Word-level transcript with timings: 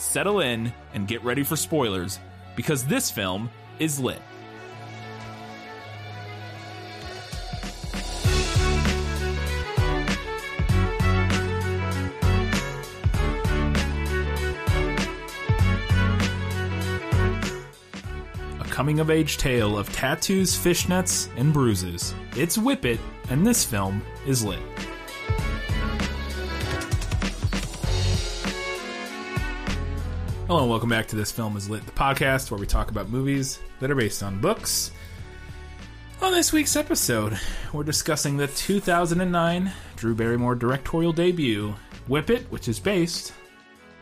settle 0.00 0.40
in, 0.40 0.72
and 0.94 1.06
get 1.06 1.22
ready 1.22 1.42
for 1.42 1.56
spoilers, 1.56 2.18
because 2.56 2.84
this 2.84 3.10
film 3.10 3.50
is 3.78 4.00
lit. 4.00 4.20
A 18.58 18.64
coming 18.64 19.00
of 19.00 19.10
age 19.10 19.36
tale 19.36 19.78
of 19.78 19.92
tattoos, 19.92 20.56
fishnets, 20.56 21.28
and 21.36 21.52
bruises. 21.52 22.14
It's 22.36 22.56
Whip 22.56 22.84
It, 22.84 23.00
and 23.28 23.46
this 23.46 23.64
film 23.64 24.02
is 24.26 24.42
lit. 24.42 24.58
Hello 30.50 30.62
and 30.62 30.70
welcome 30.70 30.88
back 30.88 31.06
to 31.06 31.14
This 31.14 31.30
Film 31.30 31.56
is 31.56 31.70
Lit, 31.70 31.86
the 31.86 31.92
podcast 31.92 32.50
where 32.50 32.58
we 32.58 32.66
talk 32.66 32.90
about 32.90 33.08
movies 33.08 33.60
that 33.78 33.88
are 33.88 33.94
based 33.94 34.20
on 34.20 34.40
books. 34.40 34.90
On 36.20 36.32
this 36.32 36.52
week's 36.52 36.74
episode, 36.74 37.38
we're 37.72 37.84
discussing 37.84 38.36
the 38.36 38.48
2009 38.48 39.72
Drew 39.94 40.12
Barrymore 40.12 40.56
directorial 40.56 41.12
debut, 41.12 41.72
Whip 42.08 42.30
It, 42.30 42.50
which 42.50 42.66
is 42.66 42.80
based 42.80 43.32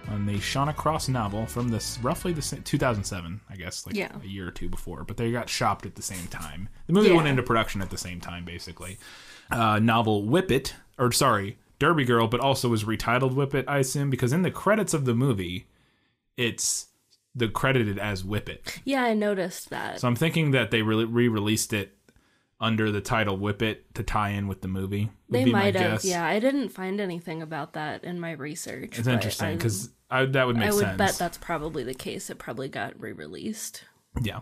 on 0.08 0.24
the 0.24 0.36
Shauna 0.38 0.74
Cross 0.74 1.08
novel 1.10 1.44
from 1.44 1.68
this 1.68 1.98
roughly 2.02 2.32
the 2.32 2.40
same, 2.40 2.62
2007, 2.62 3.42
I 3.50 3.56
guess, 3.56 3.84
like 3.86 3.94
Yeah. 3.94 4.12
a 4.24 4.26
year 4.26 4.48
or 4.48 4.50
two 4.50 4.70
before, 4.70 5.04
but 5.04 5.18
they 5.18 5.30
got 5.30 5.50
shopped 5.50 5.84
at 5.84 5.96
the 5.96 6.02
same 6.02 6.28
time. 6.28 6.70
The 6.86 6.94
movie 6.94 7.08
Yeah. 7.10 7.16
went 7.16 7.28
into 7.28 7.42
production 7.42 7.82
at 7.82 7.90
the 7.90 7.98
same 7.98 8.22
time, 8.22 8.46
basically. 8.46 8.96
Uh, 9.50 9.80
novel 9.80 10.24
Whip 10.24 10.50
It, 10.50 10.76
or 10.96 11.12
sorry, 11.12 11.58
Derby 11.78 12.06
Girl, 12.06 12.26
but 12.26 12.40
also 12.40 12.70
was 12.70 12.84
retitled 12.84 13.34
Whip 13.34 13.54
It, 13.54 13.66
I 13.68 13.78
assume, 13.80 14.08
because 14.08 14.32
in 14.32 14.40
the 14.40 14.50
credits 14.50 14.94
of 14.94 15.04
the 15.04 15.14
movie, 15.14 15.66
it's 16.38 16.86
the 17.34 17.48
credited 17.48 17.98
as 17.98 18.24
Whip 18.24 18.48
It. 18.48 18.80
Yeah, 18.84 19.02
I 19.04 19.12
noticed 19.12 19.68
that. 19.70 20.00
So 20.00 20.08
I'm 20.08 20.16
thinking 20.16 20.52
that 20.52 20.70
they 20.70 20.80
re 20.80 21.28
released 21.28 21.72
it 21.74 21.94
under 22.60 22.90
the 22.90 23.00
title 23.00 23.36
Whip 23.36 23.60
It 23.62 23.94
to 23.94 24.02
tie 24.02 24.30
in 24.30 24.48
with 24.48 24.62
the 24.62 24.68
movie. 24.68 25.10
would 25.28 25.38
they 25.40 25.44
be 25.44 25.52
my 25.52 25.64
might 25.64 25.74
have. 25.76 25.92
guess. 25.92 26.04
Yeah, 26.04 26.24
I 26.24 26.40
didn't 26.40 26.70
find 26.70 27.00
anything 27.00 27.42
about 27.42 27.74
that 27.74 28.02
in 28.04 28.18
my 28.18 28.32
research. 28.32 28.98
It's 28.98 29.06
but 29.06 29.12
interesting 29.14 29.48
I'm- 29.48 29.56
because 29.58 29.90
that 30.10 30.46
would 30.46 30.56
make 30.56 30.64
sense. 30.72 30.74
I 30.74 30.76
would 30.76 30.84
sense. 30.86 30.96
bet 30.98 31.14
that's 31.18 31.38
probably 31.38 31.84
the 31.84 31.94
case. 31.94 32.30
It 32.30 32.38
probably 32.38 32.68
got 32.68 32.98
re-released. 33.00 33.84
Yeah. 34.22 34.40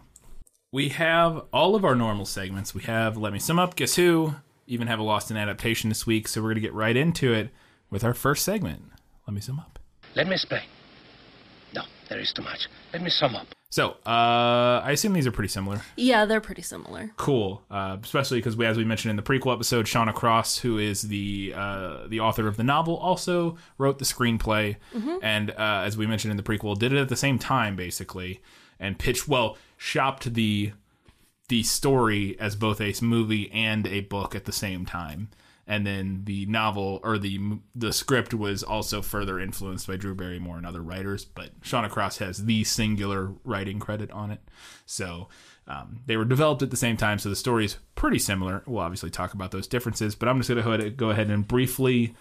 We 0.72 0.90
have 0.90 1.42
all 1.52 1.74
of 1.74 1.84
our 1.84 1.94
normal 1.94 2.24
segments. 2.24 2.74
We 2.74 2.82
have 2.84 3.16
Let 3.16 3.32
Me 3.32 3.38
Sum 3.38 3.58
Up, 3.58 3.76
Guess 3.76 3.96
Who, 3.96 4.36
even 4.66 4.86
have 4.88 4.98
a 4.98 5.02
Lost 5.02 5.30
in 5.30 5.36
Adaptation 5.36 5.88
this 5.90 6.06
week, 6.06 6.28
so 6.28 6.40
we're 6.40 6.48
going 6.48 6.56
to 6.56 6.60
get 6.60 6.72
right 6.72 6.96
into 6.96 7.32
it 7.34 7.50
with 7.90 8.02
our 8.04 8.14
first 8.14 8.44
segment. 8.44 8.84
Let 9.26 9.34
me 9.34 9.40
sum 9.40 9.58
up. 9.60 9.78
Let 10.14 10.26
me 10.26 10.34
explain. 10.34 10.62
No, 12.10 12.14
there 12.14 12.20
is 12.20 12.32
too 12.32 12.42
much. 12.42 12.68
Let 12.92 13.02
me 13.02 13.10
sum 13.10 13.34
up. 13.34 13.46
So, 13.68 13.90
uh, 14.06 14.80
I 14.84 14.92
assume 14.92 15.12
these 15.12 15.26
are 15.26 15.32
pretty 15.32 15.48
similar. 15.48 15.82
Yeah, 15.96 16.24
they're 16.24 16.40
pretty 16.40 16.62
similar. 16.62 17.10
Cool, 17.16 17.62
uh, 17.70 17.98
especially 18.02 18.38
because, 18.38 18.56
we, 18.56 18.64
as 18.64 18.76
we 18.76 18.84
mentioned 18.84 19.10
in 19.10 19.16
the 19.16 19.22
prequel 19.22 19.52
episode, 19.52 19.86
Shauna 19.86 20.14
Cross, 20.14 20.58
who 20.58 20.78
is 20.78 21.02
the 21.02 21.52
uh, 21.54 22.06
the 22.06 22.20
author 22.20 22.46
of 22.46 22.56
the 22.56 22.62
novel, 22.62 22.96
also 22.96 23.56
wrote 23.76 23.98
the 23.98 24.04
screenplay, 24.04 24.76
and 25.22 25.50
uh, 25.50 25.82
as 25.84 25.96
we 25.96 26.06
mentioned 26.06 26.30
in 26.30 26.36
the 26.36 26.42
prequel, 26.42 26.78
did 26.78 26.92
it 26.92 26.98
at 26.98 27.08
the 27.08 27.16
same 27.16 27.38
time, 27.38 27.76
basically, 27.76 28.40
and 28.78 28.98
pitched 28.98 29.28
well, 29.28 29.58
shopped 29.76 30.32
the 30.34 30.72
the 31.48 31.62
story 31.62 32.36
as 32.40 32.56
both 32.56 32.80
a 32.80 32.94
movie 33.02 33.50
and 33.52 33.86
a 33.86 34.00
book 34.00 34.34
at 34.34 34.44
the 34.44 34.52
same 34.52 34.86
time. 34.86 35.28
And 35.68 35.84
then 35.84 36.22
the 36.26 36.46
novel 36.46 37.00
or 37.02 37.18
the 37.18 37.58
the 37.74 37.92
script 37.92 38.32
was 38.32 38.62
also 38.62 39.02
further 39.02 39.40
influenced 39.40 39.88
by 39.88 39.96
Drew 39.96 40.14
Barrymore 40.14 40.58
and 40.58 40.64
other 40.66 40.80
writers, 40.80 41.24
but 41.24 41.60
Shauna 41.60 41.90
Cross 41.90 42.18
has 42.18 42.44
the 42.44 42.62
singular 42.62 43.32
writing 43.42 43.80
credit 43.80 44.10
on 44.12 44.30
it. 44.30 44.40
So 44.84 45.28
um, 45.66 46.02
they 46.06 46.16
were 46.16 46.24
developed 46.24 46.62
at 46.62 46.70
the 46.70 46.76
same 46.76 46.96
time, 46.96 47.18
so 47.18 47.28
the 47.28 47.34
story 47.34 47.64
is 47.64 47.78
pretty 47.96 48.20
similar. 48.20 48.62
We'll 48.66 48.82
obviously 48.82 49.10
talk 49.10 49.34
about 49.34 49.50
those 49.50 49.66
differences, 49.66 50.14
but 50.14 50.28
I'm 50.28 50.38
just 50.40 50.48
going 50.48 50.80
to 50.80 50.90
go 50.90 51.10
ahead, 51.10 51.30
and 51.30 51.46
briefly 51.48 52.14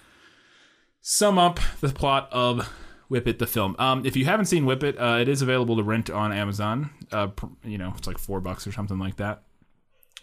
sum 1.01 1.37
up 1.37 1.59
the 1.81 1.89
plot 1.89 2.27
of 2.31 2.67
Whip 3.09 3.27
It, 3.27 3.37
the 3.37 3.45
film. 3.45 3.75
Um, 3.77 4.03
if 4.03 4.15
you 4.15 4.25
haven't 4.25 4.47
seen 4.47 4.65
Whip 4.65 4.83
It, 4.83 4.97
uh, 4.97 5.19
it 5.21 5.29
is 5.29 5.43
available 5.43 5.77
to 5.77 5.83
rent 5.83 6.09
on 6.09 6.33
Amazon. 6.33 6.89
Uh, 7.11 7.27
you 7.63 7.77
know, 7.77 7.93
it's 7.95 8.07
like 8.07 8.17
four 8.17 8.41
bucks 8.41 8.65
or 8.65 8.71
something 8.71 8.97
like 8.97 9.17
that. 9.17 9.43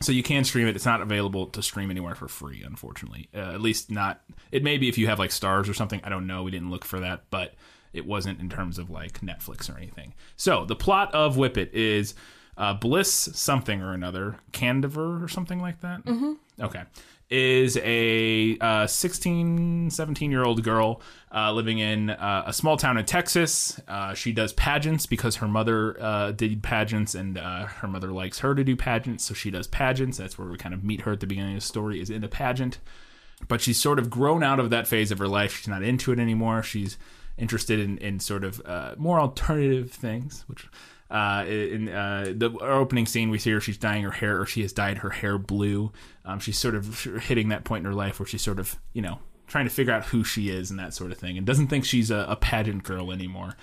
So 0.02 0.12
you 0.12 0.22
can 0.22 0.44
stream 0.44 0.66
it. 0.66 0.76
It's 0.76 0.84
not 0.86 1.00
available 1.00 1.46
to 1.46 1.62
stream 1.62 1.90
anywhere 1.90 2.14
for 2.14 2.28
free, 2.28 2.62
unfortunately. 2.62 3.28
Uh, 3.34 3.52
at 3.52 3.60
least 3.60 3.90
not. 3.90 4.22
It 4.50 4.62
may 4.62 4.78
be 4.78 4.88
if 4.88 4.98
you 4.98 5.06
have 5.06 5.18
like 5.18 5.30
Starz 5.30 5.68
or 5.68 5.74
something. 5.74 6.00
I 6.04 6.08
don't 6.08 6.26
know. 6.26 6.42
We 6.42 6.50
didn't 6.50 6.70
look 6.70 6.84
for 6.84 7.00
that, 7.00 7.24
but 7.30 7.54
it 7.92 8.06
wasn't 8.06 8.40
in 8.40 8.48
terms 8.48 8.78
of 8.78 8.90
like 8.90 9.20
Netflix 9.20 9.72
or 9.72 9.76
anything. 9.76 10.14
So 10.36 10.64
the 10.64 10.76
plot 10.76 11.14
of 11.14 11.36
Whip 11.36 11.56
It 11.56 11.74
is 11.74 12.14
uh, 12.56 12.74
Bliss 12.74 13.10
something 13.32 13.80
or 13.82 13.92
another, 13.92 14.36
Candiver 14.52 15.22
or 15.22 15.28
something 15.28 15.60
like 15.60 15.80
that. 15.80 16.04
Mm-hmm. 16.04 16.32
Okay. 16.60 16.82
Is 17.32 17.78
a 17.78 18.58
uh, 18.60 18.86
16, 18.86 19.88
17 19.88 20.30
year 20.30 20.44
old 20.44 20.62
girl 20.62 21.00
uh, 21.34 21.50
living 21.52 21.78
in 21.78 22.10
uh, 22.10 22.44
a 22.46 22.52
small 22.52 22.76
town 22.76 22.98
in 22.98 23.06
Texas. 23.06 23.80
Uh, 23.88 24.12
she 24.12 24.32
does 24.32 24.52
pageants 24.52 25.06
because 25.06 25.36
her 25.36 25.48
mother 25.48 25.96
uh, 25.98 26.32
did 26.32 26.62
pageants 26.62 27.14
and 27.14 27.38
uh, 27.38 27.64
her 27.64 27.88
mother 27.88 28.12
likes 28.12 28.40
her 28.40 28.54
to 28.54 28.62
do 28.62 28.76
pageants. 28.76 29.24
So 29.24 29.32
she 29.32 29.50
does 29.50 29.66
pageants. 29.66 30.18
That's 30.18 30.38
where 30.38 30.46
we 30.46 30.58
kind 30.58 30.74
of 30.74 30.84
meet 30.84 31.00
her 31.02 31.12
at 31.12 31.20
the 31.20 31.26
beginning 31.26 31.54
of 31.54 31.62
the 31.62 31.66
story, 31.66 32.02
is 32.02 32.10
in 32.10 32.22
a 32.22 32.28
pageant 32.28 32.78
but 33.48 33.60
she's 33.60 33.80
sort 33.80 33.98
of 33.98 34.10
grown 34.10 34.42
out 34.42 34.60
of 34.60 34.70
that 34.70 34.86
phase 34.86 35.10
of 35.10 35.18
her 35.18 35.26
life. 35.26 35.56
She's 35.56 35.68
not 35.68 35.82
into 35.82 36.12
it 36.12 36.18
anymore. 36.18 36.62
She's 36.62 36.96
interested 37.36 37.80
in, 37.80 37.98
in 37.98 38.20
sort 38.20 38.44
of 38.44 38.60
uh, 38.64 38.94
more 38.96 39.18
alternative 39.20 39.90
things, 39.90 40.44
which 40.46 40.68
uh, 41.12 41.44
in 41.46 41.88
uh, 41.90 42.32
the 42.34 42.50
opening 42.60 43.06
scene 43.06 43.28
we 43.30 43.38
see 43.38 43.50
her 43.50 43.60
she's 43.60 43.76
dyeing 43.76 44.02
her 44.02 44.10
hair 44.10 44.40
or 44.40 44.46
she 44.46 44.62
has 44.62 44.72
dyed 44.72 44.98
her 44.98 45.10
hair 45.10 45.38
blue. 45.38 45.92
Um, 46.24 46.40
she's 46.40 46.58
sort 46.58 46.74
of 46.74 47.04
hitting 47.22 47.50
that 47.50 47.64
point 47.64 47.84
in 47.84 47.90
her 47.90 47.96
life 47.96 48.18
where 48.18 48.26
she's 48.26 48.42
sort 48.42 48.58
of 48.58 48.78
you 48.94 49.02
know 49.02 49.18
trying 49.46 49.66
to 49.66 49.70
figure 49.70 49.92
out 49.92 50.06
who 50.06 50.24
she 50.24 50.48
is 50.48 50.70
and 50.70 50.78
that 50.80 50.94
sort 50.94 51.12
of 51.12 51.18
thing, 51.18 51.36
and 51.36 51.46
doesn't 51.46 51.68
think 51.68 51.84
she's 51.84 52.10
a, 52.10 52.26
a 52.28 52.36
pageant 52.36 52.82
girl 52.82 53.12
anymore. 53.12 53.56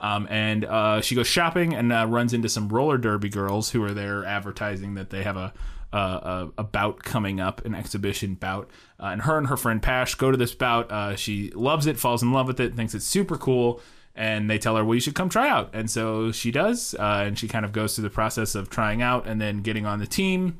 Um, 0.00 0.26
and 0.30 0.64
uh, 0.64 1.00
she 1.02 1.14
goes 1.14 1.26
shopping 1.26 1.74
and 1.74 1.92
uh, 1.92 2.06
runs 2.08 2.32
into 2.32 2.48
some 2.48 2.68
roller 2.68 2.98
derby 2.98 3.28
girls 3.28 3.70
who 3.70 3.82
are 3.84 3.92
there 3.92 4.24
advertising 4.24 4.94
that 4.94 5.10
they 5.10 5.22
have 5.22 5.36
a 5.36 5.52
a, 5.94 5.96
a, 5.96 6.50
a 6.58 6.64
bout 6.64 7.04
coming 7.04 7.38
up, 7.38 7.64
an 7.64 7.74
exhibition 7.74 8.34
bout. 8.34 8.68
Uh, 8.98 9.06
and 9.06 9.22
her 9.22 9.38
and 9.38 9.46
her 9.46 9.56
friend 9.56 9.80
Pash 9.80 10.16
go 10.16 10.30
to 10.30 10.36
this 10.36 10.54
bout. 10.54 10.90
Uh, 10.90 11.14
she 11.14 11.50
loves 11.50 11.86
it, 11.86 11.98
falls 11.98 12.22
in 12.22 12.32
love 12.32 12.48
with 12.48 12.58
it, 12.58 12.74
thinks 12.74 12.94
it's 12.94 13.06
super 13.06 13.36
cool. 13.36 13.80
And 14.16 14.48
they 14.48 14.58
tell 14.58 14.76
her, 14.76 14.84
well, 14.84 14.94
you 14.94 15.00
should 15.00 15.16
come 15.16 15.28
try 15.28 15.48
out. 15.48 15.70
And 15.72 15.90
so 15.90 16.30
she 16.30 16.50
does. 16.52 16.94
Uh, 16.94 17.24
and 17.26 17.38
she 17.38 17.48
kind 17.48 17.64
of 17.64 17.72
goes 17.72 17.94
through 17.94 18.04
the 18.04 18.10
process 18.10 18.54
of 18.54 18.70
trying 18.70 19.02
out 19.02 19.26
and 19.26 19.40
then 19.40 19.62
getting 19.62 19.86
on 19.86 19.98
the 19.98 20.06
team 20.06 20.58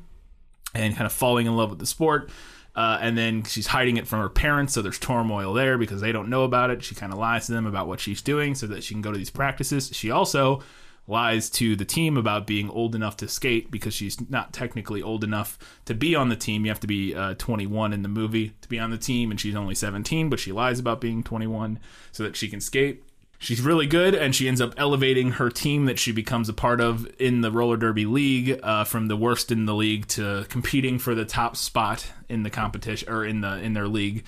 and 0.73 0.93
kind 0.93 1.05
of 1.05 1.13
falling 1.13 1.47
in 1.47 1.55
love 1.55 1.69
with 1.69 1.79
the 1.79 1.85
sport. 1.85 2.29
Uh, 2.75 2.97
and 3.01 3.17
then 3.17 3.43
she's 3.43 3.67
hiding 3.67 3.95
it 3.95 4.05
from 4.05 4.19
her 4.19 4.27
parents, 4.27 4.73
so 4.73 4.81
there's 4.81 4.99
turmoil 4.99 5.53
there 5.53 5.77
because 5.77 6.01
they 6.01 6.11
don't 6.11 6.27
know 6.27 6.43
about 6.43 6.69
it. 6.69 6.83
She 6.83 6.93
kind 6.93 7.13
of 7.13 7.17
lies 7.17 7.45
to 7.45 7.53
them 7.53 7.65
about 7.65 7.87
what 7.87 8.01
she's 8.01 8.21
doing 8.21 8.53
so 8.53 8.67
that 8.67 8.83
she 8.83 8.93
can 8.93 9.01
go 9.01 9.13
to 9.13 9.17
these 9.17 9.29
practices. 9.29 9.91
She 9.93 10.11
also 10.11 10.61
lies 11.07 11.49
to 11.51 11.75
the 11.75 11.85
team 11.85 12.17
about 12.17 12.47
being 12.47 12.69
old 12.69 12.95
enough 12.95 13.15
to 13.15 13.27
skate 13.27 13.71
because 13.71 13.93
she's 13.93 14.29
not 14.29 14.51
technically 14.51 15.01
old 15.01 15.23
enough 15.23 15.57
to 15.85 15.93
be 15.93 16.15
on 16.15 16.27
the 16.27 16.35
team. 16.35 16.65
You 16.65 16.71
have 16.71 16.79
to 16.81 16.87
be 16.87 17.15
uh, 17.15 17.35
21 17.35 17.93
in 17.93 18.01
the 18.01 18.09
movie 18.09 18.51
to 18.59 18.67
be 18.67 18.79
on 18.79 18.89
the 18.89 18.97
team, 18.97 19.31
and 19.31 19.39
she's 19.39 19.55
only 19.55 19.75
17, 19.75 20.29
but 20.29 20.39
she 20.39 20.51
lies 20.51 20.77
about 20.77 20.99
being 20.99 21.23
21 21.23 21.79
so 22.11 22.23
that 22.23 22.35
she 22.35 22.49
can 22.49 22.59
skate. 22.59 23.04
She's 23.37 23.61
really 23.61 23.85
good, 23.85 24.15
and 24.15 24.33
she 24.33 24.47
ends 24.47 24.61
up 24.61 24.73
elevating 24.77 25.31
her 25.31 25.49
team 25.49 25.85
that 25.85 25.99
she 25.99 26.11
becomes 26.11 26.49
a 26.49 26.53
part 26.53 26.79
of 26.79 27.07
in 27.19 27.41
the 27.41 27.51
roller 27.51 27.77
derby 27.77 28.05
league 28.05 28.59
uh, 28.63 28.85
from 28.85 29.07
the 29.07 29.17
worst 29.17 29.51
in 29.51 29.65
the 29.65 29.75
league 29.75 30.07
to 30.09 30.45
competing 30.49 30.97
for 30.99 31.13
the 31.13 31.25
top 31.25 31.57
spot 31.57 32.11
in 32.29 32.43
the 32.43 32.49
competition 32.49 33.09
or 33.09 33.25
in 33.25 33.41
the 33.41 33.59
in 33.59 33.73
their 33.73 33.87
league. 33.87 34.25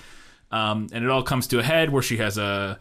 Um, 0.50 0.88
and 0.92 1.04
it 1.04 1.10
all 1.10 1.22
comes 1.22 1.46
to 1.48 1.58
a 1.58 1.62
head 1.62 1.90
where 1.90 2.02
she 2.02 2.18
has 2.18 2.38
a 2.38 2.78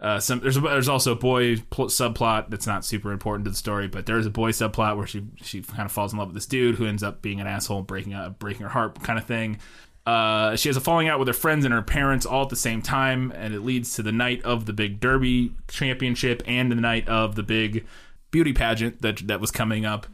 uh, 0.00 0.20
some 0.20 0.40
there's 0.40 0.56
a, 0.56 0.60
there's 0.60 0.88
also 0.88 1.12
a 1.12 1.16
boy 1.16 1.56
pl- 1.70 1.86
subplot 1.86 2.50
that's 2.50 2.66
not 2.66 2.84
super 2.84 3.10
important 3.10 3.44
to 3.44 3.50
the 3.50 3.56
story, 3.56 3.88
but 3.88 4.06
there's 4.06 4.26
a 4.26 4.30
boy 4.30 4.50
subplot 4.50 4.96
where 4.96 5.06
she 5.06 5.24
she 5.42 5.62
kind 5.62 5.86
of 5.86 5.92
falls 5.92 6.12
in 6.12 6.18
love 6.18 6.28
with 6.28 6.34
this 6.34 6.46
dude 6.46 6.74
who 6.74 6.86
ends 6.86 7.02
up 7.02 7.22
being 7.22 7.40
an 7.40 7.46
asshole, 7.46 7.82
breaking 7.82 8.12
uh, 8.12 8.30
breaking 8.30 8.62
her 8.62 8.68
heart, 8.68 9.02
kind 9.02 9.18
of 9.18 9.24
thing. 9.24 9.58
Uh, 10.06 10.54
she 10.54 10.68
has 10.68 10.76
a 10.76 10.80
falling 10.80 11.08
out 11.08 11.18
with 11.18 11.28
her 11.28 11.34
friends 11.34 11.64
and 11.64 11.72
her 11.72 11.82
parents 11.82 12.26
all 12.26 12.42
at 12.42 12.50
the 12.50 12.56
same 12.56 12.82
time, 12.82 13.32
and 13.34 13.54
it 13.54 13.60
leads 13.60 13.94
to 13.94 14.02
the 14.02 14.12
night 14.12 14.42
of 14.42 14.66
the 14.66 14.72
big 14.72 15.00
Derby 15.00 15.52
championship 15.68 16.42
and 16.46 16.70
the 16.70 16.76
night 16.76 17.08
of 17.08 17.36
the 17.36 17.42
big 17.42 17.86
beauty 18.30 18.52
pageant 18.52 19.00
that 19.00 19.26
that 19.26 19.40
was 19.40 19.50
coming 19.50 19.86
up. 19.86 20.06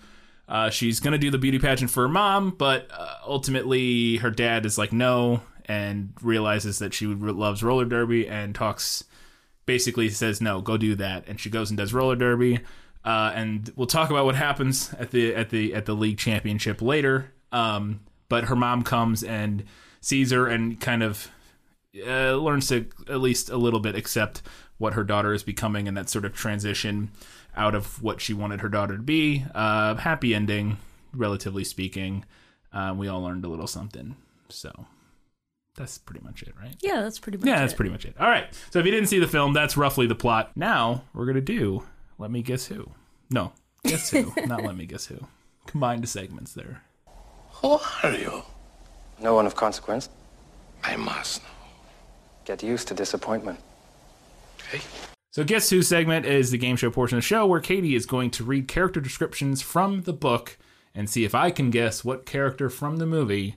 Uh, 0.48 0.70
she's 0.70 1.00
gonna 1.00 1.18
do 1.18 1.30
the 1.30 1.38
beauty 1.38 1.58
pageant 1.58 1.90
for 1.90 2.02
her 2.02 2.08
mom, 2.08 2.50
but 2.50 2.88
uh, 2.96 3.14
ultimately 3.26 4.16
her 4.18 4.30
dad 4.30 4.64
is 4.64 4.78
like 4.78 4.92
no, 4.92 5.42
and 5.66 6.12
realizes 6.22 6.78
that 6.78 6.94
she 6.94 7.06
loves 7.06 7.62
roller 7.62 7.84
derby 7.84 8.28
and 8.28 8.54
talks. 8.54 9.04
Basically 9.66 10.08
says 10.08 10.40
no, 10.40 10.60
go 10.60 10.76
do 10.76 10.94
that, 10.96 11.28
and 11.28 11.38
she 11.38 11.50
goes 11.50 11.70
and 11.70 11.76
does 11.76 11.92
roller 11.92 12.16
derby. 12.16 12.60
Uh, 13.04 13.32
and 13.34 13.72
we'll 13.76 13.86
talk 13.86 14.10
about 14.10 14.24
what 14.24 14.34
happens 14.34 14.92
at 14.98 15.10
the 15.10 15.34
at 15.34 15.50
the 15.50 15.74
at 15.74 15.86
the 15.86 15.94
league 15.94 16.18
championship 16.18 16.82
later. 16.82 17.32
Um, 17.52 18.00
but 18.30 18.44
her 18.44 18.56
mom 18.56 18.82
comes 18.82 19.22
and 19.22 19.64
sees 20.00 20.30
her 20.30 20.46
and 20.46 20.80
kind 20.80 21.02
of 21.02 21.30
uh, 22.06 22.34
learns 22.36 22.68
to 22.68 22.86
at 23.08 23.20
least 23.20 23.50
a 23.50 23.58
little 23.58 23.80
bit 23.80 23.94
accept 23.94 24.40
what 24.78 24.94
her 24.94 25.04
daughter 25.04 25.34
is 25.34 25.42
becoming 25.42 25.86
and 25.86 25.96
that 25.96 26.08
sort 26.08 26.24
of 26.24 26.32
transition 26.32 27.10
out 27.54 27.74
of 27.74 28.02
what 28.02 28.20
she 28.22 28.32
wanted 28.32 28.62
her 28.62 28.68
daughter 28.68 28.96
to 28.96 29.02
be. 29.02 29.44
Uh, 29.54 29.96
happy 29.96 30.34
ending, 30.34 30.78
relatively 31.12 31.64
speaking. 31.64 32.24
Uh, 32.72 32.94
we 32.96 33.08
all 33.08 33.20
learned 33.20 33.44
a 33.44 33.48
little 33.48 33.66
something. 33.66 34.16
So 34.48 34.86
that's 35.74 35.98
pretty 35.98 36.24
much 36.24 36.42
it, 36.42 36.54
right? 36.58 36.76
Yeah, 36.80 37.02
that's 37.02 37.18
pretty 37.18 37.38
much 37.38 37.46
it. 37.46 37.50
Yeah, 37.50 37.60
that's 37.60 37.74
pretty 37.74 37.90
much 37.90 38.04
it. 38.04 38.14
All 38.18 38.28
right. 38.28 38.46
So 38.70 38.78
if 38.78 38.86
you 38.86 38.92
didn't 38.92 39.08
see 39.08 39.18
the 39.18 39.28
film, 39.28 39.52
that's 39.52 39.76
roughly 39.76 40.06
the 40.06 40.14
plot. 40.14 40.52
Now 40.56 41.02
we're 41.12 41.26
gonna 41.26 41.40
do 41.40 41.82
Let 42.18 42.30
Me 42.30 42.40
Guess 42.42 42.66
Who. 42.66 42.92
No, 43.28 43.52
Guess 43.84 44.10
Who, 44.10 44.32
not 44.46 44.62
Let 44.62 44.76
Me 44.76 44.86
Guess 44.86 45.06
Who. 45.06 45.26
Combined 45.66 46.08
segments 46.08 46.52
there. 46.54 46.82
Who 47.62 47.78
are 48.02 48.12
you? 48.12 48.42
No 49.20 49.34
one 49.34 49.46
of 49.46 49.54
consequence. 49.54 50.08
I 50.82 50.96
must 50.96 51.42
know. 51.42 51.48
Get 52.44 52.62
used 52.62 52.88
to 52.88 52.94
disappointment. 52.94 53.60
Okay? 54.68 54.80
So, 55.32 55.44
Guess 55.44 55.70
Who 55.70 55.82
segment 55.82 56.26
is 56.26 56.50
the 56.50 56.58
game 56.58 56.76
show 56.76 56.90
portion 56.90 57.18
of 57.18 57.22
the 57.22 57.26
show 57.26 57.46
where 57.46 57.60
Katie 57.60 57.94
is 57.94 58.06
going 58.06 58.30
to 58.32 58.44
read 58.44 58.66
character 58.66 59.00
descriptions 59.00 59.62
from 59.62 60.02
the 60.02 60.12
book 60.12 60.58
and 60.94 61.08
see 61.08 61.24
if 61.24 61.34
I 61.34 61.50
can 61.50 61.70
guess 61.70 62.04
what 62.04 62.26
character 62.26 62.68
from 62.68 62.96
the 62.96 63.06
movie 63.06 63.56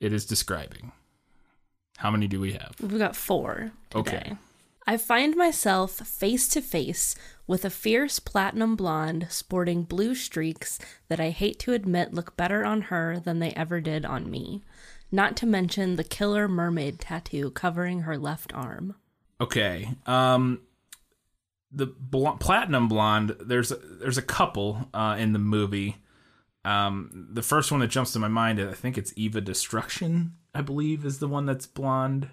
it 0.00 0.12
is 0.12 0.26
describing. 0.26 0.92
How 1.98 2.10
many 2.10 2.26
do 2.28 2.40
we 2.40 2.52
have? 2.52 2.74
We've 2.80 2.98
got 2.98 3.16
four 3.16 3.72
today. 3.90 4.00
Okay. 4.00 4.36
I 4.86 4.96
find 4.96 5.36
myself 5.36 5.92
face 5.92 6.48
to 6.48 6.60
face 6.60 7.14
with 7.48 7.64
a 7.64 7.70
fierce 7.70 8.20
platinum 8.20 8.76
blonde 8.76 9.26
sporting 9.30 9.82
blue 9.82 10.14
streaks 10.14 10.78
that 11.08 11.18
I 11.18 11.30
hate 11.30 11.58
to 11.60 11.72
admit 11.72 12.14
look 12.14 12.36
better 12.36 12.64
on 12.64 12.82
her 12.82 13.18
than 13.18 13.40
they 13.40 13.50
ever 13.52 13.80
did 13.80 14.04
on 14.04 14.30
me. 14.30 14.62
Not 15.10 15.36
to 15.38 15.46
mention 15.46 15.96
the 15.96 16.04
killer 16.04 16.46
mermaid 16.46 17.00
tattoo 17.00 17.50
covering 17.50 18.02
her 18.02 18.18
left 18.18 18.52
arm. 18.54 18.94
Okay. 19.40 19.88
Um 20.06 20.60
the 21.72 21.86
bl- 21.86 22.30
platinum 22.38 22.88
blonde 22.88 23.36
there's 23.40 23.72
a, 23.72 23.76
there's 23.76 24.18
a 24.18 24.22
couple 24.22 24.88
uh 24.92 25.16
in 25.18 25.32
the 25.32 25.38
movie. 25.38 25.96
Um 26.64 27.28
the 27.32 27.42
first 27.42 27.72
one 27.72 27.80
that 27.80 27.88
jumps 27.88 28.12
to 28.12 28.18
my 28.18 28.28
mind 28.28 28.60
I 28.60 28.74
think 28.74 28.98
it's 28.98 29.14
Eva 29.16 29.40
Destruction, 29.40 30.34
I 30.54 30.60
believe 30.60 31.06
is 31.06 31.18
the 31.18 31.28
one 31.28 31.46
that's 31.46 31.66
blonde. 31.66 32.28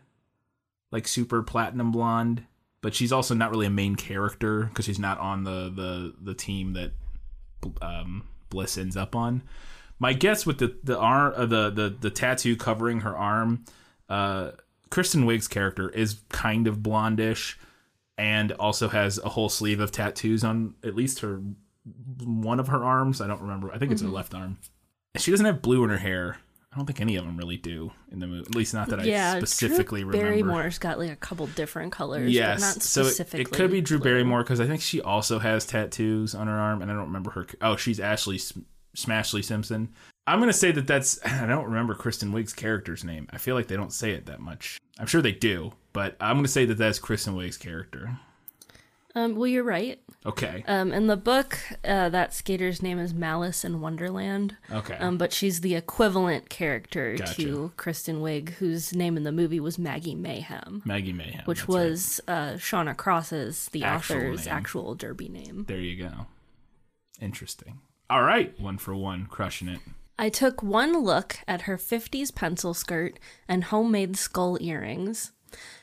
Like 0.92 1.08
super 1.08 1.42
platinum 1.42 1.92
blonde, 1.92 2.46
but 2.86 2.94
she's 2.94 3.12
also 3.12 3.34
not 3.34 3.50
really 3.50 3.66
a 3.66 3.72
main 3.72 3.96
character 3.96 4.66
because 4.66 4.86
she's 4.86 5.00
not 5.00 5.18
on 5.18 5.44
the 5.44 5.72
the 5.76 6.14
the 6.22 6.36
team 6.36 6.74
that 6.74 6.92
um 7.82 8.28
Bliss 8.52 8.78
ends 8.78 8.96
up 8.96 9.16
on. 9.16 9.42
My 9.98 10.14
guess 10.14 10.46
with 10.46 10.60
the 10.60 10.78
the 10.84 10.96
arm 10.96 11.34
uh, 11.36 11.48
the 11.48 11.72
the 11.72 11.96
the 12.00 12.12
tattoo 12.12 12.56
covering 12.56 13.00
her 13.00 13.18
arm 13.18 13.66
uh 14.08 14.52
Kristen 14.92 15.26
Wiig's 15.26 15.48
character 15.48 15.90
is 15.90 16.22
kind 16.30 16.68
of 16.68 16.78
blondish 16.78 17.56
and 18.20 18.52
also 18.52 18.88
has 18.88 19.18
a 19.18 19.30
whole 19.30 19.50
sleeve 19.50 19.80
of 19.80 19.92
tattoos 19.92 20.44
on 20.44 20.76
at 20.84 20.96
least 20.96 21.22
her 21.22 21.42
one 22.24 22.60
of 22.60 22.68
her 22.68 22.84
arms. 22.84 23.20
I 23.20 23.26
don't 23.26 23.42
remember. 23.42 23.72
I 23.74 23.80
think 23.80 23.94
it's 23.94 24.04
her 24.04 24.10
left 24.10 24.36
arm. 24.36 24.60
She 25.18 25.32
doesn't 25.32 25.48
have 25.48 25.64
blue 25.64 25.84
in 25.84 25.90
her 25.90 25.98
hair. 25.98 26.38
I 26.76 26.78
don't 26.78 26.86
think 26.88 27.00
any 27.00 27.16
of 27.16 27.24
them 27.24 27.38
really 27.38 27.56
do 27.56 27.90
in 28.12 28.20
the 28.20 28.28
movie. 28.28 28.46
At 28.50 28.54
least 28.54 28.74
not 28.74 28.90
that 28.90 29.06
yeah, 29.06 29.36
I 29.36 29.38
specifically 29.40 30.04
remember. 30.04 30.18
Drew 30.18 30.30
remember. 30.32 30.52
Barrymore's 30.52 30.78
got 30.78 31.00
like 31.00 31.10
a 31.10 31.16
couple 31.16 31.48
different 31.48 31.94
colors, 31.94 32.30
Yes, 32.30 32.60
not 32.60 32.84
so 32.84 33.02
it, 33.04 33.12
specifically. 33.12 33.42
it 33.42 33.52
could 33.52 33.72
be 33.72 33.80
Drew 33.80 33.98
blue. 33.98 34.12
Barrymore 34.12 34.44
because 34.44 34.60
I 34.60 34.68
think 34.68 34.82
she 34.82 35.00
also 35.00 35.40
has 35.40 35.66
tattoos 35.66 36.36
on 36.36 36.48
her 36.48 36.54
arm, 36.54 36.82
and 36.82 36.92
I 36.92 36.94
don't 36.94 37.06
remember 37.06 37.32
her. 37.32 37.48
Oh, 37.62 37.78
she's 37.78 38.02
Ashley 38.02 38.40
Smashley 38.94 39.42
Simpson. 39.42 39.94
I'm 40.28 40.40
gonna 40.40 40.52
say 40.52 40.74
that 40.74 40.86
that's. 40.86 41.18
I 41.26 41.46
don't 41.46 41.66
remember 41.66 41.94
Kristen 41.96 42.34
Wiig's 42.34 42.52
character's 42.54 43.06
name. 43.06 43.30
I 43.32 43.38
feel 43.38 43.56
like 43.56 43.68
they 43.68 43.78
don't 43.78 43.94
say 43.94 44.12
it 44.12 44.26
that 44.26 44.42
much. 44.42 44.78
I'm 45.00 45.08
sure 45.08 45.22
they 45.22 45.32
do, 45.32 45.72
but 45.94 46.18
I'm 46.20 46.36
gonna 46.36 46.50
say 46.50 46.66
that 46.66 46.78
that's 46.78 47.00
Kristen 47.00 47.36
Wiig's 47.36 47.58
character. 47.58 48.20
Um, 49.16 49.36
well, 49.36 49.48
you're 49.48 49.64
right. 49.64 50.00
Okay. 50.26 50.64
Um, 50.68 50.92
in 50.92 51.08
the 51.08 51.16
book, 51.16 51.58
uh, 51.86 52.10
that 52.10 52.34
skater's 52.34 52.82
name 52.82 53.00
is 53.00 53.14
Malice 53.14 53.64
in 53.64 53.80
Wonderland. 53.80 54.58
Okay. 54.72 54.96
Um, 54.96 55.18
but 55.18 55.32
she's 55.32 55.62
the 55.62 55.76
equivalent 55.76 56.50
character 56.50 57.16
Gotcha. 57.16 57.34
to 57.44 57.72
Kristen 57.78 58.18
Wiig, 58.22 58.50
whose 58.56 58.94
name 58.94 59.16
in 59.18 59.24
the 59.24 59.32
movie 59.32 59.60
was 59.60 59.78
Maggie 59.80 60.16
Mayhem, 60.16 60.82
Maggie 60.84 61.14
Mayhem. 61.14 61.44
which 61.46 61.60
that's 61.60 61.70
right. 61.70 61.90
was 61.90 62.22
uh, 62.28 62.54
Shauna 62.54 62.98
Cross's, 62.98 63.70
the 63.70 63.84
Actual 63.84 64.18
author's 64.18 64.46
name. 64.48 64.56
actual 64.56 64.96
derby 64.96 65.30
name. 65.30 65.66
There 65.68 65.80
you 65.80 65.96
go. 66.10 66.26
Interesting. 67.22 67.80
All 68.10 68.24
right, 68.24 68.60
one 68.60 68.78
for 68.78 68.94
one, 68.96 69.26
crushing 69.28 69.68
it. 69.68 69.80
I 70.18 70.30
took 70.30 70.62
one 70.64 71.04
look 71.04 71.38
at 71.48 71.62
her 71.62 71.78
50s 71.78 72.34
pencil 72.34 72.74
skirt 72.74 73.20
and 73.48 73.66
homemade 73.66 74.18
skull 74.18 74.58
earrings. 74.62 75.32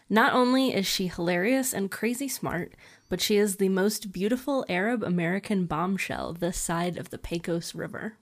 Not 0.09 0.33
only 0.35 0.75
is 0.75 0.87
she 0.87 1.07
hilarious 1.09 1.73
and 1.73 1.91
crazy 1.91 2.29
smart, 2.29 2.73
but 3.13 3.21
she 3.21 3.37
is 3.37 3.57
the 3.57 3.69
most 3.69 4.11
beautiful 4.11 4.65
Arab 4.71 5.03
American 5.03 5.67
bombshell 5.67 6.33
this 6.33 6.57
side 6.57 6.97
of 6.97 7.11
the 7.11 7.19
Pecos 7.19 7.75
River. 7.75 8.15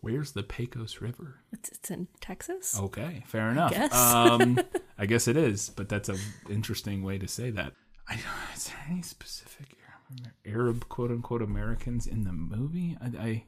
Where's 0.00 0.30
the 0.30 0.44
Pecos 0.44 1.00
River? 1.00 1.40
It's, 1.52 1.70
it's 1.70 1.90
in 1.90 2.06
Texas? 2.20 2.78
Okay, 2.78 3.24
fair 3.26 3.50
enough. 3.50 3.72
guess. 3.72 3.92
um, 3.92 4.60
I 4.98 5.06
guess 5.06 5.26
it 5.26 5.36
is, 5.36 5.70
but 5.70 5.88
that's 5.88 6.08
an 6.08 6.20
interesting 6.48 7.02
way 7.02 7.18
to 7.18 7.26
say 7.26 7.50
that. 7.50 7.72
I, 8.06 8.20
is 8.54 8.66
there 8.68 8.76
any 8.88 9.02
specific 9.02 9.76
Arab, 9.84 10.34
Arab 10.46 10.88
quote 10.88 11.10
unquote 11.10 11.42
Americans 11.42 12.06
in 12.06 12.22
the 12.22 12.32
movie? 12.32 12.96
I, 13.00 13.06
I 13.18 13.44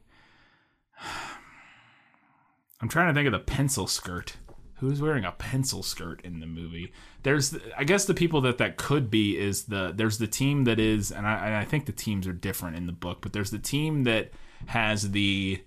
I'm 2.81 2.89
trying 2.89 3.07
to 3.07 3.17
think 3.17 3.27
of 3.27 3.31
the 3.31 3.39
pencil 3.39 3.87
skirt. 3.87 4.35
Who's 4.83 5.01
wearing 5.01 5.23
a 5.25 5.31
pencil 5.31 5.81
skirt 5.81 6.19
in 6.23 6.39
the 6.41 6.45
movie? 6.45 6.91
There's, 7.23 7.55
I 7.77 7.83
guess, 7.85 8.03
the 8.05 8.13
people 8.13 8.41
that 8.41 8.57
that 8.57 8.75
could 8.77 9.09
be 9.09 9.37
is 9.37 9.63
the 9.65 9.93
there's 9.95 10.17
the 10.17 10.27
team 10.27 10.65
that 10.65 10.79
is, 10.79 11.11
and 11.11 11.25
I, 11.25 11.45
and 11.45 11.55
I 11.55 11.63
think 11.63 11.85
the 11.85 11.91
teams 11.93 12.27
are 12.27 12.33
different 12.33 12.75
in 12.75 12.85
the 12.85 12.91
book, 12.93 13.19
but 13.21 13.31
there's 13.33 13.51
the 13.51 13.59
team 13.59 14.03
that 14.03 14.31
has 14.67 15.11
the 15.11 15.63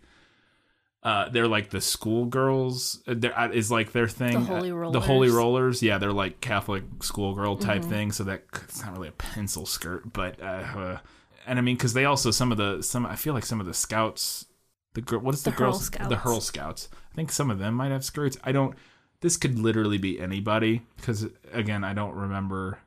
uh, 1.02 1.28
they're 1.28 1.46
like 1.48 1.70
the 1.70 1.80
schoolgirls. 1.80 3.02
uh, 3.06 3.14
uh, 3.34 3.48
is 3.52 3.70
like 3.70 3.92
their 3.92 4.08
thing. 4.08 4.32
The 4.34 4.40
Holy 4.40 4.70
uh, 4.72 4.90
The 4.90 5.00
holy 5.00 5.28
Rollers. 5.28 5.34
rollers. 5.34 5.82
Yeah, 5.82 5.98
they're 5.98 6.12
like 6.12 6.40
Catholic 6.40 6.84
schoolgirl 7.00 7.56
type 7.56 7.82
Mm-hmm. 7.82 7.90
thing. 7.90 8.12
So 8.12 8.24
that 8.24 8.42
it's 8.64 8.82
not 8.82 8.92
really 8.92 9.08
a 9.08 9.12
pencil 9.12 9.66
skirt, 9.66 10.12
but 10.12 10.40
uh, 10.40 10.44
uh, 10.44 10.98
and 11.46 11.58
I 11.58 11.62
mean 11.62 11.76
because 11.76 11.92
they 11.92 12.04
also 12.04 12.30
some 12.30 12.50
of 12.50 12.58
the 12.58 12.82
some 12.82 13.06
I 13.06 13.16
feel 13.16 13.34
like 13.34 13.46
some 13.46 13.60
of 13.60 13.66
the 13.66 13.74
scouts. 13.74 14.46
The 14.94 15.02
girl, 15.02 15.20
what 15.20 15.34
is 15.34 15.42
the, 15.42 15.50
The 15.50 15.56
girls? 15.56 15.90
The. 15.90 16.16
Hurl 16.16 16.40
Scouts. 16.40 16.88
I 17.12 17.14
think 17.14 17.30
some 17.30 17.50
of 17.50 17.58
them 17.58 17.74
might 17.74 17.90
have 17.92 18.02
skirts. 18.04 18.38
I 18.42 18.52
don't. 18.52 18.74
This 19.20 19.36
could 19.36 19.58
literally 19.58 19.98
be 19.98 20.20
anybody 20.20 20.82
because 20.96 21.26
again, 21.52 21.84
I 21.84 21.94
don't 21.94 22.14
remember 22.14 22.78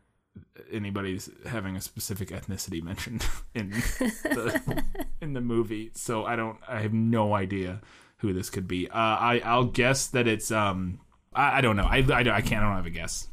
anybody's 0.72 1.30
having 1.46 1.76
a 1.76 1.82
specific 1.82 2.30
ethnicity 2.30 2.82
mentioned 2.92 3.26
in 3.54 3.72
the 3.72 4.84
in 5.22 5.34
the 5.34 5.42
movie. 5.42 5.92
So 5.94 6.26
I 6.26 6.36
don't. 6.36 6.58
I 6.68 6.82
have 6.82 6.94
no 6.94 7.34
idea 7.34 7.82
who 8.18 8.34
this 8.34 8.50
could 8.50 8.68
be. 8.68 8.88
Uh, 8.88 8.94
I 8.94 9.42
I'll 9.44 9.66
guess 9.66 10.08
that 10.08 10.28
it's 10.28 10.52
um. 10.52 11.00
I, 11.34 11.60
I 11.60 11.62
don't 11.62 11.76
know. 11.76 11.88
I, 11.90 11.98
I 11.98 12.20
I 12.20 12.42
can't. 12.42 12.64
I 12.64 12.68
don't 12.68 12.76
have 12.76 12.86
a 12.86 12.92
guess. 12.92 13.28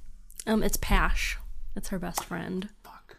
Um, 0.46 0.62
it's 0.62 0.76
Pash. 0.76 1.38
It's 1.74 1.88
her 1.88 1.98
best 1.98 2.24
friend. 2.24 2.68
Fuck. 2.82 3.16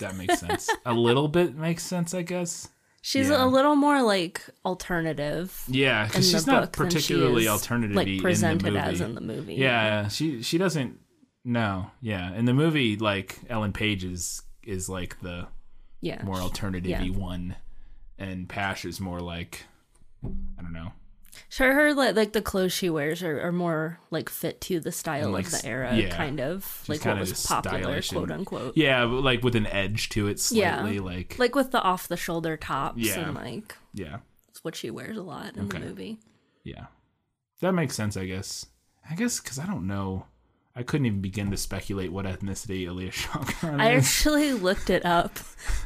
That 0.00 0.16
makes 0.16 0.38
sense. 0.38 0.70
a 0.86 0.94
little 0.94 1.28
bit 1.28 1.54
makes 1.54 1.82
sense, 1.82 2.14
I 2.14 2.22
guess. 2.22 2.68
She's 3.06 3.28
Yeah. 3.28 3.44
a 3.44 3.46
little 3.46 3.76
more 3.76 4.02
like 4.02 4.42
alternative 4.64 5.62
Yeah, 5.68 6.06
because 6.08 6.28
she's 6.28 6.44
not 6.44 6.72
particularly 6.72 7.46
alternative 7.46 7.94
like 7.94 8.20
presented 8.20 8.66
in 8.66 8.74
the 8.74 8.80
movie. 8.80 8.92
as 8.92 9.00
in 9.00 9.14
the 9.14 9.20
movie. 9.20 9.54
Yeah, 9.54 10.08
she 10.08 10.42
she 10.42 10.58
doesn't. 10.58 10.98
No, 11.44 11.92
yeah, 12.00 12.34
in 12.34 12.46
the 12.46 12.52
movie, 12.52 12.96
like 12.96 13.38
Ellen 13.48 13.72
Page 13.72 14.02
is 14.02 14.42
is 14.64 14.88
like 14.88 15.20
the 15.20 15.46
yeah. 16.00 16.20
more 16.24 16.38
alternative 16.38 16.90
yeah. 16.90 17.08
one, 17.10 17.54
and 18.18 18.48
Pash 18.48 18.84
is 18.84 18.98
more 18.98 19.20
like 19.20 19.66
I 20.58 20.62
don't 20.62 20.72
know. 20.72 20.90
Sure, 21.48 21.72
her 21.74 21.94
like, 21.94 22.16
like 22.16 22.32
the 22.32 22.42
clothes 22.42 22.72
she 22.72 22.90
wears 22.90 23.22
are, 23.22 23.40
are 23.40 23.52
more 23.52 23.98
like 24.10 24.28
fit 24.28 24.60
to 24.62 24.80
the 24.80 24.92
style 24.92 25.30
like, 25.30 25.46
of 25.46 25.52
the 25.52 25.66
era, 25.66 25.94
yeah. 25.94 26.14
kind 26.16 26.40
of 26.40 26.80
She's 26.82 26.88
like 26.88 26.98
what 27.00 27.10
kinda 27.16 27.20
was 27.20 27.46
popular, 27.46 28.02
quote 28.02 28.22
and- 28.24 28.32
unquote. 28.32 28.76
Yeah, 28.76 29.04
but, 29.06 29.22
like 29.22 29.42
with 29.42 29.54
an 29.56 29.66
edge 29.66 30.08
to 30.10 30.28
it, 30.28 30.40
slightly. 30.40 30.96
Yeah. 30.96 31.00
Like, 31.02 31.38
Like 31.38 31.54
with 31.54 31.70
the 31.72 31.80
off 31.82 32.08
the 32.08 32.16
shoulder 32.16 32.56
tops 32.56 32.98
Yeah. 32.98 33.20
and 33.20 33.34
like 33.34 33.76
yeah, 33.94 34.18
it's 34.48 34.62
what 34.64 34.74
she 34.76 34.90
wears 34.90 35.16
a 35.16 35.22
lot 35.22 35.56
in 35.56 35.66
Okay. 35.66 35.78
the 35.78 35.84
movie. 35.86 36.18
yeah. 36.64 36.86
That 37.60 37.72
makes 37.72 37.94
sense, 37.94 38.16
I 38.16 38.26
guess. 38.26 38.66
I 39.10 39.14
guess 39.14 39.40
because 39.40 39.58
I 39.58 39.66
don't 39.66 39.86
know. 39.86 40.26
I 40.78 40.82
couldn't 40.82 41.06
even 41.06 41.22
begin 41.22 41.50
to 41.52 41.56
speculate 41.56 42.12
what 42.12 42.26
ethnicity 42.26 42.86
Elia 42.86 43.10
Shawkaran 43.10 43.80
I 43.80 43.92
is. 43.92 44.04
actually 44.04 44.52
looked 44.52 44.90
it 44.90 45.06
up 45.06 45.38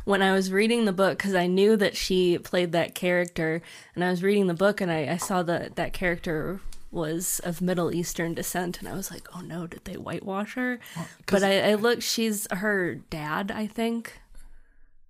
when 0.04 0.20
I 0.20 0.32
was 0.32 0.50
reading 0.50 0.84
the 0.84 0.92
book 0.92 1.16
because 1.16 1.34
I 1.36 1.46
knew 1.46 1.76
that 1.76 1.96
she 1.96 2.38
played 2.38 2.72
that 2.72 2.96
character, 2.96 3.62
and 3.94 4.02
I 4.04 4.10
was 4.10 4.24
reading 4.24 4.48
the 4.48 4.54
book 4.54 4.80
and 4.80 4.90
I, 4.90 5.06
I 5.12 5.16
saw 5.16 5.44
that 5.44 5.76
that 5.76 5.92
character 5.92 6.60
was 6.90 7.40
of 7.44 7.62
Middle 7.62 7.94
Eastern 7.94 8.34
descent, 8.34 8.80
and 8.80 8.88
I 8.88 8.94
was 8.94 9.12
like, 9.12 9.28
oh 9.32 9.40
no, 9.42 9.68
did 9.68 9.84
they 9.84 9.96
whitewash 9.96 10.54
her? 10.54 10.80
but 11.26 11.44
I, 11.44 11.70
I 11.70 11.74
looked, 11.74 12.02
she's 12.02 12.48
her 12.50 12.96
dad, 12.96 13.52
I 13.52 13.68
think, 13.68 14.20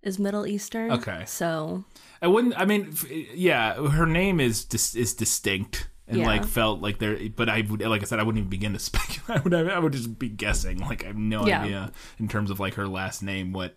is 0.03 0.19
Middle 0.19 0.47
Eastern. 0.47 0.91
Okay. 0.93 1.25
so 1.27 1.85
I 2.21 2.27
wouldn't. 2.27 2.59
I 2.59 2.67
mean, 2.67 2.93
yeah, 3.35 3.75
her 3.89 4.05
name 4.07 4.41
is 4.41 4.65
dis- 4.65 4.95
is 4.95 5.15
distinct 5.15 5.89
and 6.11 6.19
Yeah. 6.19 6.27
like 6.27 6.45
felt 6.45 6.81
like 6.83 6.99
there. 6.99 7.17
But 7.35 7.49
I 7.49 7.63
would, 7.63 7.81
like 7.81 8.03
I 8.03 8.05
said, 8.05 8.19
I 8.21 8.23
wouldn't 8.25 8.41
even 8.41 8.51
begin 8.51 8.73
to 8.75 8.79
speculate. 8.91 9.41
I 9.41 9.43
would, 9.43 9.55
I 9.55 9.79
would 9.79 9.93
just 9.95 10.19
be 10.19 10.29
guessing. 10.29 10.79
Like 10.79 11.05
I 11.05 11.09
have 11.09 11.17
no 11.17 11.47
Yeah. 11.47 11.63
idea 11.63 11.93
in 12.19 12.29
terms 12.29 12.51
of 12.51 12.61
like 12.61 12.75
her 12.75 12.87
last 12.87 13.23
name, 13.23 13.53
what, 13.53 13.77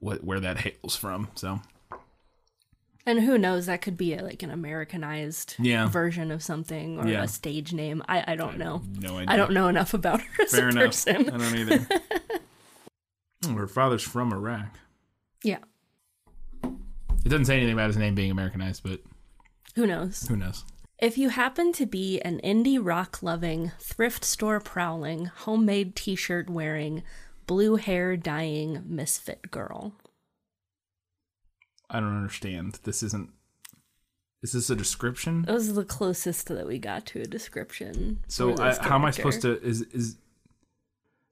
what, 0.00 0.24
where 0.24 0.40
that 0.40 0.58
hails 0.58 0.96
from. 0.96 1.28
So 1.36 1.60
and 3.04 3.20
who 3.20 3.36
knows, 3.36 3.66
that 3.66 3.82
could 3.82 3.96
be 3.96 4.14
a, 4.14 4.22
like 4.22 4.42
an 4.44 4.50
Americanized 4.50 5.56
Yeah. 5.58 5.88
version 5.88 6.30
of 6.30 6.40
something 6.42 6.98
or 7.00 7.06
a 7.08 7.26
stage 7.28 7.72
name. 7.72 8.00
I, 8.08 8.32
I 8.32 8.36
don't 8.36 8.58
know. 8.58 8.82
no 9.00 9.16
idea. 9.18 9.32
I 9.32 9.36
don't 9.36 9.52
know 9.52 9.66
enough 9.68 9.92
about 9.92 10.20
her 10.20 10.42
as 10.44 10.52
Fair 10.52 10.68
a 10.68 10.70
enough. 10.70 10.84
person. 10.84 11.28
I 11.30 11.36
don't 11.38 11.56
either. 11.56 11.86
Oh, 13.44 13.54
her 13.54 13.66
father's 13.66 14.04
from 14.04 14.32
Iraq. 14.32 14.66
Yeah, 15.42 15.58
It 16.62 17.28
doesn't 17.28 17.46
say 17.46 17.56
anything 17.56 17.72
about 17.72 17.88
his 17.88 17.96
name 17.96 18.14
being 18.14 18.30
Americanized, 18.30 18.84
but 18.84 19.00
who 19.74 19.84
knows? 19.84 20.28
who 20.28 20.36
knows? 20.36 20.64
If 21.02 21.18
you 21.18 21.30
happen 21.30 21.72
to 21.72 21.84
be 21.84 22.20
an 22.20 22.40
indie 22.44 22.78
rock 22.80 23.24
loving, 23.24 23.72
thrift 23.80 24.24
store 24.24 24.60
prowling, 24.60 25.24
homemade 25.24 25.96
t 25.96 26.14
shirt 26.14 26.48
wearing, 26.48 27.02
blue 27.48 27.74
hair 27.74 28.16
dyeing 28.16 28.84
misfit 28.86 29.50
girl. 29.50 29.94
I 31.90 31.98
don't 31.98 32.16
understand. 32.16 32.78
This 32.84 33.02
isn't. 33.02 33.30
Is 34.44 34.52
this 34.52 34.70
a 34.70 34.76
description? 34.76 35.42
That 35.42 35.54
was 35.54 35.74
the 35.74 35.84
closest 35.84 36.46
that 36.46 36.68
we 36.68 36.78
got 36.78 37.04
to 37.06 37.22
a 37.22 37.26
description. 37.26 38.20
So 38.28 38.56
I, 38.62 38.76
how 38.76 38.94
am 38.94 39.04
I 39.04 39.10
supposed 39.10 39.42
to? 39.42 39.60
Is 39.60 39.82
is? 39.82 40.18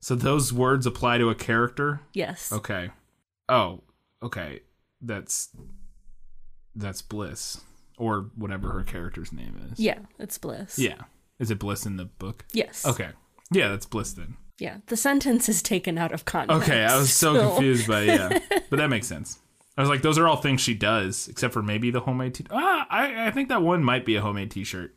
So 0.00 0.17
those 0.17 0.53
words 0.53 0.85
apply 0.85 1.19
to 1.19 1.31
a 1.31 1.35
character? 1.37 2.00
Yes. 2.12 2.50
Okay. 2.50 2.91
Oh, 3.49 3.83
okay. 4.21 4.62
That's 5.00 5.50
that's 6.75 7.03
Bliss 7.03 7.61
or 8.00 8.30
whatever 8.35 8.71
her 8.73 8.83
character's 8.83 9.30
name 9.30 9.69
is. 9.71 9.78
Yeah, 9.78 9.99
it's 10.19 10.38
Bliss. 10.38 10.78
Yeah. 10.78 11.02
Is 11.38 11.50
it 11.50 11.59
Bliss 11.59 11.85
in 11.85 11.97
the 11.97 12.07
book? 12.07 12.47
Yes. 12.52 12.87
Okay. 12.87 13.11
Yeah, 13.52 13.69
that's 13.69 13.85
Bliss 13.87 14.14
then. 14.14 14.37
Yeah. 14.59 14.78
The 14.87 14.97
sentence 14.97 15.49
is 15.49 15.62
taken 15.62 15.99
out 15.99 16.12
of 16.12 16.25
context. 16.25 16.62
Okay, 16.62 16.83
I 16.83 16.97
was 16.97 17.12
so 17.12 17.38
confused 17.38 17.87
by 17.87 18.02
yeah, 18.02 18.38
but 18.71 18.78
that 18.78 18.88
makes 18.88 19.07
sense. 19.07 19.38
I 19.76 19.83
was 19.83 19.90
like, 19.90 20.02
those 20.02 20.19
are 20.19 20.26
all 20.26 20.37
things 20.37 20.61
she 20.61 20.75
does, 20.75 21.28
except 21.28 21.52
for 21.52 21.62
maybe 21.62 21.90
the 21.90 22.00
homemade. 22.00 22.35
T- 22.35 22.47
ah, 22.50 22.87
I 22.90 23.26
I 23.28 23.30
think 23.30 23.50
that 23.50 23.62
one 23.62 23.85
might 23.85 24.04
be 24.04 24.16
a 24.16 24.21
homemade 24.21 24.50
T-shirt 24.50 24.95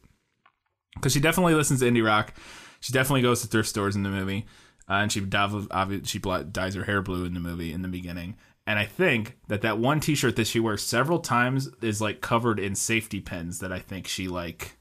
because 0.96 1.14
she 1.14 1.20
definitely 1.20 1.56
listens 1.56 1.82
to 1.82 1.86
indie 1.86 2.06
rock. 2.06 2.34
She 2.80 2.94
definitely 2.94 3.22
goes 3.22 3.42
to 3.42 3.48
thrift 3.48 3.70
stores 3.70 3.96
in 3.96 4.04
the 4.04 4.10
movie, 4.10 4.46
uh, 4.90 4.94
and 4.96 5.12
she 5.12 5.22
obvi- 5.22 6.08
she 6.08 6.20
dyes 6.20 6.76
her 6.76 6.84
hair 6.84 7.02
blue 7.02 7.26
in 7.26 7.34
the 7.34 7.40
movie 7.40 7.72
in 7.72 7.82
the 7.82 7.88
beginning. 7.88 8.38
And 8.66 8.80
I 8.80 8.86
think 8.86 9.38
that 9.50 9.62
that 9.62 9.78
one 9.78 10.00
T-shirt 10.00 10.36
that 10.38 10.48
she 10.48 10.60
wears 10.60 10.82
several 10.82 11.20
times 11.20 11.70
is 11.82 12.00
like 12.00 12.22
covered 12.22 12.60
in 12.60 12.76
safety 12.76 13.20
pins 13.20 13.60
that 13.60 13.74
I 13.74 13.80
think 13.80 14.08
she 14.08 14.28
like 14.28 14.78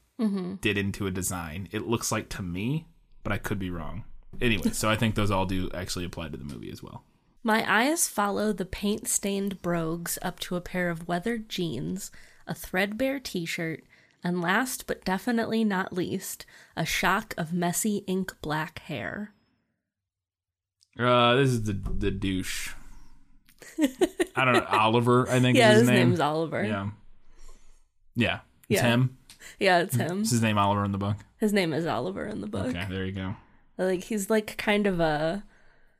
did 0.61 0.77
into 0.77 1.05
a 1.05 1.11
design. 1.11 1.67
It 1.71 1.87
looks 1.87 2.11
like 2.11 2.29
to 2.29 2.41
me, 2.41 2.87
but 3.23 3.33
I 3.33 3.37
could 3.37 3.59
be 3.59 3.69
wrong. 3.69 4.05
Anyway, 4.41 4.71
so 4.71 4.89
I 4.89 4.95
think 4.95 5.15
those 5.15 5.31
all 5.31 5.45
do 5.45 5.69
actually 5.73 6.05
apply 6.05 6.29
to 6.29 6.37
the 6.37 6.45
movie 6.45 6.71
as 6.71 6.81
well. 6.81 7.03
My 7.43 7.69
eyes 7.69 8.07
follow 8.07 8.53
the 8.53 8.65
paint 8.65 9.07
stained 9.07 9.61
brogues 9.61 10.17
up 10.21 10.39
to 10.41 10.55
a 10.55 10.61
pair 10.61 10.89
of 10.89 11.09
weathered 11.09 11.49
jeans, 11.49 12.09
a 12.47 12.55
threadbare 12.55 13.19
t 13.19 13.45
shirt, 13.45 13.83
and 14.23 14.41
last 14.41 14.87
but 14.87 15.03
definitely 15.03 15.65
not 15.65 15.91
least, 15.91 16.45
a 16.77 16.85
shock 16.85 17.33
of 17.37 17.51
messy 17.51 17.97
ink 18.07 18.33
black 18.41 18.79
hair. 18.79 19.33
Uh, 20.97 21.35
this 21.35 21.49
is 21.49 21.63
the 21.63 21.73
the 21.73 22.11
douche. 22.11 22.71
I 24.35 24.45
don't 24.45 24.53
know 24.55 24.65
Oliver. 24.69 25.27
I 25.29 25.39
think 25.39 25.57
Yeah, 25.57 25.69
is 25.71 25.73
his 25.73 25.81
his 25.81 25.89
name. 25.89 26.07
name's 26.09 26.19
Oliver. 26.19 26.63
Yeah, 26.63 26.89
yeah, 28.15 28.39
it's 28.69 28.81
Yeah. 28.81 28.87
him. 28.87 29.17
Yeah, 29.59 29.79
it's 29.79 29.95
him. 29.95 30.21
Is 30.21 30.31
his 30.31 30.41
name 30.41 30.57
Oliver 30.57 30.83
in 30.85 30.91
the 30.91 30.97
book? 30.97 31.17
His 31.39 31.53
name 31.53 31.73
is 31.73 31.85
Oliver 31.85 32.25
in 32.25 32.41
the 32.41 32.47
book. 32.47 32.67
Okay, 32.67 32.85
there 32.89 33.05
you 33.05 33.11
go. 33.11 33.35
Like 33.77 34.03
he's 34.05 34.29
like 34.29 34.57
kind 34.57 34.87
of 34.87 34.99
a 34.99 35.43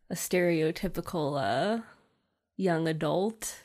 a 0.09 0.15
stereotypical 0.15 1.39
uh 1.41 1.81
young 2.55 2.87
adult. 2.87 3.57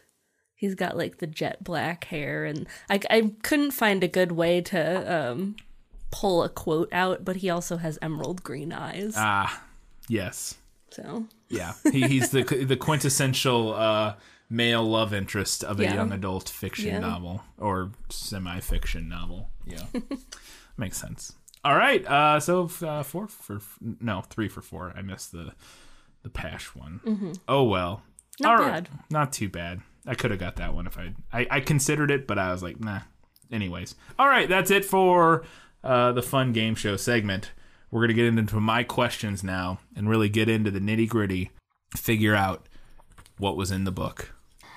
He's 0.54 0.74
got 0.74 0.96
like 0.96 1.18
the 1.18 1.26
jet 1.26 1.62
black 1.62 2.04
hair 2.04 2.44
and 2.44 2.66
I 2.90 3.00
I 3.10 3.32
couldn't 3.42 3.70
find 3.72 4.02
a 4.02 4.08
good 4.08 4.32
way 4.32 4.60
to 4.62 5.14
um 5.32 5.56
pull 6.10 6.42
a 6.42 6.48
quote 6.48 6.88
out, 6.92 7.24
but 7.24 7.36
he 7.36 7.50
also 7.50 7.76
has 7.76 7.98
emerald 8.02 8.42
green 8.42 8.72
eyes. 8.72 9.14
Ah, 9.16 9.62
yes, 10.08 10.56
so 10.90 11.26
yeah. 11.48 11.72
He, 11.92 12.06
he's 12.08 12.30
the 12.30 12.42
the 12.68 12.76
quintessential 12.76 13.74
uh, 13.74 14.14
male 14.50 14.84
love 14.84 15.12
interest 15.14 15.64
of 15.64 15.80
a 15.80 15.84
Yeah. 15.84 15.94
young 15.94 16.12
adult 16.12 16.48
fiction 16.48 16.86
Yeah. 16.88 16.98
novel 17.00 17.42
or 17.58 17.92
semi 18.10 18.60
fiction 18.60 19.08
novel. 19.08 19.50
Yeah, 19.66 19.84
makes 20.76 20.96
sense. 20.98 21.34
All 21.64 21.76
right, 21.76 22.06
uh, 22.06 22.40
so 22.40 22.70
uh, 22.82 23.02
four 23.02 23.26
for 23.28 23.60
no 23.80 24.22
three 24.22 24.48
for 24.48 24.62
four. 24.62 24.92
I 24.96 25.02
missed 25.02 25.32
the 25.32 25.52
the 26.22 26.30
Pash 26.30 26.74
one. 26.74 27.34
Oh 27.48 27.64
well. 27.64 27.96
Mm-hmm. 28.40 28.44
Not 28.44 28.60
All 28.60 28.64
right. 28.66 28.84
bad. 28.84 28.88
Not 29.10 29.32
too 29.32 29.48
bad. 29.48 29.80
I 30.06 30.14
could 30.14 30.30
have 30.30 30.40
got 30.40 30.56
that 30.56 30.72
one 30.72 30.86
if 30.86 30.96
I, 30.96 31.12
I 31.32 31.46
I 31.50 31.60
considered 31.60 32.10
it, 32.10 32.26
but 32.26 32.38
I 32.38 32.52
was 32.52 32.62
like, 32.62 32.78
nah. 32.80 33.00
Anyways, 33.50 33.94
all 34.18 34.28
right, 34.28 34.48
that's 34.48 34.70
it 34.70 34.84
for 34.84 35.42
uh, 35.82 36.12
the 36.12 36.22
fun 36.22 36.52
game 36.52 36.74
show 36.74 36.96
segment. 36.96 37.50
We're 37.90 38.02
gonna 38.02 38.12
get 38.14 38.26
into 38.26 38.60
my 38.60 38.82
questions 38.82 39.42
now 39.42 39.78
and 39.96 40.08
really 40.08 40.28
get 40.28 40.48
into 40.48 40.70
the 40.70 40.80
nitty 40.80 41.08
gritty, 41.08 41.50
figure 41.96 42.34
out 42.34 42.68
what 43.38 43.56
was 43.56 43.70
in 43.70 43.84
the 43.84 43.92
book. 43.92 44.34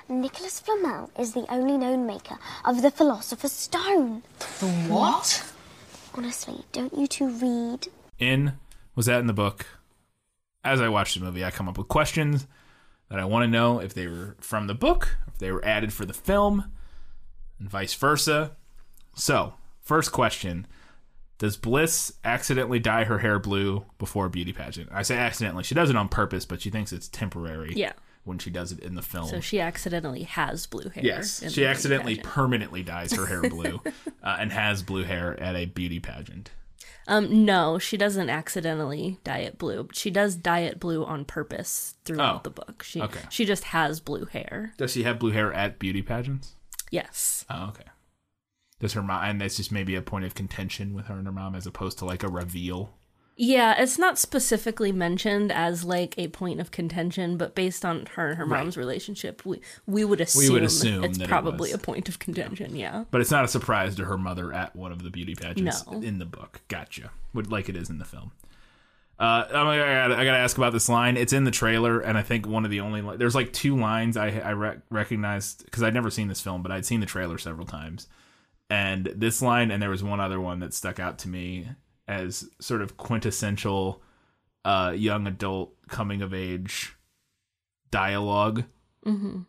Nicholas 0.07 0.59
Flamel 0.59 1.09
is 1.17 1.33
the 1.33 1.45
only 1.49 1.77
known 1.77 2.05
maker 2.05 2.37
of 2.65 2.81
the 2.81 2.91
Philosopher's 2.91 3.51
Stone. 3.51 4.23
The 4.59 4.67
what? 4.87 5.51
Honestly, 6.13 6.65
don't 6.71 6.93
you 6.93 7.07
two 7.07 7.29
read? 7.29 7.87
In 8.19 8.53
was 8.95 9.05
that 9.05 9.19
in 9.19 9.27
the 9.27 9.33
book? 9.33 9.65
As 10.63 10.79
I 10.79 10.89
watch 10.89 11.13
the 11.13 11.21
movie, 11.21 11.43
I 11.43 11.51
come 11.51 11.67
up 11.67 11.77
with 11.77 11.87
questions 11.87 12.47
that 13.09 13.19
I 13.19 13.25
want 13.25 13.43
to 13.43 13.51
know 13.51 13.79
if 13.79 13.93
they 13.93 14.07
were 14.07 14.35
from 14.39 14.67
the 14.67 14.73
book, 14.73 15.17
if 15.27 15.37
they 15.37 15.51
were 15.51 15.65
added 15.65 15.91
for 15.91 16.05
the 16.05 16.13
film, 16.13 16.71
and 17.59 17.69
vice 17.69 17.93
versa. 17.93 18.51
So, 19.15 19.55
first 19.81 20.11
question 20.11 20.67
Does 21.41 21.57
Bliss 21.57 22.13
accidentally 22.23 22.77
dye 22.77 23.03
her 23.05 23.17
hair 23.17 23.39
blue 23.39 23.83
before 23.97 24.27
a 24.27 24.29
beauty 24.29 24.53
pageant? 24.53 24.89
I 24.93 25.01
say 25.01 25.17
accidentally. 25.17 25.63
She 25.63 25.73
does 25.73 25.89
it 25.89 25.95
on 25.95 26.07
purpose, 26.07 26.45
but 26.45 26.61
she 26.61 26.69
thinks 26.69 26.93
it's 26.93 27.07
temporary 27.07 27.73
Yeah. 27.75 27.93
when 28.25 28.37
she 28.37 28.51
does 28.51 28.71
it 28.71 28.77
in 28.81 28.93
the 28.93 29.01
film. 29.01 29.25
So 29.27 29.39
she 29.39 29.59
accidentally 29.59 30.21
has 30.21 30.67
blue 30.67 30.89
hair. 30.89 31.03
yes, 31.03 31.43
she 31.51 31.65
accidentally 31.65 32.17
pageant. 32.17 32.31
permanently 32.31 32.83
dyes 32.83 33.13
her 33.13 33.25
hair 33.25 33.41
blue 33.41 33.81
uh, 34.23 34.37
and 34.39 34.51
has 34.51 34.83
blue 34.83 35.01
hair 35.03 35.35
at 35.41 35.55
a 35.55 35.65
beauty 35.65 35.99
pageant. 35.99 36.51
Um, 37.07 37.43
no, 37.43 37.79
she 37.79 37.97
doesn't 37.97 38.29
accidentally 38.29 39.17
dye 39.23 39.39
it 39.39 39.57
blue. 39.57 39.89
She 39.93 40.11
does 40.11 40.35
dye 40.35 40.59
it 40.59 40.79
blue 40.79 41.03
on 41.03 41.25
purpose 41.25 41.95
throughout 42.05 42.35
Oh, 42.35 42.41
the 42.43 42.51
book. 42.51 42.83
She 42.83 43.01
okay. 43.01 43.21
she 43.31 43.45
just 43.45 43.63
has 43.63 43.99
blue 43.99 44.25
hair. 44.25 44.73
Does 44.77 44.91
she 44.91 45.01
have 45.01 45.17
blue 45.17 45.31
hair 45.31 45.51
at 45.51 45.79
beauty 45.79 46.03
pageants? 46.03 46.53
Yes. 46.91 47.45
Oh, 47.49 47.69
okay. 47.69 47.85
Does 48.81 48.93
her 48.93 49.01
mom, 49.01 49.23
and 49.23 49.39
that's 49.39 49.55
just 49.57 49.71
maybe 49.71 49.95
a 49.95 50.01
point 50.01 50.25
of 50.25 50.35
contention 50.35 50.93
with 50.93 51.05
her 51.05 51.13
and 51.15 51.25
her 51.25 51.31
mom 51.31 51.55
as 51.55 51.65
opposed 51.65 51.97
to 51.99 52.05
like 52.05 52.23
a 52.23 52.27
reveal. 52.27 52.89
Yeah, 53.37 53.81
it's 53.81 53.97
not 53.97 54.19
specifically 54.19 54.91
mentioned 54.91 55.51
as 55.51 55.83
like 55.83 56.13
a 56.17 56.27
point 56.27 56.59
of 56.59 56.69
contention, 56.69 57.37
but 57.37 57.55
based 57.55 57.85
on 57.85 58.05
her 58.15 58.29
and 58.29 58.37
her 58.37 58.45
mom's 58.45 58.75
relationship, 58.77 59.45
we 59.45 59.61
we 59.87 60.03
would 60.03 60.19
assume, 60.21 60.43
we 60.43 60.49
would 60.49 60.63
assume 60.63 61.03
it's 61.05 61.17
it 61.17 61.27
probably 61.29 61.71
was. 61.71 61.73
a 61.73 61.77
point 61.79 62.09
of 62.09 62.19
contention. 62.19 62.75
Yeah. 62.75 63.05
But 63.09 63.21
it's 63.21 63.31
not 63.31 63.45
a 63.45 63.47
surprise 63.47 63.95
to 63.95 64.05
her 64.05 64.17
mother 64.17 64.53
at 64.53 64.75
one 64.75 64.91
of 64.91 65.01
the 65.03 65.09
beauty 65.09 65.33
pageants 65.33 65.87
No. 65.87 66.01
in 66.01 66.19
the 66.19 66.25
book. 66.25 66.61
Gotcha. 66.67 67.11
Would 67.33 67.49
like 67.51 67.69
it 67.69 67.75
is 67.75 67.89
in 67.89 67.99
the 67.99 68.05
film. 68.05 68.31
Uh, 69.19 69.45
I 69.49 69.51
gotta, 69.77 70.15
I 70.17 70.25
gotta 70.25 70.37
ask 70.39 70.57
about 70.57 70.73
this 70.73 70.89
line. 70.89 71.15
It's 71.15 71.31
in 71.33 71.43
the 71.43 71.51
trailer, 71.51 71.99
and 71.99 72.17
I 72.17 72.23
think 72.23 72.47
one 72.47 72.65
of 72.65 72.71
the 72.71 72.79
only 72.79 73.01
li- 73.03 73.17
there's 73.17 73.35
like 73.35 73.53
two 73.53 73.75
lines 73.77 74.17
I 74.17 74.29
I 74.39 74.53
rec- 74.53 74.79
recognized 74.89 75.63
because 75.65 75.83
I'd 75.83 75.93
never 75.93 76.09
seen 76.09 76.27
this 76.27 76.41
film, 76.41 76.63
but 76.63 76.71
I'd 76.71 76.85
seen 76.87 76.99
the 77.01 77.05
trailer 77.05 77.37
several 77.37 77.67
times. 77.67 78.07
And 78.71 79.07
this 79.15 79.41
line, 79.41 79.69
and 79.69 79.83
there 79.83 79.89
was 79.89 80.01
one 80.01 80.21
other 80.21 80.39
one 80.39 80.59
that 80.61 80.73
stuck 80.73 80.97
out 80.97 81.19
to 81.19 81.27
me 81.27 81.67
as 82.07 82.49
sort 82.59 82.81
of 82.81 82.95
quintessential 82.95 84.01
uh, 84.63 84.93
young 84.95 85.27
adult 85.27 85.75
coming 85.89 86.21
of 86.21 86.33
age 86.33 86.95
dialog 87.91 88.63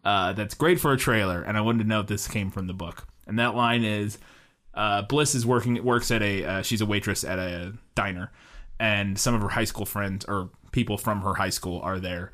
Uh, 0.04 0.32
that's 0.32 0.54
great 0.54 0.80
for 0.80 0.92
a 0.92 0.96
trailer, 0.96 1.42
and 1.42 1.56
I 1.56 1.60
wanted 1.60 1.82
to 1.82 1.88
know 1.88 2.00
if 2.00 2.06
this 2.06 2.26
came 2.26 2.50
from 2.50 2.66
the 2.66 2.72
book. 2.72 3.06
And 3.26 3.38
that 3.38 3.54
line 3.54 3.84
is 3.84 4.18
uh, 4.74 5.02
Bliss 5.02 5.34
is 5.34 5.44
working 5.46 5.82
works 5.84 6.10
at 6.10 6.22
a 6.22 6.44
uh, 6.44 6.62
she's 6.62 6.80
a 6.80 6.86
waitress 6.86 7.22
at 7.24 7.38
a 7.38 7.74
diner, 7.94 8.32
and 8.80 9.18
some 9.18 9.34
of 9.34 9.42
her 9.42 9.48
high 9.48 9.64
school 9.64 9.86
friends 9.86 10.24
or 10.26 10.50
people 10.72 10.96
from 10.96 11.20
her 11.22 11.34
high 11.34 11.50
school 11.50 11.80
are 11.82 12.00
there. 12.00 12.32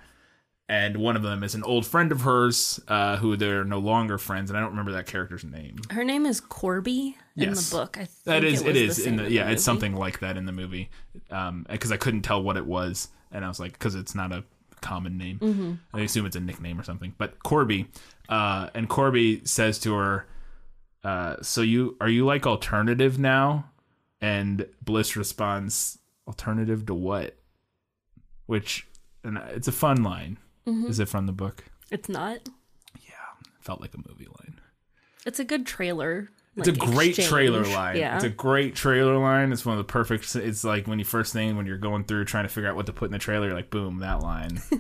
And 0.71 0.99
one 0.99 1.17
of 1.17 1.23
them 1.23 1.43
is 1.43 1.55
an 1.55 1.63
old 1.63 1.87
friend 1.87 2.13
of 2.13 2.21
hers, 2.21 2.79
uh, 2.89 3.17
who 3.17 3.37
they're 3.37 3.65
no 3.65 3.79
longer 3.79 4.19
friends, 4.19 4.51
and 4.51 4.57
I 4.59 4.61
don't 4.61 4.71
remember 4.71 4.93
that 4.93 5.07
character's 5.07 5.43
name. 5.43 5.77
Her 5.91 6.05
name 6.05 6.27
is 6.27 6.41
Corby 6.43 7.17
in 7.37 7.45
Yes. 7.49 7.71
the 7.71 7.77
book. 7.77 7.97
I 7.97 8.05
think 8.05 8.25
That 8.25 8.45
is, 8.45 8.61
it, 8.61 8.69
it 8.69 8.77
is 8.77 8.97
the 8.99 9.09
in 9.09 9.17
the 9.17 9.31
yeah, 9.31 9.45
movie. 9.45 9.55
it's 9.55 9.65
something 9.65 9.95
like 9.95 10.21
that 10.21 10.37
in 10.37 10.45
the 10.45 10.53
movie, 10.53 10.91
um, 11.31 11.65
because 11.71 11.91
I 11.91 11.97
couldn't 11.97 12.21
tell 12.21 12.43
what 12.43 12.59
it 12.59 12.67
was, 12.67 13.09
and 13.33 13.47
I 13.47 13.49
was 13.49 13.59
like, 13.59 13.73
because 13.73 13.95
it's 13.95 14.15
not 14.15 14.31
a 14.31 14.45
common 14.83 15.17
name, 15.17 15.39
Mm-hmm. 15.39 15.73
I 15.95 16.01
assume 16.03 16.27
it's 16.27 16.37
a 16.37 16.41
nickname 16.41 16.79
or 16.79 16.83
something. 16.85 17.15
But 17.17 17.43
Corby, 17.43 17.87
uh, 18.29 18.69
and 18.75 18.91
Corby 18.91 19.41
says 19.47 19.79
to 19.81 19.95
her, 19.95 20.27
uh, 21.03 21.37
"So 21.41 21.63
you 21.63 21.97
are 22.01 22.11
you 22.11 22.27
like 22.27 22.47
alternative 22.47 23.19
now?" 23.19 23.71
And 24.21 24.67
Bliss 24.83 25.17
responds, 25.17 25.99
"Alternative 26.27 26.85
to 26.87 26.95
what?" 26.95 27.37
Which, 28.47 28.87
and 29.25 29.39
it's 29.39 29.69
a 29.69 29.73
fun 29.73 30.03
line. 30.03 30.37
Mm-hmm. 30.69 30.87
Is 30.87 30.99
it 31.01 31.09
from 31.09 31.27
the 31.27 31.33
book? 31.33 31.65
It's 31.91 32.09
not. 32.09 32.49
Yeah. 33.01 33.11
Felt 33.61 33.81
like 33.81 33.95
a 33.95 34.09
movie 34.09 34.27
line. 34.27 34.61
It's 35.27 35.39
a 35.39 35.45
good 35.45 35.67
trailer. 35.67 36.29
It's 36.57 36.69
a 36.69 36.73
great 36.73 37.11
exchange. 37.11 37.29
trailer 37.29 37.65
line. 37.65 37.97
Yeah. 37.97 38.17
It's 38.17 38.25
a 38.25 38.29
great 38.31 38.75
trailer 38.75 39.17
line. 39.19 39.53
It's 39.53 39.65
one 39.65 39.79
of 39.79 39.79
the 39.79 39.91
perfect. 39.91 40.35
It's 40.35 40.65
like 40.65 40.87
when 40.87 40.99
you 40.99 41.05
first 41.05 41.33
thing 41.33 41.57
when 41.57 41.67
you're 41.67 41.79
going 41.79 42.05
through 42.05 42.25
trying 42.25 42.45
to 42.45 42.49
figure 42.49 42.69
out 42.69 42.77
what 42.77 42.87
to 42.87 42.93
put 42.93 43.07
in 43.07 43.13
the 43.13 43.19
trailer, 43.19 43.47
you're 43.47 43.57
like 43.57 43.71
boom, 43.71 43.99
that 44.01 44.23
line. 44.23 44.61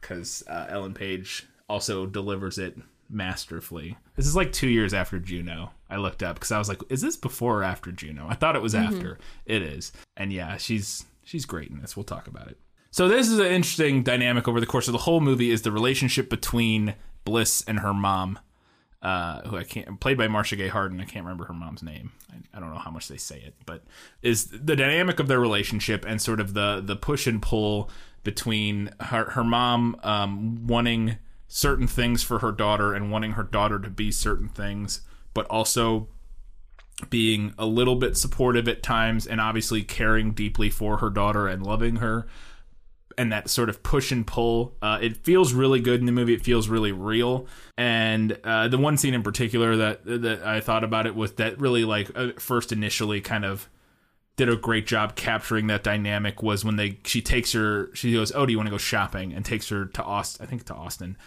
Because 0.00 0.42
uh, 0.48 0.66
Ellen 0.68 0.94
Page 0.94 1.46
also 1.68 2.04
delivers 2.04 2.58
it 2.58 2.76
masterfully. 3.08 3.96
This 4.16 4.26
is 4.26 4.34
like 4.34 4.50
two 4.50 4.68
years 4.68 4.92
after 4.94 5.18
Juno. 5.20 5.70
I 5.88 5.96
looked 5.96 6.22
up 6.22 6.34
because 6.36 6.50
I 6.50 6.58
was 6.58 6.68
like, 6.68 6.80
is 6.88 7.00
this 7.00 7.16
before 7.16 7.60
or 7.60 7.62
after 7.62 7.92
Juno? 7.92 8.26
I 8.28 8.34
thought 8.34 8.56
it 8.56 8.62
was 8.62 8.74
after. 8.74 9.18
It 9.44 9.62
is, 9.62 9.92
and 10.16 10.32
yeah, 10.32 10.56
she's 10.56 11.04
she's 11.22 11.44
great 11.44 11.70
in 11.70 11.80
this. 11.80 11.96
We'll 11.96 12.04
talk 12.04 12.26
about 12.26 12.48
it. 12.48 12.58
So 12.90 13.08
this 13.08 13.28
is 13.28 13.38
an 13.38 13.46
interesting 13.46 14.02
dynamic 14.02 14.48
over 14.48 14.60
the 14.60 14.66
course 14.66 14.88
of 14.88 14.92
the 14.92 14.98
whole 14.98 15.20
movie 15.20 15.50
is 15.50 15.62
the 15.62 15.72
relationship 15.72 16.28
between 16.28 16.94
Bliss 17.24 17.62
and 17.66 17.80
her 17.80 17.94
mom 17.94 18.38
uh, 19.02 19.40
who 19.48 19.56
I 19.56 19.64
can't 19.64 19.98
played 20.00 20.18
by 20.18 20.28
Marcia 20.28 20.56
Gay 20.56 20.68
Harden. 20.68 21.00
I 21.00 21.04
can't 21.04 21.24
remember 21.24 21.46
her 21.46 21.54
mom's 21.54 21.82
name. 21.82 22.12
I, 22.30 22.56
I 22.56 22.60
don't 22.60 22.70
know 22.70 22.78
how 22.78 22.90
much 22.90 23.08
they 23.08 23.16
say 23.16 23.38
it, 23.38 23.54
but 23.64 23.82
is 24.22 24.48
the 24.48 24.76
dynamic 24.76 25.18
of 25.18 25.26
their 25.26 25.40
relationship 25.40 26.04
and 26.06 26.20
sort 26.20 26.40
of 26.40 26.54
the 26.54 26.82
the 26.84 26.96
push 26.96 27.26
and 27.26 27.40
pull 27.40 27.90
between 28.24 28.90
her 29.00 29.30
her 29.30 29.44
mom 29.44 29.98
um, 30.02 30.66
wanting 30.66 31.16
certain 31.48 31.86
things 31.86 32.22
for 32.22 32.40
her 32.40 32.52
daughter 32.52 32.92
and 32.92 33.10
wanting 33.10 33.32
her 33.32 33.42
daughter 33.42 33.78
to 33.78 33.90
be 33.90 34.12
certain 34.12 34.48
things, 34.48 35.00
but 35.32 35.46
also 35.46 36.08
being 37.08 37.54
a 37.58 37.64
little 37.64 37.96
bit 37.96 38.18
supportive 38.18 38.68
at 38.68 38.82
times 38.82 39.26
and 39.26 39.40
obviously 39.40 39.82
caring 39.82 40.32
deeply 40.32 40.68
for 40.68 40.98
her 40.98 41.08
daughter 41.08 41.48
and 41.48 41.64
loving 41.64 41.96
her 41.96 42.26
and 43.20 43.32
that 43.32 43.50
sort 43.50 43.68
of 43.68 43.82
push 43.82 44.10
and 44.10 44.26
pull. 44.26 44.74
Uh, 44.80 44.98
it 45.02 45.14
feels 45.18 45.52
really 45.52 45.78
good 45.78 46.00
in 46.00 46.06
the 46.06 46.12
movie. 46.12 46.32
It 46.32 46.42
feels 46.42 46.68
really 46.68 46.90
real. 46.90 47.46
And 47.76 48.38
uh, 48.44 48.68
the 48.68 48.78
one 48.78 48.96
scene 48.96 49.12
in 49.12 49.22
particular 49.22 49.76
that 49.76 50.06
that 50.06 50.42
I 50.42 50.60
thought 50.60 50.84
about 50.84 51.06
it 51.06 51.14
was 51.14 51.32
that 51.32 51.60
really 51.60 51.84
like 51.84 52.10
uh, 52.16 52.30
first 52.38 52.72
initially 52.72 53.20
kind 53.20 53.44
of 53.44 53.68
did 54.36 54.48
a 54.48 54.56
great 54.56 54.86
job 54.86 55.16
capturing 55.16 55.66
that 55.66 55.84
dynamic 55.84 56.42
was 56.42 56.64
when 56.64 56.76
they 56.76 56.98
she 57.04 57.20
takes 57.20 57.52
her 57.52 57.94
she 57.94 58.14
goes 58.14 58.32
oh 58.32 58.46
do 58.46 58.52
you 58.52 58.58
want 58.58 58.68
to 58.68 58.70
go 58.70 58.78
shopping 58.78 59.34
and 59.34 59.44
takes 59.44 59.68
her 59.68 59.84
to 59.84 60.02
Austin 60.02 60.46
I 60.46 60.48
think 60.48 60.64
to 60.64 60.74
Austin 60.74 61.18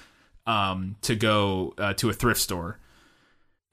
um, 0.47 0.95
to 1.03 1.15
go 1.15 1.75
uh, 1.77 1.93
to 1.93 2.09
a 2.09 2.13
thrift 2.13 2.41
store 2.41 2.79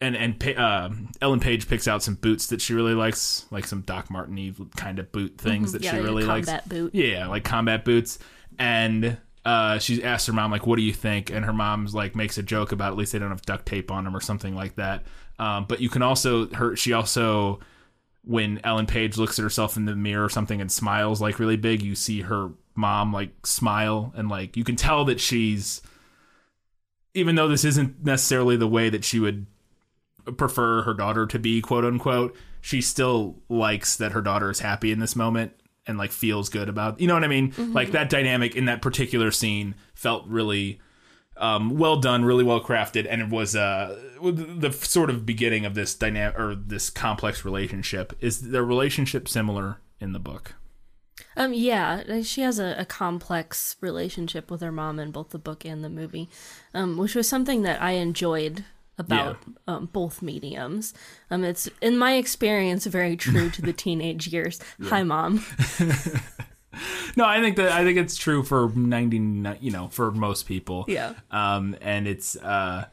and 0.00 0.16
and 0.16 0.58
uh, 0.58 0.90
Ellen 1.20 1.40
Page 1.40 1.68
picks 1.68 1.86
out 1.86 2.02
some 2.02 2.14
boots 2.14 2.46
that 2.48 2.60
she 2.60 2.72
really 2.74 2.94
likes, 2.94 3.46
like 3.50 3.66
some 3.66 3.82
Doc 3.82 4.08
Marteny 4.08 4.54
kind 4.76 4.98
of 4.98 5.12
boot 5.12 5.38
things 5.38 5.72
that 5.72 5.82
Mm-hmm. 5.82 5.96
Yeah, 5.96 6.00
she 6.02 6.06
really 6.06 6.24
likes. 6.24 6.46
combat 6.46 6.68
boot. 6.68 6.94
Yeah, 6.94 7.26
like 7.26 7.44
combat 7.44 7.84
boots. 7.84 8.18
And 8.58 9.18
uh, 9.44 9.78
she 9.78 10.02
asks 10.02 10.26
her 10.26 10.32
mom 10.32 10.50
like, 10.50 10.66
"What 10.66 10.76
do 10.76 10.82
you 10.82 10.92
think?" 10.92 11.30
And 11.30 11.44
her 11.44 11.52
mom's 11.52 11.94
like 11.94 12.16
makes 12.16 12.38
a 12.38 12.42
joke 12.42 12.72
about 12.72 12.92
at 12.92 12.98
least 12.98 13.12
they 13.12 13.18
don't 13.18 13.30
have 13.30 13.42
duct 13.42 13.66
tape 13.66 13.90
on 13.90 14.04
them 14.04 14.16
or 14.16 14.20
something 14.20 14.54
like 14.54 14.76
that. 14.76 15.04
Um, 15.38 15.66
but 15.68 15.80
you 15.80 15.88
can 15.88 16.02
also 16.02 16.48
her 16.48 16.76
she 16.76 16.92
also 16.92 17.60
when 18.22 18.60
Ellen 18.64 18.86
Page 18.86 19.16
looks 19.16 19.38
at 19.38 19.42
herself 19.42 19.76
in 19.76 19.86
the 19.86 19.96
mirror 19.96 20.24
or 20.24 20.28
something 20.28 20.60
and 20.60 20.70
smiles 20.70 21.20
like 21.22 21.38
really 21.38 21.56
big, 21.56 21.82
you 21.82 21.94
see 21.94 22.20
her 22.22 22.50
mom 22.74 23.12
like 23.12 23.46
smile 23.46 24.12
and 24.16 24.28
like 24.28 24.56
you 24.56 24.64
can 24.64 24.76
tell 24.76 25.04
that 25.06 25.20
she's 25.20 25.82
even 27.14 27.34
though 27.34 27.48
this 27.48 27.64
isn't 27.64 28.04
necessarily 28.04 28.56
the 28.56 28.68
way 28.68 28.88
that 28.88 29.04
she 29.04 29.18
would 29.18 29.46
prefer 30.36 30.82
her 30.82 30.94
daughter 30.94 31.26
to 31.26 31.38
be, 31.38 31.60
quote 31.60 31.84
unquote, 31.84 32.36
she 32.60 32.80
still 32.80 33.36
likes 33.48 33.96
that 33.96 34.12
her 34.12 34.20
daughter 34.20 34.50
is 34.50 34.60
happy 34.60 34.92
in 34.92 34.98
this 34.98 35.16
moment 35.16 35.52
and 35.86 35.98
like 35.98 36.12
feels 36.12 36.48
good 36.48 36.68
about 36.68 37.00
you 37.00 37.06
know 37.06 37.14
what 37.14 37.24
I 37.24 37.28
mean? 37.28 37.54
Like 37.58 37.92
that 37.92 38.10
dynamic 38.10 38.54
in 38.54 38.66
that 38.66 38.82
particular 38.82 39.30
scene 39.30 39.74
felt 39.94 40.26
really 40.26 40.80
um, 41.36 41.78
well 41.78 41.96
done, 41.96 42.24
really 42.24 42.44
well 42.44 42.60
crafted, 42.60 43.06
and 43.08 43.22
it 43.22 43.28
was 43.30 43.56
uh, 43.56 43.98
the 44.22 44.70
sort 44.72 45.08
of 45.10 45.24
beginning 45.24 45.64
of 45.64 45.74
this 45.74 45.94
dynamic 45.94 46.38
or 46.38 46.54
this 46.54 46.90
complex 46.90 47.44
relationship. 47.44 48.12
Is 48.20 48.50
their 48.50 48.64
relationship 48.64 49.26
similar 49.26 49.78
in 49.98 50.12
the 50.12 50.18
book? 50.18 50.54
Um, 51.36 51.54
yeah, 51.54 52.22
she 52.22 52.42
has 52.42 52.58
a, 52.58 52.74
a 52.78 52.84
complex 52.84 53.76
relationship 53.80 54.50
with 54.50 54.60
her 54.60 54.72
mom 54.72 54.98
in 54.98 55.10
both 55.10 55.30
the 55.30 55.38
book 55.38 55.64
and 55.64 55.82
the 55.82 55.88
movie, 55.88 56.28
um, 56.74 56.98
which 56.98 57.14
was 57.14 57.28
something 57.28 57.62
that 57.62 57.80
I 57.80 57.92
enjoyed 57.92 58.64
about 59.00 59.38
um, 59.66 59.88
both 59.92 60.22
mediums. 60.22 60.94
Um, 61.30 61.42
it's 61.44 61.68
in 61.80 61.98
my 61.98 62.14
experience 62.14 62.86
very 62.86 63.16
true 63.16 63.50
to 63.50 63.62
the 63.62 63.72
teenage 63.84 64.28
years. 64.28 64.60
Hi, 64.84 65.02
mom. 65.02 65.44
No, 67.16 67.24
I 67.24 67.40
think 67.40 67.56
that 67.56 67.72
I 67.72 67.84
think 67.84 67.98
it's 67.98 68.16
true 68.16 68.42
for 68.42 68.70
ninety, 68.70 69.16
you 69.60 69.70
know, 69.70 69.88
for 69.88 70.12
most 70.12 70.46
people. 70.46 70.84
Yeah. 70.86 71.14
Um, 71.30 71.76
and 71.80 72.06
it's 72.06 72.36
uh, 72.36 72.86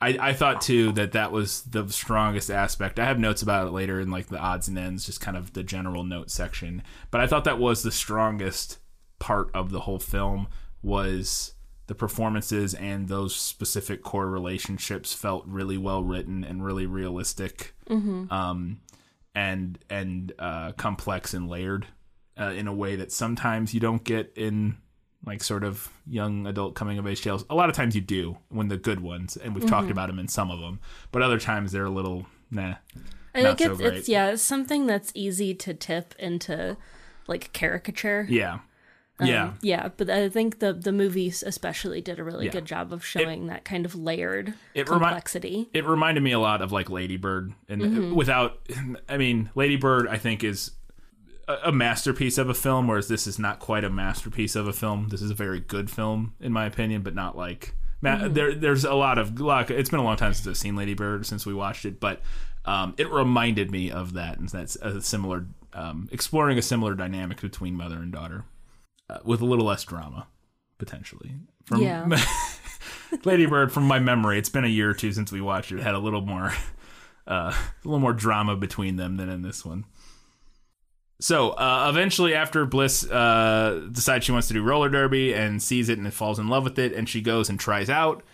I 0.00 0.18
I 0.20 0.32
thought 0.34 0.60
too 0.60 0.92
that 0.92 1.12
that 1.12 1.32
was 1.32 1.62
the 1.62 1.88
strongest 1.88 2.50
aspect. 2.50 2.98
I 2.98 3.06
have 3.06 3.18
notes 3.18 3.40
about 3.40 3.66
it 3.66 3.70
later 3.70 4.00
in 4.00 4.10
like 4.10 4.26
the 4.26 4.38
odds 4.38 4.68
and 4.68 4.78
ends, 4.78 5.06
just 5.06 5.20
kind 5.20 5.36
of 5.36 5.54
the 5.54 5.62
general 5.62 6.04
note 6.04 6.30
section. 6.30 6.82
But 7.10 7.20
I 7.20 7.26
thought 7.26 7.44
that 7.44 7.58
was 7.58 7.82
the 7.82 7.92
strongest 7.92 8.78
part 9.18 9.50
of 9.54 9.70
the 9.70 9.80
whole 9.80 10.00
film 10.00 10.48
was 10.82 11.54
the 11.92 11.96
performances 11.96 12.72
and 12.72 13.08
those 13.08 13.36
specific 13.36 14.02
core 14.02 14.26
relationships 14.26 15.12
felt 15.12 15.44
really 15.46 15.76
well 15.76 16.02
written 16.02 16.42
and 16.42 16.64
really 16.64 16.86
realistic. 16.86 17.74
Um, 18.32 18.80
and 19.34 19.78
and 19.90 20.32
uh, 20.38 20.72
complex 20.72 21.34
and 21.34 21.50
layered 21.50 21.86
uh, 22.40 22.54
in 22.56 22.66
a 22.66 22.72
way 22.72 22.96
that 22.96 23.12
sometimes 23.12 23.74
you 23.74 23.80
don't 23.80 24.04
get 24.04 24.32
in 24.36 24.78
like 25.26 25.42
sort 25.42 25.64
of 25.64 25.90
young 26.06 26.46
adult 26.46 26.74
coming 26.74 26.96
of 26.96 27.06
age 27.06 27.20
tales. 27.20 27.44
A 27.50 27.54
lot 27.54 27.68
of 27.68 27.76
times 27.76 27.94
you 27.94 28.00
do 28.00 28.38
when 28.48 28.68
the 28.68 28.78
good 28.78 29.00
ones, 29.00 29.36
and 29.36 29.54
we've 29.54 29.68
talked 29.68 29.90
about 29.90 30.06
them 30.06 30.18
in 30.18 30.28
some 30.28 30.50
of 30.50 30.60
them, 30.60 30.80
but 31.10 31.20
other 31.20 31.38
times 31.38 31.72
they're 31.72 31.84
a 31.84 31.90
little 31.90 32.24
nah. 32.50 32.76
I 33.34 33.42
think 33.42 33.58
so 33.58 33.72
it's, 33.72 33.80
it's 33.82 34.08
yeah, 34.08 34.30
it's 34.30 34.42
something 34.42 34.86
that's 34.86 35.12
easy 35.14 35.54
to 35.56 35.74
tip 35.74 36.14
into 36.18 36.78
like 37.26 37.52
caricature. 37.52 38.26
Yeah, 38.30 38.60
Um, 39.22 39.28
yeah, 39.28 39.52
yeah, 39.62 39.88
but 39.96 40.08
I 40.10 40.28
think 40.28 40.58
the 40.58 40.72
the 40.72 40.92
movies 40.92 41.42
especially 41.46 42.00
did 42.00 42.18
a 42.18 42.24
really 42.24 42.46
Yeah. 42.46 42.52
good 42.52 42.64
job 42.64 42.92
of 42.92 43.04
showing 43.04 43.46
that 43.48 43.64
kind 43.64 43.84
of 43.86 43.94
layered 43.94 44.54
It 44.74 44.88
remi- 44.88 45.00
complexity. 45.04 45.68
it 45.72 45.84
reminded 45.86 46.22
me 46.22 46.32
a 46.32 46.38
lot 46.40 46.62
of 46.62 46.72
like 46.72 46.90
Lady 46.90 47.16
Bird, 47.16 47.52
and 47.68 47.82
Mm-hmm. 47.82 48.14
without, 48.14 48.58
I 49.08 49.16
mean, 49.16 49.50
Lady 49.54 49.76
Bird, 49.76 50.06
I 50.08 50.18
think 50.18 50.42
is 50.44 50.72
a, 51.48 51.56
a 51.64 51.72
masterpiece 51.72 52.38
of 52.38 52.48
a 52.48 52.54
film, 52.54 52.86
whereas 52.86 53.08
this 53.08 53.26
is 53.26 53.38
not 53.38 53.58
quite 53.58 53.84
a 53.84 53.90
masterpiece 53.90 54.54
of 54.56 54.66
a 54.68 54.72
film. 54.72 55.08
This 55.08 55.22
is 55.22 55.30
a 55.30 55.34
very 55.34 55.60
good 55.60 55.90
film, 55.90 56.34
in 56.40 56.52
my 56.52 56.66
opinion, 56.66 57.02
but 57.02 57.14
not 57.14 57.36
like. 57.36 57.74
Ma- 58.00 58.16
Mm-hmm. 58.16 58.32
There, 58.34 58.54
there's 58.54 58.84
a 58.84 58.94
lot 58.94 59.18
of. 59.18 59.40
lot- 59.40 59.70
It's 59.70 59.90
been 59.90 60.00
a 60.00 60.04
long 60.04 60.16
time 60.16 60.34
since 60.34 60.46
I've 60.46 60.56
seen 60.56 60.74
Lady 60.76 60.94
Bird 60.94 61.24
since 61.26 61.46
we 61.46 61.54
watched 61.54 61.84
it, 61.84 62.00
but 62.00 62.20
um, 62.64 62.94
it 62.98 63.10
reminded 63.10 63.70
me 63.70 63.90
of 63.90 64.12
that, 64.14 64.38
and 64.38 64.48
that's 64.48 64.76
a 64.76 65.00
similar, 65.02 65.46
um, 65.72 66.08
exploring 66.12 66.58
a 66.58 66.62
similar 66.62 66.94
dynamic 66.94 67.40
between 67.40 67.74
mother 67.76 67.96
and 67.96 68.12
daughter, 68.12 68.44
uh, 69.08 69.18
with 69.24 69.40
a 69.40 69.44
little 69.44 69.66
less 69.66 69.84
drama, 69.84 70.26
potentially. 70.78 71.34
From, 71.64 71.80
Yeah. 71.82 72.08
Lady 73.24 73.46
Bird, 73.46 73.72
from 73.72 73.84
my 73.84 73.98
memory, 73.98 74.38
it's 74.38 74.48
been 74.48 74.64
a 74.64 74.68
year 74.68 74.90
or 74.90 74.94
two 74.94 75.12
since 75.12 75.30
we 75.30 75.40
watched 75.40 75.70
it. 75.70 75.78
it 75.78 75.82
had 75.82 75.94
a 75.94 75.98
little 75.98 76.22
more, 76.22 76.52
uh, 77.26 77.52
a 77.52 77.56
little 77.84 78.00
more 78.00 78.14
drama 78.14 78.56
between 78.56 78.96
them 78.96 79.16
than 79.16 79.28
in 79.28 79.42
this 79.42 79.64
one. 79.64 79.84
So 81.20 81.50
uh, 81.50 81.86
eventually, 81.88 82.34
after 82.34 82.66
Bliss 82.66 83.08
uh, 83.08 83.86
decides 83.92 84.24
she 84.24 84.32
wants 84.32 84.48
to 84.48 84.54
do 84.54 84.62
roller 84.62 84.88
derby 84.88 85.32
and 85.32 85.62
sees 85.62 85.88
it 85.88 85.98
and 85.98 86.12
falls 86.12 86.40
in 86.40 86.48
love 86.48 86.64
with 86.64 86.78
it, 86.80 86.92
and 86.92 87.08
she 87.08 87.20
goes 87.20 87.48
and 87.48 87.60
tries 87.60 87.88
out. 87.88 88.24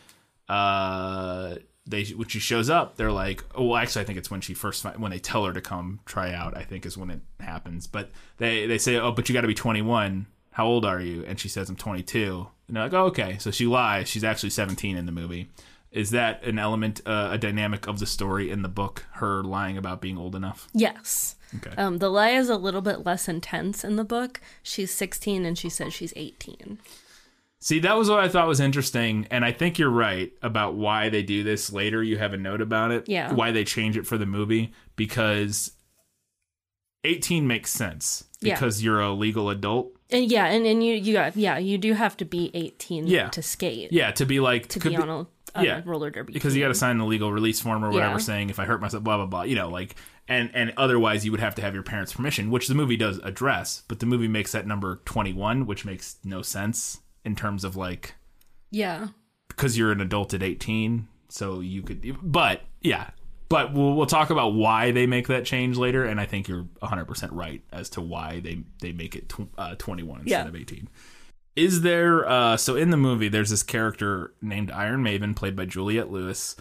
Uh, 0.48 1.56
they 1.86 2.04
when 2.04 2.28
she 2.28 2.38
shows 2.38 2.70
up, 2.70 2.96
they're 2.96 3.12
like, 3.12 3.44
oh, 3.54 3.64
well, 3.66 3.76
actually, 3.76 4.02
I 4.02 4.04
think 4.04 4.18
it's 4.18 4.30
when 4.30 4.40
she 4.40 4.54
first 4.54 4.84
when 4.98 5.10
they 5.10 5.18
tell 5.18 5.44
her 5.44 5.52
to 5.52 5.60
come 5.60 6.00
try 6.06 6.32
out. 6.32 6.56
I 6.56 6.62
think 6.62 6.86
is 6.86 6.96
when 6.96 7.10
it 7.10 7.20
happens. 7.40 7.86
But 7.86 8.10
they 8.38 8.66
they 8.66 8.78
say, 8.78 8.96
oh, 8.96 9.12
but 9.12 9.28
you 9.28 9.34
got 9.34 9.42
to 9.42 9.48
be 9.48 9.54
21. 9.54 10.26
How 10.58 10.66
old 10.66 10.84
are 10.84 11.00
you? 11.00 11.24
And 11.24 11.38
she 11.38 11.48
says, 11.48 11.70
I'm 11.70 11.76
22. 11.76 12.48
And 12.66 12.76
they're 12.76 12.82
like, 12.82 12.92
oh, 12.92 13.04
okay. 13.06 13.36
So 13.38 13.52
she 13.52 13.68
lies. 13.68 14.08
She's 14.08 14.24
actually 14.24 14.50
17 14.50 14.96
in 14.96 15.06
the 15.06 15.12
movie. 15.12 15.50
Is 15.92 16.10
that 16.10 16.42
an 16.42 16.58
element, 16.58 17.00
uh, 17.06 17.28
a 17.30 17.38
dynamic 17.38 17.86
of 17.86 18.00
the 18.00 18.06
story 18.06 18.50
in 18.50 18.62
the 18.62 18.68
book? 18.68 19.06
Her 19.12 19.44
lying 19.44 19.78
about 19.78 20.00
being 20.00 20.18
old 20.18 20.34
enough. 20.34 20.68
Yes. 20.74 21.36
Okay. 21.58 21.70
Um, 21.76 21.98
the 21.98 22.08
lie 22.10 22.30
is 22.30 22.48
a 22.48 22.56
little 22.56 22.80
bit 22.82 23.06
less 23.06 23.28
intense 23.28 23.84
in 23.84 23.94
the 23.94 24.04
book. 24.04 24.40
She's 24.64 24.90
16 24.90 25.44
and 25.46 25.56
she 25.56 25.68
says 25.68 25.94
she's 25.94 26.12
18. 26.16 26.80
See, 27.60 27.78
that 27.78 27.96
was 27.96 28.10
what 28.10 28.18
I 28.18 28.28
thought 28.28 28.48
was 28.48 28.58
interesting, 28.60 29.28
and 29.30 29.44
I 29.44 29.52
think 29.52 29.78
you're 29.78 29.90
right 29.90 30.32
about 30.42 30.74
why 30.74 31.08
they 31.08 31.22
do 31.22 31.44
this 31.44 31.72
later. 31.72 32.02
You 32.02 32.18
have 32.18 32.32
a 32.32 32.36
note 32.36 32.60
about 32.60 32.90
it. 32.90 33.08
Yeah. 33.08 33.32
Why 33.32 33.52
they 33.52 33.62
change 33.64 33.96
it 33.96 34.08
for 34.08 34.18
the 34.18 34.26
movie 34.26 34.72
because 34.96 35.70
18 37.04 37.46
makes 37.46 37.70
sense 37.72 38.24
Yeah. 38.40 38.54
because 38.54 38.82
you're 38.82 39.00
a 39.00 39.12
legal 39.12 39.50
adult. 39.50 39.92
And 40.10 40.30
yeah, 40.30 40.46
and, 40.46 40.66
and 40.66 40.82
you 40.84 40.94
you 40.94 41.12
got 41.12 41.36
yeah, 41.36 41.58
you 41.58 41.76
do 41.78 41.92
have 41.92 42.16
to 42.18 42.24
be 42.24 42.50
18 42.54 43.06
Yeah. 43.06 43.28
to 43.28 43.42
skate. 43.42 43.92
Yeah, 43.92 44.10
to 44.12 44.24
be 44.26 44.40
like 44.40 44.68
To 44.68 44.78
could 44.80 44.90
be 44.90 44.96
on 44.96 45.26
a, 45.54 45.62
yeah. 45.62 45.82
roller 45.84 46.10
derby. 46.10 46.32
because 46.32 46.56
you 46.56 46.62
got 46.62 46.68
to 46.68 46.74
sign 46.74 46.98
the 46.98 47.04
legal 47.04 47.32
release 47.32 47.60
form 47.60 47.84
or 47.84 47.90
whatever 47.90 48.14
Yeah. 48.14 48.18
saying 48.18 48.50
if 48.50 48.58
I 48.58 48.64
hurt 48.64 48.80
myself, 48.80 49.04
blah 49.04 49.16
blah 49.18 49.26
blah. 49.26 49.42
You 49.42 49.56
know, 49.56 49.68
like 49.68 49.96
and 50.26 50.50
and 50.54 50.72
otherwise 50.76 51.24
you 51.24 51.30
would 51.30 51.40
have 51.40 51.54
to 51.56 51.62
have 51.62 51.74
your 51.74 51.82
parents' 51.82 52.12
permission, 52.14 52.50
which 52.50 52.68
the 52.68 52.74
movie 52.74 52.96
does 52.96 53.18
address. 53.18 53.82
But 53.88 53.98
the 54.00 54.06
movie 54.06 54.28
makes 54.28 54.52
that 54.52 54.66
number 54.66 55.00
21, 55.04 55.66
which 55.66 55.84
makes 55.84 56.16
no 56.24 56.40
sense 56.42 57.00
in 57.24 57.36
terms 57.36 57.62
of 57.64 57.76
like 57.76 58.14
Yeah. 58.70 59.08
because 59.48 59.76
you're 59.76 59.92
an 59.92 60.00
adult 60.00 60.32
at 60.34 60.42
18 60.42 61.08
so 61.30 61.60
you 61.60 61.82
could 61.82 62.16
but 62.22 62.62
yeah 62.80 63.10
but 63.48 63.72
we'll, 63.72 63.94
we'll 63.94 64.06
talk 64.06 64.30
about 64.30 64.54
why 64.54 64.90
they 64.90 65.06
make 65.06 65.28
that 65.28 65.44
change 65.44 65.76
later 65.76 66.04
and 66.04 66.20
i 66.20 66.26
think 66.26 66.48
you're 66.48 66.64
100% 66.82 67.28
right 67.32 67.62
as 67.72 67.88
to 67.90 68.00
why 68.00 68.40
they 68.40 68.62
they 68.80 68.92
make 68.92 69.14
it 69.16 69.28
tw- 69.28 69.48
uh, 69.58 69.74
21 69.76 70.20
instead 70.20 70.30
Yeah. 70.44 70.48
of 70.48 70.54
18 70.56 70.88
is 71.56 71.80
there 71.82 72.28
uh 72.28 72.56
so 72.56 72.76
in 72.76 72.90
the 72.90 72.96
movie 72.96 73.28
there's 73.28 73.50
this 73.50 73.62
character 73.62 74.32
named 74.42 74.70
iron 74.70 75.02
maven 75.02 75.34
played 75.34 75.56
by 75.56 75.64
juliette 75.64 76.10
lewis 76.10 76.54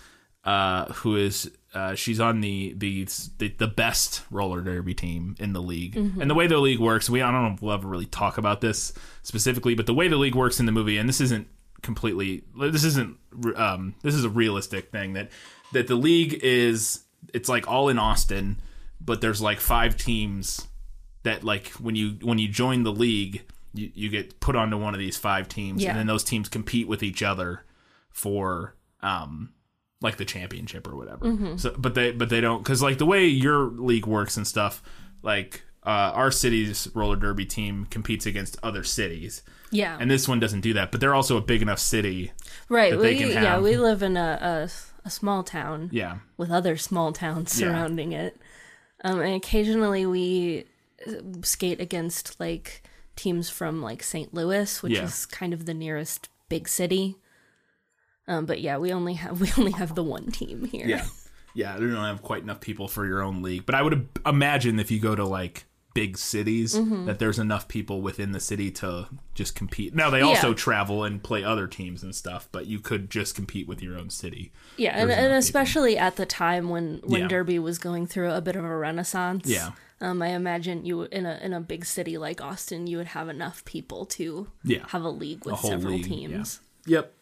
uh 0.43 0.85
who 0.93 1.15
is 1.15 1.51
uh, 1.73 1.93
she's 1.93 2.19
on 2.19 2.39
the, 2.41 2.73
the 2.77 3.05
the 3.37 3.49
the 3.59 3.67
best 3.67 4.23
roller 4.31 4.61
derby 4.61 4.95
team 4.95 5.35
in 5.37 5.53
the 5.53 5.61
league, 5.61 5.95
and 5.95 6.27
the 6.27 6.33
way 6.33 6.47
the 6.47 6.57
league 6.57 6.79
works, 6.79 7.07
we 7.07 7.21
I 7.21 7.29
don't 7.31 7.43
know 7.43 7.53
if 7.53 7.61
we'll 7.61 7.73
ever 7.73 7.87
really 7.87 8.05
talk 8.07 8.39
about 8.39 8.61
this 8.61 8.93
specifically, 9.21 9.75
but 9.75 9.85
the 9.85 9.93
way 9.93 10.07
the 10.07 10.15
league 10.15 10.33
works 10.33 10.59
in 10.59 10.65
the 10.65 10.71
movie, 10.71 10.97
and 10.97 11.07
this 11.07 11.21
isn't 11.21 11.47
completely 11.83 12.43
this 12.59 12.83
isn't 12.83 13.17
um 13.57 13.93
this 14.01 14.15
is 14.15 14.23
a 14.23 14.29
realistic 14.29 14.89
thing 14.91 15.13
that 15.13 15.29
that 15.73 15.87
the 15.87 15.95
league 15.95 16.39
is 16.43 17.03
it's 17.33 17.49
like 17.49 17.67
all 17.67 17.89
in 17.89 17.99
Austin 17.99 18.59
but 19.01 19.21
there's 19.21 19.41
like 19.41 19.59
five 19.59 19.95
teams 19.97 20.67
that 21.23 21.43
like 21.43 21.67
when 21.73 21.95
you 21.95 22.17
when 22.21 22.39
you 22.39 22.47
join 22.47 22.83
the 22.83 22.91
league 22.91 23.43
you, 23.73 23.91
you 23.93 24.09
get 24.09 24.39
put 24.39 24.55
onto 24.55 24.77
one 24.77 24.93
of 24.93 24.99
these 24.99 25.17
five 25.17 25.47
teams 25.47 25.83
Yeah. 25.83 25.89
and 25.91 25.99
then 25.99 26.07
those 26.07 26.23
teams 26.23 26.47
compete 26.49 26.87
with 26.87 27.03
each 27.03 27.21
other 27.21 27.63
for 28.09 28.75
um 29.01 29.51
like 30.01 30.17
the 30.17 30.25
championship 30.25 30.87
or 30.87 30.95
whatever 30.95 31.57
so 31.57 31.73
but 31.77 31.95
they 31.95 32.11
but 32.11 32.29
they 32.29 32.39
don't 32.41 32.63
because 32.63 32.81
like 32.81 32.97
the 32.97 33.05
way 33.05 33.25
your 33.25 33.65
league 33.71 34.05
works 34.07 34.37
and 34.37 34.45
stuff 34.47 34.81
like 35.23 35.63
uh, 35.83 36.11
our 36.13 36.31
city's 36.31 36.89
roller 36.93 37.15
derby 37.15 37.45
team 37.45 37.85
competes 37.89 38.25
against 38.25 38.57
other 38.61 38.83
cities 38.83 39.41
Yeah. 39.71 39.97
and 39.99 40.11
this 40.11 40.27
one 40.27 40.39
doesn't 40.39 40.61
do 40.61 40.73
that 40.73 40.91
but 40.91 40.99
they're 40.99 41.15
also 41.15 41.37
a 41.37 41.41
big 41.41 41.61
enough 41.61 41.79
city 41.79 42.31
right. 42.69 42.91
that 42.91 42.97
they 42.99 43.15
We 43.25 43.33
yeah, 43.33 43.59
we 43.59 43.77
live 43.77 44.03
in 44.03 44.17
a, 44.17 44.37
a 44.41 44.69
a 45.07 45.09
small 45.09 45.43
town 45.43 45.89
yeah 45.91 46.17
with 46.37 46.51
other 46.51 46.77
small 46.77 47.11
towns 47.11 47.59
Yeah. 47.59 47.67
surrounding 47.69 48.11
it. 48.11 48.37
Um, 49.03 49.19
and 49.21 49.33
occasionally 49.35 50.05
we 50.05 50.65
uh, 51.07 51.11
skate 51.43 51.79
against 51.81 52.39
like 52.39 52.83
teams 53.15 53.49
from 53.49 53.81
like 53.81 54.03
St. 54.03 54.33
Louis, 54.33 54.83
which 54.83 54.93
Yeah. 54.93 55.05
is 55.05 55.25
kind 55.25 55.53
of 55.53 55.65
the 55.65 55.73
nearest 55.73 56.29
big 56.49 56.67
city. 56.67 57.15
Um, 58.27 58.45
but 58.45 58.59
yeah, 58.61 58.77
we 58.77 58.91
only 58.91 59.13
have 59.13 59.39
we 59.45 59.49
only 59.57 59.71
have 59.73 59.95
the 59.95 60.03
one 60.03 60.31
team 60.31 60.65
here. 60.65 60.85
Yeah. 60.87 61.05
Yeah, 61.53 61.73
they 61.77 61.87
don't 61.87 61.95
have 61.95 62.21
quite 62.21 62.43
enough 62.43 62.59
people 62.59 62.87
for 62.87 63.05
your 63.07 63.23
own 63.23 63.41
league. 63.41 63.65
But 63.65 63.73
I 63.75 63.81
would 63.81 64.07
imagine 64.25 64.79
if 64.79 64.91
you 64.91 64.99
go 64.99 65.15
to 65.15 65.25
like 65.25 65.65
big 66.01 66.17
cities 66.17 66.75
Mm-hmm. 66.75 67.05
that 67.07 67.17
there's 67.17 67.39
enough 67.39 67.67
people 67.67 68.01
within 68.01 68.31
the 68.31 68.39
city 68.39 68.69
to 68.81 69.07
just 69.33 69.55
compete. 69.55 69.95
Now 69.95 70.09
they 70.11 70.21
also 70.21 70.49
Yeah. 70.49 70.53
travel 70.65 71.03
and 71.03 71.21
play 71.23 71.43
other 71.43 71.65
teams 71.67 72.03
and 72.03 72.13
stuff, 72.13 72.47
but 72.51 72.67
you 72.67 72.79
could 72.79 73.09
just 73.09 73.35
compete 73.35 73.67
with 73.67 73.81
your 73.81 73.97
own 73.97 74.09
city. 74.09 74.51
Yeah, 74.77 74.91
and, 74.91 75.09
There's 75.09 75.17
and 75.19 75.27
enough 75.31 75.39
especially 75.39 75.97
at 75.97 76.15
the 76.15 76.25
time 76.25 76.69
when 76.69 77.01
when 77.03 77.21
Yeah. 77.21 77.27
Derby 77.27 77.57
was 77.59 77.77
going 77.79 78.05
through 78.07 78.31
a 78.31 78.41
bit 78.41 78.55
of 78.55 78.63
a 78.63 78.77
renaissance. 78.77 79.47
Yeah. 79.49 79.71
Um, 79.99 80.21
I 80.21 80.29
imagine 80.41 80.85
you 80.85 81.03
in 81.03 81.25
a 81.25 81.39
in 81.41 81.53
a 81.53 81.61
big 81.61 81.83
city 81.85 82.15
like 82.19 82.39
Austin, 82.41 82.85
you 82.85 82.97
would 82.97 83.07
have 83.17 83.27
enough 83.29 83.65
people 83.65 84.05
to 84.17 84.47
Yeah. 84.63 84.85
have 84.89 85.03
a 85.03 85.09
league 85.23 85.45
with 85.45 85.55
whole 85.55 85.71
several 85.71 85.93
league, 85.93 86.05
teams. 86.05 86.61
Yep. 86.85 87.13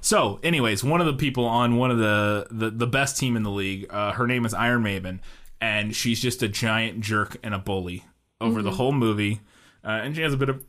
So, 0.00 0.40
anyways, 0.42 0.82
one 0.82 1.00
of 1.02 1.06
the 1.06 1.18
people 1.26 1.44
on 1.44 1.76
one 1.76 1.90
of 1.90 1.98
the 1.98 2.46
the, 2.50 2.70
the 2.70 2.86
best 2.86 3.18
team 3.18 3.36
in 3.36 3.42
the 3.42 3.50
league, 3.62 3.86
uh, 3.90 4.12
her 4.12 4.26
name 4.26 4.44
is 4.46 4.54
Iron 4.54 4.82
Maven, 4.82 5.18
and 5.60 5.94
she's 5.94 6.20
just 6.20 6.42
a 6.42 6.48
giant 6.48 7.00
jerk 7.02 7.36
and 7.42 7.54
a 7.54 7.58
bully 7.58 8.04
over 8.42 8.62
the 8.62 8.72
whole 8.72 8.92
movie, 8.92 9.40
uh, 9.84 10.00
and 10.02 10.14
she 10.14 10.22
has 10.22 10.34
a 10.34 10.36
bit 10.36 10.48
of 10.48 10.64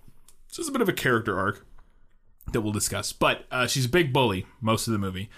just 0.52 0.70
a 0.70 0.72
bit 0.72 0.82
of 0.82 0.90
a 0.90 0.94
character 0.94 1.38
arc 1.38 1.66
that 2.52 2.62
we'll 2.62 2.74
discuss. 2.74 3.12
But 3.12 3.46
uh, 3.52 3.68
she's 3.68 3.86
a 3.86 3.90
big 3.90 4.14
bully 4.14 4.46
most 4.62 4.88
of 4.88 4.94
the 4.94 5.00
movie, 5.00 5.30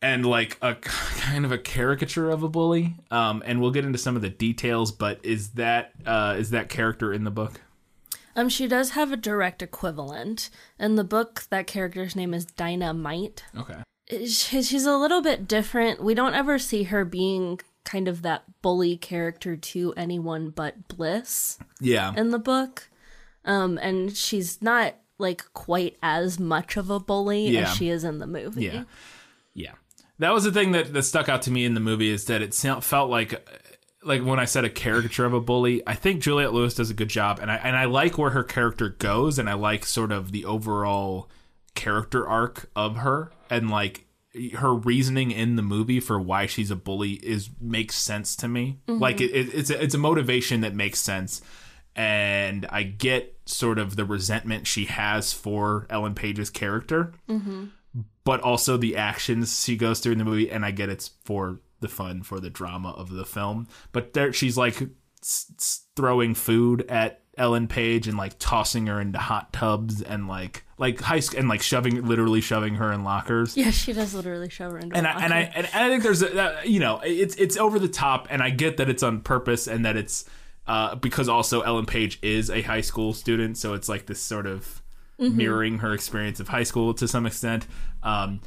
and 0.00 0.26
like 0.26 0.58
a 0.62 0.74
kind 0.80 1.44
of 1.44 1.52
a 1.52 1.58
caricature 1.58 2.30
of 2.30 2.42
a 2.42 2.48
bully. 2.48 2.96
Um, 3.10 3.42
and 3.46 3.60
we'll 3.60 3.70
get 3.70 3.84
into 3.84 3.98
some 3.98 4.16
of 4.16 4.22
the 4.22 4.30
details. 4.30 4.90
But 4.90 5.20
is 5.22 5.50
that 5.50 5.92
uh, 6.06 6.36
is 6.38 6.50
that 6.50 6.68
character 6.68 7.12
in 7.12 7.24
the 7.24 7.30
book? 7.30 7.60
Um, 8.34 8.48
she 8.48 8.66
does 8.66 8.90
have 8.90 9.12
a 9.12 9.16
direct 9.16 9.62
equivalent 9.62 10.50
in 10.78 10.96
the 10.96 11.04
book. 11.04 11.44
That 11.50 11.66
character's 11.66 12.16
name 12.16 12.32
is 12.32 12.46
Dinah 12.46 12.86
Dynamite. 12.86 13.44
Okay. 13.56 13.82
She's 14.26 14.84
a 14.84 14.96
little 14.96 15.22
bit 15.22 15.46
different. 15.46 16.02
We 16.02 16.14
don't 16.14 16.34
ever 16.34 16.58
see 16.58 16.84
her 16.84 17.04
being 17.04 17.60
kind 17.84 18.08
of 18.08 18.22
that 18.22 18.44
bully 18.62 18.96
character 18.96 19.56
to 19.56 19.92
anyone 19.96 20.50
but 20.50 20.88
Bliss. 20.88 21.58
Yeah. 21.80 22.12
in 22.16 22.30
the 22.30 22.38
book. 22.38 22.88
Um, 23.44 23.78
and 23.78 24.16
she's 24.16 24.62
not 24.62 24.94
like 25.18 25.44
quite 25.52 25.96
as 26.02 26.38
much 26.38 26.76
of 26.76 26.90
a 26.90 27.00
bully 27.00 27.48
Yeah. 27.48 27.62
as 27.70 27.76
she 27.76 27.88
is 27.88 28.04
in 28.04 28.18
the 28.18 28.26
movie. 28.26 28.64
Yeah, 28.64 28.84
yeah. 29.54 29.72
That 30.18 30.32
was 30.32 30.44
the 30.44 30.52
thing 30.52 30.72
that, 30.72 30.92
that 30.92 31.02
stuck 31.02 31.28
out 31.28 31.42
to 31.42 31.50
me 31.50 31.64
in 31.64 31.74
the 31.74 31.80
movie 31.80 32.10
is 32.10 32.26
that 32.26 32.42
it 32.42 32.54
felt 32.54 33.10
like, 33.10 33.48
like 34.04 34.22
when 34.24 34.38
I 34.38 34.44
said 34.44 34.64
a 34.64 34.70
caricature 34.70 35.24
of 35.24 35.32
a 35.34 35.40
bully. 35.40 35.82
I 35.86 35.94
think 35.94 36.22
Juliette 36.22 36.52
Lewis 36.52 36.74
does 36.74 36.90
a 36.90 36.94
good 36.94 37.08
job, 37.08 37.38
and 37.40 37.50
I 37.50 37.56
and 37.56 37.76
I 37.76 37.84
like 37.86 38.18
where 38.18 38.30
her 38.30 38.44
character 38.44 38.88
goes, 38.90 39.38
and 39.38 39.48
I 39.50 39.54
like 39.54 39.84
sort 39.84 40.12
of 40.12 40.30
the 40.32 40.44
overall 40.44 41.28
character 41.74 42.26
arc 42.26 42.68
of 42.76 42.96
her, 42.98 43.32
and 43.50 43.70
like 43.70 44.06
her 44.54 44.74
reasoning 44.74 45.30
in 45.30 45.56
the 45.56 45.62
movie 45.62 46.00
for 46.00 46.18
why 46.18 46.46
she's 46.46 46.70
a 46.70 46.76
bully 46.76 47.12
is 47.12 47.50
makes 47.60 47.96
sense 47.96 48.34
to 48.36 48.48
me. 48.48 48.78
Mm-hmm. 48.88 49.00
Like 49.00 49.20
it, 49.20 49.30
it, 49.30 49.54
it's 49.54 49.70
a, 49.70 49.82
it's 49.82 49.94
a 49.94 49.98
motivation 49.98 50.62
that 50.62 50.74
makes 50.74 51.00
sense, 51.00 51.42
and 51.94 52.66
I 52.70 52.82
get 52.84 53.38
sort 53.44 53.78
of 53.78 53.96
the 53.96 54.04
resentment 54.04 54.66
she 54.66 54.86
has 54.86 55.32
for 55.32 55.86
Ellen 55.90 56.14
Page's 56.14 56.50
character. 56.50 57.12
Mm-hmm. 57.28 57.66
But 58.24 58.40
also 58.40 58.76
the 58.76 58.96
actions 58.96 59.64
she 59.64 59.76
goes 59.76 60.00
through 60.00 60.12
in 60.12 60.18
the 60.18 60.24
movie 60.24 60.48
and 60.48 60.64
i 60.64 60.70
get 60.70 60.88
it's 60.88 61.10
for 61.24 61.58
the 61.80 61.88
fun 61.88 62.22
for 62.22 62.38
the 62.40 62.50
drama 62.50 62.90
of 62.90 63.10
the 63.10 63.24
film. 63.24 63.66
But 63.90 64.12
there 64.12 64.32
she's 64.32 64.56
like 64.56 64.80
s- 65.20 65.52
s- 65.58 65.86
throwing 65.96 66.34
food 66.34 66.86
at 66.88 67.21
ellen 67.38 67.66
page 67.66 68.08
and 68.08 68.18
like 68.18 68.38
tossing 68.38 68.86
her 68.86 69.00
into 69.00 69.18
hot 69.18 69.52
tubs 69.52 70.02
and 70.02 70.28
like 70.28 70.64
like 70.76 71.00
high 71.00 71.20
school 71.20 71.40
and 71.40 71.48
like 71.48 71.62
shoving 71.62 72.06
literally 72.06 72.40
shoving 72.40 72.74
her 72.74 72.92
in 72.92 73.04
lockers. 73.04 73.56
Yeah, 73.56 73.70
she 73.70 73.92
does 73.92 74.14
literally 74.14 74.50
shove 74.50 74.72
her 74.72 74.78
into 74.78 74.96
and 74.96 75.06
I, 75.06 75.24
and 75.24 75.32
I 75.32 75.40
and 75.54 75.66
I 75.72 75.88
think 75.88 76.02
there's 76.02 76.22
a, 76.22 76.28
that, 76.28 76.68
you 76.68 76.80
know 76.80 77.00
it's 77.04 77.34
it's 77.36 77.56
over 77.56 77.78
the 77.78 77.88
top 77.88 78.26
and 78.30 78.42
I 78.42 78.50
get 78.50 78.76
that 78.76 78.90
it's 78.90 79.02
on 79.02 79.20
purpose 79.20 79.66
and 79.66 79.84
that 79.84 79.96
it's 79.96 80.24
uh, 80.66 80.94
because 80.94 81.28
also 81.28 81.62
Ellen 81.62 81.86
Page 81.86 82.18
is 82.22 82.50
a 82.50 82.62
high 82.62 82.82
school 82.82 83.12
student 83.12 83.56
so 83.58 83.74
it's 83.74 83.88
like 83.88 84.06
this 84.06 84.20
sort 84.20 84.46
of 84.46 84.82
mirroring 85.18 85.78
her 85.78 85.92
experience 85.94 86.40
of 86.40 86.48
high 86.48 86.62
school 86.64 86.94
to 86.94 87.06
some 87.06 87.26
extent. 87.26 87.66
Um, 88.02 88.40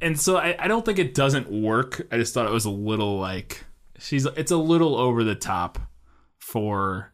and 0.00 0.18
so 0.18 0.36
I, 0.36 0.56
I 0.58 0.68
don't 0.68 0.84
think 0.84 0.98
it 0.98 1.14
doesn't 1.14 1.50
work. 1.50 2.06
I 2.10 2.16
just 2.16 2.34
thought 2.34 2.46
it 2.46 2.52
was 2.52 2.64
a 2.64 2.70
little 2.70 3.18
like 3.18 3.64
she's 3.98 4.26
it's 4.26 4.50
a 4.50 4.56
little 4.56 4.96
over 4.96 5.24
the 5.24 5.34
top 5.34 5.78
for 6.38 7.12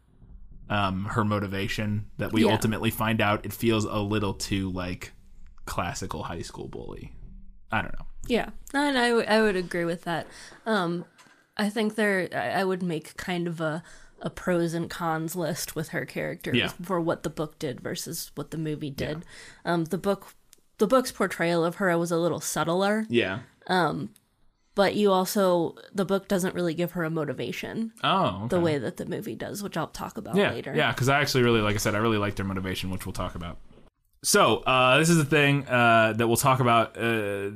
um, 0.69 1.05
her 1.05 1.23
motivation 1.23 2.05
that 2.17 2.31
we 2.33 2.43
Yeah. 2.45 2.51
ultimately 2.51 2.89
find 2.91 3.21
out 3.21 3.45
it 3.45 3.53
feels 3.53 3.85
a 3.85 3.99
little 3.99 4.33
too 4.33 4.71
like 4.71 5.11
classical 5.65 6.23
high 6.23 6.41
school 6.41 6.67
bully 6.67 7.11
I 7.71 7.81
don't 7.81 7.93
know 7.99 8.05
yeah, 8.27 8.49
and 8.73 8.97
I, 8.97 9.09
w- 9.09 9.27
I 9.27 9.39
would 9.43 9.55
agree 9.55 9.85
with 9.85 10.01
that. 10.05 10.25
Um, 10.65 11.05
I 11.57 11.69
think 11.69 11.93
there 11.93 12.27
I 12.33 12.63
would 12.63 12.81
make 12.81 13.15
kind 13.17 13.47
of 13.47 13.61
a 13.61 13.83
a 14.21 14.29
pros 14.31 14.73
and 14.73 14.89
cons 14.89 15.35
list 15.35 15.75
with 15.75 15.89
her 15.89 16.05
character 16.05 16.55
Yeah. 16.55 16.69
for 16.81 16.99
what 16.99 17.21
the 17.21 17.29
book 17.29 17.59
did 17.59 17.81
versus 17.81 18.31
what 18.33 18.49
the 18.49 18.57
movie 18.57 18.89
did. 18.89 19.25
Um, 19.63 19.85
the 19.85 19.99
book 19.99 20.33
the 20.79 20.87
book's 20.87 21.11
portrayal 21.11 21.63
of 21.63 21.75
her 21.75 21.95
was 21.97 22.11
a 22.11 22.17
little 22.17 22.39
subtler, 22.41 23.05
yeah 23.09 23.39
but 24.75 24.95
you 24.95 25.11
also 25.11 25.75
the 25.93 26.05
book 26.05 26.27
doesn't 26.27 26.53
really 26.53 26.73
give 26.73 26.91
her 26.91 27.03
a 27.03 27.09
motivation 27.09 27.93
Oh, 28.03 28.41
okay. 28.43 28.47
the 28.49 28.59
way 28.59 28.77
that 28.77 28.97
the 28.97 29.05
movie 29.05 29.35
does, 29.35 29.63
which 29.63 29.75
I'll 29.77 29.87
talk 29.87 30.17
about 30.17 30.35
yeah, 30.35 30.51
later. 30.51 30.73
yeah. 30.75 30.91
Because 30.91 31.09
I 31.09 31.19
actually 31.21 31.43
really, 31.43 31.61
like 31.61 31.75
I 31.75 31.79
said, 31.79 31.95
I 31.95 31.99
really 31.99 32.17
like 32.17 32.35
their 32.35 32.45
motivation, 32.45 32.89
which 32.91 33.05
we'll 33.05 33.13
talk 33.13 33.35
about. 33.35 33.57
So 34.23 34.57
uh, 34.59 34.97
this 34.97 35.09
is 35.09 35.17
the 35.17 35.25
thing 35.25 35.67
uh, 35.67 36.13
that 36.17 36.27
we'll 36.27 36.37
talk 36.37 36.59
about. 36.59 36.97
Uh, 36.97 37.51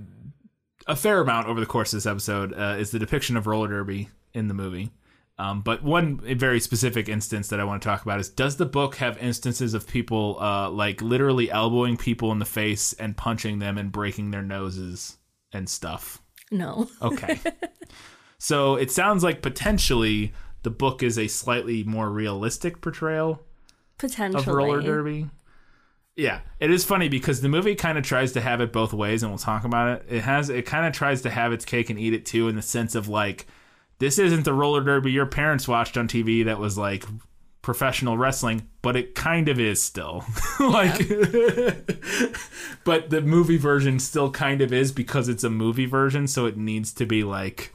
a 0.87 0.95
fair 0.95 1.19
amount 1.19 1.47
over 1.47 1.59
the 1.59 1.65
course 1.67 1.93
of 1.93 1.97
this 1.97 2.05
episode 2.07 2.53
uh, 2.53 2.75
is 2.79 2.89
the 2.91 2.97
depiction 2.99 3.37
of 3.37 3.45
roller 3.45 3.67
derby 3.67 4.09
in 4.33 4.47
the 4.47 4.53
movie. 4.55 4.89
Um, 5.37 5.61
but 5.61 5.83
one 5.83 6.17
very 6.37 6.59
specific 6.59 7.07
instance 7.07 7.47
that 7.49 7.59
I 7.59 7.63
want 7.63 7.81
to 7.81 7.87
talk 7.87 8.01
about 8.01 8.19
is 8.19 8.27
does 8.29 8.57
the 8.57 8.65
book 8.65 8.95
have 8.95 9.17
instances 9.19 9.73
of 9.73 9.87
people 9.87 10.37
uh, 10.41 10.69
like 10.69 11.01
literally 11.01 11.49
elbowing 11.49 11.95
people 11.95 12.31
in 12.31 12.39
the 12.39 12.45
face 12.45 12.91
and 12.93 13.15
punching 13.15 13.59
them 13.59 13.77
and 13.77 13.91
breaking 13.91 14.31
their 14.31 14.41
noses 14.41 15.17
and 15.53 15.69
stuff? 15.69 16.21
No. 16.51 16.89
Okay. 17.01 17.39
so 18.37 18.75
it 18.75 18.91
sounds 18.91 19.23
like 19.23 19.41
potentially 19.41 20.33
the 20.63 20.69
book 20.69 21.03
is 21.03 21.17
a 21.17 21.27
slightly 21.27 21.83
more 21.83 22.09
realistic 22.09 22.81
portrayal 22.81 23.41
Potentially. 23.97 24.41
of 24.41 24.47
roller 24.47 24.81
derby. 24.81 25.29
Yeah, 26.15 26.41
it 26.59 26.69
is 26.69 26.83
funny 26.83 27.07
because 27.07 27.39
the 27.39 27.47
movie 27.47 27.75
kind 27.75 27.97
of 27.97 28.03
tries 28.03 28.33
to 28.33 28.41
have 28.41 28.59
it 28.59 28.73
both 28.73 28.91
ways, 28.91 29.23
and 29.23 29.31
we'll 29.31 29.39
talk 29.39 29.63
about 29.63 29.87
it. 30.01 30.05
It 30.17 30.21
has 30.21 30.49
it 30.49 30.65
kind 30.65 30.85
of 30.85 30.91
tries 30.91 31.21
to 31.21 31.29
have 31.29 31.53
its 31.53 31.63
cake 31.63 31.89
and 31.89 31.97
eat 31.97 32.13
it 32.13 32.25
too, 32.25 32.49
in 32.49 32.55
the 32.57 32.61
sense 32.61 32.93
of 32.93 33.07
like, 33.07 33.47
this 33.99 34.19
isn't 34.19 34.43
the 34.43 34.53
roller 34.53 34.81
derby 34.83 35.11
your 35.11 35.25
parents 35.25 35.65
watched 35.67 35.95
on 35.97 36.09
TV 36.09 36.43
that 36.45 36.59
was 36.59 36.77
like 36.77 37.05
professional 37.69 38.17
wrestling, 38.17 38.67
but 38.81 38.95
it 38.95 39.13
kind 39.13 39.47
of 39.47 39.59
is 39.59 39.79
still. 39.79 40.25
like, 40.59 40.97
but 42.83 43.11
the 43.11 43.21
movie 43.23 43.57
version 43.57 43.99
still 43.99 44.31
kind 44.31 44.61
of 44.61 44.73
is 44.73 44.91
because 44.91 45.29
it's 45.29 45.43
a 45.43 45.51
movie 45.51 45.85
version, 45.85 46.25
so 46.25 46.47
it 46.47 46.57
needs 46.57 46.91
to 46.93 47.05
be 47.05 47.23
like 47.23 47.71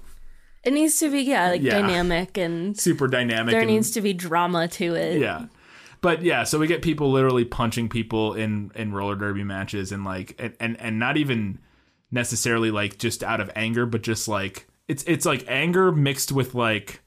It 0.64 0.72
needs 0.72 0.98
to 0.98 1.10
be, 1.12 1.22
yeah, 1.22 1.50
like 1.50 1.62
Yeah. 1.62 1.80
dynamic 1.80 2.36
and 2.36 2.76
super 2.76 3.06
dynamic. 3.06 3.52
there 3.52 3.60
and, 3.60 3.70
needs 3.70 3.92
to 3.92 4.00
be 4.00 4.12
drama 4.12 4.66
to 4.66 4.96
it. 4.96 5.20
yeah 5.20 5.46
but 6.00 6.22
yeah 6.22 6.42
so 6.42 6.58
we 6.58 6.66
get 6.66 6.82
people 6.82 7.12
literally 7.12 7.44
punching 7.44 7.88
people 7.88 8.34
in 8.34 8.72
in 8.74 8.92
roller 8.92 9.14
derby 9.14 9.44
matches 9.44 9.92
and 9.92 10.04
like 10.04 10.34
and 10.40 10.54
and, 10.58 10.78
and 10.80 10.98
not 10.98 11.16
even 11.16 11.56
necessarily 12.10 12.70
like 12.72 12.98
just 12.98 13.22
out 13.22 13.40
of 13.40 13.48
anger 13.54 13.86
but 13.86 14.02
just 14.02 14.26
like 14.26 14.66
it's 14.88 15.04
it's 15.04 15.24
like 15.24 15.44
anger 15.46 15.92
mixed 15.92 16.32
with 16.32 16.52
like 16.54 17.00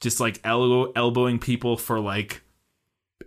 just 0.00 0.18
like 0.20 0.40
elbow, 0.44 0.90
elbowing 0.96 1.38
people 1.38 1.76
for 1.76 2.00
like 2.00 2.42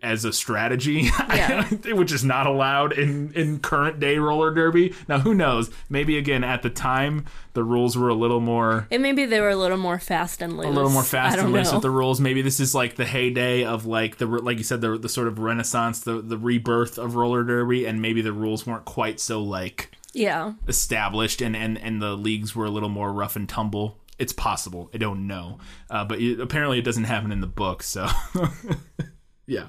as 0.02 0.26
a 0.26 0.34
strategy 0.34 1.02
Yeah. 1.30 1.66
which 1.94 2.12
is 2.12 2.26
not 2.26 2.46
allowed 2.48 2.92
in 2.94 3.32
in 3.34 3.60
current 3.60 4.00
day 4.02 4.18
roller 4.18 4.52
derby 4.54 4.94
now 5.08 5.20
who 5.20 5.34
knows 5.34 5.70
maybe 5.88 6.18
again 6.18 6.44
at 6.44 6.62
the 6.64 6.70
time 6.72 7.26
the 7.54 7.64
rules 7.64 7.96
were 7.96 8.10
a 8.10 8.14
little 8.16 8.42
more 8.42 8.88
And 8.92 9.02
maybe 9.04 9.26
they 9.26 9.40
were 9.40 9.52
a 9.52 9.56
little 9.56 9.78
more 9.78 10.00
fast 10.00 10.42
and 10.42 10.58
loose. 10.58 10.66
a 10.66 10.72
little 10.72 10.90
more 10.90 11.04
fast 11.04 11.38
and 11.38 11.54
loose 11.54 11.68
know. 11.70 11.74
with 11.78 11.84
the 11.84 11.92
rules. 11.92 12.20
Maybe 12.20 12.42
this 12.42 12.60
is 12.60 12.74
like 12.74 12.96
the 12.96 13.06
heyday 13.06 13.64
of 13.64 13.86
like 13.86 14.18
the 14.18 14.26
like 14.26 14.58
you 14.58 14.64
said 14.64 14.82
the 14.82 14.98
the 14.98 15.08
sort 15.08 15.28
of 15.28 15.38
renaissance, 15.38 16.00
the 16.02 16.20
the 16.22 16.38
rebirth 16.40 16.98
of 16.98 17.16
roller 17.16 17.44
derby, 17.44 17.86
and 17.86 18.02
maybe 18.02 18.22
the 18.24 18.34
rules 18.34 18.66
weren't 18.66 18.86
quite 18.86 19.20
so 19.20 19.42
like 19.44 19.92
Yeah. 20.14 20.54
established, 20.68 21.40
and 21.42 21.56
and 21.56 21.78
and 21.78 22.02
the 22.02 22.16
leagues 22.18 22.56
were 22.56 22.66
a 22.66 22.72
little 22.72 22.90
more 22.90 23.14
rough 23.14 23.36
and 23.36 23.48
tumble. 23.48 24.00
It's 24.20 24.34
possible. 24.34 24.90
I 24.94 24.98
don't 24.98 25.28
know, 25.28 25.60
uh, 25.90 26.06
but 26.06 26.20
it, 26.20 26.40
apparently 26.40 26.80
it 26.80 26.84
doesn't 26.84 27.06
happen 27.06 27.32
in 27.32 27.42
the 27.42 27.48
book. 27.48 27.84
So. 27.84 28.08
Yeah, 29.46 29.68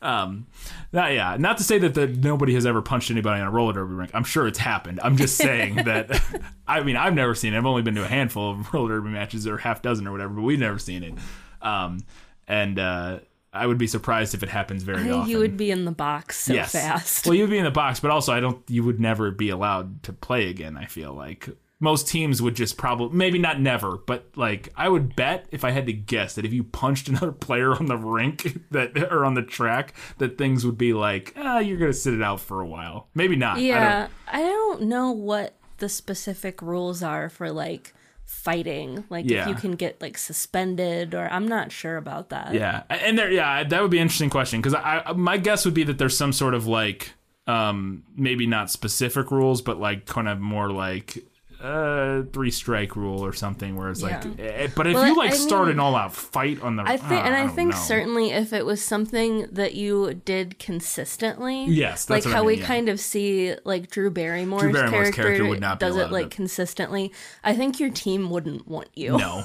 um, 0.00 0.46
not, 0.90 1.12
yeah. 1.12 1.36
Not 1.38 1.58
to 1.58 1.64
say 1.64 1.78
that 1.78 1.92
the, 1.92 2.06
nobody 2.06 2.54
has 2.54 2.64
ever 2.64 2.80
punched 2.80 3.10
anybody 3.10 3.42
on 3.42 3.46
a 3.46 3.50
roller 3.50 3.74
derby 3.74 3.92
rink. 3.92 4.10
I'm 4.14 4.24
sure 4.24 4.46
it's 4.46 4.58
happened. 4.58 5.00
I'm 5.02 5.18
just 5.18 5.36
saying 5.36 5.74
that. 5.84 6.22
I 6.66 6.82
mean, 6.82 6.96
I've 6.96 7.14
never 7.14 7.34
seen 7.34 7.52
it. 7.52 7.58
I've 7.58 7.66
only 7.66 7.82
been 7.82 7.94
to 7.96 8.04
a 8.04 8.08
handful 8.08 8.52
of 8.52 8.72
roller 8.72 8.88
derby 8.88 9.10
matches, 9.10 9.46
or 9.46 9.58
half 9.58 9.82
dozen, 9.82 10.06
or 10.06 10.12
whatever. 10.12 10.32
But 10.32 10.42
we've 10.42 10.58
never 10.58 10.78
seen 10.78 11.02
it. 11.02 11.14
Um, 11.60 12.00
and 12.48 12.78
uh, 12.78 13.18
I 13.52 13.66
would 13.66 13.78
be 13.78 13.86
surprised 13.86 14.34
if 14.34 14.42
it 14.42 14.48
happens 14.48 14.82
very 14.82 15.10
often. 15.10 15.30
you 15.30 15.38
would 15.38 15.58
be 15.58 15.70
in 15.70 15.84
the 15.84 15.92
box 15.92 16.38
so 16.44 16.54
yes. 16.54 16.72
fast. 16.72 17.26
Well, 17.26 17.34
you 17.34 17.42
would 17.42 17.50
be 17.50 17.58
in 17.58 17.64
the 17.64 17.70
box, 17.70 18.00
but 18.00 18.10
also 18.10 18.32
I 18.32 18.40
don't. 18.40 18.62
You 18.70 18.82
would 18.84 18.98
never 18.98 19.30
be 19.30 19.50
allowed 19.50 20.02
to 20.04 20.14
play 20.14 20.48
again. 20.48 20.78
I 20.78 20.86
feel 20.86 21.12
like 21.12 21.50
most 21.82 22.06
teams 22.08 22.40
would 22.40 22.54
just 22.54 22.78
probably 22.78 23.14
maybe 23.16 23.38
not 23.38 23.60
never, 23.60 23.98
but 24.06 24.28
like 24.36 24.68
I 24.76 24.88
would 24.88 25.14
bet 25.16 25.46
if 25.50 25.64
I 25.64 25.72
had 25.72 25.84
to 25.86 25.92
guess 25.92 26.36
that 26.36 26.44
if 26.46 26.52
you 26.52 26.62
punched 26.64 27.08
another 27.10 27.32
player 27.32 27.72
on 27.74 27.86
the 27.86 27.96
rink 27.98 28.56
that 28.70 28.96
or 29.12 29.24
on 29.24 29.34
the 29.34 29.42
track, 29.42 29.92
that 30.18 30.38
things 30.38 30.64
would 30.64 30.78
be 30.78 30.94
like, 30.94 31.34
ah, 31.36 31.58
you're 31.58 31.78
gonna 31.78 31.92
sit 31.92 32.14
it 32.14 32.22
out 32.22 32.40
for 32.40 32.60
a 32.60 32.66
while. 32.66 33.08
Maybe 33.14 33.36
not. 33.36 33.56
I 33.56 33.60
don't- 33.60 33.66
yeah. 33.66 34.08
I 34.28 34.40
don't 34.40 34.82
know 34.82 35.10
what 35.10 35.56
the 35.78 35.88
specific 35.88 36.62
rules 36.62 37.02
are 37.02 37.28
for 37.28 37.50
like 37.50 37.92
fighting. 38.24 39.04
Like 39.10 39.28
Yeah. 39.28 39.42
if 39.42 39.48
you 39.48 39.54
can 39.54 39.72
get 39.72 40.00
like 40.00 40.16
suspended 40.16 41.14
or 41.14 41.28
I'm 41.30 41.46
not 41.46 41.72
sure 41.72 41.96
about 41.96 42.30
that. 42.30 42.54
Yeah, 42.54 42.84
and 42.88 43.18
there, 43.18 43.30
yeah, 43.30 43.64
that 43.64 43.82
would 43.82 43.90
be 43.90 43.98
an 43.98 44.02
interesting 44.02 44.30
question 44.30 44.60
because 44.60 44.74
I, 44.74 45.12
my 45.14 45.36
guess 45.36 45.64
would 45.64 45.74
be 45.74 45.84
that 45.84 45.98
there's 45.98 46.16
some 46.16 46.32
sort 46.32 46.54
of 46.54 46.66
like, 46.66 47.12
um, 47.46 48.04
maybe 48.16 48.46
not 48.46 48.70
specific 48.70 49.30
rules, 49.32 49.62
but 49.62 49.78
like 49.80 50.06
kind 50.06 50.28
of 50.28 50.38
more 50.40 50.70
like 50.70 51.18
uh 51.62 52.22
three 52.32 52.50
strike 52.50 52.96
rule 52.96 53.24
or 53.24 53.32
something 53.32 53.76
where 53.76 53.88
it's 53.90 54.02
like 54.02 54.24
Yeah. 54.36 54.44
eh, 54.44 54.68
but 54.74 54.86
if 54.88 54.94
Well, 54.94 55.06
you 55.06 55.16
like 55.16 55.30
I 55.32 55.36
start 55.36 55.66
mean, 55.68 55.74
an 55.74 55.80
all 55.80 55.94
out 55.94 56.12
fight 56.14 56.60
on 56.60 56.76
the 56.76 56.82
I 56.82 56.96
think, 56.96 57.24
and 57.24 57.34
ah, 57.34 57.44
I, 57.44 57.48
think 57.48 57.70
know. 57.70 57.76
certainly 57.76 58.30
if 58.32 58.52
it 58.52 58.66
was 58.66 58.82
something 58.82 59.46
that 59.52 59.74
you 59.74 60.14
did 60.24 60.58
consistently, 60.58 61.66
Yes, 61.66 62.10
like 62.10 62.24
that's 62.24 62.26
what 62.26 62.34
I 62.34 62.36
how 62.38 62.44
we 62.44 62.56
yeah. 62.56 62.66
kind 62.66 62.88
of 62.88 62.98
see, 63.00 63.54
like 63.64 63.90
Drew 63.90 64.10
Barrymore's, 64.10 64.62
Drew 64.62 64.72
Barrymore's 64.72 65.10
character, 65.10 65.22
character 65.22 65.46
would 65.46 65.60
not 65.60 65.78
does 65.78 65.94
allowed 65.94 66.06
it 66.06 66.12
like 66.12 66.30
to- 66.30 66.36
consistently. 66.36 67.12
I 67.44 67.54
think 67.54 67.78
your 67.78 67.90
team 67.90 68.28
wouldn't 68.30 68.66
want 68.66 68.88
you. 68.94 69.16
no 69.16 69.44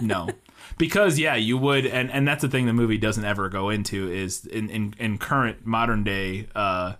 no 0.00 0.28
because 0.78 1.18
yeah 1.18 1.34
you 1.34 1.58
would 1.58 1.84
and 1.86 2.10
and 2.10 2.26
that's 2.28 2.42
the 2.42 2.48
thing 2.48 2.66
the 2.66 2.72
movie 2.72 2.98
doesn't 2.98 3.24
ever 3.24 3.48
go 3.48 3.70
into 3.70 4.10
is 4.10 4.46
in 4.46 4.68
in, 4.70 4.94
in 4.98 5.18
current 5.18 5.66
modern 5.66 6.04
day 6.04 6.46
uh 6.54 6.94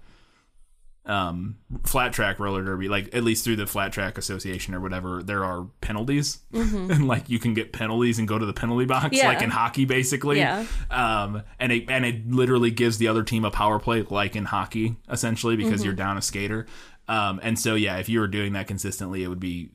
um 1.06 1.56
flat 1.84 2.12
track 2.12 2.40
roller 2.40 2.64
derby 2.64 2.88
like 2.88 3.14
at 3.14 3.22
least 3.22 3.44
through 3.44 3.54
the 3.54 3.66
flat 3.66 3.92
track 3.92 4.18
association 4.18 4.74
or 4.74 4.80
whatever 4.80 5.22
there 5.22 5.44
are 5.44 5.66
penalties 5.80 6.38
and 6.52 7.06
like 7.06 7.30
you 7.30 7.38
can 7.38 7.54
get 7.54 7.72
penalties 7.72 8.18
and 8.18 8.26
go 8.26 8.38
to 8.38 8.44
the 8.46 8.52
penalty 8.52 8.84
box 8.86 9.04
Mm-hmm. 9.06 9.14
Yeah. 9.14 9.28
like 9.28 9.42
in 9.42 9.50
hockey 9.50 9.84
basically 9.84 10.38
Yeah. 10.38 10.66
um 10.90 11.42
and 11.60 11.70
it 11.70 11.88
and 11.88 12.04
it 12.04 12.28
literally 12.28 12.70
gives 12.72 12.98
the 12.98 13.06
other 13.08 13.22
team 13.22 13.44
a 13.44 13.50
power 13.52 13.78
play 13.78 14.02
like 14.02 14.34
in 14.34 14.46
hockey 14.46 14.96
essentially 15.08 15.54
because 15.56 15.74
Mm-hmm. 15.80 15.84
you're 15.84 15.94
down 15.94 16.16
a 16.18 16.22
skater 16.22 16.66
um 17.08 17.38
and 17.42 17.56
so 17.56 17.76
yeah 17.76 17.98
if 17.98 18.08
you 18.08 18.18
were 18.18 18.26
doing 18.28 18.54
that 18.54 18.66
consistently 18.66 19.22
it 19.22 19.28
would 19.28 19.38
be 19.40 19.70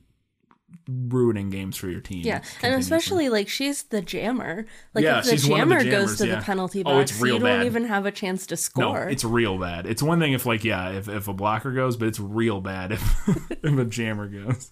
ruining 0.88 1.50
games 1.50 1.76
for 1.76 1.88
your 1.88 2.00
team 2.00 2.22
Yeah, 2.24 2.42
and 2.62 2.74
especially 2.74 3.28
like 3.28 3.48
she's 3.48 3.84
the 3.84 4.02
jammer. 4.02 4.66
Like 4.94 5.04
Yeah, 5.04 5.18
if 5.24 5.24
the 5.42 5.50
one 5.50 5.68
the 5.68 5.74
jammer 5.76 5.90
goes 5.90 6.18
to 6.18 6.26
yeah. 6.26 6.36
the 6.36 6.42
penalty 6.42 6.80
Oh, 6.80 6.84
box, 6.98 7.10
it's 7.12 7.20
real 7.20 7.34
you 7.34 7.40
don't 7.40 7.66
even 7.66 7.84
have 7.84 8.06
a 8.06 8.12
chance 8.12 8.46
to 8.46 8.54
No, 8.54 8.56
score. 8.56 9.08
it's 9.08 9.24
real 9.24 9.58
bad. 9.58 9.86
It's 9.86 10.02
one 10.02 10.18
thing 10.20 10.32
if 10.32 10.46
like 10.46 10.64
yeah, 10.64 10.90
if, 10.90 11.08
if 11.08 11.28
a 11.28 11.32
blocker 11.32 11.72
goes, 11.72 11.96
but 11.96 12.08
it's 12.08 12.20
real 12.20 12.60
bad 12.60 12.92
if 12.92 13.28
if 13.50 13.78
a 13.78 13.84
jammer 13.84 14.28
goes. 14.28 14.70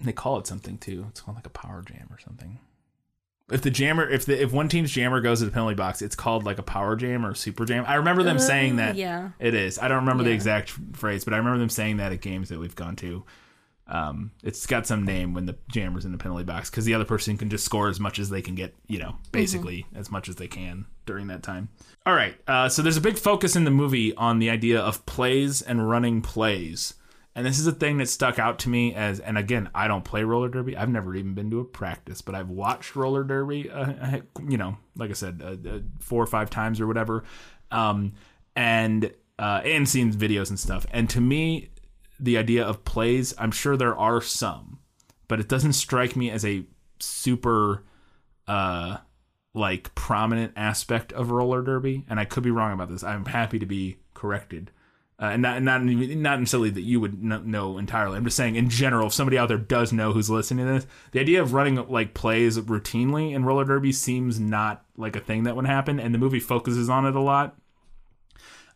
They 0.00 0.12
call 0.12 0.38
it 0.38 0.46
something 0.46 0.78
too. 0.78 1.06
It's 1.08 1.20
called 1.20 1.36
like 1.36 1.46
a 1.46 1.50
power 1.50 1.82
jam 1.82 2.08
or 2.10 2.18
something. 2.18 2.58
If 3.50 3.62
the 3.62 3.70
jammer, 3.70 4.08
if 4.08 4.26
the 4.26 4.40
if 4.40 4.52
one 4.52 4.68
team's 4.68 4.90
jammer 4.92 5.20
goes 5.22 5.38
to 5.38 5.46
the 5.46 5.50
penalty 5.50 5.74
box, 5.74 6.02
it's 6.02 6.14
called 6.14 6.44
like 6.44 6.58
a 6.58 6.62
power 6.62 6.96
jam 6.96 7.24
or 7.24 7.30
a 7.30 7.36
super 7.36 7.64
jam. 7.64 7.84
I 7.88 7.94
remember 7.94 8.22
them 8.22 8.36
uh, 8.36 8.40
saying 8.40 8.76
that. 8.76 8.96
yeah. 8.96 9.30
it 9.38 9.54
is. 9.54 9.78
I 9.78 9.88
don't 9.88 10.00
remember 10.00 10.22
the 10.22 10.32
exact 10.32 10.70
phrase, 10.92 11.24
but 11.24 11.32
I 11.32 11.38
remember 11.38 11.58
them 11.58 11.70
saying 11.70 11.96
that 11.96 12.12
at 12.12 12.20
games 12.20 12.50
that 12.50 12.58
we've 12.58 12.76
gone 12.76 12.94
to. 12.96 13.24
Um, 13.88 14.32
it's 14.42 14.66
got 14.66 14.86
some 14.86 15.04
name 15.04 15.32
when 15.32 15.46
the 15.46 15.56
jammer's 15.72 16.04
in 16.04 16.12
the 16.12 16.18
penalty 16.18 16.44
box 16.44 16.68
because 16.68 16.84
the 16.84 16.94
other 16.94 17.06
person 17.06 17.38
can 17.38 17.48
just 17.48 17.64
score 17.64 17.88
as 17.88 17.98
much 17.98 18.18
as 18.18 18.28
they 18.28 18.42
can 18.42 18.54
get, 18.54 18.74
you 18.86 18.98
know, 18.98 19.16
basically 19.32 19.86
as 19.94 20.10
much 20.10 20.28
as 20.28 20.36
they 20.36 20.48
can 20.48 20.84
during 21.06 21.28
that 21.28 21.42
time. 21.42 21.70
All 22.04 22.14
right. 22.14 22.36
Uh, 22.46 22.68
so 22.68 22.82
there's 22.82 22.98
a 22.98 23.02
big 23.02 23.16
focus 23.16 23.56
in 23.56 23.64
the 23.64 23.70
movie 23.70 24.14
on 24.14 24.40
the 24.40 24.50
idea 24.50 24.78
of 24.78 25.06
plays 25.06 25.62
and 25.62 25.88
running 25.88 26.20
plays. 26.20 26.94
And 27.34 27.46
this 27.46 27.58
is 27.58 27.66
a 27.66 27.72
thing 27.72 27.98
that 27.98 28.08
stuck 28.08 28.38
out 28.38 28.58
to 28.60 28.68
me 28.68 28.94
as, 28.94 29.20
and 29.20 29.38
again, 29.38 29.70
I 29.74 29.88
don't 29.88 30.04
play 30.04 30.24
roller 30.24 30.48
derby. 30.48 30.76
I've 30.76 30.88
never 30.88 31.14
even 31.14 31.34
been 31.34 31.50
to 31.52 31.60
a 31.60 31.64
practice, 31.64 32.20
but 32.20 32.34
I've 32.34 32.50
watched 32.50 32.96
roller 32.96 33.22
derby, 33.22 33.70
uh, 33.70 33.92
uh, 33.92 34.20
you 34.48 34.58
know, 34.58 34.76
like 34.96 35.10
I 35.10 35.14
said, 35.14 35.40
uh, 35.42 35.68
uh, 35.68 35.78
four 36.00 36.22
or 36.22 36.26
five 36.26 36.50
times 36.50 36.80
or 36.80 36.86
whatever. 36.86 37.24
Um, 37.70 38.14
and, 38.56 39.12
uh, 39.38 39.60
and 39.64 39.88
seen 39.88 40.12
videos 40.12 40.50
and 40.50 40.58
stuff. 40.58 40.84
And 40.90 41.08
to 41.10 41.20
me, 41.20 41.70
the 42.18 42.38
idea 42.38 42.64
of 42.64 42.84
plays, 42.84 43.34
I'm 43.38 43.50
sure 43.50 43.76
there 43.76 43.96
are 43.96 44.20
some, 44.20 44.78
but 45.28 45.40
it 45.40 45.48
doesn't 45.48 45.74
strike 45.74 46.16
me 46.16 46.30
as 46.30 46.44
a 46.44 46.64
super 47.00 47.84
uh 48.46 48.98
like 49.54 49.94
prominent 49.94 50.52
aspect 50.56 51.12
of 51.12 51.30
roller 51.30 51.62
derby 51.62 52.04
and 52.08 52.18
I 52.18 52.24
could 52.24 52.42
be 52.42 52.50
wrong 52.50 52.72
about 52.72 52.90
this. 52.90 53.02
I'm 53.02 53.26
happy 53.26 53.58
to 53.58 53.66
be 53.66 53.98
corrected. 54.14 54.70
Uh, 55.20 55.30
and 55.32 55.42
not 55.42 55.60
not 55.62 55.82
not 55.82 56.38
necessarily 56.38 56.70
that 56.70 56.82
you 56.82 57.00
would 57.00 57.20
kn- 57.20 57.50
know 57.50 57.76
entirely. 57.76 58.16
I'm 58.16 58.24
just 58.24 58.36
saying 58.36 58.54
in 58.54 58.68
general, 58.68 59.08
if 59.08 59.12
somebody 59.12 59.36
out 59.36 59.48
there 59.48 59.58
does 59.58 59.92
know 59.92 60.12
who's 60.12 60.30
listening 60.30 60.64
to 60.66 60.74
this, 60.74 60.86
the 61.10 61.18
idea 61.18 61.42
of 61.42 61.52
running 61.52 61.74
like 61.88 62.14
plays 62.14 62.56
routinely 62.56 63.32
in 63.32 63.44
roller 63.44 63.64
derby 63.64 63.90
seems 63.90 64.38
not 64.38 64.84
like 64.96 65.16
a 65.16 65.20
thing 65.20 65.42
that 65.42 65.56
would 65.56 65.66
happen, 65.66 65.98
and 65.98 66.14
the 66.14 66.18
movie 66.18 66.38
focuses 66.38 66.88
on 66.88 67.04
it 67.04 67.16
a 67.16 67.20
lot. 67.20 67.57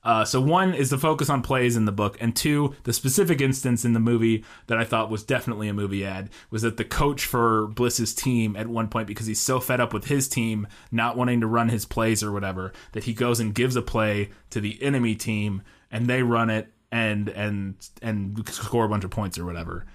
Uh, 0.04 0.24
so 0.24 0.40
one 0.40 0.74
is 0.74 0.90
the 0.90 0.98
focus 0.98 1.30
on 1.30 1.42
plays 1.42 1.76
in 1.76 1.84
the 1.84 1.92
book, 1.92 2.16
and 2.20 2.34
two, 2.34 2.74
the 2.82 2.92
specific 2.92 3.40
instance 3.40 3.84
in 3.84 3.92
the 3.92 4.00
movie 4.00 4.44
that 4.66 4.76
I 4.76 4.84
thought 4.84 5.10
was 5.10 5.22
definitely 5.22 5.68
a 5.68 5.74
movie 5.74 6.04
ad 6.04 6.28
was 6.50 6.62
that 6.62 6.76
the 6.76 6.84
coach 6.84 7.24
for 7.24 7.68
Bliss's 7.68 8.12
team 8.12 8.56
at 8.56 8.66
one 8.66 8.88
point, 8.88 9.06
because 9.06 9.26
he's 9.26 9.40
so 9.40 9.60
fed 9.60 9.80
up 9.80 9.92
with 9.92 10.06
his 10.06 10.28
team 10.28 10.66
not 10.90 11.16
wanting 11.16 11.40
to 11.40 11.46
run 11.46 11.68
his 11.68 11.84
plays 11.84 12.22
or 12.22 12.32
whatever, 12.32 12.72
that 12.92 13.04
he 13.04 13.14
goes 13.14 13.38
and 13.38 13.54
gives 13.54 13.76
a 13.76 13.82
play 13.82 14.30
to 14.50 14.60
the 14.60 14.82
enemy 14.82 15.14
team, 15.14 15.62
and 15.90 16.06
they 16.06 16.22
run 16.22 16.50
it 16.50 16.72
and 16.90 17.28
and 17.28 17.76
and 18.02 18.48
score 18.48 18.84
a 18.84 18.88
bunch 18.88 19.04
of 19.04 19.10
points 19.10 19.38
or 19.38 19.44
whatever. 19.44 19.86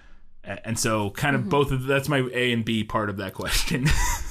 And 0.44 0.80
so, 0.80 1.10
kind 1.10 1.36
of 1.36 1.50
both 1.50 1.72
of 1.72 1.84
that's 1.84 2.08
my 2.08 2.28
A 2.34 2.54
and 2.54 2.64
B 2.64 2.86
part 2.86 3.10
of 3.10 3.18
that 3.18 3.34
question. 3.34 3.88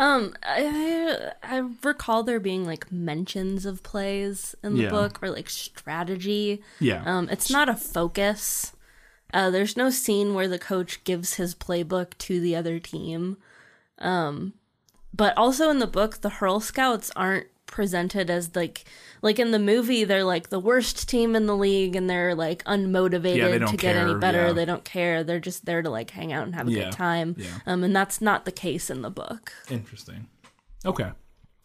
Um, 0.00 0.34
I, 0.42 1.32
I 1.42 1.62
recall 1.82 2.22
there 2.22 2.40
being 2.40 2.64
like 2.64 2.90
mentions 2.90 3.66
of 3.66 3.82
plays 3.82 4.54
in 4.64 4.76
the 4.76 4.84
Yeah. 4.84 4.88
book 4.90 5.22
or 5.22 5.30
like 5.30 5.50
strategy. 5.50 6.62
yeah. 6.80 7.02
Um, 7.04 7.28
it's 7.28 7.50
not 7.50 7.68
a 7.68 7.76
focus. 7.76 8.72
Uh, 9.34 9.50
there's 9.50 9.76
no 9.76 9.90
scene 9.90 10.32
where 10.34 10.48
the 10.48 10.58
coach 10.58 11.04
gives 11.04 11.34
his 11.34 11.54
playbook 11.54 12.16
to 12.18 12.40
the 12.40 12.56
other 12.56 12.78
team. 12.80 13.36
Um, 13.98 14.54
but 15.12 15.36
also 15.36 15.68
in 15.68 15.80
the 15.80 15.86
book, 15.86 16.22
the 16.22 16.30
Hurl 16.30 16.60
Scouts 16.60 17.10
aren't 17.14 17.46
presented 17.70 18.28
as 18.30 18.54
like 18.56 18.84
like 19.22 19.38
in 19.38 19.50
the 19.52 19.58
movie 19.58 20.04
they're 20.04 20.24
like 20.24 20.48
the 20.50 20.58
worst 20.58 21.08
team 21.08 21.36
in 21.36 21.46
the 21.46 21.56
league 21.56 21.94
and 21.96 22.10
they're 22.10 22.34
like 22.34 22.64
unmotivated 22.64 23.36
Yeah, 23.36 23.58
they 23.58 23.58
to 23.66 23.76
get 23.76 23.96
any 23.96 24.14
better 24.14 24.48
yeah. 24.48 24.52
they 24.52 24.64
don't 24.64 24.84
care 24.84 25.22
they're 25.24 25.38
just 25.40 25.64
there 25.66 25.80
to 25.82 25.88
like 25.90 26.10
hang 26.10 26.32
out 26.32 26.44
and 26.44 26.54
have 26.54 26.66
a 26.68 26.72
Yeah, 26.72 26.84
good 26.84 26.92
time 26.92 27.36
yeah. 27.38 27.46
um 27.66 27.84
and 27.84 27.94
that's 27.94 28.20
not 28.20 28.44
the 28.44 28.52
case 28.52 28.90
in 28.90 29.02
the 29.02 29.10
book 29.10 29.52
Interesting. 29.70 30.26
Okay. 30.84 31.10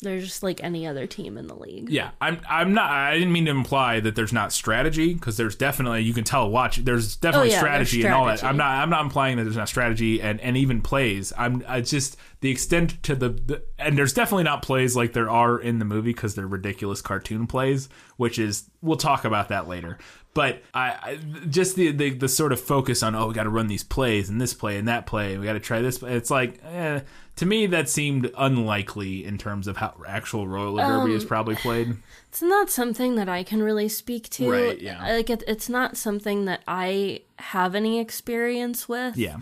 They're 0.02 0.20
just 0.20 0.44
like 0.44 0.62
any 0.64 0.86
other 0.86 1.08
team 1.08 1.38
in 1.38 1.48
the 1.48 1.56
league 1.56 1.90
Yeah, 1.90 2.12
I'm. 2.20 2.42
I'm 2.50 2.74
not. 2.74 2.92
I 2.92 3.14
didn't 3.14 3.32
mean 3.32 3.46
to 3.46 3.52
imply 3.52 4.02
that 4.02 4.16
there's 4.16 4.34
not 4.34 4.52
strategy 4.52 5.14
because 5.14 5.38
there's 5.38 5.56
definitely 5.56 6.02
you 6.04 6.14
can 6.14 6.26
tell. 6.26 6.50
Watch. 6.50 6.78
There's 6.78 7.16
definitely 7.16 7.50
Oh, 7.50 7.52
yeah, 7.54 7.60
strategy 7.60 8.02
there's 8.02 8.06
and 8.06 8.14
all 8.14 8.26
that. 8.26 8.44
I'm 8.44 8.58
not. 8.58 8.72
I'm 8.72 8.90
not 8.90 9.02
implying 9.02 9.38
that 9.38 9.44
there's 9.44 9.56
not 9.56 9.70
strategy 9.70 10.22
and 10.22 10.42
and 10.42 10.58
even 10.58 10.82
plays. 10.82 11.32
I'm. 11.38 11.64
I 11.68 11.80
just 11.82 12.18
the 12.42 12.52
extent 12.52 13.02
to 13.04 13.16
the, 13.16 13.30
the 13.30 13.64
and 13.80 13.98
there's 13.98 14.14
definitely 14.14 14.44
not 14.44 14.62
plays 14.62 14.96
like 14.96 15.14
there 15.14 15.30
are 15.30 15.58
in 15.58 15.80
the 15.80 15.86
movie 15.86 16.12
because 16.12 16.36
they're 16.36 16.46
ridiculous 16.46 17.02
cartoon 17.02 17.48
plays, 17.48 17.88
which 18.18 18.38
is 18.38 18.70
we'll 18.82 18.98
talk 18.98 19.24
about 19.24 19.50
that 19.50 19.68
later. 19.68 19.98
But 20.36 20.62
I, 20.74 20.90
I 21.02 21.20
just 21.50 21.76
the, 21.76 21.92
the 21.92 22.12
the 22.12 22.28
sort 22.30 22.52
of 22.52 22.60
focus 22.62 23.02
on 23.02 23.16
oh 23.16 23.28
we 23.28 23.34
got 23.34 23.44
to 23.46 23.50
run 23.50 23.66
these 23.68 23.84
plays 23.84 24.30
and 24.30 24.40
this 24.40 24.54
play 24.54 24.78
and 24.78 24.88
that 24.88 25.08
play 25.08 25.32
and 25.32 25.40
we 25.42 25.48
got 25.48 25.54
to 25.54 25.60
try 25.60 25.82
this. 25.82 26.04
It's 26.04 26.30
like 26.30 26.60
eh, 26.64 27.00
to 27.38 27.46
me 27.46 27.66
that 27.68 27.90
seemed 27.90 28.30
unlikely 28.38 29.26
in 29.26 29.38
terms 29.38 29.68
of 29.68 29.78
how 29.78 29.96
actual 30.08 30.48
roller 30.48 30.84
derby 30.84 31.12
Um, 31.12 31.18
is 31.18 31.26
probably 31.26 31.56
played. 31.56 31.96
it's 32.30 32.42
not 32.42 32.70
something 32.70 33.16
that 33.16 33.28
i 33.28 33.44
can 33.44 33.62
really 33.62 33.90
speak 33.90 34.30
to 34.30 34.50
Right, 34.50 34.80
yeah. 34.80 35.02
like 35.16 35.30
it, 35.30 35.44
it's 35.48 35.68
not 35.68 35.98
something 35.98 36.46
that 36.46 36.62
i 36.68 37.22
have 37.40 37.76
any 37.76 38.00
experience 38.00 38.88
with 38.88 39.18
Yeah. 39.18 39.38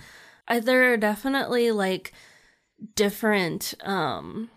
I, 0.47 0.59
there 0.59 0.91
are 0.91 0.97
definitely 0.97 1.69
like 1.71 2.13
different 2.95 3.73
um 3.83 4.49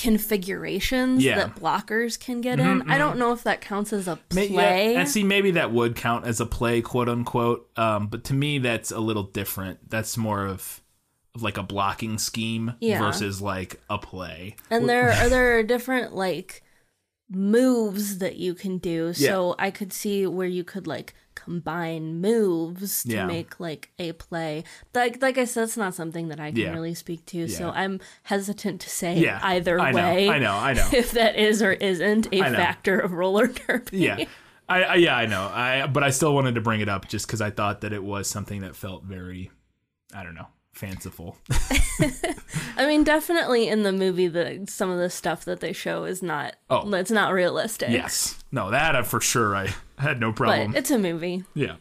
configurations 0.00 1.22
Yeah. 1.24 1.36
that 1.36 1.56
blockers 1.56 2.18
can 2.18 2.40
get 2.40 2.58
in. 2.60 2.82
I 2.90 2.98
don't 2.98 3.18
know 3.18 3.32
if 3.32 3.42
that 3.44 3.60
counts 3.60 3.92
as 3.92 4.08
a 4.08 4.18
May- 4.34 4.48
play. 4.48 4.92
Yeah, 4.94 5.00
and 5.00 5.08
see, 5.08 5.22
maybe 5.24 5.50
that 5.52 5.72
would 5.72 5.96
count 5.96 6.26
as 6.26 6.40
a 6.40 6.46
play, 6.46 6.80
quote 6.82 7.08
unquote. 7.08 7.68
Um, 7.76 8.08
but 8.08 8.24
to 8.24 8.34
me, 8.34 8.58
that's 8.58 8.90
a 8.90 9.00
little 9.00 9.24
different. 9.24 9.90
That's 9.90 10.16
more 10.16 10.46
of, 10.46 10.80
of 11.34 11.42
like 11.42 11.56
a 11.58 11.62
blocking 11.62 12.18
scheme 12.18 12.74
Yeah. 12.80 13.00
versus 13.00 13.40
like 13.40 13.80
a 13.88 13.98
play. 13.98 14.56
and 14.70 14.88
there 14.88 15.10
are 15.12 15.28
there 15.28 15.58
are 15.58 15.62
different 15.62 16.14
like 16.14 16.62
moves 17.28 18.18
that 18.18 18.36
you 18.36 18.54
can 18.54 18.78
do. 18.78 19.12
So 19.12 19.54
I 19.58 19.70
could 19.70 19.92
see 19.92 20.26
where 20.26 20.48
you 20.48 20.64
could 20.64 20.86
like 20.86 21.14
combine 21.50 22.20
moves 22.20 23.02
to 23.02 23.10
Yeah. 23.12 23.26
make 23.26 23.58
like 23.58 23.90
a 23.98 24.12
play. 24.12 24.62
Like 24.94 25.20
like 25.20 25.36
I 25.36 25.44
said, 25.44 25.64
it's 25.64 25.76
not 25.76 25.94
something 25.94 26.28
that 26.28 26.38
I 26.38 26.50
can 26.52 26.60
Yeah. 26.60 26.72
really 26.72 26.94
speak 26.94 27.26
to. 27.26 27.48
So 27.48 27.70
I'm 27.70 27.98
hesitant 28.22 28.80
to 28.82 28.88
say 28.90 29.18
Yeah, 29.18 29.40
either 29.42 29.80
I 29.80 29.90
know, 29.90 29.96
way. 29.96 30.28
I 30.28 30.38
know, 30.38 30.54
I 30.54 30.74
know. 30.74 30.88
If 30.92 31.10
that 31.12 31.34
is 31.36 31.60
or 31.60 31.72
isn't 31.72 32.28
a 32.32 32.38
factor 32.40 33.00
of 33.00 33.12
roller 33.12 33.48
derby. 33.48 33.98
Yeah. 33.98 34.24
I, 34.68 34.82
I 34.84 34.94
yeah 34.94 35.16
I 35.16 35.26
know 35.26 35.42
I 35.52 35.88
but 35.88 36.04
I 36.04 36.10
still 36.10 36.32
wanted 36.34 36.54
to 36.54 36.60
bring 36.60 36.80
it 36.80 36.88
up 36.88 37.08
just 37.08 37.26
because 37.26 37.40
I 37.40 37.50
thought 37.50 37.80
that 37.80 37.92
it 37.92 38.04
was 38.04 38.28
something 38.28 38.60
that 38.60 38.76
felt 38.76 39.02
very 39.02 39.50
I 40.14 40.22
don't 40.22 40.36
know 40.36 40.46
fanciful 40.80 41.36
I 42.76 42.86
mean, 42.86 43.04
definitely 43.04 43.68
in 43.68 43.82
the 43.82 43.92
movie, 43.92 44.26
the 44.26 44.64
some 44.66 44.90
of 44.90 44.98
the 44.98 45.10
stuff 45.10 45.44
that 45.44 45.60
they 45.60 45.74
show 45.74 46.04
is 46.04 46.22
not. 46.22 46.56
Oh. 46.70 46.90
it's 46.94 47.10
not 47.10 47.32
realistic. 47.32 47.90
yes 47.90 48.42
no 48.50 48.70
that 48.70 48.96
uh, 48.96 49.02
for 49.02 49.20
sure 49.20 49.54
I 49.54 49.68
had 49.98 50.18
no 50.18 50.32
problem 50.32 50.72
but 50.72 50.78
it's 50.78 50.90
a 50.90 50.98
movie. 50.98 51.44
Yeah. 51.54 51.76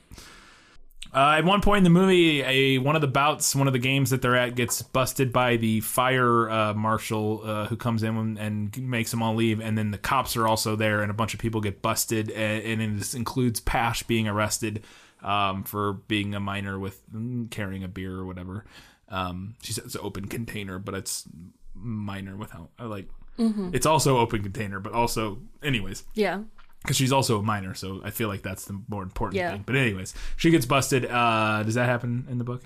Uh, 1.12 1.38
at 1.40 1.46
one 1.46 1.60
point 1.60 1.80
in 1.80 1.84
the 1.84 1.90
movie, 1.90 2.44
a 2.44 2.78
one 2.78 2.96
of 2.96 3.02
the 3.02 3.08
bouts, 3.08 3.56
one 3.56 3.66
of 3.66 3.74
the 3.74 3.80
games 3.80 4.12
that 4.12 4.22
they're 4.22 4.36
at, 4.36 4.54
gets 4.54 4.84
busted 4.84 5.34
by 5.34 5.58
the 5.58 5.80
fire 5.80 6.48
uh, 6.50 6.74
marshal 6.76 7.42
uh, 7.44 7.66
who 7.66 7.76
comes 7.76 8.04
in 8.04 8.16
and, 8.16 8.38
and 8.38 8.90
makes 8.90 9.10
them 9.10 9.24
all 9.24 9.34
leave, 9.34 9.60
and 9.60 9.76
then 9.76 9.90
the 9.90 9.98
cops 9.98 10.38
are 10.38 10.48
also 10.48 10.76
there, 10.76 11.02
and 11.02 11.10
a 11.10 11.14
bunch 11.14 11.34
of 11.34 11.40
people 11.40 11.62
get 11.62 11.82
busted, 11.82 12.30
and, 12.30 12.80
and 12.80 13.00
this 13.00 13.16
includes 13.16 13.60
Pash 13.60 14.04
being 14.04 14.28
arrested 14.28 14.84
um, 15.24 15.64
for 15.64 15.94
being 15.94 16.36
a 16.36 16.40
minor 16.40 16.78
with 16.78 17.02
mm, 17.12 17.50
carrying 17.50 17.84
a 17.84 17.88
beer 17.88 18.14
or 18.14 18.26
whatever. 18.26 18.66
Um, 19.10 19.56
she 19.64 19.74
says 19.74 19.86
it's 19.86 19.96
an 19.96 20.02
open 20.04 20.28
container, 20.28 20.80
but 20.80 20.94
it's 20.96 21.28
minor 21.74 22.36
without 22.36 22.70
I 22.80 22.86
like. 22.86 23.08
It's 23.38 23.86
also 23.86 24.18
open 24.18 24.44
container, 24.44 24.82
but 24.82 24.92
also, 24.92 25.40
anyways 25.64 26.04
Yeah. 26.14 26.42
because 26.82 26.98
she's 26.98 27.14
also 27.14 27.40
a 27.40 27.42
minor, 27.42 27.74
so 27.74 28.02
I 28.04 28.10
feel 28.12 28.28
like 28.28 28.42
that's 28.42 28.66
the 28.66 28.82
more 28.90 29.02
important 29.02 29.36
Yeah. 29.38 29.52
thing. 29.52 29.64
But 29.66 29.78
anyways, 29.78 30.14
she 30.36 30.50
gets 30.52 30.66
busted. 30.66 31.06
Uh, 31.06 31.64
does 31.64 31.76
that 31.76 31.86
happen 31.86 32.28
in 32.30 32.38
the 32.38 32.44
book? 32.44 32.64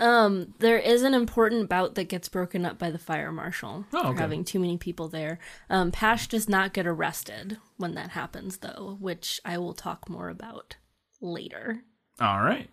Um, 0.00 0.54
there 0.60 0.78
is 0.78 1.02
an 1.02 1.12
important 1.14 1.68
bout 1.68 1.96
that 1.96 2.04
gets 2.04 2.28
broken 2.28 2.64
up 2.64 2.78
by 2.78 2.92
the 2.92 2.98
fire 3.00 3.32
marshal 3.32 3.86
Oh, 3.92 4.12
for 4.12 4.20
having 4.20 4.44
too 4.44 4.60
many 4.60 4.78
people 4.78 5.08
there. 5.08 5.40
Um, 5.68 5.90
Pash 5.90 6.28
does 6.28 6.48
not 6.48 6.72
get 6.72 6.86
arrested 6.86 7.58
when 7.76 7.94
that 7.96 8.10
happens, 8.10 8.58
though, 8.58 8.96
which 9.00 9.40
I 9.44 9.58
will 9.58 9.74
talk 9.74 10.08
more 10.08 10.28
about 10.28 10.76
later. 11.20 11.82
All 12.20 12.40
right. 12.42 12.70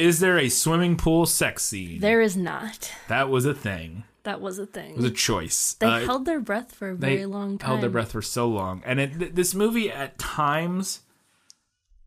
Is 0.00 0.20
there 0.20 0.38
a 0.38 0.48
swimming 0.48 0.96
pool 0.96 1.26
sex 1.26 1.62
scene? 1.62 2.00
There 2.00 2.20
is 2.20 2.36
not. 2.36 2.92
that 3.08 3.28
was 3.28 3.44
a 3.44 3.54
thing. 3.54 4.04
That 4.22 4.40
was 4.40 4.58
a 4.58 4.66
thing. 4.66 4.90
It 4.92 4.96
was 4.96 5.04
a 5.06 5.10
choice. 5.10 5.74
they 5.80 5.86
Uh, 5.86 6.00
held 6.04 6.24
their 6.26 6.40
breath 6.40 6.74
for 6.74 6.90
a 6.90 6.94
very 6.94 7.24
long 7.26 7.56
time. 7.58 7.66
held 7.68 7.80
their 7.82 7.90
breath 7.90 8.12
for 8.12 8.22
so 8.22 8.48
long, 8.48 8.82
and 8.84 9.00
it, 9.00 9.18
th- 9.18 9.32
this 9.34 9.54
movie 9.54 9.90
at 9.90 10.18
times 10.18 11.00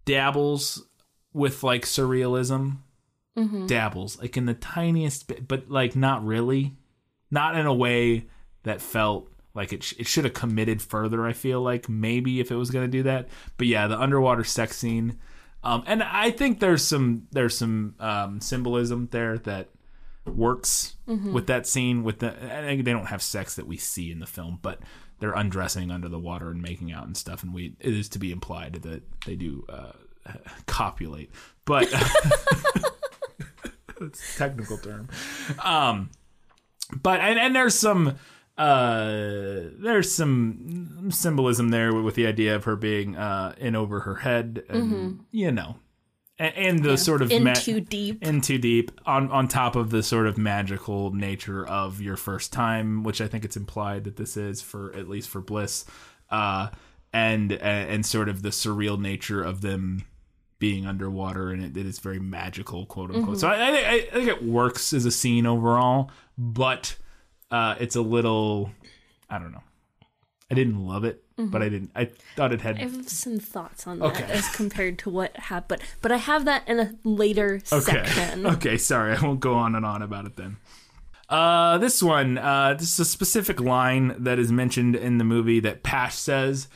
dabbles 0.06 0.86
with 1.34 1.63
like 1.63 1.84
surrealism. 1.86 2.77
Mm-hmm. 3.38 3.65
Dabbles 3.65 4.19
like 4.19 4.38
in 4.38 4.45
the 4.45 4.53
tiniest 4.53 5.27
bit, 5.27 5.47
but 5.47 5.69
like 5.69 5.95
not 5.95 6.23
really, 6.23 6.75
not 7.32 7.56
in 7.58 7.65
a 7.65 7.73
way 7.73 8.27
that 8.62 8.79
felt 8.79 9.27
like 9.56 9.73
it. 9.73 9.82
Sh- 9.84 9.95
it 9.97 10.06
should 10.08 10.25
have 10.25 10.36
committed 10.36 10.84
further. 10.84 11.25
I 11.25 11.34
feel 11.34 11.60
like 11.62 11.89
maybe 11.89 12.39
if 12.39 12.51
it 12.51 12.56
was 12.56 12.69
going 12.69 12.86
to 12.86 12.91
do 12.97 13.03
that, 13.03 13.27
but 13.58 13.65
yeah, 13.65 13.88
the 13.88 13.99
underwater 13.99 14.43
sex 14.43 14.77
scene, 14.77 15.17
um, 15.63 15.84
and 15.88 16.04
I 16.04 16.32
think 16.32 16.60
there's 16.60 16.84
some 16.84 17.28
there's 17.32 17.58
some 17.58 17.95
um, 17.99 18.41
symbolism 18.41 19.08
there 19.12 19.38
that 19.39 19.69
works 20.26 20.95
Mm-hmm. 21.08 21.34
with 21.34 21.47
that 21.47 21.67
scene. 21.67 22.04
With 22.04 22.19
the 22.19 22.32
I 22.32 22.78
they 22.82 22.93
don't 22.93 23.08
have 23.08 23.21
sex 23.21 23.56
that 23.56 23.67
we 23.67 23.76
see 23.76 24.10
in 24.10 24.19
the 24.19 24.26
film, 24.26 24.60
but 24.62 24.80
they're 25.19 25.34
undressing 25.34 25.91
under 25.91 26.08
the 26.08 26.19
water 26.19 26.49
and 26.49 26.62
making 26.62 26.93
out 26.93 27.06
and 27.06 27.17
stuff, 27.17 27.43
and 27.43 27.54
we 27.54 27.76
it 27.82 27.93
is 27.93 28.08
to 28.10 28.19
be 28.19 28.32
implied 28.32 28.76
that 28.84 29.04
they 29.26 29.36
do 29.36 29.65
uh, 29.67 29.91
copulate, 30.65 31.30
but 31.65 31.93
it's 34.02 34.36
a 34.36 34.38
technical 34.38 34.78
term. 34.78 35.08
Um, 35.60 36.10
but 37.02 37.19
and, 37.19 37.39
and 37.39 37.56
there's 37.56 37.76
some 37.76 38.15
uh 38.58 39.70
there's 39.80 40.12
some 40.12 41.10
symbolism 41.10 41.70
there 41.70 41.94
with 41.94 42.16
the 42.16 42.28
idea 42.28 42.56
of 42.56 42.66
her 42.66 42.76
being 42.76 43.16
uh 43.18 43.54
in 43.58 43.76
over 43.76 44.02
her 44.02 44.16
head 44.16 44.63
and 44.70 45.26
you 45.32 45.52
know 45.52 45.76
and, 46.38 46.56
and 46.56 46.84
the 46.84 46.98
sort 46.98 47.22
of 47.22 47.32
In 47.32 47.44
ma- 47.44 47.54
too 47.54 47.80
deep. 47.82 48.22
in 48.24 48.42
too 48.42 48.58
deep 48.60 48.92
on 49.06 49.32
on 49.32 49.48
top 49.48 49.76
of 49.76 49.89
the 49.89 50.04
sort 50.04 50.28
of 50.28 50.38
magical 50.38 51.12
nature 51.13 51.66
of 51.66 52.00
your 52.00 52.16
first 52.16 52.54
time 52.54 53.04
which 53.04 53.22
i 53.22 53.28
think 53.28 53.44
it's 53.44 53.58
implied 53.58 54.04
that 54.04 54.18
this 54.18 54.38
is 54.38 54.62
for 54.62 54.94
at 54.96 55.10
least 55.10 55.30
for 55.30 55.42
bliss 55.42 55.86
uh 56.30 56.70
and 57.12 57.54
and 57.54 58.06
sort 58.06 58.30
of 58.30 58.44
the 58.44 58.50
surreal 58.50 59.00
nature 59.00 59.42
of 59.44 59.62
them 59.62 60.04
being 60.60 60.86
underwater 60.86 61.50
and 61.52 61.63
it, 61.63 61.76
it 61.76 61.86
is 61.88 62.00
very 62.00 62.20
magical 62.20 62.86
quote 62.86 63.12
unquote. 63.12 63.39
So 63.39 63.48
I, 63.50 63.56
I, 63.56 63.94
I 63.96 64.02
think 64.12 64.30
it 64.30 64.44
works 64.44 64.94
as 64.94 65.06
a 65.06 65.12
scene 65.12 65.46
overall 65.46 66.10
but 66.38 66.95
uh 67.54 67.76
it's 67.80 67.95
a 67.95 68.01
little 68.01 68.70
i 69.30 69.38
don't 69.39 69.51
know 69.51 69.64
i 70.51 70.56
didn't 70.56 70.86
love 70.86 71.04
it 71.04 71.24
but 71.38 71.62
i 71.62 71.70
didn't 71.70 71.91
i 71.95 72.06
thought 72.36 72.51
it 72.54 72.62
had 72.62 72.78
I 72.78 72.82
have 72.82 73.08
some 73.10 73.38
thoughts 73.39 73.86
on 73.88 74.01
Okay. 74.01 74.22
that 74.22 74.30
as 74.32 74.49
compared 74.56 74.97
to 74.99 75.10
what 75.10 75.36
happened, 75.38 75.82
but 76.01 76.12
I 76.12 76.18
have 76.18 76.45
that 76.45 76.68
in 76.68 76.80
a 76.80 76.93
later 77.04 77.62
Okay. 77.72 78.04
section. 78.06 78.45
Okay, 78.56 78.78
sorry. 78.78 79.16
I 79.16 79.20
won't 79.22 79.39
go 79.39 79.54
on 79.56 79.74
and 79.76 79.86
on 79.86 80.01
about 80.04 80.26
it 80.26 80.36
then. 80.36 80.58
Uh, 81.30 81.78
this 81.80 82.04
one, 82.04 82.38
uh, 82.38 82.76
this 82.78 82.91
is 82.93 82.99
a 82.99 83.06
specific 83.06 83.60
line 83.60 84.16
that 84.20 84.38
is 84.38 84.51
mentioned 84.51 84.95
in 84.95 85.18
the 85.18 85.24
movie 85.24 85.60
that 85.62 85.82
Pash 85.82 86.16
says, 86.16 86.68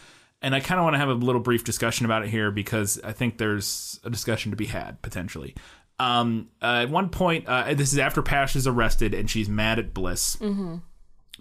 and 0.41 0.55
I 0.55 0.59
kind 0.59 0.79
of 0.79 0.83
want 0.85 0.95
to 0.95 0.99
have 0.99 1.09
a 1.09 1.13
little 1.13 1.41
brief 1.41 1.63
discussion 1.63 2.05
about 2.05 2.23
it 2.23 2.29
here 2.29 2.49
because 2.49 2.99
I 3.03 3.11
think 3.11 3.37
there's 3.37 3.99
a 4.03 4.09
discussion 4.09 4.49
to 4.51 4.57
be 4.57 4.65
had 4.67 5.01
potentially. 5.03 5.53
Um, 5.99 6.49
uh, 6.61 6.81
at 6.83 6.89
one 6.89 7.09
point, 7.09 7.47
uh, 7.47 7.73
this 7.73 7.91
is 7.93 7.99
after 7.99 8.21
Pash 8.21 8.55
is 8.55 8.67
arrested 8.67 9.13
and 9.13 9.29
she's 9.29 9.49
mad 9.49 9.79
at 9.79 9.93
Bliss 9.93 10.37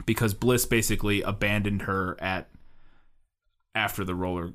because 0.07 0.35
Bliss 0.35 0.65
basically 0.67 1.23
abandoned 1.23 1.83
her 1.83 2.17
at 2.21 2.49
after 3.75 4.05
the 4.05 4.15
roller 4.15 4.53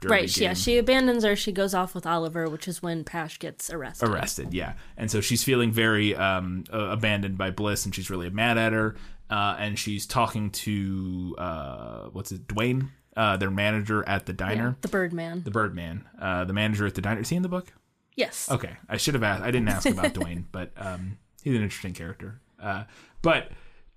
derby 0.00 0.12
Right. 0.12 0.30
She, 0.30 0.42
yeah. 0.42 0.54
She 0.54 0.78
abandons 0.78 1.24
her. 1.24 1.36
She 1.36 1.52
goes 1.52 1.74
off 1.74 1.94
with 1.94 2.06
Oliver, 2.06 2.48
which 2.48 2.66
is 2.68 2.82
when 2.82 3.04
Pash 3.04 3.38
gets 3.38 3.70
arrested. 3.70 4.08
arrested 4.08 4.54
yeah 4.54 4.72
and 4.96 5.10
so 5.10 5.20
she's 5.20 5.42
feeling 5.44 5.70
very 5.72 6.14
um, 6.16 6.64
uh, 6.72 6.78
abandoned 6.90 7.36
by 7.38 7.50
bliss 7.50 7.84
and 7.84 7.94
she's 7.94 8.10
really 8.10 8.30
mad 8.30 8.58
at 8.58 8.72
her 8.72 8.96
uh, 9.30 9.56
and 9.58 9.78
she's 9.78 10.06
talking 10.06 10.50
to 10.50 11.34
uh, 11.38 12.04
what's 12.12 12.32
it 12.32 12.46
dwayne 12.48 12.88
uh, 13.16 13.36
their 13.36 13.50
manager 13.50 14.08
at 14.08 14.26
the 14.26 14.32
diner 14.32 14.76
The 14.80 14.88
Birdman. 14.88 15.42
the 15.44 15.50
birdman 15.50 16.04
uh, 16.20 16.44
the 16.44 16.52
manager 16.52 16.86
at 16.86 16.94
the 16.94 17.00
diner 17.02 17.20
is 17.20 17.28
he 17.28 17.36
in 17.36 17.42
the 17.42 17.48
book 17.48 17.72
yes. 18.18 18.50
okay. 18.50 18.76
I 18.88 18.96
should 18.98 19.14
have 19.14 19.22
asked 19.22 19.42
i 19.42 19.50
didn't 19.50 19.68
ask 19.68 19.88
about 19.88 20.12
dwayne 20.12 20.44
but 20.52 20.72
um, 20.76 21.18
he's 21.42 21.56
an 21.56 21.62
interesting 21.62 21.94
character. 21.94 22.40
Uh, 22.60 22.84
but 23.22 23.50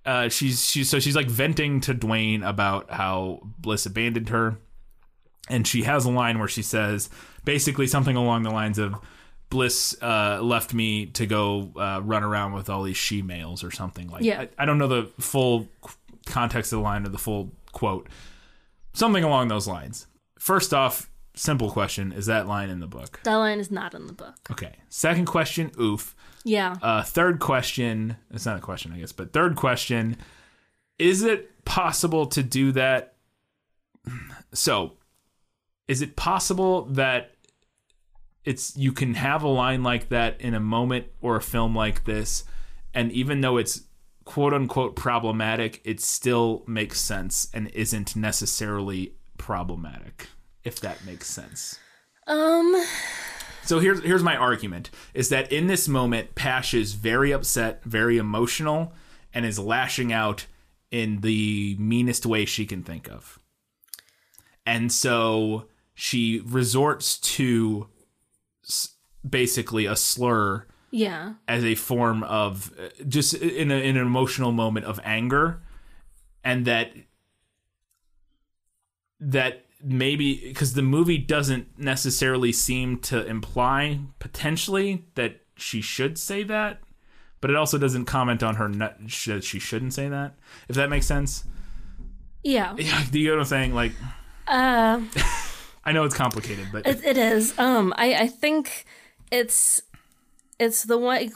uh, 0.06 0.30
she's 0.30 0.66
she's 0.70 0.90
so 0.90 1.00
she's 1.00 1.16
like 1.16 1.30
venting 1.30 1.82
to 1.82 1.94
dwayne 1.94 2.48
about 2.48 2.92
how 2.92 3.42
bliss 3.60 3.86
abandoned 3.86 4.30
her. 4.30 4.58
And 5.50 5.68
she 5.68 5.84
has 5.84 6.06
a 6.06 6.12
line 6.12 6.40
where 6.40 6.48
she 6.48 6.62
says 6.62 7.10
basically 7.44 7.88
something 7.88 8.16
along 8.16 8.44
the 8.44 8.52
lines 8.52 8.78
of 8.78 8.96
bliss 9.50 9.96
uh, 10.02 10.40
left 10.42 10.74
me 10.74 11.08
to 11.08 11.26
go 11.26 11.72
uh, 11.76 12.02
run 12.04 12.24
around 12.24 12.54
with 12.54 12.70
all 12.70 12.84
these 12.84 12.98
she 12.98 13.22
males 13.22 13.64
or 13.64 13.72
something 13.72 14.08
like 14.10 14.24
Yeah. 14.24 14.42
I, 14.42 14.50
I 14.60 14.66
don't 14.66 14.78
know 14.78 14.88
the 14.88 15.10
full 15.20 15.68
context 16.26 16.72
of 16.72 16.80
the 16.80 16.84
line 16.84 17.06
or 17.06 17.10
the 17.10 17.18
full 17.18 17.52
quote. 17.74 18.08
Something 18.94 19.24
along 19.24 19.50
those 19.50 19.68
lines. 19.68 20.08
First 20.40 20.74
off 20.74 21.10
simple 21.34 21.72
question 21.72 22.12
is 22.12 22.26
that 22.26 22.48
line 22.48 22.70
in 22.70 22.80
the 22.80 22.88
book 22.88 23.20
That 23.24 23.36
line 23.36 23.60
is 23.60 23.72
not 23.72 23.94
in 23.94 24.08
the 24.08 24.14
book. 24.14 24.36
okay 24.52 24.76
second 24.90 25.26
question 25.26 25.72
oof 25.80 26.16
Yeah. 26.44 26.76
uh, 26.82 27.04
third 27.04 27.40
question 27.40 28.18
it's 28.32 28.46
not 28.46 28.58
a 28.58 28.62
question 28.62 28.92
i 28.92 29.00
guess 29.00 29.12
but 29.12 29.32
third 29.34 29.56
question 29.56 30.18
is 31.00 31.24
it 31.24 31.64
possible 31.66 32.26
to 32.28 32.44
do 32.44 32.72
that 32.74 33.16
so 34.54 34.94
is 35.88 36.02
it 36.02 36.16
possible 36.16 36.84
that 36.86 37.32
it's 38.44 38.76
you 38.76 38.92
can 38.92 39.14
have 39.14 39.44
a 39.44 39.48
line 39.48 39.84
like 39.84 40.10
that 40.10 40.40
in 40.42 40.54
a 40.54 40.60
moment 40.60 41.06
or 41.22 41.36
a 41.36 41.42
film 41.42 41.76
like 41.76 42.04
this 42.06 42.44
and 42.94 43.12
even 43.12 43.42
though 43.42 43.58
it's 43.58 43.84
quote 44.26 44.54
unquote 44.54 44.96
problematic 44.96 45.82
it 45.86 46.00
still 46.02 46.64
makes 46.68 47.00
sense 47.00 47.48
and 47.54 47.68
isn't 47.70 48.16
necessarily 48.16 49.14
problematic 49.38 50.28
if 50.64 50.80
that 50.80 51.04
makes 51.06 51.28
sense 51.28 51.80
um. 52.28 52.76
so 53.64 53.80
here's 53.80 54.02
here's 54.04 54.24
my 54.24 54.36
argument 54.36 54.90
is 55.14 55.30
that 55.30 55.52
in 55.52 55.68
this 55.68 55.88
moment 55.88 56.36
Pash 56.36 56.74
is 56.74 56.94
very 56.94 57.32
upset, 57.32 57.84
very 57.84 58.18
emotional 58.18 58.94
and 59.34 59.46
is 59.46 59.58
lashing 59.58 60.14
out 60.14 60.46
in 60.92 61.22
the 61.22 61.76
meanest 61.80 62.26
way 62.26 62.46
she 62.46 62.66
can 62.66 62.84
think 62.84 63.10
of. 63.10 63.40
And 64.66 64.92
so 64.92 65.66
she 65.96 66.42
resorts 66.46 67.18
to 67.20 67.88
basically 69.28 69.86
a 69.86 69.96
slur 69.96 70.68
Yeah. 70.92 71.34
as 71.48 71.64
a 71.64 71.76
form 71.76 72.24
of 72.24 72.72
just 73.08 73.34
in, 73.34 73.72
a, 73.72 73.76
in 73.76 73.98
an 73.98 74.06
emotional 74.06 74.52
moment 74.52 74.86
of 74.86 75.00
anger 75.04 75.62
and 76.44 76.66
that 76.66 76.92
that 79.20 79.66
maybe 79.84 80.36
because 80.50 80.74
the 80.74 80.82
movie 80.82 81.18
doesn't 81.18 81.68
necessarily 81.78 82.52
seem 82.52 82.98
to 83.00 83.26
imply 83.26 84.00
potentially 84.20 85.06
that 85.16 85.42
she 85.56 85.82
should 85.82 86.18
say 86.18 86.44
that 86.44 86.80
but 87.40 87.50
it 87.50 87.56
also 87.56 87.78
doesn't 87.78 88.06
comment 88.06 88.44
on 88.44 88.56
her 88.56 88.70
nut 88.70 88.98
that 89.26 89.44
she 89.44 89.60
shouldn't 89.60 89.94
say 89.94 90.08
that 90.08 90.34
if 90.70 90.76
that 90.76 90.90
makes 90.90 91.06
sense 91.06 91.44
Yeah. 92.44 92.76
yeah 92.78 93.04
do 93.12 93.20
you 93.20 93.28
know 93.30 93.36
what 93.36 93.42
i'm 93.42 93.46
saying 93.46 93.74
like 93.74 93.94
Uh. 94.48 95.02
i 95.86 95.92
know 95.92 96.04
it's 96.04 96.16
complicated 96.16 96.68
but 96.72 96.86
It, 96.86 97.04
it 97.04 97.18
is. 97.18 97.58
Um, 97.58 97.94
I, 97.98 98.14
I 98.14 98.28
think 98.28 98.86
it's 99.32 99.82
it's 100.60 100.84
the 100.84 100.98
one, 100.98 101.32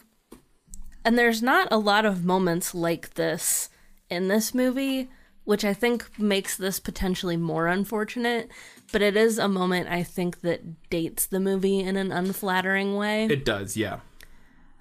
and 1.04 1.18
there's 1.18 1.42
not 1.42 1.68
a 1.72 1.78
lot 1.78 2.06
of 2.06 2.24
moments 2.26 2.76
like 2.76 3.16
this 3.16 3.70
in 4.10 4.28
this 4.28 4.54
movie, 4.54 5.10
which 5.46 5.64
I 5.64 5.74
think 5.74 6.08
makes 6.20 6.58
this 6.58 6.80
potentially 6.80 7.38
more 7.38 7.68
unfortunate. 7.68 8.50
But 8.92 9.02
it 9.02 9.16
is 9.18 9.38
a 9.40 9.48
moment 9.48 9.90
I 9.90 10.04
think 10.04 10.42
that 10.42 10.90
dates 10.90 11.26
the 11.26 11.40
movie 11.40 11.80
in 11.80 11.96
an 11.98 12.12
unflattering 12.12 12.96
way, 12.98 13.26
it 13.26 13.44
does 13.46 13.76
yeah 13.78 14.00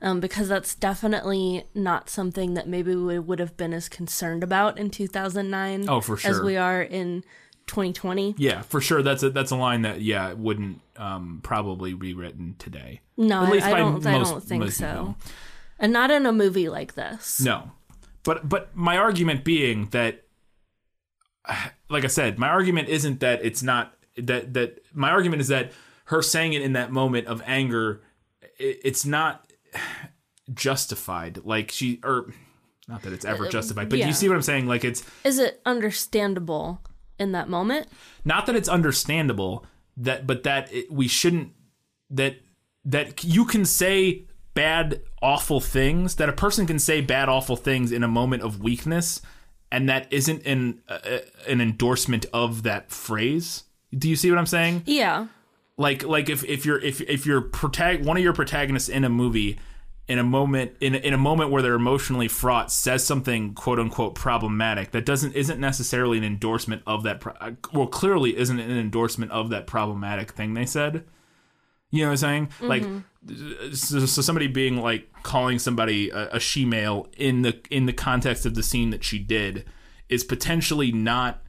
um, 0.03 0.21
because 0.21 0.49
that's 0.49 0.75
definitely 0.75 1.65
not 1.75 2.11
something 2.11 2.53
that 2.55 2.69
maybe 2.69 2.95
we 2.95 3.19
would 3.19 3.39
have 3.39 3.57
been 3.57 3.73
as 3.73 3.89
concerned 3.89 4.43
about 4.45 4.77
in 4.79 4.91
2009 4.91 5.89
Oh, 5.89 6.01
for 6.03 6.17
sure. 6.19 6.31
as 6.31 6.41
we 6.43 6.57
are 6.59 6.83
in 6.83 7.23
2020. 7.67 8.35
yeah 8.37 8.61
for 8.63 8.81
sure 8.81 9.03
that's 9.03 9.23
a 9.23 9.31
that's 9.31 9.51
a 9.51 9.57
line 9.57 9.83
that 9.83 10.03
yeah 10.03 10.35
wouldn't 10.35 10.81
um 10.97 11.41
probably 11.43 11.95
be 11.95 12.13
written 12.13 12.55
today 12.59 13.01
No, 13.17 13.45
At 13.45 13.53
least 13.53 13.67
I 13.67 13.73
by 13.73 13.79
don't. 13.79 14.07
I 14.07 14.19
most- 14.19 14.31
don't 14.31 14.45
think 14.45 14.71
so. 14.71 14.87
people. 14.87 15.17
And 15.79 15.93
not 15.93 16.11
in 16.11 16.25
a 16.27 16.33
movie 16.33 16.69
like 16.69 16.95
this. 16.95 17.41
No, 17.41 17.73
but 18.23 18.49
but 18.49 18.77
my 18.77 18.97
argument 18.99 19.45
being 19.45 19.87
that, 19.93 20.24
like 21.91 22.05
I 22.05 22.09
said, 22.09 22.39
my 22.39 22.49
argument 22.49 22.89
isn't 22.89 23.21
that 23.21 23.45
it's 23.45 23.63
not 23.63 23.95
that 24.17 24.55
that 24.55 24.81
my 24.93 25.11
argument 25.11 25.43
is 25.43 25.49
that 25.49 25.73
her 26.07 26.23
saying 26.23 26.53
it 26.53 26.63
in 26.63 26.75
that 26.75 26.93
moment 26.93 27.27
of 27.27 27.43
anger, 27.47 28.03
it, 28.59 28.81
it's 28.85 29.05
not 29.05 29.51
justified. 30.55 31.41
Like 31.45 31.71
she 31.71 32.01
or 32.03 32.33
not 32.89 33.03
that 33.03 33.13
it's 33.13 33.25
ever 33.25 33.47
uh, 33.47 33.51
justified, 33.51 33.89
but 33.89 33.99
yeah. 33.99 34.07
you 34.07 34.13
see 34.13 34.29
what 34.29 34.35
I'm 34.35 34.43
saying? 34.43 34.67
Like 34.67 34.85
it's 34.85 35.05
Is 35.25 35.39
it 35.39 35.61
understandable 35.65 36.81
in 37.19 37.33
that 37.33 37.49
moment? 37.49 37.89
not 38.25 38.47
that 38.47 38.57
it's 38.57 38.69
understandable 38.69 39.65
that 39.97 40.27
but 40.27 40.43
that 40.43 40.73
it, 40.73 40.91
we 40.91 41.09
shouldn't 41.09 41.53
that 42.11 42.37
that 42.85 43.23
you 43.25 43.45
can 43.45 43.65
say 43.65 44.25
bad 44.55 45.01
awful 45.23 45.61
things 45.61 46.17
that 46.17 46.29
a 46.29 46.33
person 46.33 46.67
can 46.67 46.79
say 46.79 47.01
bad 47.01 47.29
awful 47.29 47.57
things 47.57 47.93
in 47.93 48.03
a 48.03 48.09
moment 48.09 48.43
of 48.43 48.61
weakness 48.61 49.21
and 49.73 49.89
that 49.89 50.13
isn't 50.13 50.47
an 50.47 50.83
uh, 50.89 51.19
an 51.49 51.61
endorsement 51.61 52.27
of 52.33 52.63
that 52.65 52.91
phrase. 52.91 53.65
Do 53.97 54.09
you 54.09 54.17
see 54.17 54.31
what 54.31 54.39
i'm 54.39 54.47
saying? 54.47 54.83
Yeah. 54.87 55.27
like 55.77 56.03
like 56.05 56.29
if 56.29 56.45
if 56.45 56.65
you're 56.67 56.81
if 56.81 57.01
if 57.03 57.27
you're 57.27 57.41
protag- 57.41 58.05
one 58.05 58.17
of 58.17 58.23
your 58.23 58.33
protagonists 58.33 58.89
in 58.89 59.05
a 59.05 59.09
movie 59.09 59.59
in 60.07 60.19
a 60.19 60.23
moment 60.25 60.73
in 60.81 60.95
a, 60.95 60.99
in 60.99 61.15
a 61.15 61.19
moment 61.19 61.51
where 61.51 61.63
they're 61.63 61.75
emotionally 61.75 62.29
fraught 62.29 62.71
says 62.71 63.05
something 63.05 63.55
quote 63.55 63.79
unquote 63.79 64.15
problematic 64.15 64.91
that 64.91 65.07
doesn't 65.07 65.33
isn't 65.33 65.59
necessarily 65.59 66.19
an 66.19 66.25
endorsement 66.25 66.83
of 66.87 67.03
that 67.05 67.21
pro- 67.21 67.33
uh, 67.41 67.53
well 67.73 67.87
clearly 67.87 68.37
isn't 68.37 68.61
an 68.61 68.77
endorsement 68.79 69.33
of 69.33 69.49
that 69.51 69.67
problematic 69.67 70.33
thing 70.33 70.55
they 70.55 70.67
said. 70.67 71.05
You 71.91 72.01
know 72.03 72.09
what 72.09 72.13
i'm 72.13 72.17
saying? 72.19 72.49
Like 72.61 72.85
so, 73.73 74.01
so 74.07 74.23
somebody 74.23 74.47
being 74.47 74.77
like 74.81 75.09
calling 75.23 75.59
somebody 75.59 76.11
a, 76.11 76.29
a 76.33 76.41
she-male 76.41 77.09
in 77.17 77.43
the 77.43 77.59
in 77.71 77.87
the 77.87 77.93
context 77.93 78.45
of 78.47 78.55
the 78.55 78.63
scene 78.63 78.91
that 78.91 79.03
she 79.05 79.19
did 79.19 79.65
is 80.09 80.23
potentially 80.25 80.93
not 80.93 81.43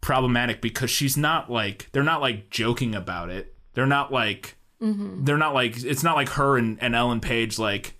problematic 0.00 0.60
because 0.62 0.90
she's 0.90 1.16
not 1.16 1.50
like 1.50 1.88
they're 1.92 2.02
not 2.02 2.20
like 2.20 2.50
joking 2.50 2.94
about 2.94 3.30
it. 3.30 3.54
They're 3.74 3.86
not 3.86 4.12
like 4.12 4.56
they're 4.80 5.36
not 5.36 5.52
like 5.52 5.82
it's 5.84 6.02
not 6.02 6.16
like 6.16 6.30
her 6.30 6.56
and, 6.56 6.78
and 6.82 6.94
Ellen 6.94 7.20
Page 7.20 7.58
like 7.58 7.94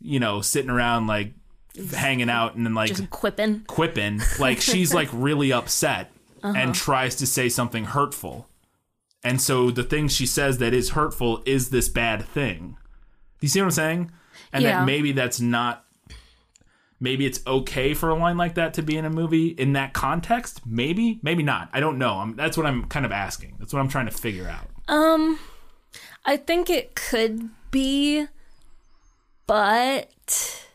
you 0.00 0.18
know 0.18 0.40
sitting 0.40 0.70
around 0.70 1.06
like 1.06 1.32
hanging 1.92 2.28
out 2.28 2.56
and 2.56 2.66
then 2.66 2.74
like 2.74 2.88
Just 2.88 3.08
quipping. 3.10 3.60
quipping 3.68 4.20
like 4.40 4.60
she's 4.60 4.92
like 4.92 5.08
really 5.12 5.52
upset 5.52 6.10
Uh-huh. 6.42 6.52
and 6.56 6.74
tries 6.74 7.14
to 7.16 7.26
say 7.26 7.48
something 7.48 7.84
hurtful. 7.84 8.48
And 9.22 9.40
so 9.40 9.70
the 9.70 9.82
thing 9.82 10.08
she 10.08 10.26
says 10.26 10.58
that 10.58 10.72
is 10.72 10.90
hurtful 10.90 11.42
is 11.46 11.70
this 11.70 11.88
bad 11.88 12.22
thing. 12.24 12.76
Do 13.38 13.44
you 13.44 13.48
see 13.48 13.60
what 13.60 13.66
I'm 13.66 13.70
saying? 13.72 14.10
And 14.52 14.62
Yeah. 14.62 14.78
that 14.80 14.86
maybe 14.86 15.12
that's 15.12 15.40
not 15.40 15.84
maybe 17.02 17.24
it's 17.26 17.40
okay 17.46 17.94
for 17.94 18.10
a 18.10 18.14
line 18.14 18.36
like 18.36 18.54
that 18.54 18.74
to 18.74 18.82
be 18.82 18.96
in 18.96 19.04
a 19.06 19.10
movie 19.10 19.48
in 19.48 19.72
that 19.72 19.94
context 19.94 20.60
maybe 20.66 21.18
maybe 21.22 21.42
not 21.42 21.70
i 21.72 21.80
don't 21.80 21.96
know 21.96 22.16
I'm, 22.16 22.36
that's 22.36 22.58
what 22.58 22.66
i'm 22.66 22.84
kind 22.88 23.06
of 23.06 23.12
asking 23.12 23.56
that's 23.58 23.72
what 23.72 23.80
i'm 23.80 23.88
trying 23.88 24.04
to 24.04 24.12
figure 24.12 24.46
out 24.46 24.68
Um, 24.86 25.38
I 26.26 26.36
think 26.36 26.68
it 26.68 26.94
could 26.94 27.48
be, 27.70 28.26
but 29.46 30.66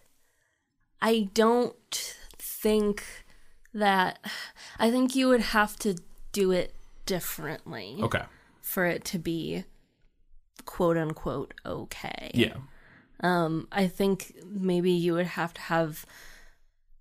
I 1.01 1.29
don't 1.33 2.15
think 2.39 3.03
that. 3.73 4.19
I 4.79 4.89
think 4.89 5.15
you 5.15 5.27
would 5.27 5.41
have 5.41 5.77
to 5.79 5.95
do 6.31 6.51
it 6.51 6.73
differently 7.05 7.99
okay 8.01 8.23
for 8.65 8.85
it 8.85 9.05
to 9.05 9.19
be 9.19 9.63
quote 10.65 10.97
unquote 10.97 11.53
okay. 11.65 12.31
yeah 12.33 12.55
Um, 13.21 13.67
I 13.71 13.87
think 13.87 14.35
maybe 14.45 14.91
you 14.91 15.13
would 15.13 15.27
have 15.27 15.53
to 15.53 15.61
have 15.61 16.05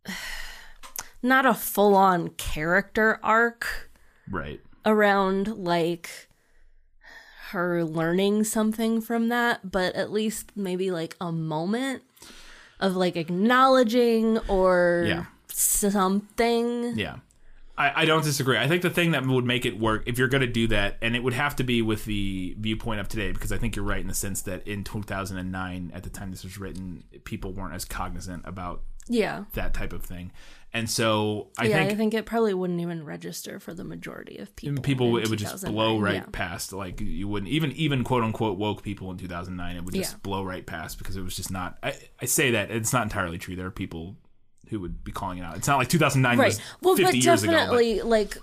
not 1.22 1.46
a 1.46 1.54
full 1.54 1.94
on 1.94 2.28
character 2.30 3.18
arc 3.22 3.90
right 4.30 4.60
around 4.84 5.48
like 5.56 6.28
her 7.50 7.84
learning 7.84 8.44
something 8.44 9.00
from 9.00 9.28
that, 9.28 9.70
but 9.70 9.94
at 9.94 10.10
least 10.10 10.50
maybe 10.56 10.90
like 10.90 11.16
a 11.20 11.30
moment 11.32 12.02
of 12.80 12.96
like 12.96 13.16
acknowledging 13.16 14.38
or 14.48 15.04
Yeah. 15.06 15.24
something. 15.48 16.98
yeah 16.98 17.16
I, 17.76 18.02
I 18.02 18.04
don't 18.04 18.22
disagree. 18.22 18.56
I 18.56 18.68
think 18.68 18.82
the 18.82 18.90
thing 18.90 19.10
that 19.12 19.26
would 19.26 19.44
make 19.44 19.66
it 19.66 19.78
work, 19.78 20.04
if 20.06 20.16
you're 20.18 20.28
going 20.28 20.42
to 20.42 20.46
do 20.46 20.68
that, 20.68 20.96
and 21.02 21.16
it 21.16 21.22
would 21.24 21.32
have 21.34 21.56
to 21.56 21.64
be 21.64 21.82
with 21.82 22.04
the 22.04 22.54
viewpoint 22.58 23.00
of 23.00 23.08
today, 23.08 23.32
because 23.32 23.50
I 23.50 23.58
think 23.58 23.74
you're 23.74 23.84
right 23.84 24.00
in 24.00 24.06
the 24.06 24.14
sense 24.14 24.42
that 24.42 24.66
in 24.66 24.84
2009, 24.84 25.90
at 25.94 26.02
the 26.04 26.10
time 26.10 26.30
this 26.30 26.44
was 26.44 26.56
written, 26.58 27.02
people 27.24 27.52
weren't 27.52 27.74
as 27.74 27.84
cognizant 27.84 28.42
about 28.46 28.82
Yeah. 29.08 29.44
that 29.54 29.74
type 29.74 29.92
of 29.92 30.04
thing. 30.04 30.30
And 30.72 30.90
so 30.90 31.48
I 31.56 31.66
yeah, 31.66 31.76
think 31.78 31.92
I 31.92 31.94
think 31.94 32.14
it 32.14 32.26
probably 32.26 32.52
wouldn't 32.52 32.80
even 32.80 33.04
register 33.04 33.60
for 33.60 33.74
the 33.74 33.84
majority 33.84 34.38
of 34.38 34.54
people. 34.56 34.82
people 34.82 35.16
it 35.18 35.30
would 35.30 35.38
just 35.38 35.64
blow 35.64 36.00
right 36.00 36.14
Yeah. 36.14 36.24
past 36.32 36.72
like 36.72 37.00
you 37.00 37.28
wouldn't 37.28 37.50
even 37.52 37.70
even 37.72 38.02
quote 38.02 38.24
unquote 38.24 38.58
woke 38.58 38.82
people 38.82 39.08
in 39.12 39.16
2009 39.16 39.76
it 39.76 39.84
would 39.84 39.94
just 39.94 40.14
Yeah. 40.14 40.18
blow 40.24 40.42
right 40.42 40.66
past 40.66 40.98
because 40.98 41.14
it 41.16 41.22
was 41.22 41.36
just 41.36 41.52
not 41.52 41.78
I, 41.80 41.94
I 42.20 42.24
say 42.24 42.50
that 42.50 42.72
it's 42.72 42.92
not 42.92 43.04
entirely 43.04 43.38
true 43.38 43.54
there 43.54 43.66
are 43.66 43.70
people 43.70 44.16
who 44.74 44.80
would 44.80 45.02
be 45.04 45.12
calling 45.12 45.38
it 45.38 45.42
out 45.42 45.56
it's 45.56 45.68
not 45.68 45.78
like 45.78 45.88
2009 45.88 46.38
Right. 46.38 46.46
was 46.46 46.60
Well, 46.82 46.96
50 46.96 47.18
but 47.18 47.24
years 47.24 47.42
ago 47.42 47.52
but- 47.52 47.58
definitely 47.58 48.00
like 48.02 48.36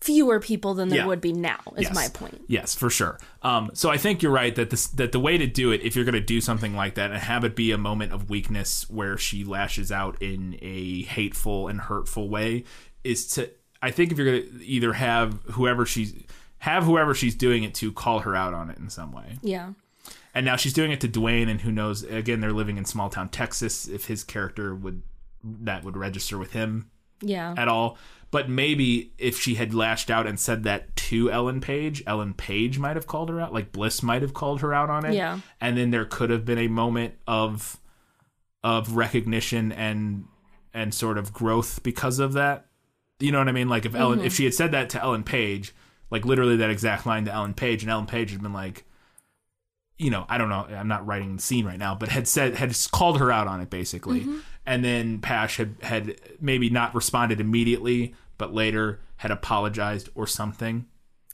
fewer 0.00 0.38
people 0.38 0.74
than 0.74 0.90
there 0.90 1.00
Yeah. 1.00 1.06
would 1.06 1.20
be 1.20 1.32
now. 1.32 1.58
Is 1.76 1.82
Yes. 1.82 1.94
my 1.94 2.06
point. 2.08 2.40
Yes, 2.46 2.72
for 2.72 2.88
sure. 2.88 3.18
Um, 3.42 3.72
so 3.74 3.90
I 3.90 3.96
think 3.96 4.22
you're 4.22 4.30
right 4.30 4.54
that 4.54 4.70
this 4.70 4.86
that 4.86 5.10
the 5.10 5.18
way 5.18 5.36
to 5.38 5.46
do 5.48 5.72
it, 5.72 5.82
if 5.82 5.96
you're 5.96 6.04
going 6.04 6.12
to 6.14 6.20
do 6.20 6.40
something 6.40 6.76
like 6.76 6.94
that 6.94 7.10
and 7.10 7.18
have 7.20 7.42
it 7.42 7.56
be 7.56 7.72
a 7.72 7.78
moment 7.78 8.12
of 8.12 8.30
weakness 8.30 8.88
where 8.88 9.18
she 9.18 9.42
lashes 9.42 9.90
out 9.90 10.16
in 10.22 10.56
a 10.62 11.02
hateful 11.02 11.66
and 11.66 11.80
hurtful 11.80 12.28
way, 12.28 12.62
is 13.02 13.26
to 13.30 13.50
I 13.82 13.90
think 13.90 14.12
if 14.12 14.18
you're 14.18 14.26
going 14.26 14.58
to 14.58 14.64
either 14.64 14.92
have 14.92 15.40
whoever 15.50 15.84
she's 15.84 16.14
have 16.58 16.84
whoever 16.84 17.12
she's 17.12 17.34
doing 17.34 17.64
it 17.64 17.74
to 17.74 17.90
call 17.90 18.20
her 18.20 18.36
out 18.36 18.54
on 18.54 18.70
it 18.70 18.78
in 18.78 18.90
some 18.90 19.10
way. 19.10 19.38
Yeah. 19.42 19.70
And 20.32 20.46
now 20.46 20.54
she's 20.54 20.72
doing 20.72 20.92
it 20.92 21.00
to 21.00 21.08
Dwayne, 21.08 21.48
and 21.48 21.62
who 21.62 21.72
knows? 21.72 22.04
Again, 22.04 22.38
they're 22.40 22.52
living 22.52 22.76
in 22.78 22.84
small 22.84 23.10
town 23.10 23.30
Texas. 23.30 23.88
If 23.88 24.04
his 24.06 24.22
character 24.22 24.76
would 24.76 25.02
that 25.42 25.84
would 25.84 25.96
register 25.96 26.38
with 26.38 26.52
him 26.52 26.90
Yeah. 27.20 27.54
at 27.56 27.68
all. 27.68 27.98
But 28.30 28.48
maybe 28.48 29.12
if 29.16 29.40
she 29.40 29.54
had 29.54 29.72
lashed 29.72 30.10
out 30.10 30.26
and 30.26 30.38
said 30.38 30.62
that 30.64 30.94
to 30.96 31.30
Ellen 31.30 31.60
Page, 31.60 32.02
Ellen 32.06 32.34
Page 32.34 32.78
might 32.78 32.96
have 32.96 33.06
called 33.06 33.30
her 33.30 33.40
out. 33.40 33.54
Like 33.54 33.72
Bliss 33.72 34.02
might 34.02 34.20
have 34.20 34.34
called 34.34 34.60
her 34.60 34.74
out 34.74 34.90
on 34.90 35.06
it. 35.06 35.14
Yeah. 35.14 35.40
And 35.60 35.78
then 35.78 35.90
there 35.90 36.04
could 36.04 36.28
have 36.28 36.44
been 36.44 36.58
a 36.58 36.68
moment 36.68 37.14
of 37.26 37.80
of 38.62 38.96
recognition 38.96 39.72
and 39.72 40.24
and 40.74 40.92
sort 40.92 41.16
of 41.16 41.32
growth 41.32 41.82
because 41.82 42.18
of 42.18 42.34
that. 42.34 42.66
You 43.18 43.32
know 43.32 43.38
what 43.38 43.48
I 43.48 43.52
mean? 43.52 43.68
Like 43.68 43.86
if 43.86 43.94
Ellen 43.94 44.20
if 44.20 44.26
mm-hmm. 44.26 44.36
she 44.36 44.44
had 44.44 44.54
said 44.54 44.72
that 44.72 44.90
to 44.90 45.02
Ellen 45.02 45.24
Page, 45.24 45.74
like 46.10 46.26
literally 46.26 46.56
that 46.56 46.70
exact 46.70 47.06
line 47.06 47.24
to 47.24 47.32
Ellen 47.32 47.54
Page, 47.54 47.82
and 47.82 47.90
Ellen 47.90 48.06
Page 48.06 48.32
had 48.32 48.42
been 48.42 48.52
like, 48.52 48.84
you 49.96 50.10
know, 50.10 50.26
I 50.28 50.38
don't 50.38 50.48
know, 50.48 50.66
I'm 50.70 50.88
not 50.88 51.06
writing 51.06 51.36
the 51.36 51.42
scene 51.42 51.64
right 51.64 51.78
now, 51.78 51.94
but 51.94 52.10
had 52.10 52.28
said 52.28 52.54
had 52.56 52.76
called 52.92 53.18
her 53.18 53.32
out 53.32 53.46
on 53.46 53.60
it 53.60 53.70
basically, 53.70 54.20
mm-hmm. 54.20 54.38
And 54.68 54.84
then 54.84 55.18
Pash 55.18 55.56
had 55.56 55.74
had 55.82 56.20
maybe 56.40 56.70
not 56.70 56.94
responded 56.94 57.40
immediately, 57.40 58.14
but 58.36 58.52
later 58.54 59.00
had 59.16 59.30
apologized 59.30 60.08
or 60.14 60.26
something. 60.26 60.86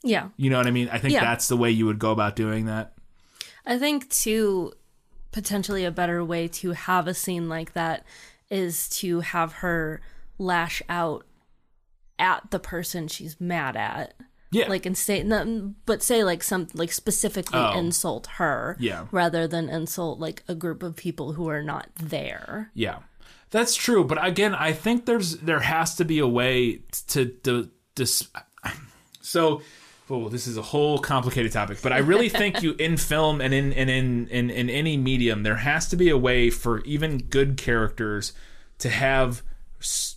Yeah. 0.02 0.28
You 0.36 0.50
know 0.50 0.58
what 0.58 0.66
I 0.66 0.70
mean? 0.70 0.88
I 0.90 0.98
think 0.98 1.14
Yeah. 1.14 1.24
that's 1.24 1.48
the 1.48 1.56
way 1.56 1.70
you 1.70 1.86
would 1.86 1.98
go 1.98 2.12
about 2.12 2.36
doing 2.36 2.66
that. 2.66 2.94
I 3.66 3.78
think 3.78 4.08
too 4.10 4.72
potentially 5.32 5.84
a 5.84 5.90
better 5.90 6.24
way 6.24 6.46
to 6.48 6.72
have 6.72 7.06
a 7.08 7.14
scene 7.14 7.48
like 7.48 7.72
that 7.72 8.04
is 8.50 8.88
to 9.00 9.20
have 9.20 9.52
her 9.54 10.00
lash 10.38 10.80
out 10.88 11.26
at 12.18 12.50
the 12.50 12.58
person 12.58 13.08
she's 13.08 13.40
mad 13.40 13.76
at. 13.76 14.14
Yeah, 14.50 14.68
Like 14.68 14.86
and 14.86 14.96
say 14.96 15.24
but 15.84 16.00
say 16.02 16.22
like 16.22 16.42
some 16.44 16.68
like 16.74 16.92
specifically 16.92 17.58
Oh. 17.58 17.76
insult 17.76 18.28
her 18.38 18.76
Yeah. 18.78 19.06
rather 19.10 19.48
than 19.48 19.68
insult 19.68 20.20
like 20.20 20.44
a 20.46 20.54
group 20.54 20.84
of 20.84 20.94
people 20.94 21.32
who 21.32 21.48
are 21.48 21.62
not 21.62 21.88
there. 21.96 22.70
Yeah, 22.72 22.98
that's 23.54 23.76
true. 23.76 24.02
But 24.02 24.18
again, 24.26 24.52
I 24.52 24.72
think 24.72 25.06
there's 25.06 25.36
there 25.36 25.60
has 25.60 25.94
to 25.94 26.04
be 26.04 26.18
a 26.18 26.26
way 26.26 26.80
to 27.06 27.26
to. 27.44 27.70
So, 29.20 29.62
oh, 30.10 30.28
this 30.28 30.48
is 30.48 30.56
a 30.56 30.62
whole 30.62 30.98
complicated 30.98 31.52
topic. 31.52 31.78
But 31.80 31.92
I 31.92 31.98
really 31.98 32.28
think 32.40 32.64
you 32.64 32.74
in 32.80 32.96
film 32.96 33.40
and 33.40 33.54
in 33.54 33.72
and 33.72 33.88
in, 33.88 34.26
in 34.26 34.50
in 34.50 34.68
any 34.68 34.96
medium, 34.96 35.44
there 35.44 35.58
has 35.58 35.88
to 35.90 35.96
be 35.96 36.10
a 36.10 36.18
way 36.18 36.50
for 36.50 36.80
even 36.80 37.18
good 37.18 37.56
characters 37.56 38.32
to 38.78 38.88
have 38.88 39.44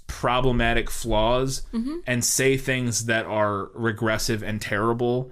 problematic 0.08 0.90
flaws 0.90 1.62
mm-hmm. 1.72 1.98
and 2.08 2.26
say 2.26 2.58
things 2.58 3.06
that 3.06 3.28
are 3.28 3.70
regressive 3.76 4.42
and 4.42 4.60
terrible. 4.60 5.32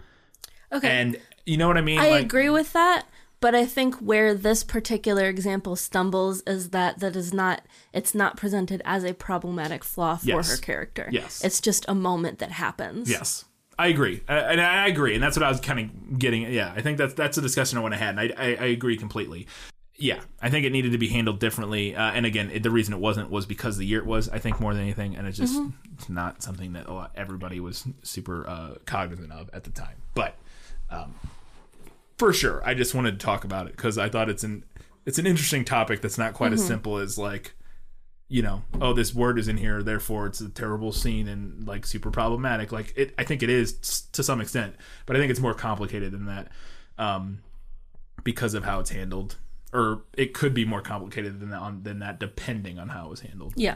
Okay. 0.71 0.87
And 0.87 1.19
you 1.43 1.57
know 1.57 1.67
what 1.67 1.77
I 1.77 1.81
mean? 1.81 1.99
I 1.99 2.11
Like- 2.11 2.25
agree 2.25 2.51
with 2.51 2.71
that, 2.73 3.07
but 3.45 3.53
I 3.53 3.67
think 3.67 3.97
where 3.97 4.33
this 4.33 4.63
particular 4.63 5.29
example 5.29 5.75
stumbles 5.75 6.41
is 6.47 6.71
that 6.71 6.97
that 6.97 7.15
is 7.15 7.31
not 7.31 7.61
it's 7.93 8.15
not 8.15 8.37
presented 8.37 8.81
as 8.85 9.03
a 9.03 9.13
problematic 9.13 9.83
flaw 9.83 10.15
for 10.15 10.25
Yes. 10.25 10.49
her 10.49 10.57
character. 10.57 11.07
Yes. 11.11 11.45
It's 11.45 11.61
just 11.61 11.85
a 11.87 11.93
moment 11.93 12.39
that 12.39 12.49
happens. 12.49 13.07
Yes, 13.07 13.45
I 13.77 13.85
agree, 13.89 14.23
and 14.27 14.59
I 14.59 14.87
agree, 14.87 15.13
and 15.13 15.21
that's 15.21 15.37
what 15.37 15.43
I 15.43 15.49
was 15.49 15.59
kind 15.59 15.79
of 15.79 16.17
getting. 16.17 16.51
Yeah, 16.51 16.73
I 16.75 16.81
think 16.81 16.97
that's 16.97 17.13
that's 17.13 17.37
a 17.37 17.41
discussion 17.43 17.77
I 17.77 17.81
want 17.81 17.93
to 17.93 17.99
have, 17.99 18.17
and 18.17 18.19
I, 18.19 18.33
I, 18.35 18.47
I 18.55 18.65
agree 18.65 18.97
completely. 18.97 19.45
Yeah, 19.95 20.21
I 20.41 20.49
think 20.49 20.65
it 20.65 20.71
needed 20.71 20.93
to 20.93 20.97
be 20.97 21.09
handled 21.09 21.39
differently, 21.39 21.95
uh, 21.95 22.13
and 22.13 22.25
again, 22.25 22.49
it, 22.49 22.63
the 22.63 22.71
reason 22.71 22.95
it 22.95 22.99
wasn't 22.99 23.29
was 23.29 23.45
because 23.45 23.77
the 23.77 23.85
year 23.85 23.99
it 23.99 24.07
was. 24.07 24.27
I 24.27 24.39
think 24.39 24.59
more 24.59 24.73
than 24.73 24.81
anything, 24.81 25.15
and 25.15 25.27
it's 25.27 25.37
just 25.37 25.61
it's 25.93 26.09
not 26.09 26.41
something 26.41 26.73
that 26.73 26.87
a 26.87 26.93
lot, 26.93 27.11
everybody 27.15 27.59
was 27.59 27.85
super 28.01 28.49
uh, 28.49 28.69
cognizant 28.87 29.31
of 29.31 29.51
at 29.53 29.65
the 29.65 29.69
time. 29.69 29.97
But 30.15 30.33
um, 30.89 31.13
for 32.17 32.33
sure, 32.33 32.61
I 32.65 32.73
just 32.73 32.93
wanted 32.95 33.19
to 33.19 33.25
talk 33.25 33.43
about 33.43 33.67
it 33.67 33.75
because 33.75 33.97
I 33.97 34.09
thought 34.09 34.29
it's 34.29 34.43
an 34.43 34.63
it's 35.05 35.19
an 35.19 35.27
interesting 35.27 35.65
topic 35.65 36.01
that's 36.01 36.17
not 36.17 36.33
quite 36.33 36.53
as 36.53 36.65
simple 36.65 36.97
as 36.97 37.17
like 37.17 37.53
you 38.27 38.41
know, 38.41 38.63
oh, 38.81 38.93
this 38.93 39.13
word 39.13 39.37
is 39.37 39.47
in 39.47 39.57
here, 39.57 39.83
therefore 39.83 40.25
it's 40.25 40.41
a 40.41 40.49
terrible 40.49 40.91
scene 40.91 41.27
and 41.27 41.67
like 41.67 41.85
super 41.85 42.09
problematic. 42.09 42.71
Like 42.71 42.93
it, 42.95 43.13
I 43.17 43.23
think 43.23 43.43
it 43.43 43.49
is 43.49 43.73
to 44.13 44.23
some 44.23 44.41
extent, 44.41 44.75
but 45.05 45.15
I 45.15 45.19
think 45.19 45.29
it's 45.29 45.39
more 45.39 45.53
complicated 45.53 46.11
than 46.11 46.25
that, 46.25 46.47
um, 46.97 47.39
because 48.23 48.55
of 48.55 48.63
how 48.63 48.79
it's 48.79 48.89
handled, 48.89 49.35
or 49.71 50.01
it 50.17 50.33
could 50.33 50.55
be 50.55 50.65
more 50.65 50.81
complicated 50.81 51.39
than 51.39 51.51
that, 51.51 51.59
on, 51.59 51.83
than 51.83 51.99
that, 51.99 52.19
depending 52.19 52.79
on 52.79 52.89
how 52.89 53.05
it 53.05 53.09
was 53.11 53.19
handled. 53.19 53.53
Yeah. 53.55 53.75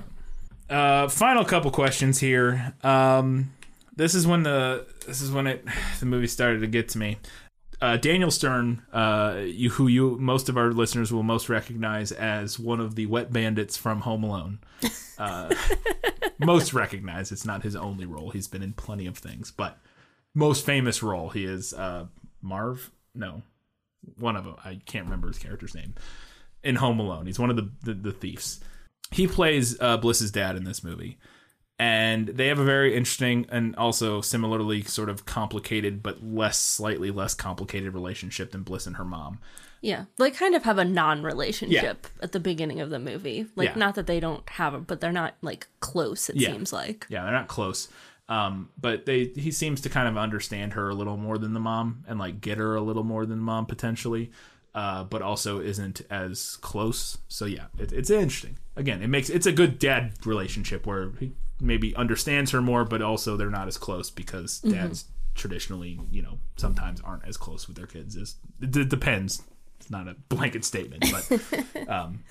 Uh, 0.67 1.07
final 1.07 1.45
couple 1.45 1.69
questions 1.69 2.19
here. 2.19 2.73
Um, 2.83 3.51
this 3.95 4.15
is 4.15 4.25
when 4.25 4.43
the 4.43 4.87
this 5.05 5.21
is 5.21 5.31
when 5.31 5.45
it 5.45 5.63
the 5.99 6.07
movie 6.07 6.27
started 6.27 6.61
to 6.61 6.67
get 6.67 6.89
to 6.89 6.97
me. 6.97 7.17
Uh, 7.81 7.95
Daniel 7.95 8.29
Stern, 8.29 8.81
uh, 8.91 9.37
you, 9.45 9.69
who 9.69 9.87
you 9.87 10.17
most 10.19 10.49
of 10.49 10.57
our 10.57 10.71
listeners 10.71 11.13
will 11.13 11.23
most 11.23 11.47
recognize 11.47 12.11
as 12.11 12.59
one 12.59 12.81
of 12.81 12.95
the 12.95 13.05
wet 13.05 13.31
bandits 13.31 13.77
from 13.77 14.01
Home 14.01 14.23
Alone. 14.23 14.59
Uh, 15.17 15.53
most 16.39 16.73
recognized. 16.73 17.31
It's 17.31 17.45
not 17.45 17.63
his 17.63 17.75
only 17.75 18.05
role. 18.05 18.31
He's 18.31 18.47
been 18.47 18.63
in 18.63 18.73
plenty 18.73 19.05
of 19.05 19.17
things, 19.17 19.51
but 19.51 19.77
most 20.35 20.65
famous 20.65 21.01
role 21.01 21.29
he 21.29 21.45
is 21.45 21.73
uh, 21.73 22.05
Marv. 22.41 22.91
No, 23.15 23.43
one 24.17 24.35
of 24.35 24.43
them. 24.43 24.55
I 24.63 24.79
can't 24.85 25.05
remember 25.05 25.29
his 25.29 25.39
character's 25.39 25.75
name 25.75 25.95
in 26.63 26.75
Home 26.75 26.99
Alone. 26.99 27.27
He's 27.27 27.39
one 27.39 27.49
of 27.49 27.55
the 27.55 27.69
the, 27.83 27.93
the 27.93 28.11
thieves. 28.11 28.59
He 29.11 29.25
plays 29.25 29.79
uh, 29.79 29.97
Bliss's 29.97 30.31
dad 30.31 30.55
in 30.55 30.65
this 30.65 30.83
movie, 30.83 31.17
and 31.79 32.27
they 32.27 32.47
have 32.47 32.59
a 32.59 32.65
very 32.65 32.93
interesting 32.95 33.45
and 33.49 33.75
also 33.77 34.19
similarly 34.21 34.83
sort 34.83 35.09
of 35.09 35.25
complicated, 35.25 36.03
but 36.03 36.21
less 36.23 36.57
slightly 36.59 37.09
less 37.09 37.33
complicated 37.33 37.93
relationship 37.93 38.51
than 38.51 38.63
Bliss 38.63 38.85
and 38.85 38.97
her 38.97 39.05
mom. 39.05 39.39
Yeah. 39.81 40.05
They 40.17 40.29
kind 40.31 40.55
of 40.55 40.63
have 40.63 40.77
a 40.77 40.83
non 40.83 41.23
relationship 41.23 42.05
at 42.21 42.33
the 42.33 42.39
beginning 42.41 42.81
of 42.81 42.89
the 42.89 42.99
movie. 42.99 43.47
Like 43.55 43.69
Yeah. 43.69 43.75
not 43.75 43.95
that 43.95 44.07
they 44.07 44.19
don't 44.19 44.47
have 44.49 44.73
it, 44.73 44.87
but 44.87 44.99
they're 44.99 45.13
not 45.13 45.35
like 45.41 45.67
close, 45.79 46.29
it 46.29 46.35
Yeah. 46.35 46.51
seems 46.51 46.73
like. 46.73 47.05
Yeah, 47.09 47.23
they're 47.23 47.31
not 47.31 47.47
close. 47.47 47.87
Um, 48.27 48.69
but 48.79 49.05
they 49.05 49.25
he 49.35 49.49
seems 49.49 49.79
to 49.81 49.89
kind 49.89 50.07
of 50.09 50.17
understand 50.17 50.73
her 50.73 50.89
a 50.89 50.93
little 50.93 51.15
more 51.17 51.37
than 51.37 51.53
the 51.53 51.59
mom 51.61 52.03
and 52.07 52.19
like 52.19 52.41
get 52.41 52.57
her 52.57 52.75
a 52.75 52.81
little 52.81 53.03
more 53.05 53.25
than 53.25 53.37
the 53.39 53.43
mom 53.43 53.65
potentially. 53.65 54.31
Uh, 54.75 55.03
but 55.03 55.21
also 55.23 55.59
isn't 55.61 56.01
as 56.11 56.57
close. 56.57 57.17
So 57.29 57.45
yeah, 57.45 57.65
it, 57.79 57.91
it's 57.91 58.09
interesting. 58.11 58.57
Again, 58.75 59.01
it 59.01 59.07
makes 59.07 59.29
it's 59.29 59.47
a 59.47 59.51
good 59.53 59.79
dad 59.79 60.13
relationship 60.25 60.85
where 60.85 61.11
he 61.19 61.31
maybe 61.59 61.95
understands 61.95 62.51
her 62.51 62.61
more, 62.61 62.85
but 62.85 63.01
also 63.01 63.35
they're 63.37 63.49
not 63.49 63.67
as 63.67 63.77
close 63.77 64.09
because 64.09 64.59
mm-hmm. 64.61 64.71
dads 64.71 65.05
traditionally, 65.35 65.99
you 66.11 66.21
know, 66.21 66.39
sometimes 66.57 67.01
aren't 67.01 67.25
as 67.25 67.37
close 67.37 67.67
with 67.67 67.77
their 67.77 67.87
kids. 67.87 68.15
As 68.15 68.35
it, 68.61 68.89
depends. 68.89 69.41
It's 69.79 69.89
not 69.89 70.07
a 70.07 70.15
blanket 70.27 70.65
statement, 70.65 71.05
but 71.11 71.87
um, 71.89 72.23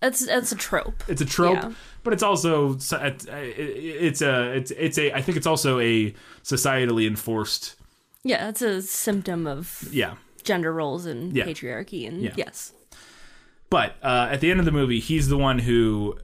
That's 0.00 0.26
that's 0.26 0.52
a 0.52 0.56
trope. 0.56 1.02
it's 1.08 1.20
a 1.20 1.26
trope, 1.26 1.62
Yeah. 1.62 1.72
but 2.02 2.12
it's 2.12 2.22
also 2.22 2.72
it's 2.72 2.92
uh, 2.92 3.14
it's 3.28 4.22
a 4.22 4.52
it's 4.56 4.70
it's 4.70 4.98
a 4.98 5.12
I 5.12 5.20
think 5.22 5.36
it's 5.36 5.46
also 5.46 5.78
a 5.78 6.14
societally 6.42 7.06
enforced. 7.06 7.76
Yeah, 8.22 8.46
that's 8.46 8.62
a 8.62 8.80
symptom 8.80 9.46
of 9.46 9.86
Yeah, 9.90 10.14
gender 10.42 10.72
roles 10.72 11.04
and 11.04 11.34
Yeah. 11.36 11.44
patriarchy 11.44 12.08
and 12.08 12.22
Yeah. 12.22 12.32
yes. 12.36 12.72
but 13.68 13.96
uh, 14.02 14.28
at 14.30 14.40
the 14.40 14.50
end 14.50 14.60
of 14.60 14.66
the 14.66 14.72
movie, 14.72 15.00
he's 15.00 15.28
the 15.28 15.36
one 15.38 15.58
who 15.58 16.18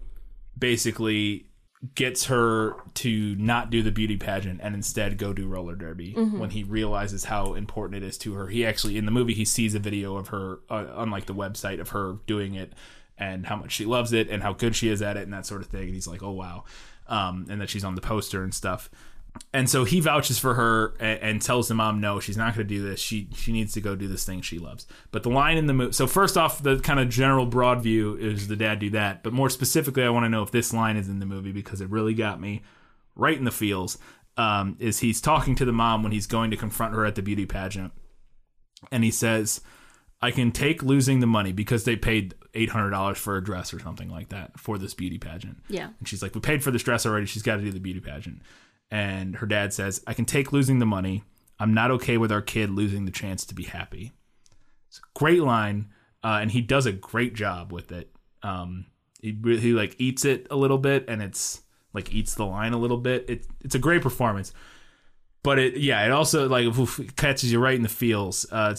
basically 0.59 1.47
gets 1.95 2.27
her 2.27 2.75
to 2.93 3.35
not 3.37 3.71
do 3.71 3.83
the 3.83 3.91
beauty 3.91 4.17
pageant 4.19 4.61
and 4.63 4.75
instead 4.75 5.17
go 5.17 5.33
do 5.33 5.47
roller 5.49 5.75
derby 5.75 6.13
when 6.13 6.51
he 6.51 6.63
realizes 6.63 7.25
how 7.25 7.55
important 7.55 8.03
it 8.03 8.07
is 8.07 8.19
to 8.19 8.35
her. 8.35 8.49
He 8.49 8.67
actually 8.67 8.99
in 8.99 9.07
the 9.07 9.11
movie 9.11 9.33
he 9.33 9.47
sees 9.47 9.75
a 9.75 9.79
video 9.79 10.17
of 10.17 10.29
her 10.29 10.61
uh, 10.69 10.87
on 10.95 11.11
like 11.11 11.25
the 11.25 11.35
website 11.35 11.81
of 11.81 11.91
her 11.91 12.19
doing 12.27 12.55
it 12.55 12.75
and 13.17 13.47
how 13.47 13.57
much 13.57 13.73
she 13.73 13.87
loves 13.87 14.13
it 14.13 14.29
and 14.29 14.43
how 14.43 14.53
good 14.53 14.77
she 14.77 14.89
is 14.89 15.01
at 15.01 15.17
it 15.17 15.23
and 15.23 15.33
that 15.33 15.47
sort 15.47 15.63
of 15.63 15.69
thing 15.69 15.85
and 15.85 15.95
he's 15.95 16.07
like, 16.07 16.23
"Oh 16.23 16.33
wow." 16.33 16.65
Um, 17.09 17.47
and 17.49 17.61
that 17.61 17.71
she's 17.71 17.83
on 17.85 17.95
the 17.95 18.01
poster 18.01 18.43
and 18.45 18.55
stuff. 18.55 18.89
And 19.53 19.69
so 19.71 19.85
he 19.85 20.01
vouches 20.01 20.39
for 20.39 20.55
her 20.55 20.95
and, 21.01 21.21
and 21.21 21.43
tells 21.43 21.69
the 21.69 21.75
mom 21.75 22.01
no 22.01 22.19
she's 22.21 22.37
not 22.37 22.55
going 22.55 22.67
to 22.67 22.75
do 22.75 22.83
this 22.83 22.99
she 23.01 23.29
she 23.35 23.53
needs 23.53 23.73
to 23.73 23.81
go 23.81 23.95
do 23.95 24.09
this 24.09 24.25
thing 24.25 24.41
she 24.41 24.59
loves 24.59 24.87
but 25.13 25.23
the 25.23 25.29
line 25.29 25.57
in 25.57 25.67
the 25.67 25.73
movie 25.75 25.93
so 25.93 26.07
first 26.07 26.37
off 26.37 26.63
the 26.63 26.79
kind 26.81 26.99
of 27.01 27.09
general 27.09 27.47
broad 27.47 27.83
view 27.83 28.17
is 28.17 28.49
the 28.49 28.57
dad 28.57 28.79
do 28.79 28.91
that 28.91 29.23
but 29.23 29.33
more 29.33 29.49
specifically 29.51 30.03
i 30.03 30.09
want 30.09 30.25
to 30.25 30.29
know 30.29 30.43
if 30.43 30.51
this 30.51 30.73
line 30.73 30.97
is 30.97 31.09
in 31.09 31.19
the 31.21 31.27
movie 31.27 31.53
because 31.53 31.81
it 31.81 31.89
really 31.91 32.15
got 32.15 32.41
me 32.41 32.63
right 33.15 33.39
in 33.39 33.45
the 33.45 33.51
feels 33.51 33.99
um, 34.37 34.77
is 34.79 35.01
he's 35.01 35.21
talking 35.21 35.55
to 35.57 35.65
the 35.65 35.73
mom 35.73 36.03
when 36.03 36.13
he's 36.13 36.27
going 36.27 36.51
to 36.51 36.57
confront 36.57 36.95
her 36.95 37.05
at 37.05 37.15
the 37.15 37.23
beauty 37.23 37.47
pageant 37.47 37.93
and 38.91 39.05
he 39.05 39.11
says 39.11 39.61
i 40.23 40.31
can 40.31 40.51
take 40.51 40.83
losing 40.83 41.21
the 41.21 41.27
money 41.27 41.53
because 41.53 41.85
they 41.85 41.97
paid 41.97 42.35
$800 42.55 43.17
for 43.17 43.37
a 43.37 43.45
dress 43.45 43.73
or 43.73 43.79
something 43.79 44.09
like 44.09 44.31
that 44.31 44.59
for 44.59 44.77
this 44.77 44.93
beauty 44.95 45.19
pageant 45.19 45.59
Yeah. 45.69 45.91
and 46.01 46.09
she's 46.09 46.21
like, 46.21 46.35
We 46.35 46.41
paid 46.41 46.65
for 46.65 46.73
this 46.73 46.83
dress 46.83 47.07
already. 47.07 47.27
She's 47.27 47.43
got 47.45 47.57
to 47.57 47.63
do 47.63 47.71
the 47.71 47.79
beauty 47.79 48.01
pageant. 48.01 48.43
And 48.91 49.37
her 49.37 49.47
dad 49.47 49.73
says, 49.73 50.03
I 50.07 50.15
can 50.15 50.25
take 50.25 50.53
losing 50.53 50.79
the 50.79 50.87
money. 50.87 51.25
I'm 51.59 51.75
not 51.75 51.91
okay 51.93 52.17
with 52.17 52.33
our 52.33 52.43
kid 52.43 52.71
losing 52.71 53.05
the 53.05 53.11
chance 53.11 53.45
to 53.47 53.55
be 53.55 53.65
happy. 53.65 54.13
It's 54.89 54.99
a 54.99 55.19
great 55.19 55.43
line. 55.43 55.91
Uh, 56.23 56.39
and 56.41 56.51
he 56.51 56.61
does 56.61 56.87
a 56.87 56.93
great 56.93 57.35
job 57.35 57.73
with 57.73 57.93
it. 57.93 58.11
Um, 58.43 58.87
he, 59.21 59.39
he 59.43 59.73
like 59.73 59.97
eats 59.99 60.25
it 60.25 60.47
a 60.51 60.57
little 60.57 60.79
bit 60.79 61.05
and 61.09 61.23
it's 61.23 61.63
like 61.93 62.13
eats 62.13 62.35
the 62.35 62.45
line 62.47 62.73
a 62.73 62.79
little 62.79 62.97
bit. 62.97 63.29
It, 63.29 63.47
it's 63.61 63.75
a 63.75 63.79
great 63.79 64.03
performance. 64.03 64.53
But 65.43 65.59
it, 65.59 65.77
yeah, 65.79 66.05
it 66.05 66.11
also 66.11 66.49
like 66.49 66.65
oof, 66.65 67.01
catches 67.17 67.53
you 67.53 67.59
right 67.59 67.75
in 67.75 67.83
the 67.83 67.89
feels. 67.89 68.51
Uh, 68.51 68.75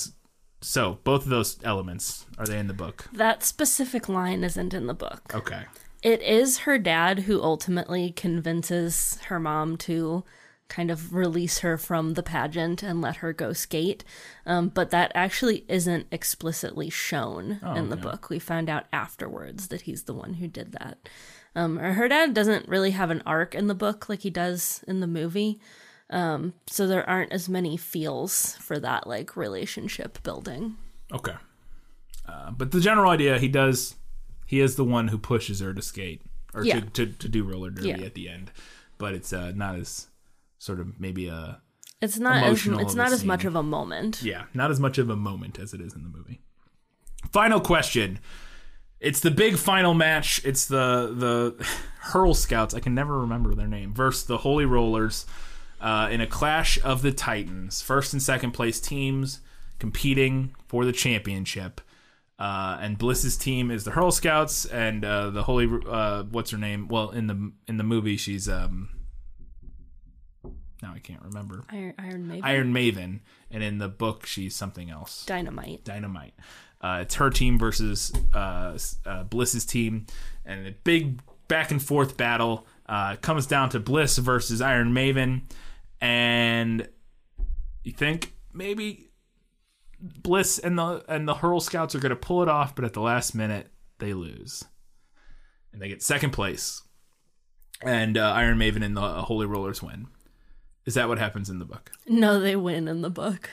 so 0.62 0.99
both 1.03 1.24
of 1.24 1.30
those 1.30 1.57
elements 1.64 2.26
are 2.38 2.45
they 2.45 2.59
in 2.59 2.68
the 2.68 2.74
book? 2.74 3.07
That 3.14 3.43
specific 3.43 4.07
line 4.07 4.43
isn't 4.43 4.74
in 4.74 4.88
the 4.88 4.93
book. 4.93 5.34
Okay. 5.34 5.64
It 6.02 6.22
is 6.22 6.60
her 6.60 6.78
dad 6.78 7.20
who 7.20 7.41
ultimately 7.41 8.12
convinces 8.12 9.20
her 9.28 9.39
mom 9.39 9.78
to 9.78 10.24
kind 10.68 10.89
of 10.89 11.14
release 11.14 11.60
her 11.60 11.78
from 11.78 12.14
the 12.14 12.24
pageant 12.24 12.82
and 12.82 13.02
let 13.02 13.18
her 13.18 13.34
go 13.34 13.52
skate. 13.52 14.06
Um, 14.45 14.70
but 14.70 14.89
that 14.91 15.12
actually 15.14 15.66
isn't 15.68 16.08
explicitly 16.12 16.89
shown 16.89 17.60
in 17.76 17.89
the 17.89 17.97
book. 17.97 18.30
We 18.30 18.39
found 18.39 18.70
out 18.70 18.86
afterwards 18.93 19.68
that 19.68 19.82
he's 19.82 20.04
the 20.04 20.14
one 20.14 20.36
who 20.36 20.47
did 20.47 20.72
that. 20.72 21.10
Um, 21.56 21.76
her 21.78 22.08
dad 22.08 22.34
doesn't 22.34 22.70
really 22.70 22.91
have 22.91 23.12
an 23.12 23.22
arc 23.26 23.54
in 23.54 23.68
the 23.68 23.76
book 23.76 24.08
like 24.08 24.22
he 24.22 24.30
does 24.30 24.82
in 24.88 25.02
the 25.02 25.08
movie. 25.08 25.60
Um, 26.10 26.54
so 26.68 26.88
there 26.88 27.08
aren't 27.08 27.34
as 27.34 27.49
many 27.49 27.76
feels 27.76 28.56
for 28.56 28.80
that 28.80 29.08
like 29.08 29.36
relationship 29.36 30.24
building. 30.24 30.78
Okay. 31.12 31.36
Uh, 32.26 32.52
but 32.52 32.72
the 32.72 32.80
general 32.80 33.12
idea, 33.12 33.39
he 33.39 33.49
does, 33.49 33.95
he 34.52 34.60
is 34.60 34.76
the 34.76 34.84
one 34.84 35.08
who 35.08 35.18
pushes 35.18 35.62
her 35.62 35.74
to 35.74 35.82
skate 35.82 36.22
or 36.54 36.64
Yeah. 36.66 36.82
to, 36.82 36.89
to, 36.91 37.06
to 37.14 37.30
do 37.30 37.43
roller 37.45 37.70
derby 37.70 37.88
Yeah. 37.89 38.02
at 38.06 38.16
the 38.16 38.28
end. 38.28 38.52
But 38.97 39.14
it's 39.14 39.32
uh, 39.32 39.54
not 39.56 39.76
as 39.76 40.08
sort 40.60 40.80
of 40.82 40.99
maybe 40.99 41.28
a, 41.30 41.62
It's 42.02 42.20
not 42.20 42.43
as 42.43 42.68
it's 42.68 42.93
not 42.95 43.14
as 43.14 43.24
much 43.24 43.45
of 43.45 43.56
a 43.56 43.64
moment. 43.64 44.22
yeah, 44.22 44.43
not 44.54 44.70
as 44.70 44.80
much 44.80 44.97
of 44.97 45.10
a 45.10 45.16
moment 45.16 45.58
as 45.58 45.74
it 45.74 45.80
is 45.80 45.93
in 45.95 46.04
the 46.04 46.10
movie. 46.10 46.41
Final 47.32 47.62
question. 47.62 48.20
It's 48.99 49.22
the 49.22 49.32
big 49.32 49.58
final 49.58 49.93
match. 49.93 50.41
It's 50.43 50.66
the 50.66 51.14
the 51.16 51.66
Hurl 52.12 52.34
Scouts. 52.34 52.74
I 52.74 52.80
can 52.82 52.93
never 52.93 53.20
remember 53.22 53.56
their 53.56 53.68
name. 53.70 53.93
Versus 53.93 54.26
the 54.26 54.39
Holy 54.39 54.66
Rollers 54.66 55.26
uh, 55.80 56.10
in 56.12 56.20
a 56.22 56.28
clash 56.28 56.78
of 56.84 57.02
the 57.02 57.12
Titans. 57.14 57.82
First 57.82 58.12
and 58.14 58.22
second 58.22 58.52
place 58.52 58.80
teams 58.82 59.39
competing 59.80 60.54
for 60.68 60.86
the 60.86 60.91
championship. 60.91 61.80
Uh, 62.42 62.76
and 62.82 62.98
Bliss's 62.98 63.38
team 63.38 63.70
is 63.70 63.84
the 63.84 63.92
Hurl 63.92 64.10
Scouts, 64.10 64.66
and 64.66 65.06
uh, 65.06 65.30
the 65.30 65.44
Holy 65.44 65.70
uh, 65.88 66.24
what's 66.24 66.50
her 66.50 66.58
name? 66.58 66.88
Well, 66.88 67.12
in 67.12 67.28
the 67.28 67.52
in 67.68 67.78
the 67.78 67.84
movie, 67.84 68.18
she's 68.18 68.50
um. 68.50 68.89
Now 70.82 70.94
I 70.96 70.98
can't 70.98 71.22
remember. 71.22 71.64
Iron, 71.70 71.94
Iron 72.00 72.28
Maiden. 72.28 72.44
Iron 72.44 72.74
Maven, 72.74 73.20
and 73.52 73.62
in 73.62 73.78
the 73.78 73.88
book, 73.88 74.26
she's 74.26 74.56
something 74.56 74.89
else. 74.89 75.24
Dynamite. 75.28 75.86
Dynamite. 75.86 76.34
Uh, 76.82 77.02
it's 77.04 77.14
her 77.14 77.30
team 77.30 77.60
versus 77.60 78.12
uh, 78.34 78.76
uh, 79.06 79.24
Bliss's 79.26 79.64
team, 79.64 80.08
and 80.44 80.66
a 80.66 80.72
big 80.72 81.22
back 81.48 81.70
and 81.70 81.80
forth 81.80 82.18
battle 82.18 82.66
uh, 82.89 83.18
comes 83.18 83.46
down 83.46 83.70
to 83.70 83.80
Bliss 83.80 84.18
versus 84.18 84.64
Iron 84.64 84.96
Maven, 84.96 85.42
and 86.02 86.89
you 87.84 87.92
think 87.92 88.34
maybe 88.52 89.11
Bliss 90.02 90.58
and 90.60 90.78
the 90.78 91.04
and 91.08 91.28
the 91.28 91.36
Hurl 91.36 91.60
Scouts 91.60 91.95
are 91.95 91.99
going 91.99 92.12
to 92.12 92.16
pull 92.16 92.41
it 92.41 92.49
off, 92.49 92.76
but 92.76 92.86
at 92.86 92.93
the 92.93 93.02
last 93.02 93.36
minute 93.36 93.68
they 93.99 94.14
lose, 94.14 94.64
and 95.72 95.82
they 95.82 95.88
get 95.88 96.02
second 96.02 96.32
place, 96.32 96.82
and 97.82 98.18
uh, 98.18 98.32
Iron 98.32 98.58
Maven 98.58 98.84
and 98.84 98.97
the 98.97 99.22
Holy 99.24 99.45
Rollers 99.45 99.82
win. 99.82 100.08
Is 100.86 100.95
that 100.95 101.08
what 101.08 101.20
happens 101.20 101.49
in 101.49 101.60
the 101.60 101.66
book? 101.66 101.91
No, 102.08 102.39
they 102.39 102.56
win 102.56 102.88
in 102.88 103.02
the 103.02 103.10
book. 103.12 103.52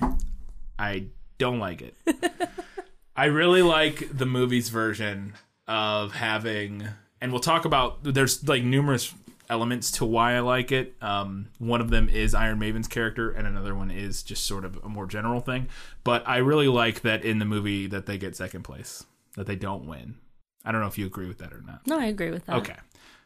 I 0.78 1.08
don't 1.36 1.58
like 1.58 1.82
it. 1.82 1.96
I 3.16 3.26
really 3.26 3.62
like 3.62 4.16
the 4.16 4.26
movie's 4.26 4.70
version 4.70 5.34
of 5.66 6.14
having, 6.14 6.88
and 7.20 7.32
we'll 7.32 7.40
talk 7.40 7.64
about. 7.64 8.02
There's 8.02 8.46
like 8.48 8.62
numerous 8.62 9.12
elements 9.50 9.90
to 9.92 10.04
why 10.04 10.34
I 10.34 10.40
like 10.40 10.72
it. 10.72 10.94
Um, 11.00 11.48
one 11.58 11.80
of 11.80 11.90
them 11.90 12.08
is 12.08 12.34
Iron 12.34 12.58
Maven's 12.58 12.88
character, 12.88 13.30
and 13.30 13.46
another 13.46 13.74
one 13.74 13.90
is 13.90 14.22
just 14.22 14.44
sort 14.44 14.64
of 14.64 14.78
a 14.84 14.88
more 14.88 15.06
general 15.06 15.40
thing. 15.40 15.68
But 16.04 16.26
I 16.28 16.38
really 16.38 16.68
like 16.68 17.02
that 17.02 17.24
in 17.24 17.38
the 17.38 17.44
movie 17.44 17.86
that 17.86 18.06
they 18.06 18.18
get 18.18 18.36
second 18.36 18.62
place, 18.62 19.04
that 19.36 19.46
they 19.46 19.56
don't 19.56 19.86
win. 19.86 20.16
I 20.64 20.72
don't 20.72 20.80
know 20.80 20.86
if 20.86 20.98
you 20.98 21.06
agree 21.06 21.26
with 21.26 21.38
that 21.38 21.52
or 21.52 21.62
not. 21.66 21.86
No, 21.86 21.98
I 21.98 22.06
agree 22.06 22.30
with 22.30 22.44
that. 22.46 22.56
Okay. 22.56 22.76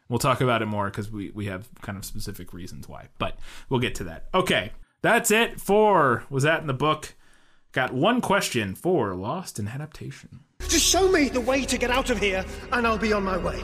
We'll 0.09 0.19
talk 0.19 0.41
about 0.41 0.63
it 0.63 0.67
more 0.67 0.87
because 0.87 1.11
we, 1.11 1.31
we 1.31 1.47
have 1.47 1.69
kind 1.81 1.97
of 1.97 2.05
specific 2.05 2.53
reasons 2.53 2.89
why, 2.89 3.09
but 3.19 3.39
we'll 3.69 3.81
get 3.81 3.95
to 3.97 4.05
that. 4.05 4.27
Okay. 4.35 4.73
That's 5.01 5.31
it 5.31 5.61
for 5.61 6.25
Was 6.31 6.45
That 6.45 6.61
in 6.61 6.67
the 6.67 6.75
Book? 6.75 7.15
Got 7.73 7.93
one 7.93 8.21
question 8.21 8.75
for 8.75 9.15
Lost 9.15 9.59
in 9.59 9.67
Adaptation. 9.67 10.41
Just 10.69 10.87
show 10.87 11.11
me 11.11 11.29
the 11.29 11.41
way 11.41 11.65
to 11.65 11.79
get 11.79 11.91
out 11.91 12.11
of 12.11 12.19
here, 12.19 12.45
and 12.71 12.87
I'll 12.87 12.99
be 12.99 13.13
on 13.13 13.25
my 13.25 13.39
way. 13.39 13.63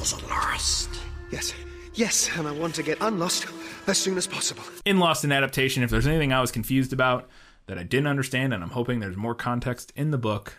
Is 0.00 0.12
it 0.12 0.30
lost? 0.30 0.88
Yes, 1.32 1.54
yes, 1.94 2.28
and 2.36 2.46
I 2.46 2.52
want 2.52 2.74
to 2.74 2.82
get 2.82 2.98
unlost 3.00 3.46
as 3.86 3.96
soon 3.96 4.18
as 4.18 4.26
possible. 4.26 4.62
In 4.84 4.98
Lost 4.98 5.24
in 5.24 5.32
Adaptation, 5.32 5.82
if 5.82 5.88
there's 5.88 6.06
anything 6.06 6.30
I 6.30 6.42
was 6.42 6.52
confused 6.52 6.92
about 6.92 7.26
that 7.66 7.78
I 7.78 7.84
didn't 7.84 8.08
understand, 8.08 8.52
and 8.52 8.62
I'm 8.62 8.68
hoping 8.68 9.00
there's 9.00 9.16
more 9.16 9.34
context 9.34 9.94
in 9.96 10.10
the 10.10 10.18
book, 10.18 10.58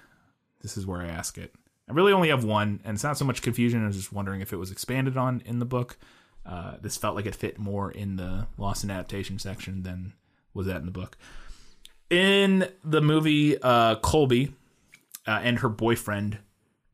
this 0.63 0.75
is 0.75 0.87
where 0.87 0.99
I 0.99 1.07
ask 1.09 1.37
it. 1.37 1.53
I 1.87 1.93
really 1.93 2.11
only 2.11 2.29
have 2.29 2.43
one, 2.43 2.79
and 2.83 2.95
it's 2.95 3.03
not 3.03 3.19
so 3.19 3.25
much 3.25 3.43
confusion. 3.43 3.83
I 3.83 3.87
was 3.87 3.97
just 3.97 4.11
wondering 4.11 4.41
if 4.41 4.51
it 4.51 4.57
was 4.57 4.71
expanded 4.71 5.15
on 5.15 5.43
in 5.45 5.59
the 5.59 5.65
book. 5.65 5.95
Uh, 6.43 6.77
this 6.81 6.97
felt 6.97 7.15
like 7.15 7.27
it 7.27 7.35
fit 7.35 7.59
more 7.59 7.91
in 7.91 8.15
the 8.15 8.47
Lost 8.57 8.83
in 8.83 8.89
Adaptation 8.89 9.37
section 9.37 9.83
than 9.83 10.13
was 10.55 10.65
that 10.65 10.77
in 10.77 10.85
the 10.85 10.91
book. 10.91 11.19
In 12.09 12.67
the 12.83 13.01
movie, 13.01 13.61
uh, 13.61 13.97
Colby 13.97 14.55
uh, 15.27 15.39
and 15.43 15.59
her 15.59 15.69
boyfriend 15.69 16.39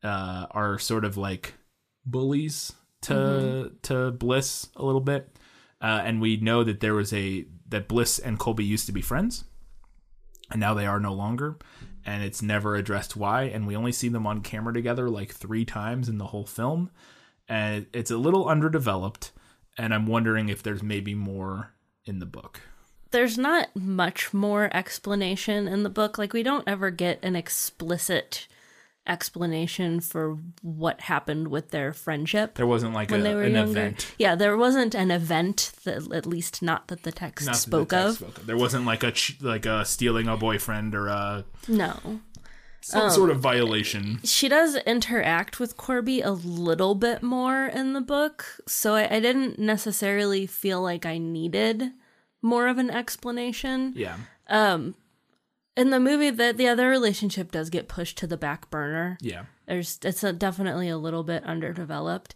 uh, 0.03 0.47
are 0.51 0.77
sort 0.79 1.05
of 1.05 1.15
like 1.15 1.53
bullies 2.05 2.73
to 3.03 3.71
to 3.83 4.11
Bliss 4.11 4.67
a 4.75 4.83
little 4.83 5.01
bit, 5.01 5.35
uh, 5.81 6.01
and 6.03 6.21
we 6.21 6.37
know 6.37 6.63
that 6.63 6.79
there 6.79 6.93
was 6.93 7.13
a 7.13 7.45
that 7.67 7.87
Bliss 7.87 8.19
and 8.19 8.39
Colby 8.39 8.65
used 8.65 8.85
to 8.87 8.91
be 8.91 9.01
friends, 9.01 9.45
and 10.51 10.59
now 10.59 10.73
they 10.73 10.85
are 10.85 10.99
no 10.99 11.13
longer, 11.13 11.57
and 12.05 12.23
it's 12.23 12.41
never 12.41 12.75
addressed 12.75 13.15
why, 13.15 13.43
and 13.43 13.67
we 13.67 13.75
only 13.75 13.91
see 13.91 14.09
them 14.09 14.27
on 14.27 14.41
camera 14.41 14.73
together 14.73 15.09
like 15.09 15.31
three 15.33 15.65
times 15.65 16.09
in 16.09 16.17
the 16.17 16.27
whole 16.27 16.45
film, 16.45 16.89
and 17.47 17.85
it's 17.93 18.11
a 18.11 18.17
little 18.17 18.47
underdeveloped, 18.47 19.31
and 19.77 19.93
I'm 19.93 20.07
wondering 20.07 20.49
if 20.49 20.63
there's 20.63 20.83
maybe 20.83 21.15
more 21.15 21.73
in 22.05 22.19
the 22.19 22.25
book. 22.25 22.61
There's 23.11 23.37
not 23.39 23.75
much 23.75 24.33
more 24.33 24.69
explanation 24.71 25.67
in 25.67 25.81
the 25.81 25.89
book. 25.89 26.19
Like, 26.19 26.31
we 26.31 26.43
don't 26.43 26.67
ever 26.67 26.91
get 26.91 27.17
an 27.23 27.35
explicit 27.35 28.47
explanation 29.09 29.99
for 29.99 30.37
what 30.61 31.01
happened 31.01 31.47
with 31.49 31.71
their 31.71 31.91
friendship 31.93 32.55
There 32.55 32.67
wasn't 32.67 32.93
like 32.93 33.09
when 33.11 33.21
a, 33.21 33.23
they 33.23 33.35
were 33.35 33.43
an 33.43 33.53
younger. 33.55 33.71
event. 33.71 34.13
Yeah, 34.17 34.35
there 34.35 34.55
wasn't 34.55 34.93
an 34.95 35.11
event 35.11 35.71
that, 35.83 36.11
at 36.13 36.25
least 36.25 36.61
not 36.61 36.87
that 36.87 37.03
the 37.03 37.11
text 37.11 37.45
Not 37.45 37.53
that 37.53 37.57
the 37.57 37.61
spoke 37.61 37.89
text 37.89 38.07
of. 38.07 38.15
spoke 38.17 38.37
of. 38.37 38.45
There 38.45 38.57
wasn't 38.57 38.85
like 38.85 39.03
a 39.03 39.11
like 39.41 39.65
a 39.65 39.83
stealing 39.85 40.27
a 40.27 40.37
boyfriend 40.37 40.93
or 40.95 41.07
a 41.07 41.43
No. 41.67 42.21
some 42.81 43.01
Um, 43.03 43.09
sort 43.09 43.29
of 43.29 43.39
violation. 43.39 44.19
She 44.23 44.47
does 44.47 44.75
interact 44.85 45.59
with 45.59 45.75
Corby 45.75 46.21
a 46.21 46.31
little 46.31 46.95
bit 46.95 47.21
more 47.21 47.65
in 47.65 47.93
the 47.93 48.01
book, 48.01 48.45
so 48.67 48.93
I, 48.95 49.15
I 49.15 49.19
didn't 49.19 49.59
necessarily 49.59 50.45
feel 50.47 50.81
like 50.81 51.05
I 51.05 51.17
needed 51.17 51.91
more 52.41 52.67
of 52.69 52.77
an 52.77 52.89
explanation. 52.89 53.93
Yeah. 53.97 54.15
In 55.79 55.91
the 55.91 55.99
movie, 55.99 56.29
that 56.29 56.57
the 56.57 56.67
other 56.67 56.89
relationship 56.89 57.53
does 57.53 57.69
get 57.69 57.87
pushed 57.87 58.17
to 58.17 58.27
the 58.27 58.35
back 58.35 58.69
burner. 58.69 59.17
Yeah. 59.21 59.45
There's 59.65 59.97
it's 60.03 60.25
a, 60.25 60.33
definitely 60.33 60.89
a 60.89 60.97
little 60.97 61.23
bit 61.23 61.41
underdeveloped. 61.45 62.35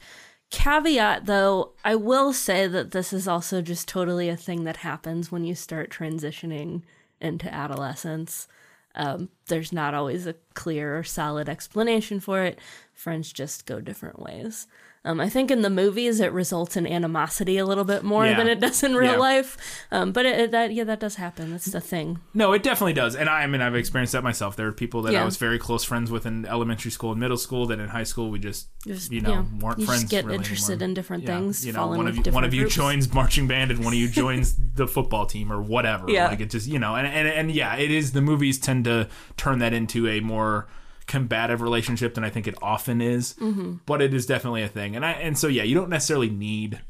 Caveat 0.50 1.26
though, 1.26 1.74
I 1.84 1.96
will 1.96 2.32
say 2.32 2.68
that 2.68 2.91
this 2.91 3.12
is 3.12 3.28
also 3.28 3.62
just 3.62 3.86
totally 3.86 4.30
a 4.30 4.38
thing 4.38 4.64
that 4.64 4.78
happens 4.78 5.30
when 5.30 5.44
you 5.44 5.56
start 5.56 5.91
transitioning 5.91 6.84
into 7.20 7.54
adolescence. 7.54 8.48
Um, 8.96 9.28
there's 9.48 9.74
not 9.74 9.94
always 9.94 10.26
a 10.26 10.36
clear 10.54 10.98
or 10.98 11.04
solid 11.04 11.50
explanation 11.50 12.22
for 12.22 12.44
it, 12.44 12.60
friends 12.94 13.34
just 13.34 13.66
go 13.66 13.82
different 13.82 14.20
ways. 14.20 14.68
Um, 15.06 15.20
I 15.20 15.28
think 15.28 15.51
in 15.51 15.64
the 15.64 15.70
movies 15.70 16.22
it 16.22 16.32
results 16.32 16.78
in 16.78 16.88
animosity 16.88 17.58
a 17.58 17.66
little 17.66 17.84
bit 17.84 18.04
more 18.04 18.26
Yeah. 18.26 18.38
than 18.38 18.47
it 18.47 18.62
does 18.62 18.84
in 18.84 18.95
real 18.95 19.14
Yeah. 19.14 19.18
life. 19.18 19.58
Um, 19.91 20.14
but 20.14 20.26
it, 20.26 20.39
it- 20.39 20.51
that 20.51 20.74
yeah, 20.74 20.86
that 20.86 21.01
does 21.01 21.16
happen. 21.16 21.51
That's 21.51 21.66
the 21.66 21.82
thing. 21.82 22.20
No, 22.34 22.54
it 22.54 22.64
definitely 22.64 22.93
does. 22.93 23.14
And 23.14 23.28
I, 23.30 23.41
I 23.43 23.47
mean, 23.47 23.60
I've 23.62 23.76
experienced 23.76 24.14
that 24.14 24.24
myself. 24.24 24.56
There 24.56 24.66
are 24.68 24.72
people 24.72 25.01
that 25.01 25.14
I 25.14 25.26
was 25.26 25.36
very 25.36 25.60
close 25.60 25.84
friends 25.84 26.10
with 26.10 26.26
in 26.26 26.45
elementary 26.45 26.89
school 26.91 27.12
and 27.12 27.20
middle 27.20 27.36
school 27.36 27.66
that 27.68 27.80
in 27.80 27.89
high 27.89 28.04
school 28.04 28.30
we 28.32 28.39
just, 28.39 28.68
Just, 28.88 29.12
you 29.12 29.20
know, 29.20 29.32
yeah, 29.32 29.43
weren't 29.60 29.80
you 29.80 29.86
friends. 29.86 30.04
just 30.04 30.12
get 30.12 30.24
really 30.24 30.38
interested 30.38 30.74
anymore. 30.82 30.86
in 30.86 30.93
different 30.93 31.24
Yeah. 31.24 31.38
things. 31.38 31.66
You 31.66 31.74
know, 31.74 31.88
one 31.88 32.08
of 32.08 32.16
you, 32.26 32.32
one 32.32 32.43
of 32.45 32.54
you 32.54 32.62
groups. 32.62 32.76
joins 32.76 33.14
marching 33.14 33.45
band 33.47 33.72
and 33.72 33.84
one 33.84 33.93
of 33.93 33.99
you 33.99 34.08
joins 34.24 34.56
the 34.76 34.88
football 34.88 35.26
team 35.26 35.51
or 35.51 35.62
whatever. 35.62 36.10
Yeah. 36.10 36.30
Like 36.30 36.39
it 36.39 36.49
just, 36.49 36.68
you 36.68 36.80
know, 36.80 36.95
and, 36.95 37.06
and, 37.08 37.28
and 37.28 37.51
yeah, 37.51 37.76
it 37.76 37.91
is, 37.91 38.14
the 38.14 38.22
movies 38.22 38.58
tend 38.58 38.86
to 38.86 39.10
turn 39.36 39.60
that 39.60 39.74
into 39.74 40.08
a 40.08 40.22
more 40.22 40.68
combative 41.08 41.62
relationship 41.62 42.14
than 42.14 42.24
I 42.24 42.30
think 42.30 42.47
it 42.47 42.56
often 42.62 43.01
is. 43.01 43.34
Mm-hmm. 43.36 43.76
But 43.86 44.01
it 44.01 44.14
is 44.14 44.26
definitely 44.26 44.64
a 44.64 44.68
thing. 44.68 44.95
And 44.95 45.06
I, 45.06 45.12
and 45.14 45.38
so, 45.38 45.47
yeah, 45.47 45.64
you 45.64 45.76
don't 45.76 45.89
necessarily 45.89 46.30
need 46.30 46.82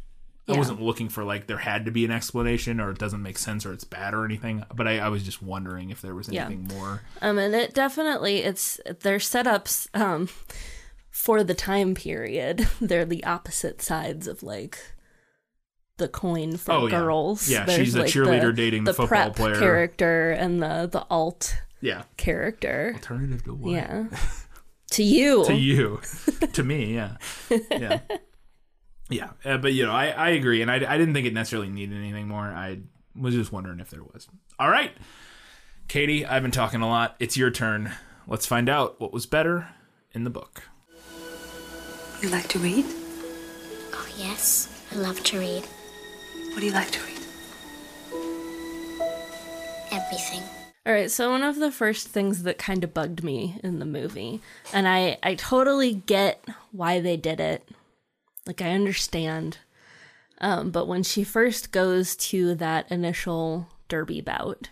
I 0.45 0.57
wasn't 0.57 0.81
looking 0.81 1.07
for 1.07 1.23
like 1.23 1.47
there 1.47 1.57
had 1.57 1.85
to 1.85 1.91
be 1.91 2.03
an 2.03 2.11
explanation 2.11 2.81
or 2.81 2.91
it 2.91 2.97
doesn't 2.99 3.21
make 3.21 3.37
sense 3.37 3.65
or 3.65 3.71
it's 3.71 3.85
bad 3.85 4.13
or 4.13 4.25
anything. 4.25 4.65
But 4.75 4.89
I, 4.89 4.99
I 4.99 5.07
was 5.07 5.23
just 5.23 5.41
wondering 5.41 5.89
if 5.89 6.01
there 6.01 6.13
was 6.13 6.27
Yeah. 6.27 6.45
anything 6.47 6.67
more. 6.77 7.01
Um, 7.21 7.37
and 7.37 7.55
it 7.55 7.73
definitely 7.73 8.39
it's 8.39 8.77
their 9.01 9.19
setups 9.19 9.87
um 9.97 10.27
for 11.09 11.45
the 11.45 11.53
time 11.53 11.95
period. 11.95 12.67
They're 12.81 13.05
the 13.05 13.23
opposite 13.23 13.81
sides 13.81 14.27
of 14.27 14.43
like 14.43 14.77
the 15.95 16.09
coin 16.09 16.57
for 16.57 16.73
Oh, 16.73 16.87
girls. 16.89 17.49
Yeah, 17.49 17.65
she's 17.67 17.95
a 17.95 18.03
cheerleader 18.03 18.53
dating 18.53 18.83
the 18.83 18.93
football 18.93 19.07
prep 19.07 19.35
player. 19.37 19.59
character 19.59 20.31
and 20.31 20.61
the 20.61 20.89
the 20.91 21.05
alt 21.09 21.55
Yeah. 21.83 22.03
character. 22.15 22.91
Alternative 22.95 23.43
to 23.43 23.53
what? 23.53 23.71
Yeah. 23.73 24.05
to 24.91 25.03
you. 25.03 25.43
To 25.45 25.53
you. 25.53 25.99
to 26.53 26.63
me, 26.63 26.95
yeah. 26.95 27.17
Yeah. 27.69 27.99
Yeah. 29.09 29.31
Uh, 29.43 29.57
but, 29.57 29.73
you 29.73 29.85
know, 29.85 29.91
I, 29.91 30.07
I 30.07 30.29
agree. 30.29 30.61
And 30.61 30.71
I, 30.71 30.75
I 30.75 30.97
didn't 30.97 31.13
think 31.13 31.27
it 31.27 31.33
necessarily 31.33 31.67
needed 31.67 31.97
anything 31.97 32.29
more. 32.29 32.45
I 32.45 32.79
was 33.15 33.35
just 33.35 33.51
wondering 33.51 33.81
if 33.81 33.89
there 33.89 34.01
was. 34.01 34.27
All 34.57 34.69
right. 34.69 34.93
Katie, 35.89 36.25
I've 36.25 36.41
been 36.41 36.51
talking 36.51 36.81
a 36.81 36.87
lot. 36.87 37.17
It's 37.19 37.35
your 37.35 37.51
turn. 37.51 37.91
Let's 38.27 38.45
find 38.45 38.69
out 38.69 39.01
what 39.01 39.11
was 39.11 39.25
better 39.25 39.67
in 40.13 40.23
the 40.23 40.29
book. 40.29 40.63
You 42.21 42.29
like 42.29 42.47
to 42.47 42.59
read? 42.59 42.85
Oh, 43.91 44.07
yes. 44.17 44.69
I 44.93 44.95
love 44.95 45.21
to 45.25 45.37
read. 45.37 45.63
What 46.51 46.61
do 46.61 46.65
you 46.65 46.71
like 46.71 46.91
to 46.91 46.99
read? 47.01 47.19
Everything. 49.91 50.62
All 50.85 50.91
right, 50.93 51.09
so 51.09 51.31
one 51.31 51.43
of 51.43 51.55
the 51.57 51.71
first 51.71 52.09
things 52.09 52.43
that 52.43 52.57
kind 52.57 52.83
of 52.83 52.93
bugged 52.93 53.23
me 53.23 53.57
in 53.63 53.79
the 53.79 53.85
movie, 53.85 54.41
and 54.73 54.87
I 54.87 55.17
I 55.23 55.35
totally 55.35 55.93
get 55.93 56.43
why 56.71 56.99
they 56.99 57.15
did 57.15 57.39
it. 57.39 57.67
Like 58.45 58.61
I 58.61 58.71
understand. 58.71 59.59
Um, 60.39 60.71
but 60.71 60.87
when 60.87 61.03
she 61.03 61.23
first 61.23 61.71
goes 61.71 62.17
to 62.17 62.55
that 62.55 62.91
initial 62.91 63.69
derby 63.87 64.21
bout 64.21 64.69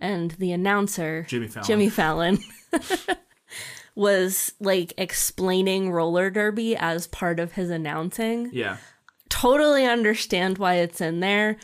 and 0.00 0.32
the 0.32 0.52
announcer 0.52 1.24
Jimmy 1.28 1.48
Fallon. 1.48 1.66
Jimmy 1.66 1.88
Fallon 1.88 2.38
was 3.94 4.52
like 4.60 4.92
explaining 4.98 5.90
roller 5.92 6.30
derby 6.30 6.76
as 6.76 7.06
part 7.06 7.40
of 7.40 7.52
his 7.52 7.70
announcing. 7.70 8.50
Yeah. 8.52 8.76
Totally 9.28 9.86
understand 9.86 10.58
why 10.58 10.74
it's 10.74 11.00
in 11.00 11.20
there, 11.20 11.56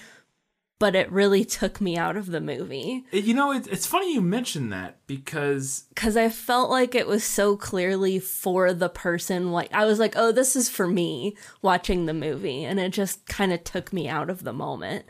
but 0.83 0.97
it 0.97 1.13
really 1.13 1.45
took 1.45 1.81
me 1.81 1.97
out 1.97 2.17
of 2.17 2.27
the 2.27 2.41
movie. 2.41 3.05
You 3.13 3.35
know, 3.35 3.53
it, 3.53 3.69
it's 3.69 3.87
funny 3.87 4.13
you 4.13 4.21
mentioned 4.21 4.73
that 4.73 4.97
because 5.07 5.85
because 5.91 6.17
I 6.17 6.29
felt 6.29 6.71
like 6.71 6.97
it 6.97 7.07
was 7.07 7.23
so 7.23 7.57
clearly 7.57 8.19
for 8.19 8.73
the 8.73 8.89
person. 8.89 9.53
Like 9.53 9.73
I 9.73 9.85
was 9.85 10.01
like, 10.01 10.15
oh, 10.17 10.33
this 10.33 10.57
is 10.57 10.69
for 10.69 10.89
me 10.89 11.37
watching 11.63 12.07
the 12.07 12.13
movie, 12.13 12.65
and 12.65 12.81
it 12.81 12.89
just 12.89 13.25
kind 13.27 13.53
of 13.53 13.63
took 13.63 13.93
me 13.93 14.09
out 14.09 14.29
of 14.29 14.43
the 14.43 14.53
moment. 14.53 15.05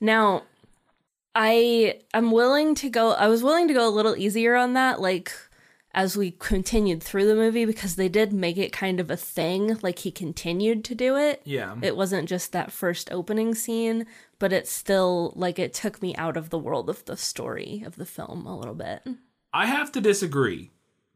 Now, 0.00 0.44
I 1.34 2.02
am 2.14 2.30
willing 2.30 2.76
to 2.76 2.88
go. 2.88 3.10
I 3.10 3.26
was 3.26 3.42
willing 3.42 3.66
to 3.66 3.74
go 3.74 3.88
a 3.88 3.90
little 3.90 4.14
easier 4.14 4.54
on 4.54 4.74
that, 4.74 5.00
like 5.00 5.32
as 5.96 6.14
we 6.14 6.30
continued 6.30 7.02
through 7.02 7.26
the 7.26 7.34
movie, 7.34 7.64
because 7.64 7.96
they 7.96 8.08
did 8.08 8.30
make 8.30 8.58
it 8.58 8.70
kind 8.70 9.00
of 9.00 9.10
a 9.10 9.16
thing. 9.16 9.76
Like 9.82 10.00
he 10.00 10.12
continued 10.12 10.84
to 10.84 10.94
do 10.94 11.16
it. 11.16 11.40
Yeah. 11.44 11.74
It 11.82 11.96
wasn't 11.96 12.28
just 12.28 12.52
that 12.52 12.70
first 12.70 13.10
opening 13.10 13.56
scene, 13.56 14.06
but 14.38 14.52
it's 14.52 14.72
still 14.72 15.32
like 15.36 15.58
it 15.58 15.74
took 15.74 16.02
me 16.02 16.14
out 16.16 16.36
of 16.36 16.50
the 16.50 16.58
world 16.58 16.90
of 16.90 17.04
the 17.04 17.16
story 17.16 17.82
of 17.86 17.96
the 17.96 18.06
film 18.06 18.46
a 18.46 18.56
little 18.56 18.74
bit. 18.74 19.02
I 19.52 19.66
have 19.66 19.92
to 19.92 20.00
disagree 20.00 20.72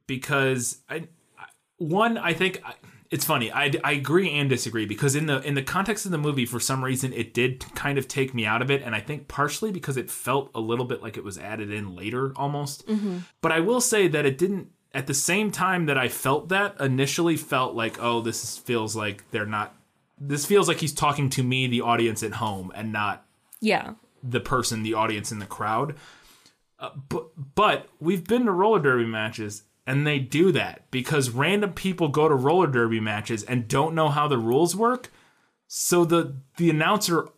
because 0.06 0.78
I, 0.88 1.08
I 1.38 1.46
one 1.78 2.18
I 2.18 2.32
think 2.32 2.62
I, 2.64 2.74
it's 3.10 3.24
funny. 3.24 3.50
I, 3.52 3.72
I 3.82 3.92
agree 3.92 4.30
and 4.30 4.48
disagree 4.48 4.86
because 4.86 5.16
in 5.16 5.26
the 5.26 5.40
in 5.40 5.54
the 5.54 5.62
context 5.62 6.06
of 6.06 6.12
the 6.12 6.18
movie, 6.18 6.46
for 6.46 6.60
some 6.60 6.84
reason, 6.84 7.12
it 7.12 7.34
did 7.34 7.64
kind 7.74 7.98
of 7.98 8.06
take 8.06 8.34
me 8.34 8.46
out 8.46 8.62
of 8.62 8.70
it, 8.70 8.82
and 8.82 8.94
I 8.94 9.00
think 9.00 9.26
partially 9.26 9.72
because 9.72 9.96
it 9.96 10.10
felt 10.10 10.50
a 10.54 10.60
little 10.60 10.84
bit 10.84 11.02
like 11.02 11.16
it 11.16 11.24
was 11.24 11.36
added 11.36 11.72
in 11.72 11.96
later 11.96 12.32
almost. 12.36 12.86
Mm-hmm. 12.86 13.18
But 13.40 13.52
I 13.52 13.60
will 13.60 13.80
say 13.80 14.06
that 14.08 14.24
it 14.26 14.38
didn't. 14.38 14.68
At 14.92 15.06
the 15.06 15.14
same 15.14 15.52
time 15.52 15.86
that 15.86 15.96
I 15.96 16.08
felt 16.08 16.48
that 16.48 16.80
initially, 16.80 17.36
felt 17.36 17.74
like 17.74 18.00
oh, 18.00 18.20
this 18.20 18.58
feels 18.58 18.94
like 18.94 19.28
they're 19.30 19.46
not. 19.46 19.74
This 20.20 20.44
feels 20.44 20.68
like 20.68 20.78
he's 20.78 20.92
talking 20.92 21.30
to 21.30 21.42
me, 21.42 21.66
the 21.66 21.80
audience 21.80 22.22
at 22.22 22.34
home, 22.34 22.70
and 22.74 22.92
not 22.92 23.24
Yeah. 23.60 23.94
the 24.22 24.40
person, 24.40 24.82
the 24.82 24.94
audience 24.94 25.32
in 25.32 25.38
the 25.38 25.46
crowd. 25.46 25.96
Uh, 26.78 26.90
but 27.08 27.54
but 27.54 27.88
we've 28.00 28.26
been 28.26 28.44
to 28.46 28.52
roller 28.52 28.80
derby 28.80 29.04
matches 29.06 29.64
and 29.86 30.06
they 30.06 30.18
do 30.18 30.50
that 30.52 30.90
because 30.90 31.28
random 31.30 31.72
people 31.72 32.08
go 32.08 32.28
to 32.28 32.34
roller 32.34 32.66
derby 32.66 33.00
matches 33.00 33.42
and 33.42 33.66
don't 33.68 33.94
know 33.94 34.08
how 34.08 34.26
the 34.28 34.38
rules 34.38 34.74
work. 34.76 35.10
So 35.66 36.04
the 36.04 36.36
the 36.56 36.70
announcer, 36.70 37.28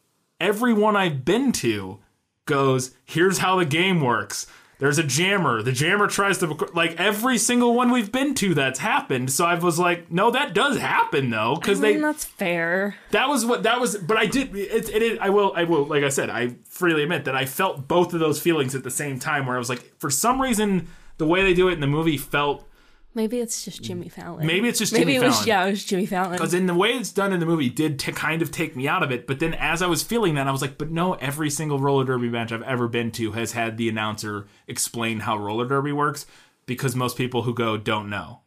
everyone 0.40 0.96
I've 0.96 1.24
been 1.24 1.52
to, 1.52 1.98
goes, 2.46 2.94
"Here's 3.04 3.38
how 3.38 3.56
the 3.58 3.64
game 3.64 4.00
works." 4.00 4.46
There's 4.82 4.98
a 4.98 5.04
jammer. 5.04 5.62
The 5.62 5.70
jammer 5.70 6.08
tries 6.08 6.38
to 6.38 6.46
like 6.74 6.98
every 6.98 7.38
single 7.38 7.72
one 7.72 7.92
we've 7.92 8.10
been 8.10 8.34
to 8.34 8.52
that's 8.52 8.80
happened. 8.80 9.30
So 9.30 9.44
I 9.44 9.54
was 9.54 9.78
like, 9.78 10.10
no, 10.10 10.32
that 10.32 10.54
does 10.54 10.76
happen 10.76 11.30
though, 11.30 11.54
because 11.54 11.78
I 11.78 11.92
they 11.92 11.96
that's 11.98 12.24
fair. 12.24 12.96
that 13.12 13.28
was 13.28 13.46
what 13.46 13.62
that 13.62 13.78
was 13.80 13.96
but 13.96 14.16
i 14.16 14.26
did 14.26 14.56
it, 14.56 14.88
it, 14.88 15.02
it 15.02 15.18
i 15.20 15.30
will 15.30 15.52
i 15.54 15.62
will 15.62 15.84
like 15.84 16.02
i 16.02 16.08
said 16.08 16.30
i 16.30 16.56
freely 16.64 17.04
admit 17.04 17.26
that 17.26 17.36
i 17.36 17.44
felt 17.44 17.86
both 17.86 18.12
of 18.12 18.18
those 18.18 18.40
feelings 18.40 18.74
at 18.74 18.82
the 18.82 18.90
same 18.90 19.20
time 19.20 19.46
where 19.46 19.54
i 19.54 19.58
was 19.58 19.68
like 19.68 19.98
for 20.00 20.10
some 20.10 20.42
reason 20.42 20.88
the 21.18 21.26
way 21.26 21.42
they 21.44 21.54
do 21.54 21.68
it 21.68 21.72
in 21.74 21.80
the 21.80 21.86
movie 21.86 22.16
felt 22.16 22.66
Maybe 23.14 23.40
it's 23.40 23.64
just 23.64 23.82
Jimmy 23.82 24.08
Fallon. 24.08 24.46
Maybe 24.46 24.68
it's 24.68 24.78
just 24.78 24.92
Maybe 24.92 25.12
Jimmy 25.12 25.16
it 25.16 25.26
was 25.28 25.34
Fallon. 25.34 25.48
yeah, 25.48 25.64
it 25.66 25.70
was 25.72 25.84
Jimmy 25.84 26.06
Fallon. 26.06 26.32
because 26.32 26.54
in 26.54 26.66
the 26.66 26.74
way 26.74 26.90
it's 26.90 27.12
done 27.12 27.32
in 27.32 27.40
the 27.40 27.46
movie 27.46 27.68
did 27.68 27.98
to 28.00 28.12
kind 28.12 28.40
of 28.42 28.50
take 28.50 28.74
me 28.74 28.88
out 28.88 29.02
of 29.02 29.10
it 29.10 29.26
but 29.26 29.38
then 29.38 29.52
as 29.54 29.82
i 29.82 29.86
was 29.86 30.02
feeling 30.02 30.34
that 30.36 30.46
i 30.48 30.50
was 30.50 30.62
like 30.62 30.78
but 30.78 30.90
no 30.90 31.12
every 31.14 31.50
single 31.50 31.78
roller 31.78 32.04
derby 32.04 32.28
match 32.30 32.52
i've 32.52 32.62
ever 32.62 32.88
been 32.88 33.10
to 33.10 33.32
has 33.32 33.52
had 33.52 33.76
the 33.76 33.88
announcer 33.88 34.46
explain 34.66 35.20
how 35.20 35.36
roller 35.36 35.66
derby 35.68 35.92
works 35.92 36.24
because 36.66 36.96
most 36.96 37.16
people 37.18 37.42
who 37.42 37.52
go 37.52 37.76
don't 37.76 38.08
know 38.08 38.40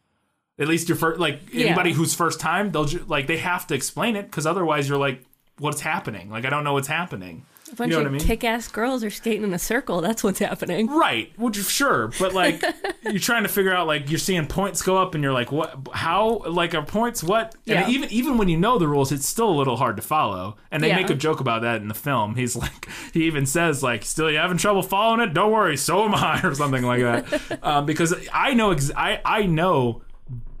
at 0.58 0.66
least 0.68 0.88
your 0.88 0.96
first 0.96 1.20
like 1.20 1.40
Yeah. 1.52 1.66
anybody 1.66 1.92
who's 1.92 2.14
first 2.14 2.40
time 2.40 2.72
they'll 2.72 2.86
ju- 2.86 3.04
like 3.06 3.26
they 3.28 3.36
have 3.38 3.66
to 3.68 3.74
explain 3.74 4.16
it 4.16 4.24
because 4.24 4.46
otherwise 4.46 4.88
you're 4.88 4.98
like 4.98 5.22
what's 5.58 5.82
happening 5.82 6.28
like 6.30 6.44
i 6.44 6.50
don't 6.50 6.64
know 6.64 6.72
what's 6.72 6.88
happening 6.88 7.44
a 7.68 7.74
bunch 7.74 7.90
you 7.90 7.96
know 7.96 8.00
of 8.06 8.12
what 8.12 8.16
I 8.16 8.18
mean? 8.18 8.26
kick-ass 8.26 8.68
girls 8.68 9.02
are 9.04 9.10
skating 9.10 9.42
in 9.44 9.52
a 9.54 9.58
circle. 9.58 10.00
That's 10.00 10.22
what's 10.24 10.38
happening. 10.38 10.86
Right, 10.88 11.32
which 11.38 11.56
sure, 11.56 12.10
but 12.18 12.32
like 12.34 12.62
you're 13.02 13.18
trying 13.18 13.42
to 13.42 13.48
figure 13.48 13.74
out 13.74 13.86
like 13.86 14.08
you're 14.10 14.18
seeing 14.18 14.46
points 14.46 14.82
go 14.82 14.96
up 14.98 15.14
and 15.14 15.22
you're 15.22 15.32
like 15.32 15.50
what 15.52 15.76
how 15.92 16.42
like 16.48 16.74
are 16.74 16.82
points 16.82 17.22
what 17.22 17.54
Yeah. 17.64 17.82
and 17.82 17.92
even 17.92 18.10
even 18.10 18.36
when 18.38 18.48
you 18.48 18.56
know 18.56 18.78
the 18.78 18.88
rules 18.88 19.12
it's 19.12 19.26
still 19.26 19.48
a 19.48 19.56
little 19.56 19.76
hard 19.76 19.96
to 19.96 20.02
follow 20.02 20.56
and 20.70 20.82
they 20.82 20.88
Yeah. 20.88 20.96
make 20.96 21.10
a 21.10 21.14
joke 21.14 21.40
about 21.40 21.62
that 21.62 21.80
in 21.80 21.88
the 21.88 21.94
film 21.94 22.34
he's 22.34 22.56
like 22.56 22.88
he 23.12 23.24
even 23.24 23.46
says 23.46 23.82
like 23.82 24.04
still 24.04 24.30
you 24.30 24.38
having 24.38 24.58
trouble 24.58 24.82
following 24.82 25.20
it 25.20 25.32
don't 25.34 25.52
worry 25.52 25.76
so 25.76 26.04
am 26.04 26.14
I 26.14 26.40
or 26.44 26.54
something 26.54 26.82
like 26.84 27.00
that 27.00 27.58
um, 27.62 27.86
because 27.86 28.14
I 28.32 28.54
know 28.54 28.72
ex- 28.72 28.90
I 28.96 29.20
I 29.24 29.42
know 29.46 30.02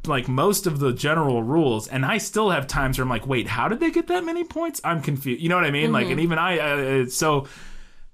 like 0.08 0.28
most 0.28 0.66
of 0.66 0.78
the 0.78 0.92
general 0.92 1.42
rules 1.42 1.88
and 1.88 2.04
i 2.04 2.18
still 2.18 2.50
have 2.50 2.66
times 2.66 2.98
where 2.98 3.02
i'm 3.04 3.08
like 3.08 3.26
wait 3.26 3.46
how 3.48 3.68
did 3.68 3.80
they 3.80 3.90
get 3.90 4.06
that 4.06 4.24
many 4.24 4.44
points 4.44 4.80
i'm 4.84 5.00
confused 5.02 5.40
you 5.42 5.48
know 5.48 5.56
what 5.56 5.64
i 5.64 5.70
mean 5.70 5.92
like 5.92 6.06
and 6.08 6.20
even 6.20 6.38
i 6.38 6.58
uh, 6.58 7.06
so 7.06 7.46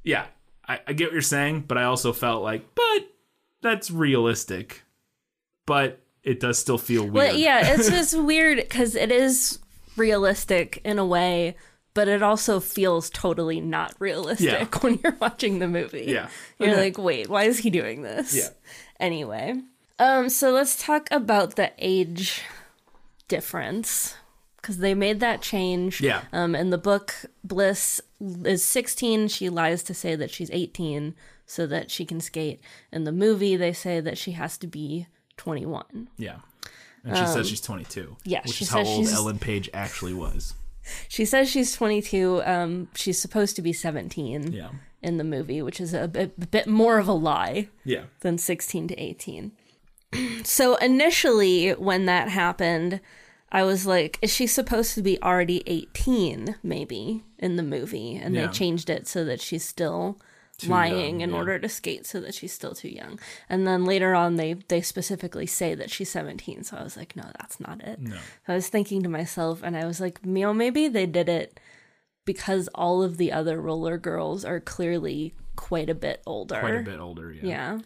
yeah 0.03 0.27
I, 0.69 0.81
I 0.87 0.93
get 0.93 1.07
what 1.07 1.13
you're 1.13 1.23
saying 1.23 1.65
but 1.69 1.79
i 1.79 1.85
also 1.85 2.13
felt 2.13 2.43
like 2.43 2.75
but 2.75 3.09
that's 3.63 3.91
realistic 3.91 4.83
but 5.67 6.01
it 6.25 6.41
does 6.41 6.59
still 6.59 6.79
feel 6.79 7.03
weird 7.03 7.15
Well, 7.15 7.35
yeah, 7.37 7.75
it's 7.75 7.89
just 7.99 8.17
weird 8.17 8.59
because 8.59 8.95
it 8.95 9.11
is 9.11 9.59
realistic 9.97 10.81
in 10.85 10.99
a 11.01 11.05
way, 11.07 11.57
but 11.95 12.07
it 12.09 12.23
also 12.23 12.61
feels 12.61 13.11
totally 13.11 13.61
not 13.61 13.95
realistic 13.99 14.47
Yeah. 14.73 14.79
when 14.83 15.01
you're 15.03 15.17
watching 15.21 15.59
the 15.59 15.67
movie. 15.69 16.05
Yeah. 16.07 16.29
You're 16.61 16.71
Okay. 16.71 16.81
like, 16.81 16.99
wait, 16.99 17.29
why 17.29 17.45
is 17.45 17.59
he 17.59 17.71
doing 17.71 18.03
this? 18.03 18.37
Yeah. 18.37 18.49
Anyway, 19.01 19.61
um, 20.03 20.29
so 20.29 20.51
let's 20.51 20.83
talk 20.83 21.09
about 21.11 21.57
the 21.57 21.73
age 21.79 22.43
difference 23.29 24.17
because 24.57 24.79
they 24.79 24.95
made 24.95 25.21
that 25.21 25.43
change. 25.43 26.01
Yeah. 26.01 26.23
Um, 26.33 26.55
in 26.55 26.71
the 26.71 26.79
book, 26.79 27.15
Bliss 27.45 28.01
is 28.45 28.65
16. 28.65 29.29
She 29.29 29.49
lies 29.49 29.83
to 29.85 29.95
say 29.95 30.15
that 30.17 30.31
she's 30.31 30.51
18 30.53 31.15
so 31.47 31.67
that 31.67 31.91
she 31.91 32.05
can 32.05 32.21
skate. 32.21 32.61
In 32.93 33.05
the 33.05 33.13
movie, 33.13 33.57
they 33.57 33.73
say 33.73 34.01
that 34.01 34.19
she 34.19 34.33
has 34.33 34.57
to 34.59 34.67
be 34.67 35.07
21. 35.37 36.09
yeah 36.17 36.37
And 37.05 37.17
she 37.17 37.27
says 37.27 37.49
she's 37.49 37.61
22. 37.61 38.17
yeah, 38.25 38.43
which 38.45 38.63
is 38.63 38.69
how 38.71 38.85
old 38.85 39.09
Ellen 39.09 39.39
Page 39.39 39.69
actually 39.75 40.15
was. 40.15 40.55
She 41.09 41.25
says 41.25 41.49
she's 41.49 41.73
22. 41.77 42.43
Um, 42.45 42.89
she's 42.97 43.17
supposed 43.21 43.55
to 43.55 43.63
be 43.63 43.73
17 43.73 44.53
Yeah, 44.53 44.71
in 45.01 45.17
the 45.17 45.23
movie, 45.23 45.63
which 45.63 45.81
is 45.81 45.95
a 45.95 46.09
bit, 46.09 46.35
a 46.43 46.47
bit 46.47 46.67
more 46.67 46.99
of 46.99 47.07
a 47.07 47.13
lie 47.13 47.69
yeah, 47.85 48.07
than 48.23 48.37
16 48.37 48.89
to 48.89 48.97
18. 49.01 49.53
So 50.45 50.77
initially, 50.77 51.71
when 51.73 52.07
that 52.07 52.29
happened, 52.29 53.01
I 53.51 53.65
was 53.65 53.87
like, 53.87 54.19
is 54.23 54.33
she 54.33 54.47
supposed 54.47 54.95
to 54.95 55.03
be 55.03 55.21
already 55.23 55.63
18, 55.67 56.57
maybe, 56.63 57.23
in 57.39 57.57
the 57.57 57.63
movie? 57.63 58.17
And 58.17 58.35
Yeah. 58.35 58.47
they 58.47 58.53
changed 58.53 58.89
it 58.91 59.07
so 59.07 59.25
that 59.25 59.41
she's 59.41 59.65
still 59.65 60.19
lying 60.67 61.17
young, 61.17 61.21
in 61.23 61.31
yeah. 61.31 61.37
order 61.37 61.59
to 61.59 61.69
skate 61.69 62.07
so 62.07 62.21
that 62.21 62.35
she's 62.35 62.53
still 62.53 62.73
too 62.75 62.89
young. 62.89 63.19
And 63.49 63.67
then 63.67 63.85
later 63.85 64.15
on, 64.15 64.37
they, 64.37 64.55
they 64.55 64.81
specifically 64.81 65.47
say 65.47 65.75
that 65.75 65.91
she's 65.91 66.11
17. 66.11 66.63
So 66.65 66.77
I 66.77 66.83
was 66.85 66.97
like, 66.97 67.17
no, 67.17 67.25
that's 67.39 67.59
not 67.59 67.83
it. 67.83 68.01
No. 68.01 68.17
I 68.47 68.55
was 68.55 68.69
thinking 68.69 69.03
to 69.03 69.09
myself, 69.09 69.63
and 69.63 69.77
I 69.77 69.87
was 69.87 70.01
like, 70.01 70.21
you 70.25 70.31
know, 70.33 70.55
maybe 70.55 70.89
they 70.89 71.07
did 71.07 71.29
it 71.29 71.59
because 72.25 72.69
all 72.75 73.03
of 73.03 73.17
the 73.17 73.33
other 73.33 73.61
roller 73.61 73.99
girls 73.99 74.45
are 74.45 74.61
clearly 74.61 75.35
quite 75.57 75.91
a 75.91 75.95
bit 75.95 76.23
older. 76.27 76.61
quite 76.61 76.77
a 76.77 76.83
bit 76.83 77.01
older. 77.01 77.33
Yeah, 77.33 77.43
Yeah. 77.45 77.79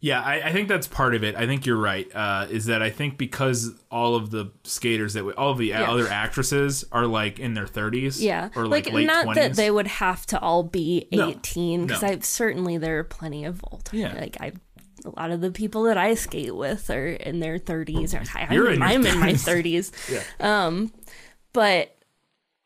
Yeah, 0.00 0.20
I, 0.22 0.42
I 0.48 0.52
think 0.52 0.68
that's 0.68 0.86
part 0.86 1.16
of 1.16 1.24
it. 1.24 1.34
I 1.34 1.46
think 1.46 1.66
you're 1.66 1.76
right. 1.76 2.06
Uh, 2.14 2.46
is 2.48 2.66
that 2.66 2.82
I 2.82 2.90
think 2.90 3.18
because 3.18 3.72
all 3.90 4.14
of 4.14 4.30
the 4.30 4.52
skaters 4.62 5.14
that 5.14 5.24
we, 5.24 5.32
all 5.32 5.50
of 5.50 5.58
the 5.58 5.68
Yeah. 5.68 5.90
other 5.90 6.06
actresses 6.06 6.84
are 6.92 7.04
like 7.06 7.40
in 7.40 7.54
their 7.54 7.66
30s, 7.66 8.20
Yeah. 8.20 8.50
or 8.54 8.68
like, 8.68 8.92
late 8.92 9.06
not 9.08 9.26
20s. 9.26 9.34
that 9.34 9.54
they 9.56 9.72
would 9.72 9.88
have 9.88 10.24
to 10.26 10.38
all 10.38 10.62
be 10.62 11.08
18 11.10 11.86
because 11.86 12.02
No. 12.02 12.08
I 12.08 12.18
certainly 12.20 12.78
there 12.78 13.00
are 13.00 13.04
plenty 13.04 13.44
of 13.44 13.60
older. 13.72 13.90
Yeah. 13.96 14.14
Like 14.14 14.36
I 14.40 14.52
a 15.04 15.10
lot 15.20 15.30
of 15.30 15.40
the 15.40 15.50
people 15.52 15.84
that 15.84 15.96
I 15.98 16.14
skate 16.14 16.54
with 16.54 16.90
are 16.90 17.06
in 17.08 17.40
their 17.40 17.58
30s 17.58 18.14
or 18.14 18.22
I, 18.38 18.52
You're 18.54 18.68
I'm, 18.70 18.74
in 18.74 18.82
I'm 18.82 19.06
in 19.06 19.18
my 19.20 19.32
30s. 19.32 19.90
30s. 19.90 20.24
Um 20.44 20.92
but 21.52 21.96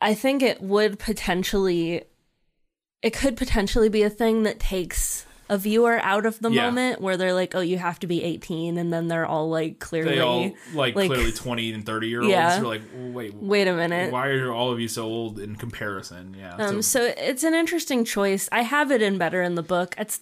I 0.03 0.13
think 0.15 0.43
it 0.43 0.61
would 0.61 0.99
potentially 0.99 2.03
it 3.01 3.11
could 3.15 3.37
potentially 3.39 3.89
be 3.89 4.03
a 4.03 4.11
thing 4.11 4.43
that 4.43 4.61
takes 4.61 5.25
a 5.49 5.59
viewer 5.59 5.99
out 6.03 6.25
of 6.25 6.39
the 6.41 6.51
Yeah. 6.51 6.67
moment 6.67 7.01
where 7.01 7.17
they're 7.17 7.35
like, 7.35 7.55
"Oh, 7.55 7.61
you 7.61 7.79
have 7.79 7.99
to 8.01 8.07
be 8.07 8.23
18," 8.23 8.79
and 8.79 8.93
then 8.93 9.09
they're 9.09 9.27
all 9.27 9.51
like 9.51 9.79
clearly 9.81 10.15
they 10.15 10.21
all 10.21 10.51
like, 10.75 10.95
like- 10.97 11.09
clearly 11.11 11.33
20 11.33 11.73
and 11.73 11.85
30 11.85 12.09
year 12.09 12.21
olds. 12.21 12.31
Yeah. 12.31 12.57
You're 12.59 12.67
like, 12.67 12.83
wait, 12.95 13.35
Wait 13.35 13.69
a 13.69 13.75
minute. 13.75 14.13
why 14.13 14.29
are 14.29 14.53
all 14.53 14.73
of 14.73 14.81
you 14.81 14.89
so 14.89 15.05
old 15.05 15.39
in 15.39 15.57
comparison? 15.57 16.35
Yeah, 16.39 16.55
Um, 16.57 16.81
so 16.83 17.13
it's 17.17 17.45
an 17.45 17.55
interesting 17.55 18.05
choice. 18.05 18.49
I 18.53 18.63
have 18.63 18.91
it 18.91 19.03
in 19.03 19.19
better 19.19 19.43
in 19.43 19.55
the 19.57 19.63
book. 19.63 19.95
It's 19.99 20.21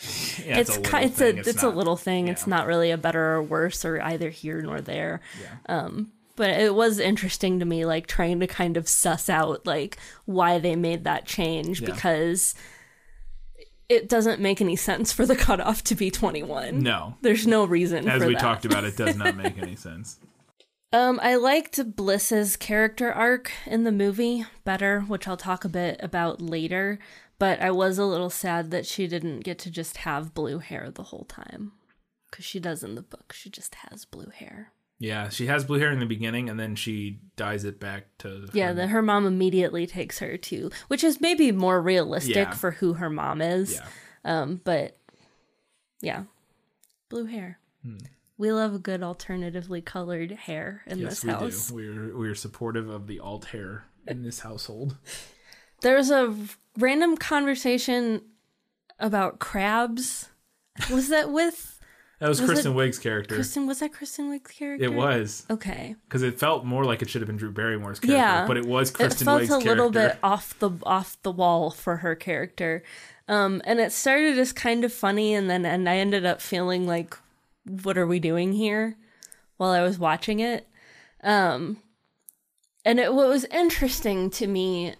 yeah, 0.46 0.58
it's 0.58 0.76
a 0.76 0.80
little 0.80 0.98
it's 1.00 1.16
thing. 1.18 1.36
a 1.36 1.40
it's, 1.40 1.62
a 1.62 1.66
not- 1.66 1.76
little 1.76 1.96
thing. 1.96 2.28
It's 2.28 2.46
not 2.46 2.66
really 2.66 2.90
a 2.90 2.96
better 2.98 3.34
or 3.34 3.42
worse 3.42 3.84
or 3.84 4.00
either 4.02 4.30
here 4.30 4.60
nor 4.62 4.80
there. 4.80 5.20
Yeah. 5.40 5.76
Um, 5.76 6.12
but 6.34 6.48
it 6.50 6.74
was 6.74 6.98
interesting 6.98 7.58
to 7.60 7.64
me, 7.66 7.84
like 7.84 8.06
trying 8.06 8.40
to 8.40 8.46
kind 8.46 8.76
of 8.78 8.88
suss 8.88 9.28
out 9.28 9.66
like 9.66 9.98
why 10.24 10.58
they 10.58 10.74
made 10.76 11.04
that 11.04 11.26
change 11.26 11.80
Yeah. 11.82 11.90
because 11.92 12.54
it 13.92 14.08
doesn't 14.08 14.40
make 14.40 14.60
any 14.60 14.76
sense 14.76 15.12
for 15.12 15.26
the 15.26 15.36
cutoff 15.36 15.82
to 15.84 15.94
be 15.94 16.10
twenty 16.10 16.42
one. 16.42 16.82
No, 16.82 17.16
There's 17.22 17.46
no 17.46 17.64
reason 17.64 18.08
as 18.08 18.24
we 18.24 18.34
that. 18.34 18.40
talked 18.40 18.64
about, 18.64 18.84
it 18.84 18.96
does 18.96 19.16
not 19.16 19.36
make 19.36 19.58
any 19.62 19.76
sense. 19.76 20.18
Um, 20.92 21.18
I 21.22 21.36
liked 21.36 21.96
Bliss's 21.96 22.56
character 22.56 23.10
arc 23.10 23.50
in 23.66 23.84
the 23.84 23.92
movie 23.92 24.44
better, 24.64 25.00
which 25.00 25.26
I'll 25.26 25.38
talk 25.38 25.64
a 25.64 25.68
bit 25.70 25.98
about 26.02 26.42
later. 26.42 26.98
But 27.38 27.60
I 27.60 27.70
was 27.70 27.98
a 27.98 28.04
little 28.04 28.30
sad 28.30 28.70
that 28.70 28.86
she 28.86 29.06
didn't 29.08 29.40
get 29.40 29.58
to 29.60 29.70
just 29.70 29.96
have 29.98 30.34
blue 30.34 30.58
hair 30.58 30.90
the 30.90 31.02
whole 31.04 31.24
time. 31.24 31.72
Because 32.30 32.44
she 32.44 32.60
does 32.60 32.84
in 32.84 32.94
the 32.94 33.02
book. 33.02 33.32
She 33.32 33.50
just 33.50 33.74
has 33.76 34.04
blue 34.04 34.30
hair. 34.32 34.72
Yeah, 35.02 35.30
she 35.30 35.46
has 35.46 35.64
blue 35.64 35.80
hair 35.80 35.90
in 35.90 35.98
the 35.98 36.06
beginning, 36.06 36.48
and 36.48 36.60
then 36.60 36.76
she 36.76 37.18
dyes 37.34 37.64
it 37.64 37.80
back 37.80 38.04
to 38.18 38.48
Yeah, 38.52 38.68
her- 38.68 38.74
then 38.74 38.88
her 38.90 39.02
mom 39.02 39.26
immediately 39.26 39.84
takes 39.84 40.20
her 40.20 40.36
to, 40.36 40.70
which 40.86 41.02
is 41.02 41.20
maybe 41.20 41.50
more 41.50 41.82
realistic 41.82 42.36
Yeah. 42.36 42.52
for 42.54 42.70
who 42.70 42.92
her 42.94 43.10
mom 43.10 43.42
is. 43.42 43.72
yeah. 43.74 43.86
Um, 44.24 44.60
but 44.62 44.96
yeah, 46.00 46.24
blue 47.08 47.24
hair. 47.24 47.58
Hmm. 47.82 47.98
We 48.38 48.52
love 48.52 48.74
a 48.74 48.78
good 48.78 49.02
alternatively 49.02 49.82
colored 49.82 50.30
hair 50.30 50.82
in 50.86 50.98
Yes, 50.98 51.10
this 51.20 51.24
we 51.24 51.30
house. 51.30 51.68
do. 51.68 51.74
We're 51.74 52.16
we're 52.16 52.34
supportive 52.36 52.88
of 52.88 53.06
the 53.08 53.18
alt 53.18 53.46
hair 53.46 53.86
in 54.06 54.22
this 54.22 54.40
household. 54.40 54.96
There 55.80 55.96
was 55.96 56.10
a 56.12 56.32
random 56.78 57.16
conversation 57.16 58.22
about 59.00 59.40
crabs. 59.40 60.28
Was 60.90 61.08
that 61.08 61.32
with 61.32 61.71
That 62.22 62.28
was, 62.28 62.40
Was 62.40 62.50
Kristen 62.50 62.72
it 62.72 62.76
Wiig's 62.76 63.00
character. 63.00 63.34
Kristen? 63.34 63.66
Was 63.66 63.80
that 63.80 63.92
Kristen 63.92 64.30
Wiig's 64.30 64.52
character? 64.52 64.84
It 64.84 64.94
was 64.94 65.44
Okay. 65.50 65.96
because 66.04 66.22
it 66.22 66.38
felt 66.38 66.64
more 66.64 66.84
like 66.84 67.02
it 67.02 67.10
should 67.10 67.20
have 67.20 67.26
been 67.26 67.36
Drew 67.36 67.50
Barrymore's 67.50 67.98
character, 67.98 68.16
Yeah, 68.16 68.46
but 68.46 68.56
it 68.56 68.64
was 68.64 68.92
Kristen 68.92 69.26
Wiig's 69.26 69.26
character. 69.26 69.44
it 69.44 69.48
felt 69.48 69.58
Wiig's 69.58 69.66
a 69.66 69.68
little 69.68 69.90
character. 69.90 70.14
bit 70.14 70.18
off 70.22 70.56
the 70.60 70.70
off 70.84 71.20
the 71.22 71.32
wall 71.32 71.72
for 71.72 71.96
her 71.96 72.14
character, 72.14 72.84
um, 73.26 73.60
and 73.64 73.80
it 73.80 73.90
started 73.90 74.38
as 74.38 74.52
kind 74.52 74.84
of 74.84 74.92
funny, 74.92 75.34
and 75.34 75.50
then 75.50 75.66
and 75.66 75.88
I 75.88 75.96
ended 75.96 76.24
up 76.24 76.40
feeling 76.40 76.86
like, 76.86 77.16
what 77.64 77.98
are 77.98 78.06
we 78.06 78.20
doing 78.20 78.52
here? 78.52 78.96
While 79.56 79.72
I 79.72 79.82
was 79.82 79.98
watching 79.98 80.38
it, 80.38 80.68
um, 81.24 81.78
and 82.84 83.00
it, 83.00 83.12
what 83.12 83.28
was 83.28 83.46
interesting 83.46 84.30
to 84.30 84.46
me 84.46 84.94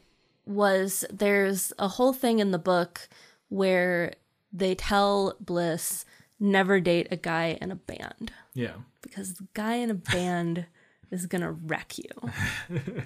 was 0.44 1.04
there's 1.08 1.72
a 1.78 1.86
whole 1.86 2.12
thing 2.12 2.40
in 2.40 2.50
the 2.50 2.58
book 2.58 3.08
where 3.48 4.12
they 4.52 4.74
tell 4.74 5.36
Bliss 5.38 6.04
never 6.42 6.80
date 6.80 7.08
a 7.10 7.16
guy 7.16 7.56
in 7.60 7.70
a 7.70 7.76
band 7.76 8.32
Yeah, 8.54 8.74
because 9.00 9.34
the 9.34 9.46
guy 9.54 9.74
in 9.76 9.90
a 9.90 9.94
band 9.94 10.66
is 11.10 11.26
gonna 11.26 11.52
wreck 11.52 11.94
you. 11.98 12.30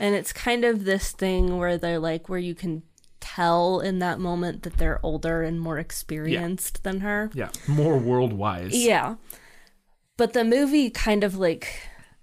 and 0.00 0.14
it's 0.14 0.32
kind 0.32 0.64
of 0.64 0.84
this 0.84 1.12
thing 1.12 1.58
where 1.58 1.76
they're 1.78 1.98
like, 1.98 2.28
where 2.28 2.38
you 2.38 2.54
can 2.54 2.82
tell 3.20 3.80
in 3.80 3.98
that 3.98 4.18
moment 4.18 4.62
that 4.62 4.78
they're 4.78 5.04
older 5.04 5.42
and 5.42 5.60
more 5.60 5.78
experienced 5.78 6.82
than 6.84 7.00
her. 7.00 7.30
yeah, 7.34 7.50
more 7.66 7.98
world 7.98 8.32
wise. 8.32 8.74
Yeah. 8.74 9.16
But 10.16 10.32
the 10.32 10.44
movie 10.44 10.90
kind 10.90 11.22
of 11.22 11.36
like 11.36 11.68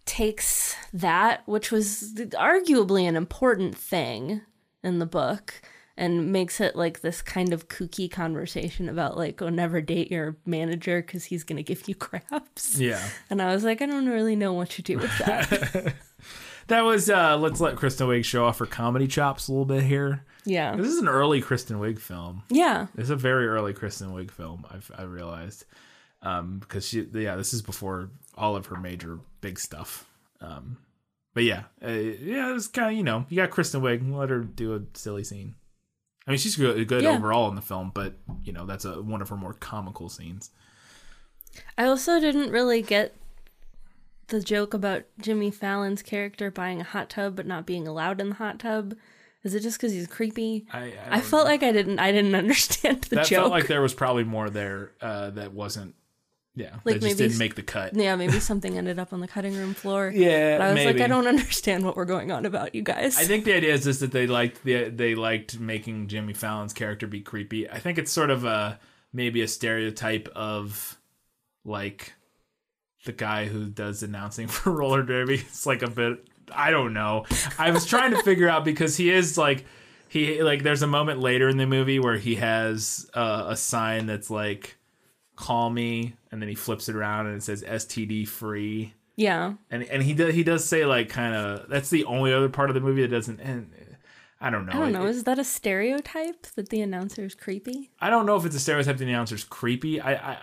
takes 0.05 0.75
that, 0.93 1.47
which 1.47 1.71
was 1.71 2.13
arguably 2.15 3.07
an 3.07 3.15
important 3.15 3.77
thing 3.77 4.41
in 4.83 4.99
the 4.99 5.05
book, 5.05 5.61
and 5.97 6.31
makes 6.31 6.59
it 6.59 6.75
like 6.75 7.01
this 7.01 7.21
kind 7.21 7.53
of 7.53 7.67
kooky 7.69 8.11
conversation 8.11 8.89
about 8.89 9.15
like, 9.17 9.41
oh, 9.41 9.49
never 9.49 9.79
date 9.81 10.11
your 10.11 10.35
manager 10.45 11.01
because 11.01 11.25
he's 11.25 11.43
going 11.43 11.57
to 11.57 11.63
give 11.63 11.87
you 11.87 11.95
craps. 12.05 12.77
yeah. 12.79 13.01
And 13.29 13.41
I 13.41 13.53
was 13.53 13.63
like, 13.63 13.81
I 13.81 13.85
don't 13.85 14.07
really 14.07 14.35
know 14.35 14.53
what 14.53 14.69
to 14.71 14.81
do 14.81 14.97
with 14.97 15.17
that. 15.19 15.93
That 16.67 16.81
was. 16.81 17.11
uh 17.11 17.37
Let's 17.37 17.61
let 17.61 17.75
Kristen 17.75 18.07
Wiig 18.07 18.25
show 18.25 18.45
off 18.45 18.57
her 18.57 18.65
comedy 18.65 19.07
chops 19.07 19.47
a 19.47 19.51
little 19.51 19.65
bit 19.65 19.83
here. 19.83 20.25
yeah. 20.45 20.75
This 20.75 20.87
is 20.87 20.97
an 20.97 21.07
early 21.07 21.39
Kristen 21.39 21.77
Wiig 21.77 21.99
film. 21.99 22.41
Yeah. 22.49 22.87
It's 22.97 23.11
a 23.11 23.15
very 23.15 23.47
early 23.47 23.71
Kristen 23.71 24.09
Wiig 24.15 24.31
film. 24.31 24.65
I've 24.71 24.89
I 24.97 25.03
realized 25.03 25.65
um, 26.23 26.57
because 26.57 26.87
she 26.87 27.05
yeah 27.13 27.35
this 27.35 27.53
is 27.53 27.61
before 27.61 28.09
all 28.35 28.55
of 28.55 28.65
her 28.65 28.77
major 28.77 29.19
big 29.41 29.59
stuff. 29.59 30.09
Um, 30.41 30.77
but 31.35 31.43
yeah, 31.43 31.65
uh, 31.85 31.91
yeah, 31.91 32.55
it's 32.55 32.65
kind 32.67 32.87
of 32.89 32.97
you 32.97 33.03
know 33.03 33.27
you 33.29 33.35
got 33.35 33.51
Kristen 33.51 33.81
Wiig. 33.81 34.11
Let 34.11 34.31
her 34.31 34.39
do 34.39 34.73
a 34.73 34.81
silly 34.97 35.23
scene. 35.23 35.53
I 36.27 36.31
mean, 36.31 36.37
she's 36.39 36.55
good, 36.55 36.87
good 36.87 37.03
Yeah. 37.03 37.11
overall 37.17 37.49
in 37.49 37.55
the 37.55 37.61
film, 37.61 37.91
but 37.93 38.15
you 38.43 38.51
know 38.53 38.65
that's 38.65 38.85
a 38.85 39.01
one 39.01 39.21
of 39.21 39.29
her 39.29 39.37
more 39.37 39.53
comical 39.53 40.09
scenes. 40.09 40.49
I 41.77 41.85
also 41.85 42.19
didn't 42.19 42.51
really 42.51 42.81
get 42.81 43.15
the 44.27 44.41
joke 44.41 44.73
about 44.73 45.03
Jimmy 45.21 45.51
Fallon's 45.51 46.01
character 46.01 46.49
buying 46.49 46.81
a 46.81 46.83
hot 46.83 47.09
tub 47.11 47.35
but 47.35 47.45
not 47.45 47.65
being 47.67 47.87
allowed 47.87 48.19
in 48.19 48.29
the 48.29 48.35
hot 48.35 48.59
tub. 48.59 48.95
Is 49.43 49.53
it 49.53 49.59
just 49.59 49.77
because 49.77 49.91
he's 49.93 50.07
creepy? 50.07 50.65
I 50.73 50.79
I, 50.79 50.93
I 51.17 51.21
felt 51.21 51.45
know. 51.45 51.51
like 51.51 51.61
I 51.61 51.71
didn't. 51.71 51.99
I 51.99 52.11
didn't 52.11 52.33
understand 52.43 53.03
the 53.03 53.17
that 53.17 53.27
joke. 53.27 53.41
felt 53.41 53.51
like 53.51 53.67
there 53.67 53.81
was 53.81 53.93
probably 53.93 54.23
more 54.23 54.49
there 54.49 54.93
uh, 55.01 55.29
that 55.31 55.53
wasn't. 55.53 55.93
Yeah, 56.57 56.75
Like 56.85 57.01
maybe 57.01 57.15
didn't 57.15 57.37
make 57.37 57.55
the 57.55 57.63
cut. 57.63 57.93
yeah, 57.95 58.15
maybe 58.15 58.39
something 58.39 58.77
ended 58.77 58.97
up 58.97 59.11
on 59.11 59.19
the 59.19 59.27
cutting 59.27 59.55
room 59.57 59.73
floor. 59.73 60.09
Yeah, 60.15 60.57
but 60.57 60.63
I 60.63 60.67
was 60.69 60.75
maybe. 60.75 60.93
like, 60.99 61.01
I 61.03 61.07
don't 61.07 61.27
understand 61.27 61.83
what 61.83 61.97
we're 61.97 62.05
going 62.05 62.31
on 62.31 62.45
about, 62.45 62.73
you 62.73 62.81
guys. 62.81 63.17
I 63.17 63.25
think 63.25 63.43
the 63.43 63.53
idea 63.53 63.73
is 63.73 63.83
just 63.83 63.99
that 63.99 64.11
they 64.13 64.25
liked 64.25 64.63
the 64.63 64.89
they 64.89 65.15
liked 65.15 65.59
making 65.59 66.07
Jimmy 66.07 66.33
Fallon's 66.33 66.71
character 66.73 67.07
be 67.07 67.19
creepy. 67.21 67.69
I 67.69 67.79
think 67.79 67.97
it's 67.97 68.11
sort 68.11 68.29
of 68.29 68.45
a 68.45 68.79
maybe 69.11 69.41
a 69.41 69.47
stereotype 69.47 70.29
of 70.35 70.97
like 71.65 72.13
the 73.05 73.11
guy 73.11 73.45
who 73.47 73.65
does 73.65 74.01
announcing 74.03 74.47
for 74.49 74.71
roller 74.71 75.03
derby. 75.03 75.35
It's 75.35 75.65
like 75.65 75.81
a 75.81 75.89
bit 75.89 76.25
I 76.53 76.71
don't 76.71 76.93
know. 76.93 77.25
I 77.57 77.71
was 77.71 77.85
trying 77.85 78.11
to 78.11 78.21
figure 78.23 78.47
out 78.47 78.63
because 78.63 78.95
he 78.95 79.09
is 79.09 79.37
like 79.37 79.65
he 80.07 80.41
like 80.41 80.63
there's 80.63 80.83
a 80.83 80.87
moment 80.87 81.19
later 81.19 81.49
in 81.49 81.57
the 81.57 81.65
movie 81.65 81.99
where 81.99 82.17
he 82.17 82.35
has 82.35 83.09
uh, 83.13 83.45
a 83.49 83.57
sign 83.57 84.05
that's 84.05 84.29
like 84.29 84.77
call 85.35 85.69
me 85.69 86.15
and 86.31 86.41
then 86.41 86.49
he 86.49 86.55
flips 86.55 86.87
it 86.89 86.95
around 86.95 87.27
and 87.27 87.37
it 87.37 87.43
says 87.43 87.63
STD 87.63 88.27
free 88.27 88.93
yeah, 89.17 89.53
and 89.71 89.83
and 89.83 90.03
he 90.03 90.13
does 90.13 90.33
he 90.35 90.43
does 90.43 90.65
say 90.65 90.85
like 90.85 91.07
kind 91.07 91.33
of 91.33 91.69
that's 91.69 91.89
the 91.89 92.03
only 92.03 92.33
other 92.33 92.49
part 92.49 92.69
of 92.69 92.73
the 92.73 92.81
movie 92.81 93.01
that 93.01 93.07
doesn't 93.07 93.39
and 93.39 93.71
I 94.41 94.49
don't 94.49 94.65
know. 94.65 94.73
I 94.73 94.75
don't 94.75 94.91
know. 94.91 95.05
It- 95.05 95.11
Is 95.11 95.23
that 95.23 95.39
a 95.39 95.45
stereotype 95.45 96.47
that 96.55 96.67
the 96.67 96.81
announcer 96.81 97.23
is 97.23 97.33
creepy? 97.33 97.91
I 98.01 98.09
don't 98.09 98.25
know 98.25 98.35
if 98.35 98.45
it's 98.45 98.55
a 98.57 98.59
stereotype 98.59 98.97
that 98.97 99.05
the 99.05 99.09
announcer's 99.09 99.45
creepy. 99.45 100.01
I 100.01 100.33
I 100.33 100.37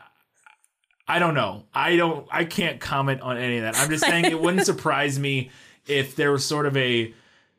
I 1.06 1.18
don't 1.18 1.34
know. 1.34 1.64
I 1.74 1.96
don't. 1.96 2.26
I 2.30 2.44
can't 2.46 2.80
comment 2.80 3.20
on 3.20 3.36
any 3.36 3.58
of 3.58 3.64
that. 3.64 3.76
I'm 3.76 3.90
just 3.90 4.04
saying 4.06 4.24
it 4.24 4.40
wouldn't 4.40 4.64
surprise 4.72 5.18
me 5.18 5.50
if 5.86 6.16
there 6.16 6.32
was 6.32 6.44
sort 6.46 6.64
of 6.64 6.74
a 6.76 7.12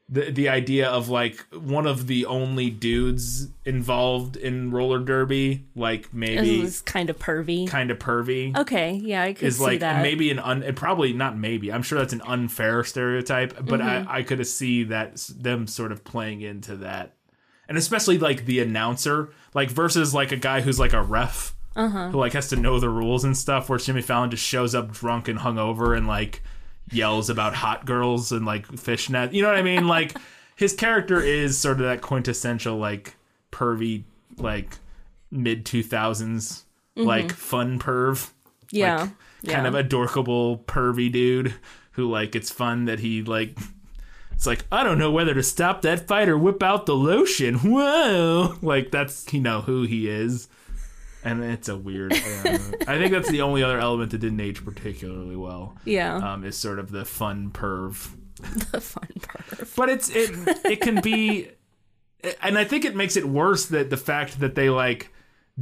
the 0.09 0.31
the 0.31 0.49
idea 0.49 0.87
of 0.89 1.07
like 1.09 1.45
one 1.53 1.87
of 1.87 2.07
the 2.07 2.25
only 2.25 2.69
dudes 2.69 3.47
involved 3.65 4.35
in 4.35 4.69
roller 4.69 4.99
derby, 4.99 5.65
like 5.75 6.13
maybe 6.13 6.59
was 6.61 6.81
kind 6.81 7.09
of 7.09 7.17
pervy. 7.17 7.67
kind 7.67 7.89
of 7.89 7.99
pervy. 7.99 8.55
okay, 8.57 8.93
yeah, 8.93 9.23
I 9.23 9.33
could 9.33 9.47
is 9.47 9.57
see 9.57 9.63
like 9.63 9.79
that. 9.79 10.01
maybe 10.01 10.29
an 10.29 10.39
un 10.39 10.63
probably 10.75 11.13
not 11.13 11.37
maybe 11.37 11.71
i'm 11.71 11.81
sure 11.83 11.97
that's 11.99 12.13
an 12.13 12.21
unfair 12.25 12.83
stereotype 12.83 13.55
but 13.65 13.79
Mm-hmm. 13.79 14.09
i 14.09 14.17
i 14.19 14.23
could 14.23 14.45
see 14.45 14.83
that 14.85 15.15
them 15.37 15.67
sort 15.67 15.91
of 15.91 16.03
playing 16.03 16.41
into 16.41 16.75
that 16.77 17.15
and 17.69 17.77
especially 17.77 18.17
like 18.17 18.45
the 18.45 18.59
announcer 18.59 19.29
like 19.53 19.69
versus 19.71 20.13
like 20.13 20.31
a 20.33 20.37
guy 20.37 20.61
who's 20.61 20.79
like 20.79 20.93
a 20.93 21.01
ref 21.01 21.55
Uh-huh. 21.75 22.09
who 22.09 22.17
like 22.19 22.33
has 22.33 22.49
to 22.49 22.55
know 22.57 22.79
the 22.79 22.89
rules 22.89 23.23
and 23.23 23.35
stuff 23.37 23.69
where 23.69 23.79
jimmy 23.79 24.01
fallon 24.01 24.29
just 24.29 24.43
shows 24.43 24.75
up 24.75 24.91
drunk 24.91 25.27
and 25.29 25.39
hungover 25.39 25.95
and 25.97 26.07
like 26.07 26.43
yells 26.91 27.29
about 27.29 27.53
hot 27.55 27.85
girls 27.85 28.31
and 28.31 28.45
like 28.45 28.65
fishnet 28.77 29.33
you 29.33 29.41
know 29.41 29.47
what 29.47 29.57
i 29.57 29.61
mean 29.63 29.87
like 29.87 30.15
his 30.55 30.73
character 30.73 31.19
is 31.19 31.57
sort 31.57 31.79
of 31.79 31.85
that 31.85 32.01
quintessential 32.01 32.77
like 32.77 33.15
pervy 33.51 34.03
like 34.37 34.77
mid 35.31 35.65
2000s 35.65 36.63
like 36.95 37.31
fun 37.31 37.79
perv 37.79 38.29
Mm-hmm. 38.73 38.77
yeah, 38.77 38.97
like, 39.01 39.11
yeah. 39.43 39.53
kind 39.53 39.67
of 39.67 39.75
adorkable 39.75 40.57
pervy 40.59 41.11
dude 41.11 41.53
who 41.91 42.09
like 42.09 42.35
it's 42.35 42.49
fun 42.49 42.85
that 42.85 42.99
he 42.99 43.21
like 43.21 43.57
it's 44.31 44.47
like 44.47 44.65
I 44.71 44.83
don't 44.83 44.97
know 44.97 45.11
whether 45.11 45.33
to 45.35 45.43
stop 45.43 45.83
that 45.83 46.07
fight 46.07 46.27
or 46.27 46.37
whip 46.37 46.63
out 46.63 46.85
the 46.87 46.95
lotion. 46.95 47.55
Whoa, 47.71 48.55
like 48.61 48.89
that's 48.89 49.31
you 49.31 49.41
know 49.41 49.61
who 49.61 49.83
he 49.83 50.09
is, 50.09 50.47
and 51.23 51.43
it's 51.43 51.69
a 51.69 51.77
weird. 51.77 52.13
I. 52.15 52.59
I 52.87 52.97
think 52.97 53.11
that's 53.11 53.29
the 53.29 53.41
only 53.41 53.63
other 53.63 53.79
element 53.79 54.11
that 54.11 54.19
didn't 54.19 54.39
age 54.39 54.63
particularly 54.63 55.35
well. 55.35 55.75
yeah, 55.85 56.15
Um, 56.17 56.43
is 56.43 56.57
sort 56.57 56.79
of 56.79 56.91
the 56.91 57.05
fun 57.05 57.49
perv, 57.51 58.09
the 58.71 58.81
fun 58.81 59.07
part. 59.21 59.67
but 59.75 59.89
it's 59.89 60.09
it 60.09 60.31
it 60.65 60.81
can 60.81 61.01
be, 61.01 61.49
and 62.41 62.57
I 62.57 62.63
think 62.63 62.85
it 62.85 62.95
makes 62.95 63.15
it 63.15 63.25
worse 63.25 63.65
that 63.67 63.89
the 63.89 63.97
fact 63.97 64.39
that 64.39 64.55
they 64.55 64.69
like 64.69 65.09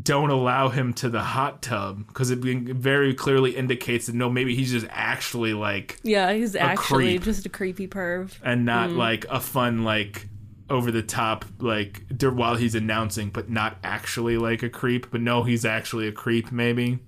don't 0.01 0.29
allow 0.29 0.69
him 0.69 0.93
to 0.93 1.09
the 1.09 1.19
hot 1.21 1.61
tub 1.61 2.07
because 2.07 2.31
it 2.31 2.39
very 2.39 3.13
clearly 3.13 3.57
indicates 3.57 4.05
that 4.05 4.15
no, 4.15 4.29
maybe 4.29 4.55
he's 4.55 4.71
just 4.71 4.87
actually 4.89 5.53
like 5.53 5.99
Yeah, 6.01 6.31
he's 6.31 6.55
actually 6.55 7.17
creep. 7.17 7.23
just 7.23 7.45
a 7.45 7.49
creepy 7.49 7.89
perv. 7.89 8.31
and 8.41 8.63
not 8.65 8.91
Mm. 8.91 8.95
like 8.95 9.25
a 9.29 9.41
fun 9.41 9.83
like 9.83 10.29
over 10.71 10.89
the 10.89 11.03
top 11.03 11.45
like 11.59 12.03
while 12.21 12.55
he's 12.55 12.73
announcing, 12.73 13.29
but 13.29 13.49
not 13.49 13.77
actually 13.83 14.37
like 14.37 14.63
a 14.63 14.69
creep. 14.69 15.11
But 15.11 15.21
no, 15.21 15.43
he's 15.43 15.65
actually 15.65 16.07
a 16.07 16.11
creep, 16.11 16.51
maybe, 16.51 16.99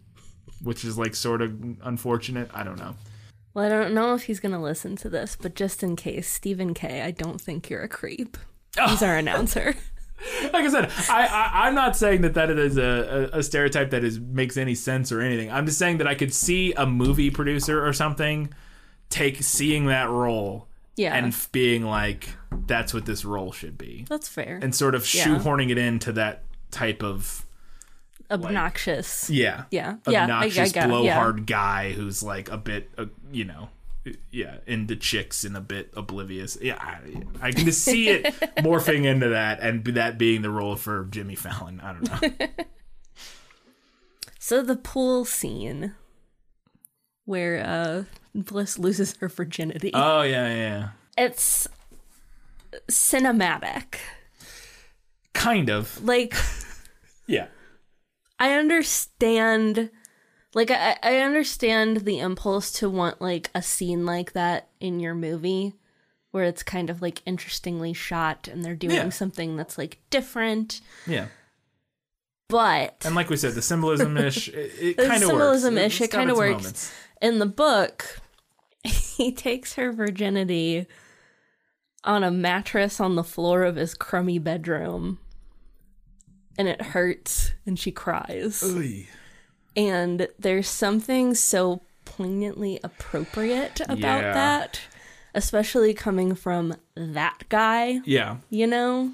which 0.61 0.85
is 0.85 0.97
like 0.97 1.15
sort 1.15 1.41
of 1.41 1.57
unfortunate. 1.83 2.51
I 2.53 2.63
don't 2.63 2.77
know. 2.77 2.95
Well, 3.53 3.65
I 3.65 3.69
don't 3.69 3.93
know 3.93 4.13
if 4.13 4.23
he's 4.23 4.39
gonna 4.39 4.61
listen 4.61 4.95
to 4.97 5.09
this, 5.09 5.37
but 5.39 5.55
just 5.55 5.81
in 5.81 5.95
case, 5.95 6.27
Stephen 6.27 6.73
K, 6.73 7.01
I 7.01 7.11
don't 7.11 7.39
think 7.39 7.69
you're 7.69 7.83
a 7.83 7.87
creep. 7.87 8.37
He's 8.87 9.01
our 9.01 9.17
announcer. 9.17 9.75
like 10.53 10.65
I 10.65 10.69
said, 10.69 10.91
I, 11.09 11.25
I 11.25 11.67
I'm 11.67 11.75
not 11.75 11.95
saying 11.95 12.21
that 12.21 12.33
that 12.33 12.49
is 12.49 12.77
a, 12.77 13.29
a, 13.33 13.39
a 13.39 13.43
stereotype 13.43 13.91
that 13.91 14.03
is 14.03 14.19
makes 14.19 14.57
any 14.57 14.75
sense 14.75 15.11
or 15.11 15.21
anything. 15.21 15.51
I'm 15.51 15.65
just 15.65 15.79
saying 15.79 15.97
that 15.99 16.07
I 16.07 16.15
could 16.15 16.33
see 16.33 16.73
a 16.73 16.85
movie 16.85 17.29
producer 17.29 17.85
or 17.85 17.93
something 17.93 18.53
take 19.09 19.43
seeing 19.43 19.85
that 19.87 20.09
role 20.09 20.67
Yeah, 20.95 21.15
and 21.15 21.35
being 21.51 21.83
like, 21.85 22.29
that's 22.67 22.93
what 22.93 23.05
this 23.05 23.25
role 23.25 23.51
should 23.51 23.77
be, 23.77 24.05
that's 24.09 24.27
fair. 24.27 24.59
and 24.61 24.75
sort 24.75 24.93
of 24.95 25.11
Yeah. 25.13 25.25
shoehorning 25.25 25.71
it 25.71 25.77
into 25.77 26.11
that 26.13 26.43
type 26.71 27.01
of 27.03 27.45
Obnoxious. 28.31 29.29
yeah, 29.29 29.65
Yeah. 29.71 29.97
Yeah, 30.07 30.19
I- 30.19 30.19
I 30.19 30.23
obnoxious 30.23 30.69
it, 30.69 30.75
yeah. 30.75 30.87
blowhard 30.87 31.45
guy 31.47 31.91
who's 31.93 32.21
like 32.23 32.49
a 32.49 32.57
bit, 32.57 32.91
uh, 32.97 33.05
you 33.31 33.45
know. 33.45 33.69
Yeah, 34.31 34.57
into 34.67 34.97
chicks 34.97 35.45
and 35.45 35.55
a 35.55 35.61
bit 35.61 35.93
oblivious. 35.95 36.57
Yeah, 36.61 36.75
I, 36.77 36.99
I 37.41 37.51
can 37.53 37.63
just 37.63 37.83
see 37.83 38.09
it 38.09 38.25
morphing 38.57 39.05
into 39.05 39.29
that, 39.29 39.61
and 39.61 39.81
that 39.85 40.17
being 40.17 40.41
the 40.41 40.49
role 40.49 40.75
for 40.75 41.05
Jimmy 41.09 41.35
Fallon. 41.35 41.79
I 41.79 41.93
don't 41.93 42.21
know. 42.39 42.47
So 44.39 44.61
the 44.61 44.75
pool 44.75 45.23
scene 45.23 45.95
where 47.25 47.63
uh 47.65 48.03
Bliss 48.35 48.77
loses 48.79 49.15
her 49.17 49.27
virginity. 49.29 49.91
Oh 49.93 50.21
yeah, 50.23 50.47
yeah, 50.47 50.55
yeah. 50.57 50.89
it's 51.17 51.67
cinematic. 52.89 53.95
Kind 55.33 55.69
of. 55.69 56.03
Like 56.03 56.35
Yeah. 57.27 57.47
I 58.39 58.53
understand 58.53 59.89
like 60.55 60.69
I, 60.71 60.97
I 61.01 61.17
understand 61.17 61.97
the 62.05 62.19
impulse 62.19 62.71
to 62.73 62.89
want 62.89 63.21
like 63.21 63.49
a 63.55 63.61
scene 63.61 64.05
like 64.05 64.33
that 64.33 64.69
in 64.79 64.99
your 64.99 65.15
movie 65.15 65.73
where 66.31 66.43
it's 66.43 66.63
kind 66.63 66.89
of 66.89 67.01
like 67.01 67.21
interestingly 67.25 67.93
shot 67.93 68.47
and 68.47 68.63
they're 68.65 68.75
doing 68.75 68.95
Yeah. 68.95 69.09
something 69.09 69.55
that's 69.55 69.77
like 69.77 69.99
different. 70.09 70.81
Yeah. 71.07 71.27
But 72.49 73.01
And 73.05 73.15
like 73.15 73.29
we 73.29 73.37
said, 73.37 73.53
the 73.53 73.61
symbolism 73.61 74.17
ish, 74.17 74.47
it, 74.49 74.71
it 74.79 74.97
kind 74.97 75.23
of 75.23 75.29
works. 75.29 75.61
symbolism-ish, 75.61 76.01
it 76.01 76.03
It's 76.05 76.13
kinda 76.15 76.35
works. 76.35 76.51
moments. 76.63 76.93
in 77.21 77.39
the 77.39 77.45
book, 77.47 78.19
he 79.17 79.31
takes 79.31 79.73
her 79.75 79.91
virginity 79.91 80.87
on 82.03 82.23
a 82.23 82.31
mattress 82.31 82.99
on 82.99 83.15
the 83.15 83.23
floor 83.23 83.63
of 83.63 83.75
his 83.75 83.93
crummy 83.93 84.39
bedroom. 84.39 85.19
And 86.57 86.67
it 86.67 86.81
hurts 86.81 87.53
and 87.65 87.79
she 87.79 87.91
cries. 87.91 88.61
And 89.75 90.27
there's 90.37 90.67
something 90.67 91.33
so 91.33 91.81
poignantly 92.05 92.79
appropriate 92.83 93.79
about 93.81 94.21
Yeah. 94.21 94.33
that, 94.33 94.81
especially 95.33 95.93
coming 95.93 96.35
from 96.35 96.75
that 96.95 97.45
guy, 97.49 98.01
Yeah. 98.05 98.37
you 98.51 98.67
know? 98.67 99.13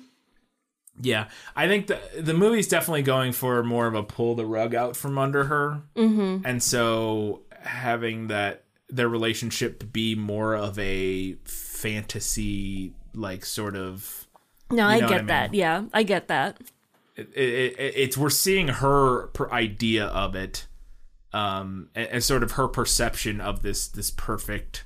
Yeah. 0.99 1.29
I 1.55 1.67
think 1.67 1.87
the 1.87 2.01
the 2.19 2.33
movie's 2.33 2.67
definitely 2.67 3.03
going 3.03 3.31
for 3.31 3.63
more 3.63 3.87
of 3.87 3.95
a 3.95 4.03
pull 4.03 4.35
the 4.35 4.45
rug 4.45 4.75
out 4.75 4.97
from 4.97 5.17
under 5.17 5.45
her. 5.45 5.83
Mm-hmm. 5.95 6.45
And 6.45 6.61
so 6.61 7.43
having 7.61 8.27
that 8.27 8.65
their 8.89 9.09
relationship 9.09 9.79
to 9.79 9.85
be 9.85 10.15
more 10.15 10.55
of 10.55 10.77
a 10.79 11.35
fantasy 11.45 12.93
like 13.13 13.45
sort 13.45 13.75
of 13.75 14.27
No, 14.71 14.85
I 14.87 14.99
get 14.99 15.11
I 15.11 15.17
mean. 15.17 15.25
that. 15.27 15.53
Yeah, 15.53 15.83
I 15.93 16.03
get 16.03 16.27
that. 16.27 16.57
it, 17.15 17.29
it, 17.35 17.79
it- 17.79 17.93
it's 17.95 18.17
we're 18.17 18.29
seeing 18.29 18.67
her 18.67 19.27
per 19.27 19.49
idea 19.51 20.05
of 20.07 20.35
it 20.35 20.67
um 21.33 21.89
and, 21.93 22.07
and 22.07 22.23
sort 22.23 22.41
of 22.41 22.53
her 22.53 22.67
perception 22.67 23.39
of 23.39 23.61
this 23.61 23.87
this 23.87 24.09
perfect 24.09 24.85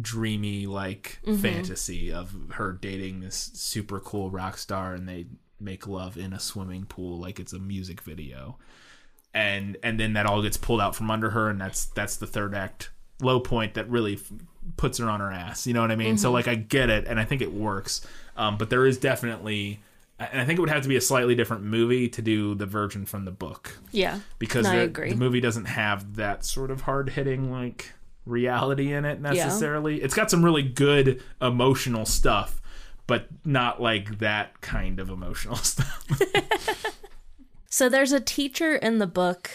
dreamy 0.00 0.66
like 0.66 1.18
fantasy 1.40 2.12
of 2.12 2.34
her 2.52 2.72
dating 2.72 3.20
this 3.20 3.50
super 3.54 3.98
cool 4.00 4.30
rock 4.30 4.58
star 4.58 4.94
and 4.94 5.08
they 5.08 5.26
make 5.60 5.86
love 5.88 6.16
in 6.16 6.32
a 6.32 6.38
swimming 6.40 6.84
pool 6.84 7.18
like 7.18 7.38
it's 7.40 7.52
a 7.52 7.58
music 7.58 8.00
video 8.02 8.58
and 9.34 9.76
and 9.82 9.98
then 9.98 10.12
that 10.12 10.26
all 10.26 10.42
gets 10.42 10.56
pulled 10.56 10.80
out 10.80 10.94
from 10.94 11.10
under 11.10 11.30
her 11.30 11.48
and 11.50 11.60
that's 11.60 11.86
that's 11.86 12.16
the 12.16 12.26
third 12.26 12.54
act 12.54 12.90
low 13.20 13.40
point 13.40 13.74
that 13.74 13.88
really 13.88 14.14
f- 14.14 14.32
puts 14.76 14.98
her 14.98 15.08
on 15.08 15.20
her 15.20 15.30
ass 15.32 15.66
you 15.66 15.72
know 15.74 15.80
what 15.80 15.90
i 15.90 15.96
mean? 15.96 16.18
So 16.18 16.30
like 16.32 16.48
i 16.48 16.54
get 16.54 16.90
it 16.90 17.06
and 17.06 17.18
i 17.20 17.24
think 17.24 17.40
it 17.42 17.52
works 17.52 18.06
um, 18.36 18.58
but 18.58 18.68
there 18.68 18.84
is 18.86 18.98
definitely 18.98 19.80
and 20.18 20.40
i 20.40 20.44
think 20.44 20.58
it 20.58 20.60
would 20.60 20.70
have 20.70 20.82
to 20.82 20.88
be 20.88 20.96
a 20.96 21.00
slightly 21.00 21.34
different 21.34 21.62
movie 21.62 22.08
to 22.08 22.20
do 22.22 22.54
the 22.54 22.66
version 22.66 23.06
from 23.06 23.24
the 23.24 23.30
book. 23.30 23.78
Yeah. 23.92 24.20
because 24.38 24.64
No, 24.64 24.70
I 24.72 24.76
the, 24.76 24.82
agree. 24.82 25.10
the 25.10 25.16
movie 25.16 25.40
doesn't 25.40 25.66
have 25.66 26.16
that 26.16 26.44
sort 26.44 26.70
of 26.70 26.82
hard-hitting 26.82 27.50
like 27.50 27.92
reality 28.26 28.92
in 28.92 29.04
it 29.04 29.20
necessarily. 29.20 30.02
It's 30.02 30.14
got 30.14 30.30
some 30.30 30.44
really 30.44 30.62
good 30.62 31.22
emotional 31.40 32.04
stuff 32.06 32.60
but 33.06 33.28
not 33.44 33.80
like 33.80 34.18
that 34.18 34.60
kind 34.60 34.98
of 34.98 35.08
emotional 35.10 35.54
stuff. 35.56 36.08
So 37.68 37.90
there's 37.90 38.12
a 38.12 38.20
teacher 38.20 38.74
in 38.76 38.98
the 39.00 39.06
book 39.06 39.50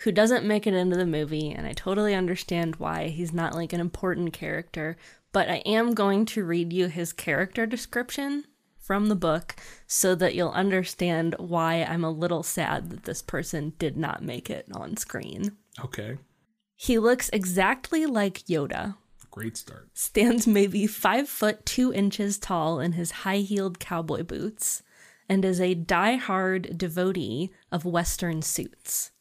who 0.00 0.12
doesn't 0.12 0.46
make 0.46 0.66
it 0.66 0.74
into 0.74 0.96
the 0.96 1.06
movie, 1.06 1.50
and 1.50 1.66
I 1.66 1.72
totally 1.72 2.14
understand 2.14 2.76
why. 2.76 3.08
He's 3.08 3.32
not 3.32 3.54
like 3.54 3.72
an 3.72 3.80
important 3.80 4.32
character, 4.32 4.96
but 5.32 5.48
I 5.48 5.56
am 5.66 5.94
going 5.94 6.24
to 6.26 6.44
read 6.44 6.72
you 6.72 6.88
his 6.88 7.12
character 7.12 7.66
description 7.66 8.44
from 8.78 9.06
the 9.06 9.14
book 9.14 9.56
so 9.86 10.14
that 10.14 10.34
you'll 10.34 10.50
understand 10.50 11.36
why 11.38 11.84
I'm 11.84 12.02
a 12.02 12.10
little 12.10 12.42
sad 12.42 12.90
that 12.90 13.04
this 13.04 13.22
person 13.22 13.74
did 13.78 13.96
not 13.96 14.22
make 14.22 14.50
it 14.50 14.66
on 14.72 14.96
screen. 14.96 15.56
okay 15.84 16.18
He 16.76 16.98
looks 16.98 17.28
exactly 17.32 18.06
like 18.06 18.46
Yoda, 18.46 18.96
great 19.30 19.56
start 19.56 19.90
stands 19.94 20.46
maybe 20.46 20.86
five 20.86 21.28
foot 21.28 21.64
two 21.64 21.92
inches 21.92 22.38
tall 22.38 22.80
in 22.80 22.92
his 22.92 23.10
high 23.10 23.38
heeled 23.38 23.78
cowboy 23.78 24.24
boots, 24.24 24.82
and 25.28 25.44
is 25.44 25.60
a 25.60 25.74
die-hard 25.74 26.76
devotee 26.76 27.50
of 27.70 27.84
Western 27.84 28.42
suits. 28.42 29.12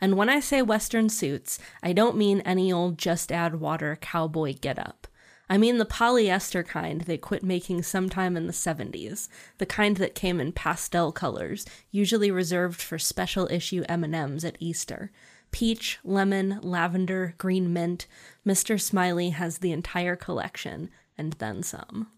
And 0.00 0.16
when 0.16 0.28
I 0.28 0.40
say 0.40 0.62
Western 0.62 1.08
suits, 1.08 1.58
I 1.82 1.92
don't 1.92 2.16
mean 2.16 2.40
any 2.42 2.72
old 2.72 2.98
just 2.98 3.32
add 3.32 3.56
water 3.60 3.98
cowboy 4.00 4.54
getup. 4.60 5.06
I 5.50 5.56
mean 5.56 5.78
the 5.78 5.86
polyester 5.86 6.64
kind 6.66 7.00
they 7.00 7.16
quit 7.16 7.42
making 7.42 7.82
sometime 7.82 8.36
in 8.36 8.46
the 8.46 8.52
70s, 8.52 9.28
the 9.56 9.64
kind 9.66 9.96
that 9.96 10.14
came 10.14 10.40
in 10.40 10.52
pastel 10.52 11.10
colors, 11.10 11.64
usually 11.90 12.30
reserved 12.30 12.82
for 12.82 12.98
special 12.98 13.48
issue 13.50 13.82
M&Ms 13.88 14.44
at 14.44 14.56
Easter. 14.60 15.10
peach, 15.50 15.98
lemon, 16.04 16.58
lavender, 16.62 17.34
green 17.38 17.72
mint. 17.72 18.06
Mr. 18.46 18.78
Smiley 18.78 19.30
has 19.30 19.58
the 19.58 19.72
entire 19.72 20.14
collection 20.14 20.90
and 21.16 21.32
then 21.34 21.62
some. 21.62 22.08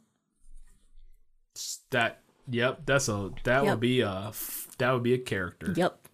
That 1.90 2.22
yep, 2.48 2.80
that's 2.86 3.08
a 3.08 3.30
that 3.44 3.62
Yep. 3.64 3.70
would 3.70 3.80
be 3.80 4.00
a 4.00 4.32
that 4.78 4.92
would 4.92 5.02
be 5.04 5.14
a 5.14 5.18
character. 5.18 5.72
Yep. 5.76 6.08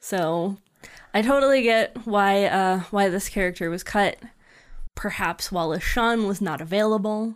So 0.00 0.58
I 1.12 1.22
totally 1.22 1.62
get 1.62 1.96
why 2.06 2.44
uh 2.46 2.80
why 2.90 3.08
this 3.08 3.28
character 3.28 3.70
was 3.70 3.82
cut. 3.82 4.16
Perhaps 4.94 5.50
Wallace 5.52 5.82
Shawn 5.82 6.26
was 6.26 6.40
not 6.40 6.60
available. 6.60 7.34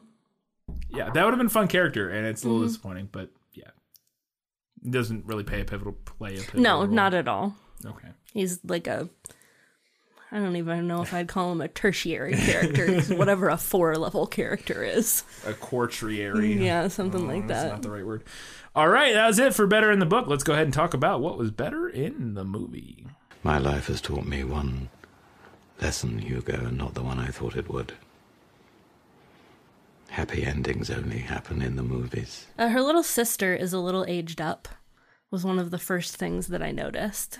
Yeah, 0.90 1.10
that 1.10 1.24
would 1.24 1.30
have 1.32 1.38
been 1.38 1.46
a 1.46 1.50
fun 1.50 1.68
character, 1.68 2.08
and 2.10 2.26
it's 2.26 2.42
a 2.42 2.46
Mm-hmm. 2.46 2.52
little 2.54 2.68
disappointing, 2.68 3.08
but 3.10 3.30
yeah, 3.54 3.70
it 4.84 4.90
doesn't 4.90 5.26
really 5.26 5.44
pay 5.44 5.60
a 5.60 5.64
pivotal 5.64 5.94
play. 6.04 6.34
A 6.36 6.40
pivotal 6.40 6.60
No, 6.60 6.78
role. 6.78 6.86
not 6.88 7.14
at 7.14 7.26
all. 7.28 7.56
okay. 7.84 8.08
He's 8.32 8.60
like 8.64 8.86
a 8.86 9.08
I 10.30 10.38
don't 10.40 10.56
even 10.56 10.86
know 10.86 11.00
if 11.00 11.14
I'd 11.14 11.26
call 11.28 11.52
him 11.52 11.62
a 11.62 11.68
tertiary 11.68 12.34
character. 12.36 13.00
Whatever 13.16 13.48
a 13.48 13.56
four 13.56 13.96
level 13.96 14.26
character 14.26 14.84
is. 14.84 15.24
A 15.46 15.54
quartiary. 15.54 16.52
Yeah, 16.62 16.88
something 16.88 17.26
like 17.26 17.46
that. 17.46 17.48
That's 17.48 17.62
that. 17.62 17.70
not 17.70 17.82
the 17.82 17.90
right 17.90 18.04
word. 18.04 18.24
All 18.76 18.88
right, 18.88 19.14
that 19.14 19.26
was 19.26 19.38
it 19.38 19.54
for 19.54 19.66
better 19.66 19.90
in 19.90 20.00
the 20.00 20.06
book. 20.06 20.26
Let's 20.26 20.44
go 20.44 20.52
ahead 20.52 20.66
and 20.66 20.74
talk 20.74 20.92
about 20.92 21.22
what 21.22 21.38
was 21.38 21.50
better 21.50 21.88
in 21.88 22.34
the 22.34 22.44
movie. 22.44 23.06
My 23.42 23.58
life 23.58 23.86
has 23.86 24.00
taught 24.00 24.26
me 24.26 24.44
one 24.44 24.88
lesson, 25.80 26.18
Hugo, 26.18 26.66
and 26.66 26.76
not 26.78 26.94
the 26.94 27.02
one 27.02 27.18
I 27.18 27.28
thought 27.28 27.56
it 27.56 27.68
would. 27.70 27.92
Happy 30.10 30.44
endings 30.44 30.90
only 30.90 31.18
happen 31.18 31.62
in 31.62 31.76
the 31.76 31.82
movies. 31.82 32.46
Uh, 32.58 32.68
her 32.68 32.80
little 32.80 33.02
sister 33.02 33.54
is 33.54 33.72
a 33.72 33.78
little 33.78 34.04
aged 34.08 34.40
up. 34.40 34.68
Was 35.30 35.44
one 35.44 35.58
of 35.58 35.70
the 35.70 35.78
first 35.78 36.16
things 36.16 36.48
that 36.48 36.62
I 36.62 36.70
noticed, 36.70 37.38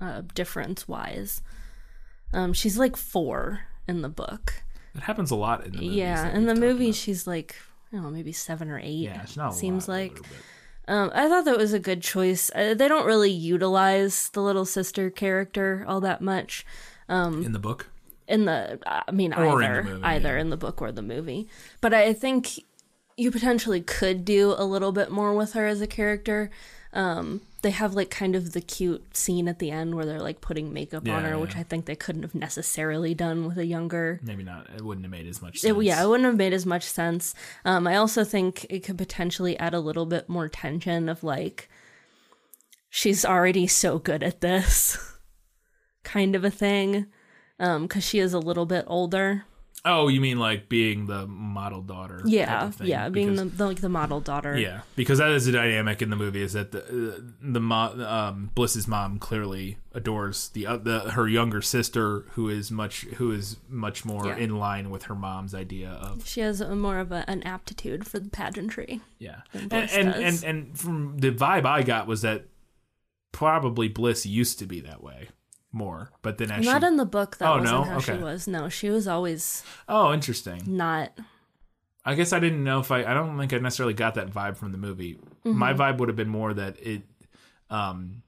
uh, 0.00 0.22
difference 0.34 0.86
wise. 0.86 1.40
Um, 2.34 2.52
she's 2.52 2.76
like 2.76 2.96
four 2.96 3.60
in 3.88 4.02
the 4.02 4.10
book. 4.10 4.62
It 4.94 5.02
happens 5.02 5.30
a 5.30 5.36
lot 5.36 5.64
in 5.64 5.72
the 5.72 5.78
movies. 5.78 5.96
yeah, 5.96 6.28
in 6.36 6.44
the 6.44 6.54
movie, 6.54 6.86
about. 6.86 6.94
she's 6.96 7.26
like 7.26 7.56
I 7.90 7.96
don't 7.96 8.04
know, 8.04 8.10
maybe 8.10 8.32
seven 8.32 8.70
or 8.70 8.78
eight. 8.78 8.90
yeah, 9.04 9.22
it's 9.22 9.36
not 9.36 9.52
a 9.52 9.54
seems 9.54 9.88
lot, 9.88 9.94
a 9.94 9.98
like. 10.02 10.18
Um, 10.88 11.10
I 11.14 11.28
thought 11.28 11.44
that 11.46 11.58
was 11.58 11.72
a 11.72 11.78
good 11.80 12.00
choice. 12.02 12.50
Uh, 12.54 12.74
they 12.74 12.86
don't 12.88 13.06
really 13.06 13.30
utilize 13.30 14.28
the 14.30 14.40
little 14.42 14.64
sister 14.64 15.10
character 15.10 15.84
all 15.88 16.00
that 16.00 16.20
much 16.20 16.64
in 17.08 17.52
the 17.52 17.58
book. 17.58 17.88
in 18.28 18.44
the. 18.44 18.78
I 18.86 19.10
mean, 19.10 19.32
Or 19.32 19.62
in 19.62 19.68
either 19.68 19.82
the 19.82 19.90
movie, 19.90 20.04
either 20.04 20.34
yeah. 20.34 20.40
in 20.40 20.50
the 20.50 20.56
book 20.56 20.80
or 20.82 20.92
the 20.92 21.02
movie. 21.02 21.48
But 21.80 21.92
I 21.94 22.12
think 22.12 22.60
you 23.16 23.30
potentially 23.30 23.80
could 23.80 24.24
do 24.24 24.54
a 24.56 24.64
little 24.64 24.92
bit 24.92 25.10
more 25.10 25.34
with 25.34 25.54
her 25.54 25.66
as 25.66 25.80
a 25.80 25.86
character. 25.86 26.50
Um, 26.96 27.42
they 27.60 27.72
have 27.72 27.92
like 27.94 28.08
kind 28.10 28.34
of 28.34 28.52
the 28.54 28.60
cute 28.62 29.16
scene 29.16 29.48
at 29.48 29.58
the 29.58 29.70
end 29.70 29.94
where 29.94 30.06
they're 30.06 30.22
like 30.22 30.40
putting 30.40 30.72
makeup 30.72 31.02
on 31.02 31.06
Yeah, 31.08 31.20
her, 31.28 31.38
which. 31.38 31.54
I 31.54 31.62
think 31.62 31.84
they 31.84 31.94
couldn't 31.94 32.22
have 32.22 32.34
necessarily 32.34 33.12
done 33.14 33.46
with 33.46 33.58
a 33.58 33.66
younger 33.66 34.18
Maybe 34.22 34.42
not. 34.42 34.70
It 34.74 34.80
wouldn't 34.82 35.04
have 35.04 35.10
made 35.10 35.26
as 35.26 35.42
much 35.42 35.56
It, 35.56 35.60
sense. 35.60 35.82
yeah, 35.84 36.02
it 36.02 36.08
wouldn't 36.08 36.24
have 36.26 36.36
made 36.38 36.54
as 36.54 36.64
much 36.64 36.84
sense. 36.84 37.34
Um, 37.66 37.86
I 37.86 37.96
also 37.96 38.24
think 38.24 38.64
it 38.70 38.80
could 38.82 38.96
potentially 38.96 39.58
add 39.58 39.74
a 39.74 39.80
little 39.80 40.06
bit 40.06 40.28
more 40.28 40.48
tension 40.48 41.08
of 41.10 41.22
like, 41.22 41.68
she's 42.88 43.24
already 43.26 43.66
so 43.66 43.98
good 43.98 44.22
at 44.22 44.40
this 44.40 44.96
kind 46.02 46.34
of 46.34 46.44
a 46.44 46.50
thing. 46.50 47.06
Um, 47.58 47.82
because 47.86 48.04
she 48.04 48.18
is 48.20 48.32
a 48.32 48.38
little 48.38 48.66
bit 48.66 48.84
older. 48.86 49.44
Oh, 49.88 50.08
you 50.08 50.20
mean 50.20 50.38
like 50.38 50.68
being 50.68 51.06
the 51.06 51.26
model 51.26 51.80
daughter? 51.80 52.20
Yeah, 52.24 52.72
yeah, 52.82 53.08
being 53.08 53.30
because- 53.30 53.52
the, 53.52 53.56
the 53.56 53.66
like 53.66 53.80
the 53.80 53.88
model 53.88 54.20
daughter. 54.20 54.58
Yeah, 54.58 54.80
because 54.96 55.18
that 55.18 55.30
is 55.30 55.46
the 55.46 55.52
dynamic 55.52 56.02
in 56.02 56.10
the 56.10 56.16
movie. 56.16 56.42
Is 56.42 56.54
that 56.54 56.72
the 56.72 57.24
the 57.40 57.60
mo- 57.60 57.94
um, 58.06 58.50
Bliss's 58.54 58.88
mom 58.88 59.18
clearly 59.18 59.78
adores 59.94 60.48
the, 60.50 60.66
uh, 60.66 60.76
the 60.76 61.00
her 61.12 61.26
younger 61.28 61.62
sister, 61.62 62.24
who 62.32 62.48
is 62.48 62.70
much 62.70 63.02
who 63.16 63.30
is 63.30 63.56
much 63.68 64.04
more 64.04 64.26
Yeah. 64.26 64.36
in 64.36 64.56
line 64.58 64.90
with 64.90 65.04
her 65.04 65.14
mom's 65.14 65.54
idea 65.54 65.90
of 65.90 66.26
She 66.28 66.40
has 66.40 66.60
a, 66.60 66.74
more 66.74 66.98
of 66.98 67.12
a, 67.12 67.24
an 67.30 67.42
aptitude 67.44 68.06
for 68.06 68.18
the 68.18 68.28
pageantry. 68.28 69.00
yeah. 69.18 69.42
And 69.54 69.72
and, 69.72 70.08
and 70.14 70.44
and 70.44 70.78
from 70.78 71.18
the 71.18 71.30
vibe 71.30 71.64
I 71.64 71.82
got 71.82 72.06
was 72.06 72.22
that 72.22 72.46
probably 73.32 73.88
Bliss 73.88 74.24
used 74.26 74.58
to 74.58 74.66
be 74.66 74.80
that 74.80 75.02
way 75.02 75.28
more, 75.76 76.10
but 76.22 76.38
then 76.38 76.50
as 76.50 76.64
Not 76.64 76.82
she, 76.82 76.86
in 76.88 76.96
the 76.96 77.04
book. 77.04 77.36
That 77.36 77.48
Oh, 77.48 77.58
no? 77.58 77.84
how 77.84 78.00
she 78.00 78.12
Okay. 78.12 78.22
was. 78.22 78.48
No, 78.48 78.68
she 78.68 78.90
was 78.90 79.06
always 79.06 79.62
oh 79.88 80.12
interesting. 80.12 80.62
not. 80.66 81.12
I 82.04 82.14
guess 82.14 82.32
I 82.32 82.38
didn't 82.40 82.62
know 82.64 82.80
if 82.80 82.90
I. 82.90 83.04
I 83.04 83.14
don't 83.14 83.36
think 83.38 83.52
I 83.52 83.58
necessarily 83.58 83.94
got 83.94 84.14
that 84.14 84.30
vibe 84.30 84.56
from 84.56 84.72
the 84.72 84.78
movie. 84.78 85.18
My 85.44 85.72
Mm-hmm. 85.72 85.80
vibe 85.82 85.98
would 85.98 86.08
have 86.08 86.16
been 86.16 86.28
more 86.28 86.54
that 86.54 86.76
it, 86.80 87.02
um, 87.70 88.22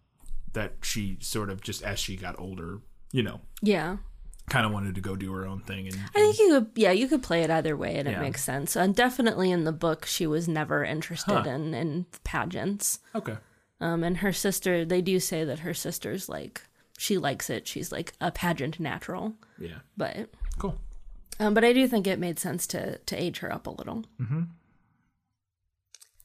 that 0.52 0.74
she 0.82 1.16
sort 1.20 1.50
of 1.50 1.60
just 1.60 1.82
as 1.82 1.98
she 1.98 2.16
got 2.16 2.38
older, 2.38 2.80
you 3.12 3.22
know, 3.22 3.40
Yeah. 3.62 3.98
kind 4.50 4.64
of 4.66 4.72
wanted 4.72 4.94
to 4.96 5.00
go 5.00 5.14
do 5.14 5.32
her 5.32 5.46
own 5.46 5.60
thing. 5.60 5.86
And 5.88 5.96
I 5.96 6.08
think 6.20 6.38
you 6.38 6.48
could, 6.48 6.70
yeah, 6.74 6.90
you 6.90 7.06
could 7.06 7.22
play 7.22 7.42
it 7.42 7.50
either 7.50 7.76
way, 7.76 7.96
and 7.96 8.08
Yeah. 8.08 8.18
it 8.18 8.20
makes 8.22 8.42
sense. 8.42 8.74
And 8.76 8.94
definitely 8.96 9.50
in 9.52 9.64
the 9.64 9.72
book, 9.72 10.06
she 10.06 10.26
was 10.26 10.48
never 10.48 10.84
interested 10.84 11.32
Huh. 11.44 11.48
in 11.50 11.74
in 11.74 12.06
pageants. 12.24 12.98
okay, 13.14 13.36
Um, 13.80 14.02
and 14.02 14.16
her 14.18 14.32
sister, 14.32 14.84
they 14.84 15.00
do 15.02 15.20
say 15.20 15.44
that 15.44 15.60
her 15.60 15.74
sister's 15.74 16.28
like 16.28 16.62
she 16.98 17.16
likes 17.16 17.48
it. 17.48 17.66
She's 17.66 17.90
like 17.92 18.12
a 18.20 18.30
pageant 18.30 18.78
natural, 18.78 19.34
yeah, 19.58 19.78
but 19.96 20.28
cool. 20.58 20.76
um, 21.40 21.54
but 21.54 21.64
I 21.64 21.72
do 21.72 21.86
think 21.88 22.06
it 22.06 22.18
made 22.18 22.38
sense 22.38 22.66
to 22.68 22.98
to 22.98 23.16
age 23.16 23.38
her 23.38 23.50
up 23.52 23.66
a 23.66 23.70
little. 23.70 24.04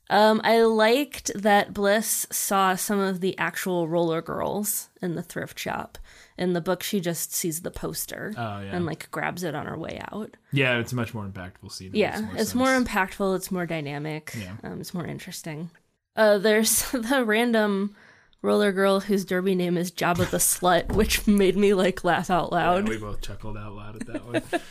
Um, 0.10 0.42
I 0.44 0.62
liked 0.64 1.32
that 1.34 1.74
Bliss 1.74 2.28
saw 2.30 2.76
some 2.76 3.00
of 3.00 3.22
the 3.22 3.38
actual 3.40 3.88
roller 3.88 4.22
girls 4.22 4.90
in 5.02 5.16
the 5.16 5.24
thrift 5.24 5.58
shop. 5.58 5.98
In 6.38 6.54
the 6.54 6.62
book, 6.62 6.84
she 6.84 7.00
just 7.00 7.34
sees 7.34 7.62
the 7.62 7.72
poster 7.72 8.34
Oh, 8.38 8.60
yeah. 8.60 8.76
and 8.76 8.86
like 8.86 9.10
grabs 9.12 9.44
it 9.44 9.56
on 9.56 9.66
her 9.66 9.78
way 9.78 10.02
out. 10.12 10.36
Yeah, 10.52 10.78
it's 10.80 10.92
a 10.92 10.96
much 10.96 11.14
more 11.14 11.26
impactful 11.26 11.72
scene. 11.72 11.90
It 11.90 11.96
Yeah, 11.96 12.20
makes 12.22 12.42
it's 12.42 12.56
more 12.56 12.68
impactful. 12.78 13.36
It's 13.38 13.52
more 13.52 13.66
dynamic. 13.66 14.34
Yeah. 14.38 14.54
Um, 14.64 14.82
it's 14.82 14.94
more 14.94 15.06
interesting. 15.06 15.70
Uh, 16.16 16.38
there's 16.38 16.84
the 16.92 17.24
random 17.26 17.96
roller 18.44 18.72
girl 18.72 19.00
whose 19.00 19.26
derby 19.26 19.56
name 19.56 19.76
is 19.78 19.92
Jabba 19.92 20.30
the 20.30 20.38
Slut, 20.38 20.92
which 20.92 21.26
made 21.26 21.58
me 21.58 21.74
like 21.74 22.04
laugh 22.04 22.30
out 22.30 22.50
Yeah, 22.52 22.58
loud. 22.58 22.88
we 22.90 22.98
both 22.98 23.22
chuckled 23.22 23.58
out 23.58 23.74
loud 23.74 23.96
at 23.96 24.06
that 24.08 24.26
one. 24.26 24.42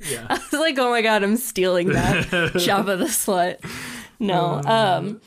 yeah, 0.00 0.26
I 0.28 0.34
was 0.34 0.52
like, 0.52 0.78
oh 0.78 0.90
my 0.90 1.00
god, 1.00 1.22
I'm 1.22 1.36
stealing 1.38 1.88
that 1.88 2.26
Jabba 2.54 2.98
the 2.98 3.04
Slut. 3.06 3.64
No, 4.18 4.60
um, 4.66 5.20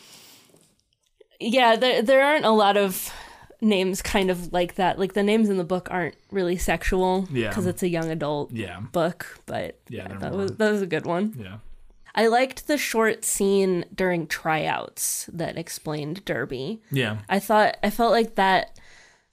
yeah, 1.39 1.75
there 1.75 2.01
there 2.01 2.23
aren't 2.23 2.45
a 2.45 2.51
lot 2.51 2.75
of 2.77 3.11
names 3.61 4.01
kind 4.01 4.30
of 4.30 4.51
like 4.53 4.75
that. 4.75 4.97
Like 4.99 5.13
the 5.13 5.23
names 5.23 5.49
in 5.49 5.57
the 5.57 5.63
book 5.63 5.88
aren't 5.91 6.15
really 6.32 6.57
sexual 6.57 7.27
Yeah. 7.32 7.49
because 7.49 7.65
it's 7.65 7.84
a 7.84 7.89
young 7.89 8.09
adult 8.09 8.51
yeah, 8.51 8.80
book. 8.91 9.39
But 9.45 9.80
Yeah, 9.89 10.07
yeah, 10.09 10.17
that 10.17 10.34
was 10.34 10.51
that 10.57 10.71
was 10.71 10.82
a 10.82 10.88
good 10.88 11.05
one. 11.05 11.36
yeah. 11.39 11.57
I 12.16 12.28
liked 12.28 12.68
the 12.68 12.78
short 12.78 13.24
scene 13.24 13.86
during 13.93 14.28
tryouts 14.28 15.30
that 15.32 15.57
explained 15.57 16.26
Derby. 16.26 16.82
Yeah, 16.91 17.20
I 17.30 17.39
thought 17.39 17.78
I 17.84 17.89
felt 17.89 18.12
like 18.12 18.36
that 18.36 18.78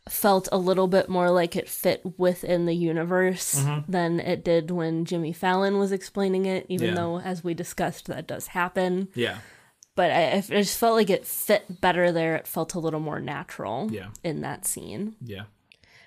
felt 0.09 0.49
a 0.53 0.59
little 0.59 0.87
bit 0.87 1.09
more 1.09 1.31
like 1.31 1.57
it 1.57 1.69
fit 1.69 2.01
within 2.17 2.67
the 2.67 2.75
universe 2.77 3.57
Mm-hmm. 3.57 3.91
than 3.91 4.21
it 4.21 4.45
did 4.45 4.71
when 4.71 5.05
Jimmy 5.05 5.33
Fallon 5.33 5.79
was 5.79 5.91
explaining 5.91 6.47
it, 6.47 6.65
even 6.69 6.91
Yeah. 6.91 6.95
though 6.95 7.19
as 7.21 7.43
we 7.43 7.55
discussed 7.55 8.07
that 8.07 8.27
does 8.29 8.49
happen. 8.49 9.09
yeah, 9.15 9.39
But 9.97 10.13
I, 10.13 10.33
I 10.37 10.41
just 10.43 10.79
felt 10.79 10.95
like 10.95 11.11
it 11.11 11.27
fit 11.27 11.81
better 11.81 12.13
there. 12.13 12.37
It 12.37 12.47
felt 12.47 12.75
a 12.75 12.79
little 12.79 13.01
more 13.01 13.19
natural 13.19 13.89
Yeah. 13.91 14.11
in 14.23 14.43
that 14.43 14.65
scene. 14.65 15.17
yeah. 15.21 15.45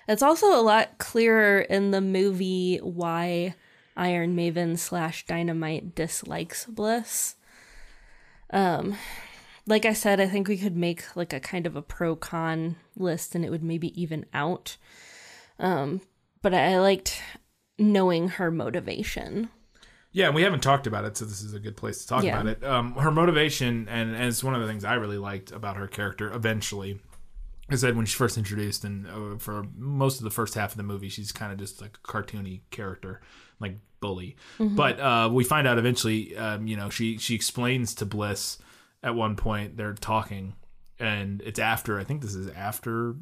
It's 0.08 0.22
also 0.22 0.58
a 0.58 0.62
lot 0.62 0.96
clearer 0.98 1.60
in 1.60 1.90
the 1.92 2.00
movie 2.00 2.78
why 2.78 3.54
Iron 3.96 4.34
Maven 4.36 4.78
slash 4.78 5.26
Dynamite 5.26 5.94
dislikes 5.94 6.66
Bliss. 6.66 7.36
Um, 8.50 8.96
like 9.66 9.84
I 9.84 9.92
said, 9.92 10.20
I 10.20 10.26
think 10.26 10.48
we 10.48 10.56
could 10.56 10.76
make 10.76 11.04
like 11.16 11.32
a 11.32 11.40
kind 11.40 11.66
of 11.66 11.76
a 11.76 11.82
pro 11.82 12.16
con 12.16 12.76
list, 12.96 13.34
and 13.34 13.44
it 13.44 13.50
would 13.50 13.62
maybe 13.62 14.00
even 14.00 14.26
out. 14.32 14.76
Um, 15.58 16.00
but 16.42 16.54
I 16.54 16.78
liked 16.80 17.20
knowing 17.78 18.28
her 18.28 18.50
motivation. 18.50 19.50
Yeah, 20.12 20.26
and 20.26 20.34
we 20.34 20.42
haven't 20.42 20.62
talked 20.62 20.86
about 20.88 21.04
it, 21.04 21.16
so 21.16 21.24
this 21.24 21.40
is 21.40 21.54
a 21.54 21.60
good 21.60 21.76
place 21.76 22.02
to 22.02 22.08
talk 22.08 22.24
Yeah. 22.24 22.40
about 22.40 22.46
it. 22.46 22.64
Um, 22.64 22.94
her 22.94 23.12
motivation, 23.12 23.86
and, 23.88 24.14
and 24.14 24.24
it's 24.24 24.42
one 24.42 24.54
of 24.54 24.60
the 24.60 24.66
things 24.66 24.84
I 24.84 24.94
really 24.94 25.18
liked 25.18 25.52
about 25.52 25.76
her 25.76 25.86
character. 25.86 26.32
Eventually, 26.32 26.98
I 27.70 27.76
said 27.76 27.96
when 27.96 28.06
she's 28.06 28.16
first 28.16 28.36
introduced, 28.36 28.82
and 28.82 29.06
uh, 29.06 29.38
for 29.38 29.66
most 29.76 30.18
of 30.18 30.24
the 30.24 30.30
first 30.30 30.54
half 30.54 30.72
of 30.72 30.76
the 30.78 30.82
movie, 30.82 31.08
she's 31.10 31.30
kind 31.30 31.52
of 31.52 31.58
just 31.58 31.80
like 31.80 31.96
a 32.02 32.06
cartoony 32.08 32.62
character, 32.72 33.20
like 33.60 33.78
bully. 34.00 34.36
But 34.58 34.98
uh, 35.00 35.28
we 35.32 35.44
find 35.44 35.66
out 35.68 35.78
eventually, 35.78 36.36
um, 36.36 36.66
you 36.66 36.76
know, 36.76 36.88
she 36.90 37.18
she 37.18 37.34
explains 37.34 37.94
to 37.96 38.06
Bliss 38.06 38.58
at 39.02 39.14
one 39.14 39.36
point 39.36 39.76
they're 39.76 39.94
talking, 39.94 40.54
and 40.98 41.40
it's 41.42 41.58
after 41.58 41.98
I 41.98 42.04
think 42.04 42.22
this 42.22 42.34
is 42.34 42.48
after 42.50 43.14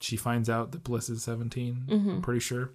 she 0.00 0.16
finds 0.16 0.50
out 0.50 0.72
that 0.72 0.82
Bliss 0.84 1.08
is 1.08 1.22
17 1.22 1.84
I'm 2.10 2.22
pretty 2.22 2.40
sure. 2.40 2.70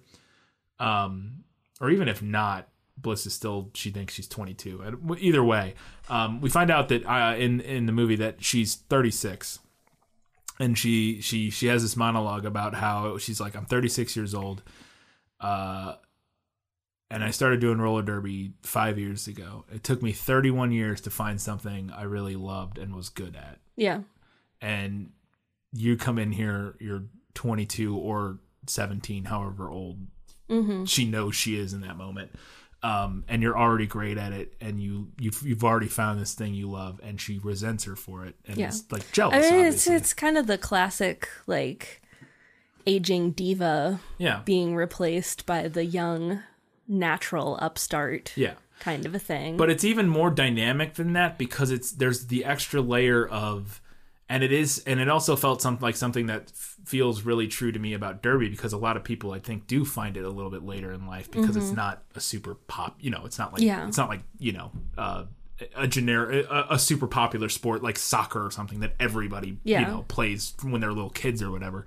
Um, 0.80 1.44
or 1.80 1.90
even 1.90 2.08
if 2.08 2.22
not, 2.22 2.68
Bliss 2.96 3.26
is 3.26 3.34
still 3.34 3.70
she 3.74 3.90
thinks 3.90 4.14
she's 4.14 4.26
22. 4.28 4.80
And 4.80 5.16
Either 5.20 5.44
way, 5.44 5.74
um, 6.08 6.40
we 6.40 6.48
find 6.50 6.70
out 6.70 6.88
that 6.88 7.04
uh, 7.06 7.36
in 7.36 7.60
in 7.60 7.86
the 7.86 7.92
movie 7.92 8.16
that 8.16 8.42
she's 8.42 8.74
36, 8.76 9.58
and 10.58 10.76
she 10.78 11.20
she 11.20 11.50
she 11.50 11.66
has 11.68 11.82
this 11.82 11.96
monologue 11.96 12.44
about 12.44 12.74
how 12.74 13.18
she's 13.18 13.40
like 13.40 13.54
I'm 13.54 13.66
36 13.66 14.16
years 14.16 14.34
old, 14.34 14.62
uh, 15.40 15.94
and 17.10 17.24
I 17.24 17.30
started 17.30 17.60
doing 17.60 17.78
roller 17.78 18.02
derby 18.02 18.52
five 18.62 18.98
years 18.98 19.26
ago. 19.26 19.64
It 19.72 19.82
took 19.84 20.02
me 20.02 20.12
31 20.12 20.72
years 20.72 21.00
to 21.02 21.10
find 21.10 21.40
something 21.40 21.90
I 21.90 22.02
really 22.02 22.36
loved 22.36 22.78
and 22.78 22.94
was 22.94 23.08
good 23.08 23.34
at. 23.36 23.58
Yeah. 23.76 24.00
And 24.60 25.10
you 25.72 25.96
come 25.96 26.18
in 26.18 26.32
here, 26.32 26.74
you're 26.80 27.04
22 27.34 27.96
or 27.96 28.38
17, 28.66 29.24
however 29.24 29.68
old 29.70 29.98
Mm-hmm. 30.50 30.84
she 30.86 31.04
knows 31.04 31.34
she 31.36 31.58
is 31.60 31.74
in 31.74 31.82
that 31.82 31.98
moment. 31.98 32.30
Um, 32.82 33.24
and 33.28 33.42
you're 33.42 33.58
already 33.58 33.86
great 33.86 34.16
at 34.16 34.32
it, 34.32 34.54
and 34.62 34.80
you 34.80 35.08
you've 35.20 35.42
you've 35.42 35.62
already 35.62 35.88
found 35.88 36.18
this 36.18 36.32
thing 36.32 36.54
you 36.54 36.70
love, 36.70 37.00
and 37.02 37.20
she 37.20 37.38
resents 37.38 37.84
her 37.84 37.94
for 37.96 38.24
it, 38.24 38.36
and 38.46 38.56
Yeah. 38.56 38.68
it's 38.68 38.84
like 38.90 39.10
jealous. 39.12 39.46
I 39.46 39.50
mean, 39.50 39.66
it's 39.66 39.86
it's 39.86 40.14
kind 40.14 40.38
of 40.38 40.46
the 40.46 40.56
classic 40.56 41.28
like 41.46 42.00
aging 42.86 43.32
diva 43.32 44.00
yeah, 44.16 44.40
being 44.46 44.74
replaced 44.74 45.44
by 45.44 45.68
the 45.68 45.84
young 45.84 46.40
natural 46.88 47.58
upstart 47.60 48.32
yeah. 48.36 48.54
kind 48.80 49.04
of 49.06 49.14
a 49.14 49.18
thing. 49.18 49.56
But 49.56 49.70
it's 49.70 49.84
even 49.84 50.08
more 50.08 50.30
dynamic 50.30 50.94
than 50.94 51.12
that 51.12 51.38
because 51.38 51.70
it's 51.70 51.92
there's 51.92 52.26
the 52.26 52.44
extra 52.44 52.80
layer 52.80 53.26
of, 53.28 53.80
and 54.28 54.42
it 54.42 54.52
is, 54.52 54.82
and 54.86 54.98
it 55.00 55.08
also 55.08 55.36
felt 55.36 55.62
something 55.62 55.82
like 55.82 55.96
something 55.96 56.26
that 56.26 56.44
f- 56.48 56.76
feels 56.84 57.22
really 57.22 57.46
true 57.48 57.70
to 57.72 57.78
me 57.78 57.92
about 57.94 58.22
Derby 58.22 58.48
because 58.48 58.72
a 58.72 58.78
lot 58.78 58.96
of 58.96 59.04
people 59.04 59.32
I 59.32 59.38
think 59.38 59.66
do 59.66 59.84
find 59.84 60.16
it 60.16 60.24
a 60.24 60.30
little 60.30 60.50
bit 60.50 60.62
later 60.64 60.92
in 60.92 61.06
life 61.06 61.30
because 61.30 61.56
it's 61.56 61.70
not 61.72 62.02
a 62.14 62.20
super 62.20 62.54
pop, 62.54 62.96
you 63.00 63.10
know, 63.10 63.22
it's 63.24 63.38
not 63.38 63.52
like 63.52 63.60
Mm-hmm. 63.60 63.68
Yeah. 63.68 63.88
it's 63.88 63.96
not 63.98 64.08
like 64.08 64.20
you 64.38 64.52
know. 64.52 64.70
uh 64.96 65.24
a 65.74 65.88
generic, 65.88 66.46
a, 66.48 66.66
a 66.70 66.78
super 66.78 67.08
popular 67.08 67.48
sport 67.48 67.82
like 67.82 67.98
soccer 67.98 68.46
or 68.46 68.50
something 68.52 68.78
that 68.78 68.94
everybody 69.00 69.58
Yeah. 69.64 69.80
you 69.80 69.86
know 69.88 70.04
plays 70.06 70.54
when 70.62 70.80
they're 70.80 70.92
little 70.92 71.10
kids 71.10 71.42
or 71.42 71.50
whatever. 71.50 71.84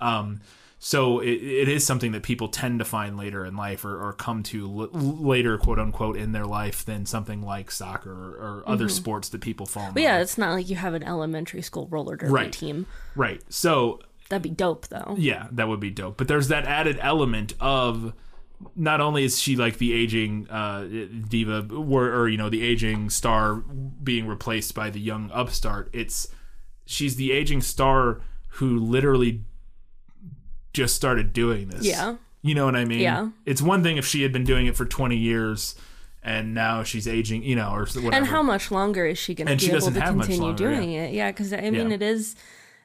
Um, 0.00 0.40
so 0.82 1.20
it, 1.20 1.28
it 1.42 1.68
is 1.68 1.86
something 1.86 2.12
that 2.12 2.22
people 2.22 2.48
tend 2.48 2.78
to 2.78 2.86
find 2.86 3.18
later 3.18 3.44
in 3.44 3.54
life 3.54 3.84
or, 3.84 4.00
or 4.02 4.14
come 4.14 4.42
to 4.44 4.64
l- 4.64 4.88
later, 4.98 5.58
quote 5.58 5.78
unquote, 5.78 6.16
in 6.16 6.32
their 6.32 6.46
life 6.46 6.86
than 6.86 7.04
something 7.04 7.42
like 7.42 7.70
soccer 7.70 8.10
or, 8.10 8.30
or 8.60 8.62
other 8.66 8.88
sports 8.88 9.28
that 9.28 9.42
people 9.42 9.66
fall 9.66 9.82
in 9.82 9.88
Mm-hmm. 9.88 9.94
But 9.94 10.02
yeah, 10.02 10.20
it's 10.20 10.38
not 10.38 10.52
like 10.54 10.70
you 10.70 10.76
have 10.76 10.94
an 10.94 11.02
elementary 11.02 11.60
school 11.60 11.86
roller 11.90 12.16
derby 12.16 12.32
Right. 12.32 12.52
team. 12.52 12.86
Right. 13.14 13.42
So 13.50 14.00
That'd 14.30 14.42
be 14.42 14.48
dope 14.48 14.88
though. 14.88 15.16
yeah, 15.18 15.48
that 15.52 15.68
would 15.68 15.80
be 15.80 15.90
dope. 15.90 16.16
But 16.16 16.28
there's 16.28 16.48
that 16.48 16.64
added 16.64 16.98
element 17.02 17.52
of 17.60 18.14
not 18.74 19.00
only 19.02 19.24
is 19.24 19.38
she 19.38 19.56
like 19.56 19.76
the 19.78 19.92
aging 19.92 20.48
uh, 20.48 20.84
diva 21.28 21.66
or, 21.74 22.04
or 22.14 22.28
you 22.28 22.36
know 22.38 22.48
the 22.48 22.62
aging 22.62 23.10
star 23.10 23.56
being 23.56 24.26
replaced 24.26 24.74
by 24.74 24.88
the 24.88 25.00
young 25.00 25.30
upstart, 25.32 25.90
it's 25.92 26.28
she's 26.86 27.16
the 27.16 27.32
aging 27.32 27.60
star 27.60 28.20
who 28.54 28.78
literally 28.78 29.42
just 30.72 30.94
started 30.94 31.32
doing 31.32 31.68
this. 31.68 31.84
Yeah. 31.84 32.16
You 32.42 32.54
know 32.54 32.64
what 32.64 32.76
I 32.76 32.84
mean? 32.84 33.00
Yeah. 33.00 33.28
It's 33.44 33.60
one 33.60 33.82
thing 33.82 33.96
if 33.96 34.06
she 34.06 34.22
had 34.22 34.32
been 34.32 34.44
doing 34.44 34.66
it 34.66 34.76
for 34.76 34.84
20 34.86 35.16
years 35.16 35.74
and 36.22 36.54
now 36.54 36.82
she's 36.82 37.06
aging, 37.08 37.42
you 37.42 37.56
know, 37.56 37.70
or 37.72 37.80
whatever. 37.86 38.14
And 38.14 38.26
how 38.26 38.42
much 38.42 38.70
longer 38.70 39.04
is 39.06 39.18
she 39.18 39.34
going 39.34 39.46
to 39.46 39.56
be 39.66 39.72
able 39.72 39.90
to 39.90 40.00
have 40.00 40.14
continue 40.14 40.42
longer, 40.42 40.74
doing 40.74 40.92
it? 40.92 41.12
Yeah, 41.12 41.30
because 41.30 41.52
I 41.52 41.60
mean, 41.70 41.88
Yeah. 41.88 41.94
it 41.96 42.02
is 42.02 42.36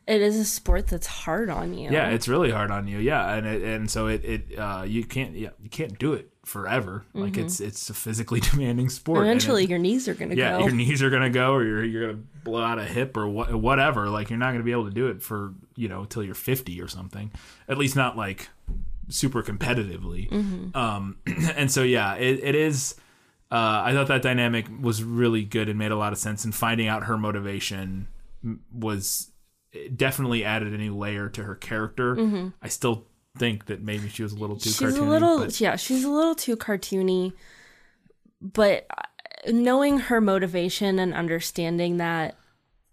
it 0.07 0.21
is 0.21 0.35
a 0.37 0.45
sport 0.45 0.85
that's 0.87 1.07
hard 1.07 1.49
on 1.49 1.73
you. 1.73 1.89
Yeah, 1.89 2.09
it's 2.09 2.27
really 2.27 2.51
hard 2.51 2.69
on 2.69 2.87
you. 2.87 2.99
Yeah, 2.99 3.33
and 3.33 3.47
it, 3.47 3.63
and 3.63 3.89
so 3.89 4.07
it 4.07 4.23
it 4.23 4.57
uh, 4.59 4.83
you 4.85 5.03
can't 5.03 5.35
yeah 5.35 5.49
you 5.61 5.69
can't 5.69 5.97
do 5.97 6.13
it 6.13 6.29
forever. 6.45 7.03
Like 7.13 7.37
it's 7.37 7.59
it's 7.59 7.89
a 7.89 7.93
physically 7.93 8.39
demanding 8.51 8.89
sport. 8.89 9.19
Mm-hmm. 9.19 9.25
Eventually, 9.25 9.63
it- 9.63 9.69
your 9.69 9.79
knees 9.79 10.07
are 10.07 10.13
going 10.13 10.29
to 10.29 10.35
yeah, 10.37 10.57
go. 10.59 10.65
your 10.65 10.75
knees 10.75 11.01
are 11.01 11.09
gonna 11.09 11.29
go, 11.31 11.53
or 11.55 11.63
you're 11.63 11.83
you're 11.83 12.05
gonna 12.11 12.23
blow 12.43 12.61
out 12.61 12.77
a 12.77 12.83
hip 12.85 13.17
or 13.17 13.27
what 13.27 13.55
whatever. 13.55 14.07
Like 14.09 14.29
you're 14.29 14.37
not 14.39 14.51
gonna 14.51 14.63
be 14.63 14.71
able 14.73 14.85
to 14.85 14.93
do 14.93 15.07
it 15.07 15.23
for 15.23 15.53
you 15.75 15.87
know 15.87 16.01
until 16.01 16.23
you're 16.23 16.35
50 16.35 16.81
or 16.81 16.87
something. 16.87 17.31
At 17.67 17.77
least 17.77 17.95
not 17.95 18.15
like 18.17 18.49
super 19.09 19.43
competitively. 19.43 20.29
Mm-hmm. 20.29 20.75
Um, 20.77 21.17
and 21.55 21.71
so 21.71 21.83
yeah, 21.83 22.15
it, 22.15 22.39
it 22.43 22.55
is. 22.55 22.95
Uh, 23.51 23.83
I 23.85 23.93
thought 23.93 24.07
that 24.07 24.21
dynamic 24.23 24.65
was 24.81 25.03
really 25.03 25.43
good 25.43 25.69
and 25.69 25.77
made 25.77 25.91
a 25.91 25.95
lot 25.95 26.11
of 26.13 26.19
sense. 26.19 26.43
And 26.45 26.53
finding 26.53 26.87
out 26.87 27.03
her 27.03 27.17
motivation 27.17 28.07
was 28.73 29.31
definitely 29.95 30.43
added 30.43 30.73
a 30.73 30.77
new 30.77 30.95
layer 30.97 31.29
to 31.29 31.43
her 31.43 31.55
character. 31.55 32.51
I 32.61 32.67
still 32.69 33.05
think 33.37 33.65
that 33.65 33.81
maybe 33.83 34.07
she 34.09 34.23
was 34.23 34.31
a 34.33 34.37
little 34.37 34.55
too 34.55 34.69
Mm-hmm. 34.69 34.85
she's 34.87 34.97
cartoony. 34.97 35.05
a 35.07 35.09
little 35.09 35.39
but 35.39 35.59
yeah 35.59 35.75
she's 35.75 36.03
a 36.05 36.09
little 36.09 36.35
too 36.35 36.55
cartoony 36.55 37.33
but 38.41 38.85
uh, 38.89 39.51
knowing 39.51 39.99
her 39.99 40.21
motivation 40.21 40.99
and 40.99 41.13
understanding 41.13 41.97
that 41.97 42.37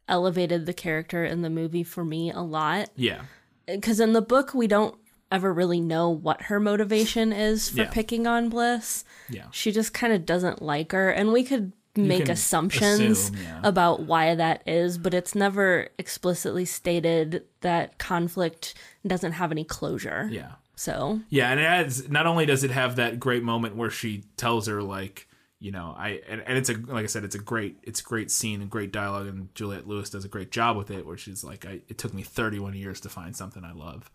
elevated 0.09 0.67
the 0.67 0.73
character 0.75 1.25
in 1.25 1.43
the 1.43 1.51
movie 1.51 1.85
for 1.85 2.05
me 2.05 2.31
a 2.31 2.41
lot 2.41 2.89
yeah, 2.97 3.23
because 3.67 4.01
in 4.01 4.13
the 4.13 4.23
book 4.23 4.53
we 4.55 4.67
don't 4.67 4.95
ever 5.31 5.53
really 5.53 5.81
know 5.81 6.11
what 6.11 6.43
her 6.43 6.61
motivation 6.61 7.33
is 7.33 7.71
for 7.71 7.83
Yeah. 7.83 7.91
picking 7.91 8.27
on 8.27 8.49
bliss 8.49 9.05
yeah, 9.31 9.47
she 9.51 9.73
just 9.73 9.95
kind 9.95 10.13
of 10.13 10.27
doesn't 10.27 10.61
like 10.61 10.93
her 10.93 11.11
and 11.11 11.33
we 11.33 11.43
could 11.45 11.73
make 11.95 12.29
assumptions 12.29 13.29
assume, 13.29 13.37
yeah. 13.43 13.61
about 13.63 14.01
why 14.01 14.35
that 14.35 14.63
is 14.67 14.99
but 14.99 15.13
it's 15.15 15.35
never 15.35 15.89
explicitly 15.99 16.65
stated 16.65 17.45
that 17.61 17.99
conflict 17.99 18.75
doesn't 19.07 19.33
have 19.33 19.51
any 19.53 19.65
closure 19.65 20.29
yeah. 20.33 20.53
so 20.75 21.21
Yeah, 21.29 21.51
and 21.51 21.61
it 21.61 21.65
adds. 21.65 22.09
Not 22.09 22.27
only 22.27 22.45
does 22.47 22.65
it 22.65 22.71
have 22.71 22.97
that 22.97 23.21
great 23.21 23.43
moment 23.43 23.77
where 23.77 23.91
she 23.91 24.25
tells 24.37 24.67
her 24.67 24.83
like, 24.83 25.29
you 25.63 25.71
know, 25.71 25.95
I 25.97 26.21
and, 26.29 26.43
and 26.45 26.59
it's 26.59 26.69
a 26.69 26.75
like 26.75 27.05
I 27.05 27.07
said, 27.07 27.23
it's 27.23 27.37
a 27.37 27.39
great 27.39 27.79
it's 27.85 28.01
a 28.01 28.03
great 28.03 28.33
scene 28.33 28.61
and 28.61 28.69
great 28.69 28.93
dialogue, 28.93 29.29
and 29.29 29.55
Juliette 29.55 29.87
Lewis 29.87 30.11
does 30.11 30.25
a 30.25 30.29
great 30.29 30.51
job 30.51 30.77
with 30.77 30.91
it. 30.91 31.07
Where 31.07 31.17
she's 31.17 31.45
like, 31.45 31.65
I, 31.65 31.81
it 31.89 31.99
took 31.99 32.13
me 32.13 32.23
31 32.23 32.75
years 32.75 33.01
to 33.03 33.09
find 33.09 33.37
something 33.37 33.63
I 33.63 33.73
love, 33.73 34.11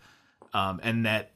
um, 0.53 0.81
and 0.83 1.05
that 1.05 1.31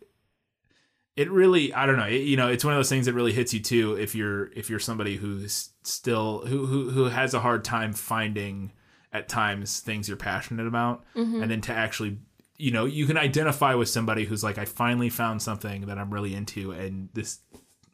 it 1.16 1.32
really 1.32 1.74
I 1.74 1.86
don't 1.86 1.96
know, 1.96 2.08
it, 2.08 2.24
you 2.24 2.36
know, 2.36 2.50
it's 2.50 2.66
one 2.66 2.74
of 2.74 2.78
those 2.78 2.90
things 2.90 3.06
that 3.06 3.14
really 3.14 3.32
hits 3.32 3.54
you 3.54 3.62
too 3.62 3.94
if 3.94 4.14
you're 4.14 4.52
if 4.52 4.70
you're 4.70 4.80
somebody 4.80 5.16
who's 5.16 5.70
still 5.84 6.46
who 6.46 6.66
who 6.66 6.90
who 6.90 7.06
has 7.06 7.34
a 7.34 7.40
hard 7.40 7.64
time 7.64 7.94
finding 7.94 8.74
at 9.14 9.30
times 9.30 9.80
things 9.80 10.10
you're 10.10 10.18
passionate 10.18 10.68
about, 10.68 11.06
and 11.42 11.50
then 11.50 11.62
to 11.62 11.74
actually 11.74 12.18
you 12.58 12.72
know, 12.72 12.84
you 12.84 13.08
can 13.08 13.18
identify 13.18 13.74
with 13.74 13.90
somebody 13.90 14.26
who's 14.26 14.44
like, 14.44 14.60
I 14.60 14.66
finally 14.66 15.10
found 15.10 15.42
something 15.42 15.88
that 15.88 15.98
I'm 15.98 16.14
really 16.14 16.36
into, 16.36 16.72
and 16.72 17.08
this 17.14 17.40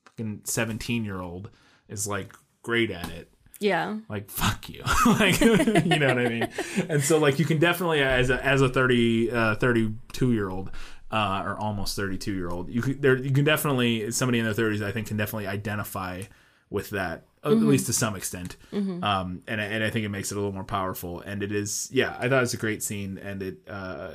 fucking 0.06 0.42
17 0.46 1.06
year 1.06 1.22
old 1.22 1.52
is 1.90 2.08
like 2.08 2.34
great 2.64 2.92
at 2.92 3.10
it. 3.10 3.32
yeah 3.60 3.98
Like, 4.10 4.30
fuck 4.30 4.70
you. 4.70 4.84
like, 5.06 5.40
you 5.42 6.00
know 6.00 6.08
what 6.08 6.20
I 6.20 6.30
mean? 6.30 6.50
And 6.90 7.02
so, 7.04 7.18
like, 7.18 7.40
you 7.40 7.46
can 7.46 7.60
definitely, 7.60 8.02
as 8.02 8.30
a, 8.30 8.44
as 8.46 8.62
a 8.62 8.70
30, 8.70 9.32
uh, 9.32 9.56
32 9.56 10.34
year 10.34 10.50
old, 10.50 10.70
uh, 11.12 11.42
or 11.46 11.58
almost 11.58 11.96
32 11.96 12.34
year 12.34 12.50
old, 12.50 12.70
you 12.70 12.82
can, 12.82 13.00
there, 13.02 13.16
you 13.18 13.32
can 13.32 13.46
definitely, 13.46 14.12
somebody 14.12 14.40
in 14.40 14.46
their 14.46 14.54
30s, 14.54 14.84
I 14.84 14.92
think, 14.92 15.08
can 15.08 15.18
definitely 15.18 15.48
identify 15.48 16.24
with 16.70 16.90
that. 16.92 17.24
At 17.44 17.52
least 17.54 17.86
to 17.86 17.94
some 17.94 18.18
extent, 18.18 18.58
um, 18.74 19.42
and 19.48 19.62
I- 19.62 19.66
and 19.66 19.82
I 19.82 19.90
think 19.90 20.04
it 20.06 20.10
makes 20.10 20.32
it 20.34 20.36
a 20.36 20.38
little 20.38 20.52
more 20.54 20.66
powerful. 20.66 21.22
And 21.22 21.42
it 21.42 21.54
is, 21.54 21.88
yeah, 21.94 22.18
I 22.20 22.28
thought 22.28 22.40
it 22.40 22.42
was 22.42 22.54
a 22.54 22.58
great 22.58 22.84
scene, 22.84 23.18
and 23.18 23.42
it 23.42 23.60
uh, 23.70 24.10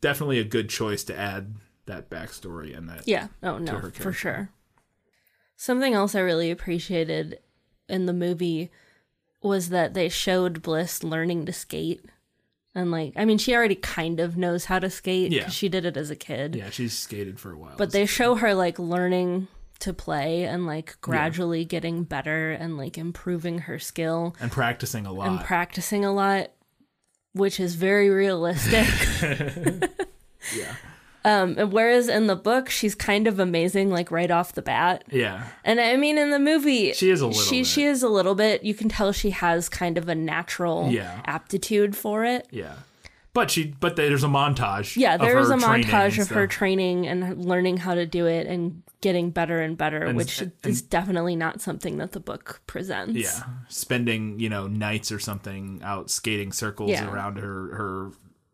definitely 0.00 0.38
a 0.40 0.44
good 0.44 0.68
choice 0.68 1.04
to 1.04 1.16
add 1.16 1.54
that 1.86 2.10
backstory 2.10 2.76
and 2.76 2.88
that. 2.88 3.06
Yeah. 3.06 3.28
Oh 3.44 3.58
no, 3.58 3.70
for 4.02 4.12
sure. 4.12 4.50
Something 5.56 5.94
else 5.94 6.14
I 6.14 6.20
really 6.20 6.50
appreciated 6.50 7.38
in 7.88 8.06
the 8.06 8.12
movie 8.12 8.70
was 9.42 9.68
that 9.70 9.94
they 9.94 10.08
showed 10.08 10.62
Bliss 10.62 11.02
learning 11.02 11.46
to 11.46 11.52
skate. 11.52 12.04
And 12.74 12.90
like, 12.90 13.12
I 13.16 13.24
mean, 13.24 13.38
she 13.38 13.54
already 13.54 13.74
kind 13.74 14.18
of 14.20 14.36
knows 14.36 14.64
how 14.66 14.78
to 14.78 14.88
skate 14.88 15.30
Yeah. 15.32 15.44
'cause 15.44 15.54
she 15.54 15.68
did 15.68 15.84
it 15.84 15.96
as 15.96 16.10
a 16.10 16.16
kid. 16.16 16.54
Yeah, 16.56 16.70
she's 16.70 16.96
skated 16.96 17.38
for 17.38 17.52
a 17.52 17.56
while. 17.58 17.74
But 17.76 17.90
they 17.92 18.06
show 18.06 18.36
her 18.36 18.54
like 18.54 18.78
learning 18.78 19.48
to 19.80 19.92
play 19.92 20.44
and 20.44 20.64
like 20.64 20.96
gradually 21.00 21.64
getting 21.64 22.04
better 22.04 22.52
and 22.52 22.76
like 22.78 22.96
improving 22.96 23.58
her 23.60 23.78
skill 23.80 24.34
and 24.40 24.50
practicing 24.50 25.06
a 25.06 25.12
lot. 25.12 25.26
and 25.28 25.40
practicing 25.40 26.04
a 26.04 26.12
lot, 26.12 26.50
which 27.32 27.58
is 27.60 27.74
very 27.74 28.08
realistic. 28.08 28.86
yeah, 30.56 30.76
um, 31.24 31.54
and 31.58 31.72
whereas 31.72 32.08
in 32.08 32.26
the 32.26 32.36
book, 32.36 32.68
she's 32.70 32.94
kind 32.94 33.26
of 33.26 33.38
amazing, 33.38 33.90
like 33.90 34.10
right 34.10 34.30
off 34.30 34.52
the 34.52 34.62
bat. 34.62 35.04
yeah, 35.10 35.46
And 35.64 35.80
I 35.80 35.96
mean, 35.96 36.18
in 36.18 36.30
the 36.30 36.38
movie, 36.38 36.92
She 36.92 37.10
is 37.10 37.20
a 37.20 37.26
little 37.26 37.40
She 37.42 37.60
bit. 37.60 37.66
she 37.66 37.84
is 37.84 38.02
a 38.02 38.08
little 38.08 38.34
bit. 38.34 38.64
You 38.64 38.74
can 38.74 38.88
tell 38.88 39.12
she 39.12 39.30
has 39.30 39.68
kind 39.68 39.98
of 39.98 40.08
a 40.08 40.14
natural 40.14 40.88
Yeah. 40.90 41.20
aptitude 41.26 41.96
for 41.96 42.24
it. 42.24 42.46
yeah. 42.50 42.74
But 43.34 43.50
she, 43.50 43.74
but 43.80 43.96
there's 43.96 44.24
a 44.24 44.28
montage. 44.28 44.94
Yeah, 44.94 45.16
there 45.16 45.38
is 45.38 45.48
a 45.48 45.56
montage 45.56 46.18
of 46.20 46.28
her 46.28 46.46
training 46.46 47.06
and 47.06 47.42
learning 47.46 47.78
how 47.78 47.94
to 47.94 48.04
do 48.04 48.26
it 48.26 48.46
and 48.46 48.82
getting 49.00 49.30
better 49.30 49.62
and 49.62 49.74
better, 49.74 50.02
And- 50.04 50.18
which 50.18 50.42
and- 50.42 50.52
is 50.64 50.82
definitely 50.82 51.34
not 51.34 51.62
something 51.62 51.96
that 51.96 52.12
the 52.12 52.20
book 52.20 52.60
presents. 52.66 53.14
Yeah, 53.14 53.42
spending 53.68 54.38
you 54.38 54.50
know 54.50 54.66
nights 54.66 55.10
or 55.10 55.18
something 55.18 55.80
out 55.82 56.10
skating 56.10 56.52
circles 56.52 56.90
Yeah. 56.90 57.10
around 57.10 57.36
her 57.38 57.74
her 57.74 58.10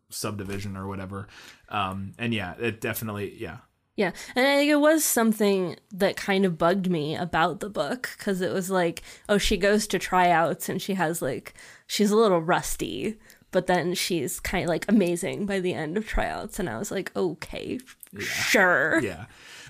subdivision 0.09 0.75
or 0.75 0.87
whatever. 0.87 1.27
Um, 1.69 2.13
and 2.17 2.33
yeah, 2.33 2.55
it 2.59 2.81
definitely 2.81 3.35
yeah. 3.37 3.57
Yeah, 3.95 4.13
and 4.33 4.47
I 4.47 4.55
think 4.55 4.71
it 4.71 4.79
was 4.79 5.03
something 5.03 5.75
that 5.91 6.15
kind 6.15 6.45
of 6.45 6.57
bugged 6.57 6.89
me 6.89 7.17
about 7.17 7.59
the 7.59 7.69
book 7.69 8.15
because 8.17 8.39
it 8.39 8.53
was 8.53 8.69
like, 8.69 9.03
oh, 9.27 9.37
she 9.37 9.57
goes 9.57 9.87
to 9.87 9.99
tryouts 9.99 10.69
and 10.69 10.81
she 10.81 10.93
has 10.93 11.21
like, 11.21 11.53
she's 11.85 12.09
a 12.09 12.15
little 12.15 12.39
rusty, 12.39 13.17
but 13.51 13.67
then 13.67 13.93
she's 13.95 14.39
kind 14.39 14.63
of 14.63 14.69
like 14.69 14.85
amazing 14.87 15.45
by 15.45 15.59
the 15.59 15.73
end 15.73 15.97
of 15.97 16.07
tryouts, 16.07 16.59
and 16.59 16.69
I 16.69 16.77
was 16.77 16.91
like, 16.91 17.11
okay, 17.13 17.79
sure. 18.19 18.99
Yeah. 19.01 19.25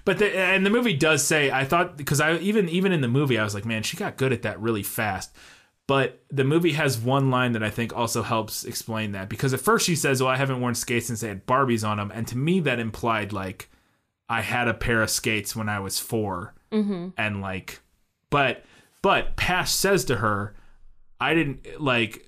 But 0.05 0.19
the, 0.19 0.37
and 0.37 0.65
the 0.65 0.69
movie 0.69 0.95
does 0.95 1.23
say 1.23 1.51
I 1.51 1.65
thought 1.65 1.97
because 1.97 2.21
I 2.21 2.37
even 2.37 2.69
even 2.69 2.91
in 2.91 3.01
the 3.01 3.07
movie 3.07 3.37
I 3.37 3.43
was 3.43 3.53
like 3.53 3.65
man 3.65 3.83
she 3.83 3.97
got 3.97 4.17
good 4.17 4.33
at 4.33 4.43
that 4.43 4.59
really 4.59 4.83
fast. 4.83 5.35
But 5.89 6.21
the 6.29 6.43
movie 6.43 6.73
has 6.73 6.99
one 6.99 7.31
line 7.31 7.53
that 7.53 7.63
I 7.63 7.71
think 7.71 7.97
also 7.97 8.21
helps 8.21 8.63
explain 8.63 9.13
that 9.13 9.27
because 9.27 9.55
at 9.55 9.59
first 9.59 9.87
she 9.87 9.95
says, 9.95 10.21
"Well, 10.21 10.31
I 10.31 10.35
haven't 10.37 10.61
worn 10.61 10.75
skates 10.75 11.07
since 11.07 11.21
they 11.21 11.29
had 11.29 11.47
Barbies 11.47 11.83
on 11.83 11.97
them," 11.97 12.11
and 12.13 12.27
to 12.27 12.37
me 12.37 12.59
that 12.59 12.77
implied 12.79 13.33
like 13.33 13.71
I 14.29 14.41
had 14.41 14.67
a 14.67 14.75
pair 14.75 15.01
of 15.01 15.09
skates 15.09 15.55
when 15.55 15.67
I 15.67 15.79
was 15.79 15.99
4 15.99 16.53
and 17.17 17.41
like, 17.41 17.79
but 18.29 18.63
but 19.01 19.35
Pash 19.35 19.71
says 19.71 20.05
to 20.05 20.17
her, 20.17 20.53
"I 21.19 21.33
didn't 21.33 21.81
like." 21.81 22.23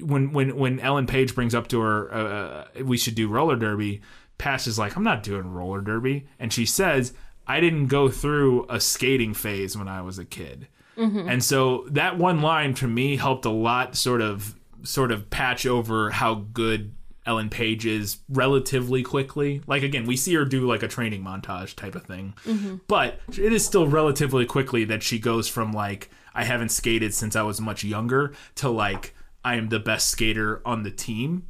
When 0.00 0.32
when 0.32 0.56
when 0.56 0.80
Ellen 0.80 1.06
Page 1.06 1.34
brings 1.34 1.54
up 1.54 1.68
to 1.68 1.80
her, 1.80 2.14
uh, 2.14 2.82
we 2.82 2.96
should 2.96 3.14
do 3.16 3.28
roller 3.28 3.56
derby. 3.56 4.00
Pash 4.38 4.66
is 4.66 4.78
like, 4.78 4.96
I'm 4.96 5.04
not 5.04 5.22
doing 5.22 5.52
roller 5.52 5.82
derby, 5.82 6.24
and 6.38 6.50
she 6.50 6.64
says, 6.64 7.12
I 7.46 7.60
didn't 7.60 7.88
go 7.88 8.08
through 8.08 8.64
a 8.70 8.80
skating 8.80 9.34
phase 9.34 9.76
when 9.76 9.88
I 9.88 10.00
was 10.00 10.18
a 10.18 10.24
kid, 10.24 10.68
Mm-hmm. 10.96 11.28
and 11.28 11.42
so 11.42 11.86
that 11.90 12.18
one 12.18 12.42
line 12.42 12.74
for 12.74 12.86
me 12.86 13.16
helped 13.16 13.44
a 13.44 13.50
lot, 13.50 13.96
sort 13.96 14.20
of 14.20 14.54
sort 14.82 15.12
of 15.12 15.30
patch 15.30 15.64
over 15.64 16.10
how 16.10 16.34
good 16.34 16.92
Ellen 17.24 17.48
Page 17.50 17.86
is 17.86 18.18
relatively 18.28 19.02
quickly. 19.02 19.62
Like 19.66 19.82
again, 19.82 20.06
we 20.06 20.16
see 20.16 20.34
her 20.34 20.44
do 20.44 20.66
like 20.66 20.82
a 20.82 20.88
training 20.88 21.22
montage 21.22 21.76
type 21.76 21.94
of 21.94 22.02
thing, 22.04 22.34
mm-hmm. 22.44 22.76
but 22.88 23.20
it 23.28 23.52
is 23.52 23.64
still 23.64 23.86
relatively 23.86 24.44
quickly 24.44 24.84
that 24.86 25.02
she 25.02 25.18
goes 25.18 25.48
from 25.48 25.72
like 25.72 26.10
I 26.34 26.44
haven't 26.44 26.70
skated 26.70 27.14
since 27.14 27.36
I 27.36 27.42
was 27.42 27.60
much 27.60 27.84
younger 27.84 28.32
to 28.56 28.68
like 28.68 29.14
I 29.44 29.54
am 29.56 29.68
the 29.68 29.78
best 29.80 30.08
skater 30.08 30.60
on 30.64 30.82
the 30.82 30.90
team 30.90 31.46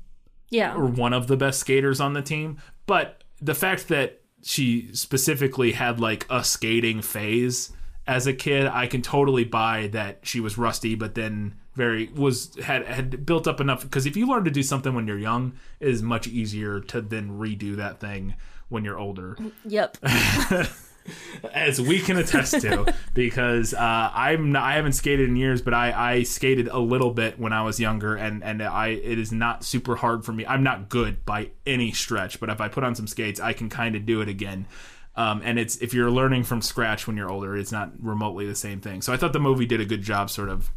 Yeah. 0.51 0.75
or 0.75 0.87
one 0.87 1.13
of 1.13 1.27
the 1.27 1.37
best 1.37 1.59
skaters 1.61 2.01
on 2.01 2.13
the 2.13 2.23
team. 2.23 2.59
But 2.87 3.23
the 3.41 3.55
fact 3.55 3.89
that 3.89 4.21
she 4.43 4.91
specifically 4.93 5.73
had 5.73 6.01
like 6.01 6.27
a 6.29 6.43
skating 6.45 7.01
phase 7.01 7.73
as 8.07 8.27
a 8.27 8.33
kid, 8.33 8.67
I 8.67 8.87
can 8.87 9.03
totally 9.03 9.45
buy 9.45 9.89
that 9.89 10.21
she 10.23 10.41
was 10.41 10.59
rusty, 10.59 10.95
but 10.95 11.15
then 11.15 11.55
very 11.75 12.09
was 12.15 12.55
had 12.57 12.85
had 12.87 13.25
built 13.25 13.49
up 13.49 13.61
enough 13.61 13.83
because 13.83 14.05
if 14.05 14.17
you 14.17 14.27
learn 14.27 14.45
to 14.45 14.51
do 14.51 14.63
something 14.63 14.95
when 14.95 15.07
you're 15.07 15.19
young, 15.19 15.53
it 15.81 15.89
is 15.89 16.03
much 16.03 16.27
easier 16.27 16.81
to 16.81 17.01
then 17.01 17.39
redo 17.39 17.77
that 17.77 18.01
thing 18.01 18.35
when 18.69 18.85
you're 18.85 18.99
older 18.99 19.37
Yep. 19.65 19.99
as 21.53 21.81
we 21.81 22.01
can 22.01 22.17
attest 22.17 22.61
to, 22.61 22.95
because 23.15 23.75
uh, 23.75 24.11
I'm 24.13 24.53
not, 24.53 24.63
I 24.63 24.75
haven't 24.75 24.93
skated 24.93 25.29
in 25.29 25.37
years, 25.37 25.63
but 25.63 25.75
I, 25.75 25.93
I 26.15 26.23
skated 26.23 26.69
a 26.69 26.79
little 26.79 27.11
bit 27.11 27.39
when 27.39 27.53
I 27.53 27.63
was 27.63 27.81
younger, 27.81 28.15
and 28.15 28.43
and 28.43 28.63
I 28.63 28.89
it 28.89 29.19
is 29.19 29.33
not 29.33 29.65
super 29.65 29.97
hard 29.97 30.25
for 30.25 30.33
me. 30.33 30.47
I'm 30.47 30.63
not 30.63 30.89
good 30.89 31.25
by 31.25 31.51
any 31.67 31.93
stretch, 31.93 32.41
but 32.41 32.51
if 32.51 32.61
I 32.61 32.69
put 32.69 32.85
on 32.85 32.95
some 32.95 33.07
skates, 33.07 33.41
I 33.41 33.53
can 33.53 33.69
kind 33.69 33.97
of 33.97 34.07
do 34.07 34.21
it 34.21 34.29
again. 34.29 34.67
Um, 35.15 35.43
and 35.45 35.59
it's 35.59 35.77
if 35.83 35.93
you're 35.93 36.11
learning 36.11 36.45
from 36.45 36.63
scratch 36.63 37.07
when 37.07 37.17
you're 37.17 37.31
older, 37.31 37.57
it's 37.57 37.73
not 37.73 37.91
remotely 38.01 38.47
the 38.47 38.55
same 38.55 38.81
thing. 38.81 39.03
So 39.03 39.13
I 39.13 39.17
thought 39.19 39.33
the 39.35 39.41
movie 39.41 39.67
did 39.67 39.81
a 39.81 39.85
good 39.85 40.03
job, 40.03 40.31
sort 40.31 40.49
of 40.49 40.71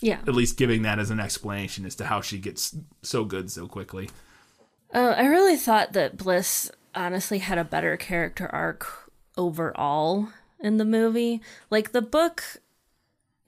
Yeah. 0.00 0.20
at 0.28 0.34
least 0.34 0.56
giving 0.56 0.82
that 0.82 0.98
as 1.00 1.10
an 1.10 1.18
explanation 1.20 1.84
as 1.84 1.96
to 1.96 2.04
how 2.04 2.20
she 2.20 2.38
gets 2.38 2.76
so 3.02 3.24
good 3.24 3.50
so 3.50 3.66
quickly. 3.66 4.08
Uh, 4.94 5.14
I 5.16 5.26
really 5.26 5.56
thought 5.56 5.92
that 5.94 6.16
Bliss 6.16 6.70
honestly 6.94 7.38
had 7.38 7.58
a 7.58 7.64
better 7.64 7.96
character 7.96 8.48
arc 8.52 9.10
overall 9.36 10.28
in 10.60 10.76
the 10.76 10.84
movie. 10.84 11.40
Like 11.70 11.92
the 11.92 12.02
book, 12.02 12.42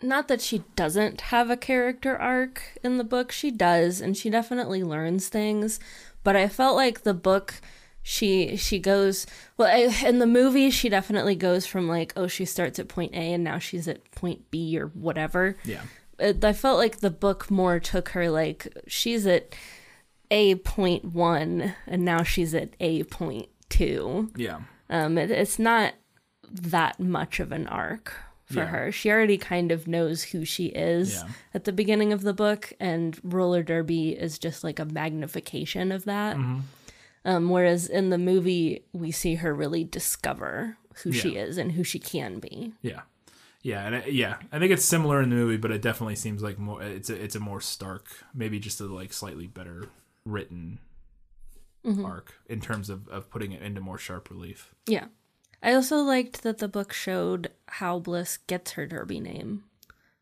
not 0.03 0.27
that 0.29 0.41
she 0.41 0.65
doesn't 0.75 1.21
have 1.23 1.51
a 1.51 1.57
character 1.57 2.17
arc 2.17 2.79
in 2.83 2.99
the 2.99 3.05
book, 3.05 3.31
she 3.31 3.51
does, 3.53 4.01
and 4.01 4.17
she 4.17 4.31
definitely 4.31 4.83
learns 4.83 5.29
things. 5.29 5.79
But 6.25 6.35
I 6.37 6.49
felt 6.49 6.77
like 6.77 7.03
the 7.03 7.15
book, 7.15 7.61
she 8.03 8.57
she 8.57 8.79
goes 8.79 9.27
well 9.57 9.69
I, 9.69 10.07
in 10.07 10.19
the 10.19 10.27
movie. 10.27 10.71
She 10.71 10.89
definitely 10.89 11.37
goes 11.37 11.67
from 11.67 11.89
like 11.89 12.13
oh 12.17 12.27
she 12.27 12.45
starts 12.45 12.79
at 12.79 12.89
point 12.89 13.15
A 13.15 13.33
and 13.33 13.45
now 13.45 13.59
she's 13.59 13.87
at 13.89 14.11
point 14.13 14.51
B 14.51 14.79
or 14.79 14.87
whatever 14.89 15.57
Yeah, 15.65 15.83
it, 16.19 16.45
I 16.45 16.53
felt 16.53 16.79
like 16.79 16.99
the 16.99 17.11
book 17.11 17.51
more 17.51 17.79
took 17.79 18.11
her 18.11 18.29
like 18.31 18.67
she's 18.89 19.27
at 19.27 19.55
a 20.31 20.57
point 20.57 21.05
one 21.05 21.75
and 21.87 22.05
now 22.05 22.23
she's 22.23 22.55
at 22.55 22.71
a 22.81 23.05
point 23.05 23.49
two. 23.69 24.31
yeah, 24.37 24.61
Um, 24.91 25.17
it, 25.19 25.31
it's 25.31 25.59
not 25.59 25.95
that 26.51 26.99
much 27.01 27.39
of 27.41 27.53
an 27.53 27.67
arc 27.69 28.15
for 28.45 28.61
Yeah. 28.61 28.67
her. 28.67 28.93
She 28.93 29.11
already 29.11 29.39
kind 29.39 29.71
of 29.73 29.87
knows 29.87 30.23
who 30.25 30.45
she 30.45 30.67
is 30.67 31.15
Yeah. 31.15 31.29
at 31.55 31.65
the 31.65 31.73
beginning 31.73 32.13
of 32.13 32.23
the 32.23 32.35
book, 32.35 32.73
and 32.81 33.19
roller 33.23 33.63
derby 33.63 34.11
is 34.11 34.39
just 34.39 34.63
like 34.65 34.79
a 34.79 34.85
magnification 34.85 35.93
of 35.93 36.05
that. 36.05 36.37
Mm-hmm. 36.37 36.61
Um, 37.25 37.51
whereas 37.51 37.89
in 37.89 38.11
the 38.11 38.19
movie, 38.19 38.85
we 38.93 39.11
see 39.13 39.37
her 39.37 39.55
really 39.55 39.85
discover 39.85 40.77
who 41.03 41.13
she 41.13 41.37
is 41.37 41.57
and 41.57 41.73
who 41.73 41.85
she 41.85 41.99
can 41.99 42.39
be. 42.41 42.73
yeah, 42.83 43.03
yeah, 43.63 43.87
and 43.87 43.95
I, 43.97 44.05
yeah. 44.07 44.37
I 44.51 44.59
think 44.59 44.73
it's 44.73 44.85
similar 44.85 45.23
in 45.23 45.31
the 45.31 45.37
movie, 45.37 45.57
but 45.57 45.71
it 45.71 45.81
definitely 45.83 46.17
seems 46.17 46.43
like 46.43 46.59
more. 46.59 46.83
It's 46.83 47.11
a 47.11 47.15
it's 47.23 47.37
a 47.37 47.41
more 47.41 47.61
stark, 47.61 48.09
maybe 48.35 48.59
just 48.59 48.81
a 48.81 48.87
like 48.87 49.13
slightly 49.13 49.47
better 49.47 49.89
written 50.25 50.81
arc 52.05 52.35
in 52.49 52.61
terms 52.61 52.89
of 52.91 53.09
of 53.09 53.29
putting 53.31 53.53
it 53.53 53.63
into 53.63 53.81
more 53.81 53.99
sharp 53.99 54.31
relief. 54.31 54.75
Yeah. 54.87 55.07
I 55.63 55.75
also 55.75 55.99
liked 55.99 56.43
that 56.43 56.59
the 56.59 56.67
book 56.69 56.93
showed 56.93 57.51
how 57.67 58.01
Bliss 58.01 58.37
gets 58.37 58.73
her 58.73 58.85
derby 58.87 59.21
name. 59.21 59.63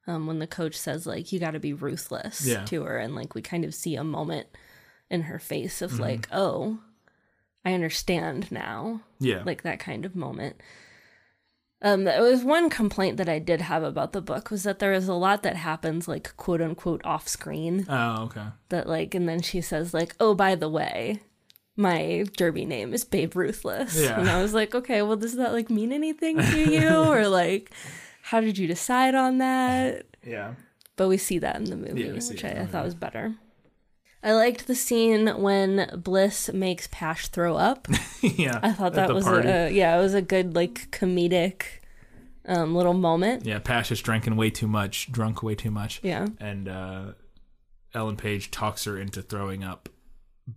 Um, 0.07 0.27
when 0.27 0.39
the 0.39 0.47
coach 0.47 0.75
says 0.77 1.07
like 1.07 1.33
you 1.33 1.39
got 1.41 1.53
to 1.53 1.61
be 1.61 1.73
ruthless 1.73 2.47
Yeah. 2.47 2.65
to 2.67 2.83
her, 2.85 2.99
and 2.99 3.15
like 3.15 3.35
we 3.35 3.41
kind 3.43 3.65
of 3.65 3.75
see 3.75 3.97
a 3.97 4.05
moment 4.05 4.49
in 5.11 5.23
her 5.23 5.39
face 5.39 5.77
Mm-hmm. 5.81 5.95
of 5.95 5.99
like, 6.01 6.29
oh, 6.33 6.79
I 7.65 7.73
understand 7.74 8.51
now, 8.51 9.03
Yeah, 9.19 9.43
like 9.45 9.62
that 9.62 9.81
kind 9.81 10.05
of 10.05 10.16
moment. 10.16 10.57
Um, 11.82 12.07
it 12.07 12.20
was 12.20 12.45
one 12.45 12.69
complaint 12.69 13.16
that 13.16 13.28
I 13.28 13.39
did 13.39 13.62
have 13.62 13.82
about 13.82 14.12
the 14.12 14.20
book 14.20 14.51
was 14.51 14.65
that 14.65 14.81
there 14.81 14.93
is 14.93 15.09
a 15.09 15.15
lot 15.15 15.43
that 15.45 15.57
happens 15.57 16.07
like 16.07 16.37
quote 16.37 16.61
unquote 16.61 17.01
off 17.05 17.27
screen 17.27 17.87
oh 17.89 18.24
okay, 18.24 18.49
that 18.69 18.87
like, 18.87 19.15
and 19.15 19.27
then 19.28 19.41
she 19.41 19.61
says 19.62 19.95
like, 19.95 20.15
oh, 20.20 20.35
by 20.35 20.55
the 20.55 20.69
way, 20.69 21.20
my 21.77 22.27
derby 22.37 22.66
name 22.66 22.93
is 22.93 23.05
Babe 23.05 23.35
Ruthless. 23.35 23.99
Yeah. 23.99 24.20
And 24.20 24.28
I 24.28 24.43
was 24.43 24.53
like, 24.53 24.74
okay, 24.74 25.01
well, 25.01 25.16
does 25.16 25.37
that 25.37 25.53
like 25.53 25.70
mean 25.70 25.93
anything 25.93 26.37
to 26.39 26.70
you? 26.70 26.89
or 27.11 27.27
like, 27.28 27.70
how 28.23 28.41
did 28.43 28.59
you 28.59 28.66
decide 28.66 29.15
on 29.15 29.39
that? 29.39 30.05
yeah, 30.23 30.55
But 30.97 31.09
we 31.09 31.16
see 31.16 31.39
that 31.39 31.57
in 31.57 31.65
the 31.65 31.77
movie, 31.77 32.03
Yeah, 32.03 32.12
which 32.12 32.45
I, 32.45 32.51
I 32.51 32.66
thought 32.66 32.85
was 32.85 32.95
better. 32.95 33.35
I 34.23 34.33
liked 34.33 34.67
the 34.67 34.75
scene 34.75 35.29
when 35.29 35.91
Bliss 36.03 36.53
makes 36.53 36.89
Pash 36.91 37.29
throw 37.29 37.57
up. 37.57 37.89
yeah. 38.21 38.61
I 38.63 38.73
thought 38.73 38.95
that 38.95 39.15
was 39.15 39.25
party. 39.25 39.49
a, 39.49 39.71
yeah, 39.71 39.99
it 39.99 40.03
was 40.03 40.15
a 40.15 40.23
good 40.23 40.55
like 40.55 40.91
comedic 40.91 41.63
um, 42.47 42.75
little 42.75 42.95
moment. 42.95 43.47
yeah. 43.47 43.59
Pash 43.59 43.91
is 43.91 44.01
drinking 44.01 44.37
way 44.37 44.51
too 44.51 44.67
much, 44.67 45.11
drunk 45.11 45.43
way 45.43 45.55
too 45.55 45.71
much. 45.71 46.01
Yeah. 46.03 46.27
and 46.39 46.69
uh, 46.69 47.13
Ellen 47.95 48.17
Page 48.17 48.51
talks 48.51 48.85
her 48.85 48.99
into 48.99 49.23
throwing 49.23 49.65
up 49.65 49.89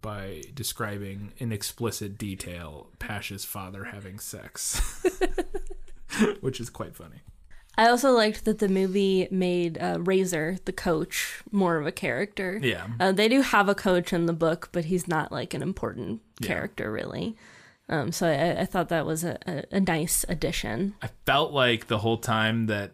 by 0.02 0.41
describing 0.53 1.34
in 1.38 1.52
explicit 1.52 2.18
detail 2.18 2.90
Pash's 2.99 3.45
father 3.45 3.85
having 3.85 4.19
sex, 4.19 5.03
which 6.41 6.60
is 6.60 6.69
quite 6.69 6.95
funny. 6.95 7.22
I 7.77 7.87
also 7.89 8.11
liked 8.11 8.45
that 8.45 8.59
the 8.59 8.69
movie 8.69 9.27
made 9.31 9.77
uh, 9.81 9.97
Razor, 9.99 10.57
the 10.65 10.71
coach, 10.71 11.41
more 11.51 11.77
of 11.77 11.87
a 11.87 11.91
character. 11.91 12.59
Yeah. 12.61 12.87
Uh, 12.99 13.11
they 13.11 13.27
do 13.27 13.41
have 13.41 13.67
a 13.67 13.73
coach 13.75 14.13
in 14.13 14.27
the 14.27 14.33
book, 14.33 14.69
but 14.71 14.85
he's 14.85 15.07
not 15.07 15.31
like 15.31 15.53
an 15.55 15.61
important 15.63 16.21
Yeah. 16.39 16.47
character, 16.47 16.91
really. 16.91 17.35
Um, 17.89 18.11
so 18.11 18.27
I, 18.27 18.61
I 18.61 18.65
thought 18.65 18.89
that 18.89 19.05
was 19.05 19.23
a, 19.23 19.37
a, 19.47 19.63
a 19.77 19.79
nice 19.79 20.23
addition. 20.29 20.93
I 21.01 21.09
felt 21.25 21.51
like 21.51 21.87
the 21.87 21.97
whole 21.99 22.17
time 22.17 22.67
that 22.67 22.91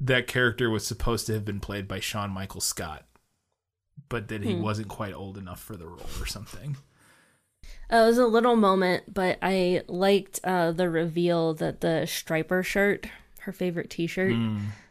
that 0.00 0.26
character 0.26 0.70
was 0.70 0.86
supposed 0.86 1.26
to 1.26 1.34
have 1.34 1.44
been 1.44 1.60
played 1.60 1.86
by 1.88 2.00
Sean 2.00 2.30
Michael 2.30 2.60
Scott, 2.62 3.04
but 4.08 4.28
that 4.28 4.42
he 4.44 4.54
wasn't 4.54 4.88
quite 4.88 5.12
old 5.12 5.36
enough 5.36 5.60
for 5.60 5.76
the 5.76 5.86
role 5.86 6.06
or 6.20 6.26
something. 6.26 6.76
Uh, 7.92 7.96
it 7.96 8.06
was 8.06 8.18
a 8.18 8.26
little 8.26 8.56
moment, 8.56 9.12
but 9.12 9.38
I 9.42 9.82
liked 9.88 10.40
uh, 10.44 10.72
the 10.72 10.88
reveal 10.88 11.52
that 11.54 11.80
the 11.82 12.04
Stryper 12.06 12.64
shirt, 12.64 13.06
her 13.40 13.52
favorite 13.52 13.90
T-shirt, 13.90 14.32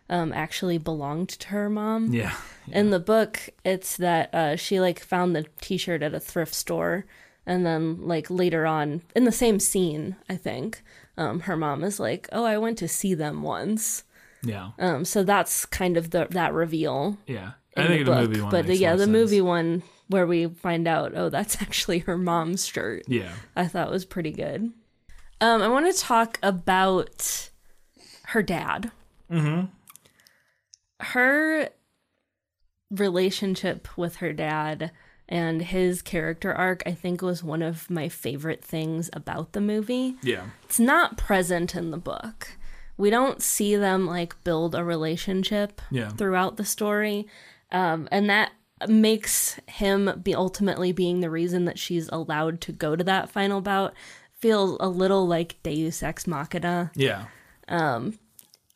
um, 0.10 0.34
actually 0.34 0.78
belonged 0.78 1.30
to 1.30 1.48
her 1.50 1.70
mom. 1.70 2.14
Yeah. 2.14 2.34
In 2.72 2.90
the 2.90 3.00
book, 3.00 3.40
it's 3.64 3.98
that 3.98 4.34
uh, 4.34 4.56
she 4.56 4.80
like 4.80 5.00
found 5.00 5.36
the 5.36 5.46
T-shirt 5.62 6.02
at 6.04 6.14
a 6.14 6.20
thrift 6.20 6.54
store, 6.54 7.06
and 7.46 7.66
then 7.66 8.08
like 8.08 8.30
later 8.30 8.66
on 8.66 9.02
in 9.16 9.24
the 9.26 9.32
same 9.32 9.60
scene, 9.60 10.16
I 10.30 10.36
think, 10.36 10.82
um, 11.18 11.42
her 11.42 11.58
mom 11.58 11.84
is 11.84 12.00
like, 12.00 12.28
"Oh, 12.32 12.44
I 12.46 12.58
went 12.58 12.78
to 12.80 12.88
see 12.88 13.14
them 13.14 13.42
once." 13.44 14.04
Yeah. 14.44 14.72
Um, 14.80 15.04
so 15.06 15.24
that's 15.24 15.66
kind 15.66 15.98
of 15.98 16.12
the 16.12 16.28
that 16.30 16.54
reveal 16.54 17.18
Yeah. 17.28 17.52
I 17.76 17.88
think 17.88 18.06
the 18.06 18.12
the, 18.12 18.20
book. 18.22 18.30
movie 18.30 18.42
one 18.42 18.52
but 18.52 18.68
makes 18.68 18.80
yeah, 18.80 18.94
the 18.94 19.00
sense. 19.00 19.12
movie 19.12 19.42
one 19.42 19.84
where 20.08 20.26
we 20.26 20.48
find 20.48 20.88
out, 20.88 21.12
oh, 21.16 21.30
that's 21.30 21.62
actually 21.62 22.00
her 22.00 22.18
mom's 22.18 22.66
shirt. 22.66 23.04
Yeah. 23.08 23.32
I 23.56 23.68
thought 23.68 23.92
was 23.92 24.06
pretty 24.06 24.32
good. 24.32 24.72
Um, 25.42 25.62
I 25.62 25.68
want 25.68 25.94
to 25.94 26.00
talk 26.02 26.40
about 26.44 27.49
her 28.30 28.44
dad. 28.44 28.92
Mm-hmm. 29.32 29.66
Her 31.02 31.70
relationship 32.92 33.88
with 33.98 34.18
her 34.18 34.34
dad 34.34 34.92
and 35.28 35.62
his 35.62 36.02
character 36.02 36.54
arc, 36.54 36.82
I 36.86 36.92
think, 36.94 37.22
was 37.22 37.44
one 37.44 37.62
of 37.62 37.90
my 37.90 38.10
favorite 38.10 38.64
things 38.64 39.10
about 39.14 39.54
the 39.54 39.62
movie. 39.62 40.16
Yeah. 40.24 40.46
It's 40.64 40.80
not 40.80 41.18
present 41.18 41.76
in 41.76 41.92
the 41.92 41.98
book. 41.98 42.50
We 42.98 43.10
don't 43.10 43.42
see 43.42 43.76
them 43.76 44.08
like 44.08 44.44
build 44.44 44.74
a 44.76 44.84
relationship 44.84 45.82
Yeah. 45.92 46.10
throughout 46.10 46.58
the 46.58 46.66
story. 46.66 47.28
Um, 47.72 48.10
and 48.12 48.30
that 48.30 48.52
makes 48.88 49.60
him 49.68 50.20
be 50.24 50.34
ultimately 50.34 50.92
being 50.92 51.20
the 51.20 51.30
reason 51.30 51.66
that 51.66 51.78
she's 51.78 52.10
allowed 52.10 52.60
to 52.62 52.72
go 52.72 52.96
to 52.96 53.04
that 53.04 53.30
final 53.30 53.62
bout 53.62 53.94
feel 54.34 54.78
a 54.80 54.88
little 54.90 55.28
like 55.28 55.58
Deus 55.64 56.02
Ex 56.02 56.26
Machina. 56.26 56.92
Yeah. 56.96 57.26
Um, 57.70 58.20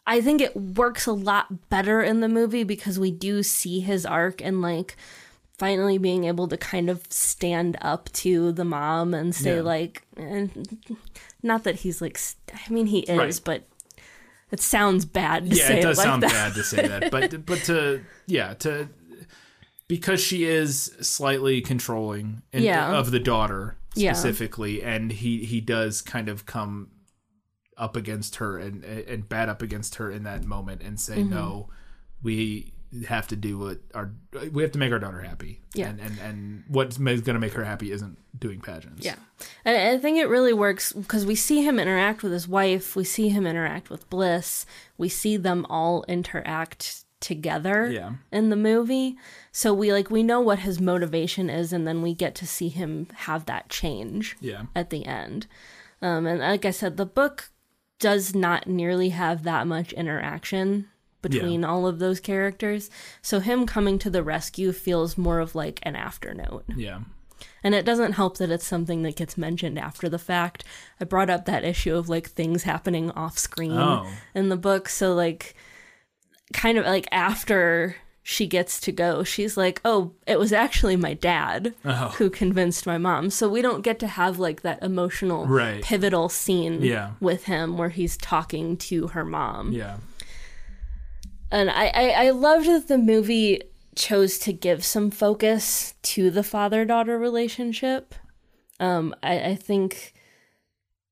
I 0.08 0.22
think 0.22 0.42
it 0.42 0.56
works 0.56 1.06
a 1.06 1.12
lot 1.14 1.70
better 1.70 2.02
in 2.02 2.20
the 2.22 2.28
movie 2.30 2.64
because 2.64 3.00
we 3.00 3.12
do 3.12 3.42
see 3.44 3.80
his 3.80 4.06
arc 4.06 4.42
and 4.42 4.62
like 4.62 4.96
finally 5.58 5.98
being 5.98 6.26
able 6.26 6.48
to 6.48 6.58
kind 6.58 6.90
of 6.90 7.04
stand 7.10 7.78
up 7.82 8.12
to 8.14 8.52
the 8.52 8.66
mom 8.66 9.14
and 9.14 9.34
say 9.34 9.56
Yeah. 9.58 9.62
like 9.62 10.04
and 10.18 10.78
not 11.42 11.64
that 11.64 11.76
he's 11.78 12.02
like 12.02 12.20
I 12.54 12.72
mean 12.72 12.88
he 12.88 13.00
is 13.02 13.18
Right. 13.18 13.42
but 13.44 13.64
it 14.52 14.60
sounds 14.60 15.06
bad 15.06 15.50
to 15.50 15.56
yeah, 15.56 15.68
say 15.68 15.80
it 15.80 15.84
does 15.84 15.98
like 15.98 16.06
sound 16.06 16.24
that. 16.24 16.32
bad 16.32 16.54
to 16.56 16.64
say 16.64 16.88
that, 16.88 17.10
but 17.12 17.46
but 17.46 17.60
to 17.64 18.02
yeah 18.28 18.54
to 18.56 18.90
because 19.88 20.22
she 20.22 20.44
is 20.44 20.96
slightly 21.02 21.62
controlling 21.62 22.42
in, 22.52 22.64
Yeah. 22.64 22.94
of 22.98 23.12
the 23.12 23.20
daughter 23.20 23.78
Yeah. 23.96 24.14
specifically, 24.14 24.84
and 24.84 25.12
he 25.12 25.46
he 25.46 25.62
does 25.62 26.02
kind 26.02 26.30
of 26.30 26.46
come 26.46 26.90
up 27.78 27.96
against 27.96 28.36
her 28.38 28.58
and 28.58 28.84
and 28.84 29.28
bat 29.30 29.50
up 29.50 29.62
against 29.62 29.96
her 29.96 30.12
in 30.12 30.24
that 30.24 30.44
moment 30.46 30.82
and 30.82 31.00
say 31.00 31.18
Mm-hmm. 31.18 31.30
no, 31.30 31.70
we 32.22 32.72
have 33.08 33.28
to 33.28 33.36
do 33.36 33.58
what 33.58 33.80
our 33.96 34.12
we 34.52 34.62
have 34.62 34.72
to 34.72 34.78
make 34.80 34.92
our 34.92 35.00
daughter 35.00 35.22
happy. 35.22 35.62
Yeah. 35.74 35.90
and 35.90 36.00
and, 36.00 36.20
and 36.20 36.64
what's 36.68 36.98
going 36.98 37.22
to 37.24 37.40
make 37.40 37.54
her 37.54 37.64
happy 37.64 37.92
isn't 37.92 38.18
doing 38.38 38.62
pageants. 38.62 39.04
Yeah. 39.06 39.16
And 39.66 39.76
I 39.76 39.98
think 39.98 40.18
it 40.20 40.28
really 40.28 40.54
works 40.54 40.94
because 40.94 41.26
we 41.26 41.36
see 41.36 41.64
him 41.64 41.80
interact 41.80 42.22
with 42.24 42.32
his 42.32 42.48
wife, 42.48 42.96
we 42.96 43.04
see 43.04 43.30
him 43.30 43.48
interact 43.48 43.90
with 43.90 44.08
Bliss, 44.10 44.66
we 44.98 45.10
see 45.10 45.38
them 45.38 45.66
all 45.70 46.04
interact 46.08 47.06
together 47.20 47.90
Yeah. 47.90 48.12
in 48.32 48.50
the 48.50 48.56
movie. 48.58 49.16
So 49.52 49.74
we 49.74 49.92
like 49.94 50.12
we 50.12 50.22
know 50.24 50.42
what 50.42 50.60
his 50.60 50.80
motivation 50.80 51.50
is 51.50 51.74
and 51.74 51.88
then 51.88 52.02
we 52.02 52.14
get 52.14 52.36
to 52.36 52.46
see 52.48 52.70
him 52.70 53.08
have 53.16 53.46
that 53.46 53.70
change 53.70 54.36
yeah, 54.40 54.64
at 54.76 54.90
the 54.92 55.06
end. 55.06 55.48
Um 56.02 56.28
and 56.28 56.42
like 56.42 56.66
I 56.66 56.72
said 56.72 56.98
the 56.98 57.06
book 57.06 57.50
does 58.04 58.36
not 58.36 58.68
nearly 58.68 59.10
have 59.10 59.44
that 59.44 59.66
much 59.66 59.94
interaction 59.94 60.88
between 61.22 61.64
all 61.64 61.88
of 61.88 62.00
those 62.00 62.20
characters. 62.20 62.90
So 63.22 63.40
him 63.40 63.66
coming 63.66 63.98
to 64.00 64.10
the 64.10 64.22
rescue 64.22 64.74
feels 64.74 65.18
more 65.18 65.40
of 65.40 65.56
like 65.56 65.80
an 65.84 65.96
afternote. 65.96 66.66
yeah. 66.76 67.00
And 67.64 67.74
it 67.74 67.86
doesn't 67.86 68.14
help 68.14 68.38
that 68.38 68.52
it's 68.52 68.68
something 68.68 69.04
that 69.04 69.16
gets 69.16 69.38
mentioned 69.38 69.80
after 69.80 70.10
the 70.10 70.20
fact. 70.20 70.66
I 71.00 71.06
brought 71.06 71.30
up 71.30 71.46
that 71.46 71.64
issue 71.64 71.96
of 71.96 72.10
like 72.10 72.28
things 72.30 72.64
happening 72.64 73.10
off 73.12 73.38
screen 73.38 73.72
Oh. 73.78 74.06
in 74.36 74.50
the 74.50 74.58
book. 74.58 74.90
So, 74.90 75.14
like, 75.14 75.56
kind 76.54 76.78
of 76.78 76.86
like 76.86 77.08
after 77.12 77.96
she 78.26 78.48
gets 78.48 78.80
to 78.80 78.92
go, 78.92 79.24
she's 79.24 79.58
like, 79.58 79.82
oh, 79.84 80.14
it 80.26 80.40
was 80.40 80.54
actually 80.54 80.96
my 80.96 81.14
dad 81.14 81.74
Oh. 81.84 82.14
who 82.18 82.30
convinced 82.30 82.86
my 82.86 82.98
mom. 82.98 83.30
So, 83.30 83.50
we 83.50 83.62
don't 83.62 83.82
get 83.84 84.00
to 84.00 84.08
have 84.08 84.40
like 84.40 84.62
that 84.62 84.82
emotional, 84.82 85.46
Right. 85.46 85.84
pivotal 85.84 86.30
scene 86.30 86.82
Yeah. 86.82 87.12
with 87.20 87.44
him 87.46 87.78
where 87.78 87.90
he's 87.90 88.16
talking 88.18 88.78
to 88.78 89.08
her 89.10 89.26
mom 89.26 89.74
Yeah. 89.74 89.98
and 91.52 91.70
I, 91.70 91.88
I 91.88 92.10
I 92.26 92.30
loved 92.32 92.68
that 92.68 92.88
the 92.88 92.98
movie 92.98 93.62
chose 93.96 94.40
to 94.40 94.54
give 94.54 94.84
some 94.84 95.12
focus 95.12 95.94
to 96.02 96.32
the 96.32 96.44
father 96.44 96.84
daughter 96.86 97.18
relationship. 97.20 98.16
Um, 98.80 99.14
I, 99.22 99.40
I 99.52 99.56
think 99.56 100.14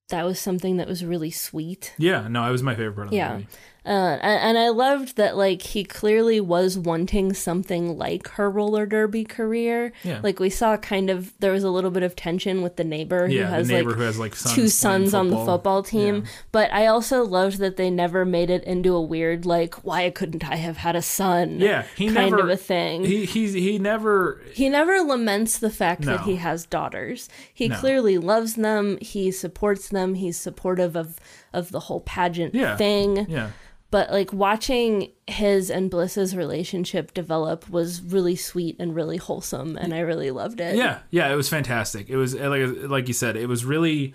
that 0.10 0.26
was 0.26 0.40
something 0.40 0.78
that 0.78 0.88
was 0.88 1.06
really 1.06 1.30
sweet. 1.32 1.94
Yeah, 1.98 2.28
no, 2.28 2.44
it 2.48 2.52
was 2.52 2.64
my 2.64 2.74
favorite 2.76 2.96
part 2.96 3.08
of 3.08 3.12
the 3.12 3.30
movie. 3.30 3.48
Uh, 3.84 3.90
and, 4.22 4.22
and 4.22 4.58
I 4.60 4.70
loved 4.70 5.18
that 5.18 5.36
like 5.36 5.64
he 5.64 5.84
clearly 5.84 6.40
was 6.40 6.78
wanting 6.78 7.34
something 7.34 7.98
like 7.98 8.28
her 8.30 8.48
roller 8.48 8.86
derby 8.86 9.24
career. 9.24 9.92
Yeah. 10.04 10.20
Like 10.22 10.40
we 10.40 10.52
saw 10.52 10.78
kind 10.78 11.10
of 11.10 11.34
there 11.40 11.52
was 11.52 11.64
a 11.64 11.70
little 11.72 11.90
bit 11.90 12.04
of 12.04 12.16
tension 12.16 12.62
with 12.62 12.76
the 12.76 12.84
neighbor 12.84 13.28
who 13.28 13.34
Yeah, 13.34 13.46
the 13.46 13.56
has 13.56 13.70
neighbor 13.70 13.90
like 13.90 13.98
who 13.98 14.04
has, 14.04 14.20
like, 14.20 14.36
sons 14.36 14.56
two 14.56 14.68
sons 14.68 15.14
on 15.16 15.32
the 15.32 15.38
football. 15.44 15.82
team. 15.82 16.16
Yeah. 16.18 16.32
But 16.52 16.72
I 16.72 16.86
also 16.86 17.24
loved 17.26 17.58
that 17.58 17.78
they 17.78 17.90
never 17.90 18.24
made 18.24 18.52
it 18.52 18.64
into 18.66 18.94
a 18.94 19.02
weird 19.02 19.48
like 19.48 19.84
why 19.84 20.12
couldn't 20.12 20.44
I 20.48 20.58
have 20.58 20.78
had 20.78 20.96
a 20.96 21.02
son? 21.02 21.60
Yeah, 21.60 21.86
he 21.98 22.06
kind 22.14 22.30
never 22.32 22.44
of 22.44 22.50
a 22.50 22.58
thing. 22.58 23.04
He 23.04 23.26
he's 23.26 23.54
he 23.54 23.80
never 23.80 24.42
He 24.54 24.70
never 24.70 25.02
laments 25.02 25.58
the 25.58 25.72
fact 25.72 26.04
that 26.04 26.22
he 26.22 26.36
has 26.36 26.68
daughters. 26.68 27.30
He 27.52 27.68
No. 27.68 27.78
clearly 27.80 28.20
loves 28.20 28.54
them. 28.56 29.00
He 29.02 29.32
supports 29.32 29.90
them. 29.90 30.14
He's 30.14 30.38
supportive 30.38 30.96
of 30.96 31.20
of 31.54 31.72
the 31.72 31.80
whole 31.82 32.02
pageant 32.02 32.54
Yeah. 32.56 32.76
thing. 32.78 33.26
yeah 33.30 33.50
But 33.92 34.12
like 34.12 34.32
watching 34.32 35.12
his 35.28 35.70
and 35.70 35.90
Bliss's 35.92 36.36
relationship 36.36 37.14
develop 37.14 37.70
was 37.70 38.02
really 38.02 38.36
sweet 38.38 38.76
and 38.80 38.96
really 38.96 39.18
wholesome, 39.18 39.76
and 39.78 39.94
I 39.94 40.00
really 40.00 40.32
loved 40.32 40.60
it. 40.62 40.76
yeah 40.76 41.00
yeah 41.10 41.32
it 41.32 41.36
was 41.36 41.50
fantastic. 41.50 42.10
It 42.10 42.18
was 42.18 42.34
like 42.36 42.64
like 42.90 43.08
you 43.08 43.14
said, 43.14 43.36
it 43.36 43.48
was 43.48 43.66
really 43.66 44.14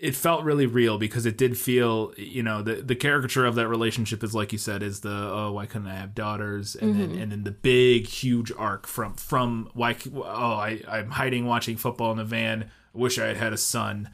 it 0.00 0.14
felt 0.14 0.44
really 0.44 0.64
real 0.66 0.96
because 0.96 1.26
it 1.26 1.36
did 1.36 1.58
feel 1.58 2.12
you 2.16 2.42
know 2.42 2.62
the 2.62 2.76
the 2.76 2.94
caricature 2.94 3.44
of 3.44 3.56
that 3.56 3.66
relationship 3.68 4.22
is 4.22 4.32
like 4.34 4.52
you 4.52 4.58
said 4.58 4.82
is 4.82 5.00
the 5.00 5.10
oh 5.10 5.52
why 5.52 5.66
couldn't 5.66 5.88
I 5.88 5.94
have 5.96 6.14
daughters 6.14 6.76
and 6.76 6.94
then 6.94 7.08
mm-hmm. 7.10 7.20
and 7.20 7.32
then 7.32 7.42
the 7.44 7.50
big 7.50 8.06
huge 8.06 8.52
arc 8.56 8.86
from 8.86 9.14
from 9.14 9.68
why 9.74 9.96
oh 10.14 10.22
I 10.54 10.80
I'm 10.88 11.10
hiding 11.10 11.46
watching 11.46 11.76
football 11.76 12.12
in 12.12 12.18
the 12.18 12.24
van 12.24 12.70
wish 12.94 13.18
I 13.18 13.26
had 13.26 13.36
had 13.36 13.52
a 13.52 13.56
son 13.58 14.08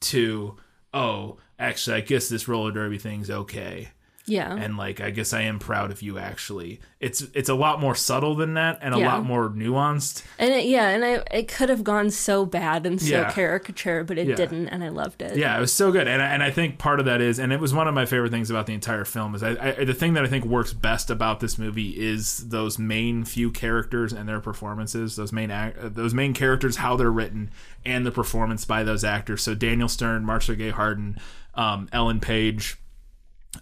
to 0.00 0.56
oh 0.92 1.38
actually 1.58 1.96
I 1.96 2.00
guess 2.00 2.28
this 2.28 2.48
roller 2.48 2.72
derby 2.72 2.98
thing's 2.98 3.30
okay 3.30 3.90
yeah, 4.28 4.54
and 4.54 4.76
like 4.76 5.00
I 5.00 5.10
guess 5.10 5.32
I 5.32 5.42
am 5.42 5.58
proud 5.58 5.90
of 5.90 6.02
you 6.02 6.18
actually. 6.18 6.80
It's 7.00 7.22
it's 7.34 7.48
a 7.48 7.54
lot 7.54 7.80
more 7.80 7.94
subtle 7.94 8.34
than 8.34 8.54
that 8.54 8.78
and 8.82 8.94
a 8.94 8.98
Yeah. 8.98 9.06
lot 9.14 9.24
more 9.24 9.48
nuanced. 9.48 10.24
and 10.38 10.52
it, 10.52 10.66
yeah, 10.66 10.88
and 10.88 11.04
I 11.04 11.22
it 11.32 11.48
could 11.48 11.68
have 11.68 11.82
gone 11.84 12.10
so 12.10 12.44
bad 12.44 12.86
and 12.86 13.00
so 13.00 13.08
Yeah. 13.20 13.30
caricature, 13.32 14.04
but 14.04 14.18
it 14.18 14.28
Yeah. 14.28 14.34
didn't, 14.34 14.68
and 14.68 14.82
I 14.84 14.88
loved 14.88 15.22
it. 15.22 15.36
Yeah, 15.36 15.56
it 15.56 15.60
was 15.60 15.72
so 15.72 15.90
good, 15.92 16.06
and 16.08 16.20
I, 16.22 16.26
and 16.26 16.42
I 16.42 16.50
think 16.50 16.78
part 16.78 17.00
of 17.00 17.06
that 17.06 17.20
is, 17.20 17.38
and 17.38 17.52
it 17.52 17.60
was 17.60 17.72
one 17.72 17.88
of 17.88 17.94
my 17.94 18.04
favorite 18.06 18.30
things 18.30 18.50
about 18.50 18.66
the 18.66 18.74
entire 18.74 19.04
film 19.04 19.34
is 19.34 19.42
I, 19.42 19.74
I 19.78 19.84
the 19.84 19.94
thing 19.94 20.14
that 20.14 20.24
I 20.24 20.28
think 20.28 20.44
works 20.44 20.72
best 20.72 21.10
about 21.10 21.40
this 21.40 21.58
movie 21.58 21.90
is 21.90 22.48
those 22.48 22.78
main 22.78 23.24
few 23.24 23.50
characters 23.50 24.12
and 24.12 24.28
their 24.28 24.40
performances. 24.40 25.16
Those 25.16 25.32
main 25.32 25.50
act, 25.50 25.94
those 25.94 26.14
main 26.14 26.34
characters, 26.34 26.76
how 26.76 26.96
they're 26.96 27.10
written, 27.12 27.50
and 27.84 28.04
the 28.04 28.10
performance 28.10 28.64
by 28.64 28.82
those 28.82 29.04
actors. 29.04 29.42
So 29.42 29.54
Daniel 29.54 29.88
Stern, 29.88 30.24
Marcia 30.24 30.56
Gay 30.56 30.70
Harden, 30.70 31.18
um, 31.54 31.88
Ellen 31.92 32.20
Page. 32.20 32.76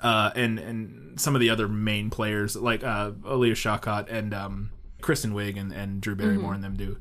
Uh, 0.03 0.31
and 0.35 0.59
and 0.59 1.21
some 1.21 1.35
of 1.35 1.41
the 1.41 1.49
other 1.49 1.69
main 1.69 2.11
players 2.11 2.57
like 2.57 2.83
uh, 2.85 3.13
Alia 3.27 3.55
Shawkat 3.55 4.11
and 4.11 4.35
um, 4.35 4.71
Kristen 5.01 5.33
Wiig 5.33 5.59
and, 5.59 5.73
and 5.73 6.01
Drew 6.01 6.15
Barrymore 6.17 6.55
and 6.55 6.63
them 6.65 6.75
do, 6.77 6.99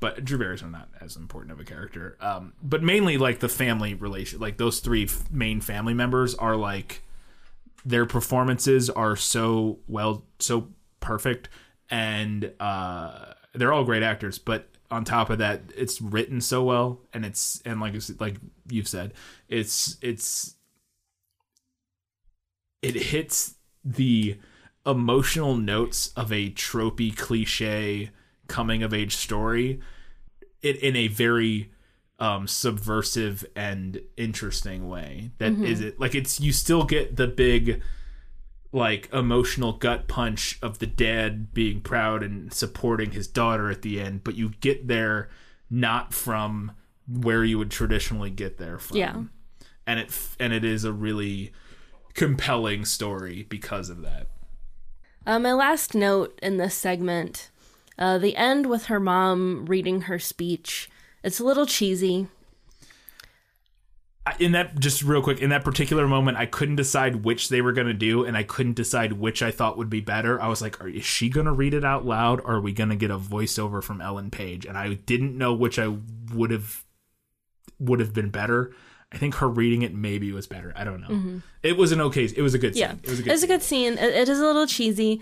but 0.00 0.24
Drew 0.24 0.38
Barry's 0.38 0.62
not 0.62 0.88
as 1.00 1.16
important 1.16 1.52
of 1.52 1.60
a 1.60 1.64
character. 1.64 2.16
Um, 2.20 2.52
but 2.62 2.82
mainly 2.82 3.18
like 3.18 3.40
the 3.40 3.48
family 3.48 3.94
relation, 3.94 4.38
like 4.38 4.56
those 4.56 4.78
three 4.80 5.04
f- 5.04 5.30
main 5.30 5.60
family 5.60 5.94
members 5.94 6.34
are 6.36 6.54
like 6.56 7.02
their 7.84 8.06
performances 8.06 8.88
are 8.88 9.16
so 9.16 9.80
well, 9.88 10.24
so 10.38 10.68
perfect, 11.00 11.48
and 11.90 12.52
uh, 12.60 13.32
they're 13.54 13.72
all 13.72 13.84
great 13.84 14.02
actors. 14.04 14.38
But 14.38 14.68
on 14.90 15.04
top 15.04 15.28
of 15.30 15.38
that, 15.38 15.62
it's 15.76 16.00
written 16.00 16.40
so 16.40 16.62
well, 16.62 17.00
and 17.12 17.26
it's 17.26 17.60
and 17.64 17.80
like 17.80 17.94
it's- 17.94 18.12
like 18.20 18.36
you've 18.70 18.88
said, 18.88 19.12
it's 19.48 19.96
it's 20.02 20.54
it 22.82 22.94
hits 22.94 23.54
the 23.84 24.36
emotional 24.86 25.56
notes 25.56 26.08
of 26.16 26.32
a 26.32 26.50
tropey 26.50 27.14
cliche 27.16 28.10
coming 28.46 28.82
of 28.82 28.94
age 28.94 29.16
story 29.16 29.80
it 30.62 30.76
in 30.76 30.96
a 30.96 31.08
very 31.08 31.70
um 32.18 32.46
subversive 32.48 33.44
and 33.54 34.00
interesting 34.16 34.88
way 34.88 35.30
That 35.38 35.52
is 35.52 35.80
it 35.80 36.00
like 36.00 36.14
it's 36.14 36.40
you 36.40 36.52
still 36.52 36.84
get 36.84 37.16
the 37.16 37.26
big 37.26 37.82
like 38.72 39.08
emotional 39.12 39.72
gut 39.72 40.08
punch 40.08 40.58
of 40.62 40.78
the 40.78 40.86
dad 40.86 41.52
being 41.54 41.80
proud 41.80 42.22
and 42.22 42.52
supporting 42.52 43.10
his 43.12 43.26
daughter 43.26 43.70
at 43.70 43.82
the 43.82 44.00
end 44.00 44.24
but 44.24 44.34
you 44.36 44.50
get 44.60 44.88
there 44.88 45.28
not 45.70 46.14
from 46.14 46.72
where 47.06 47.44
you 47.44 47.58
would 47.58 47.70
traditionally 47.70 48.30
get 48.30 48.56
there 48.58 48.78
from 48.78 48.96
Yeah. 48.96 49.22
and 49.86 50.00
it 50.00 50.18
and 50.40 50.52
it 50.52 50.64
is 50.64 50.84
a 50.84 50.92
really 50.92 51.52
compelling 52.18 52.84
story 52.84 53.46
because 53.48 53.88
of 53.88 54.02
that. 54.02 54.26
Uh, 55.24 55.38
my 55.38 55.52
last 55.52 55.94
note 55.94 56.36
in 56.42 56.56
this 56.56 56.74
segment, 56.74 57.48
uh, 57.96 58.18
the 58.18 58.34
end 58.34 58.66
with 58.66 58.86
her 58.86 58.98
mom 58.98 59.66
reading 59.66 60.02
her 60.02 60.18
speech. 60.18 60.90
It's 61.22 61.38
a 61.38 61.44
little 61.44 61.64
cheesy. 61.64 62.26
In 64.40 64.50
that 64.52 64.80
just 64.80 65.02
real 65.02 65.22
quick 65.22 65.38
in 65.40 65.48
that 65.48 65.64
particular 65.64 66.06
moment 66.06 66.36
i 66.36 66.44
couldn't 66.44 66.76
decide 66.76 67.24
which 67.24 67.48
they 67.48 67.62
were 67.62 67.72
going 67.72 67.86
to 67.86 67.94
do 67.94 68.26
and 68.26 68.36
i 68.36 68.42
couldn't 68.42 68.74
decide 68.74 69.14
which 69.14 69.42
i 69.42 69.50
thought 69.50 69.78
would 69.78 69.88
be 69.88 70.02
better 70.02 70.38
i 70.38 70.48
was 70.48 70.60
like 70.60 70.78
are, 70.82 70.88
is 70.88 71.02
she 71.02 71.30
going 71.30 71.46
to 71.46 71.52
read 71.52 71.72
it 71.72 71.82
out 71.82 72.04
loud 72.04 72.38
or 72.40 72.56
are 72.56 72.60
we 72.60 72.70
going 72.70 72.90
to 72.90 72.94
get 72.94 73.10
a 73.10 73.18
voiceover 73.18 73.82
from 73.82 74.02
ellen 74.02 74.30
page 74.30 74.66
and 74.66 74.76
i 74.76 74.92
didn't 74.92 75.38
know 75.38 75.54
which 75.54 75.78
i 75.78 75.96
would 76.34 76.50
have 76.50 76.84
would 77.80 78.00
have 78.00 78.12
been 78.12 78.28
better 78.28 78.70
i 79.12 79.16
think 79.18 79.36
her 79.36 79.48
reading 79.48 79.82
it 79.82 79.94
maybe 79.94 80.32
was 80.32 80.46
better 80.46 80.72
i 80.76 80.84
don't 80.84 81.00
know 81.00 81.40
it 81.62 81.76
was 81.76 81.92
an 81.92 82.00
okay 82.00 82.24
it 82.24 82.42
was 82.42 82.54
a 82.54 82.58
good 82.58 82.74
scene 82.74 82.82
Yeah, 82.82 82.94
it 83.02 83.08
was 83.10 83.18
a 83.18 83.22
good 83.22 83.32
it's 83.32 83.42
a 83.42 83.46
scene. 83.46 83.48
good 83.56 83.62
scene. 83.62 83.92
It, 83.94 84.14
it 84.14 84.28
is 84.28 84.38
a 84.38 84.44
little 84.44 84.66
cheesy, 84.66 85.20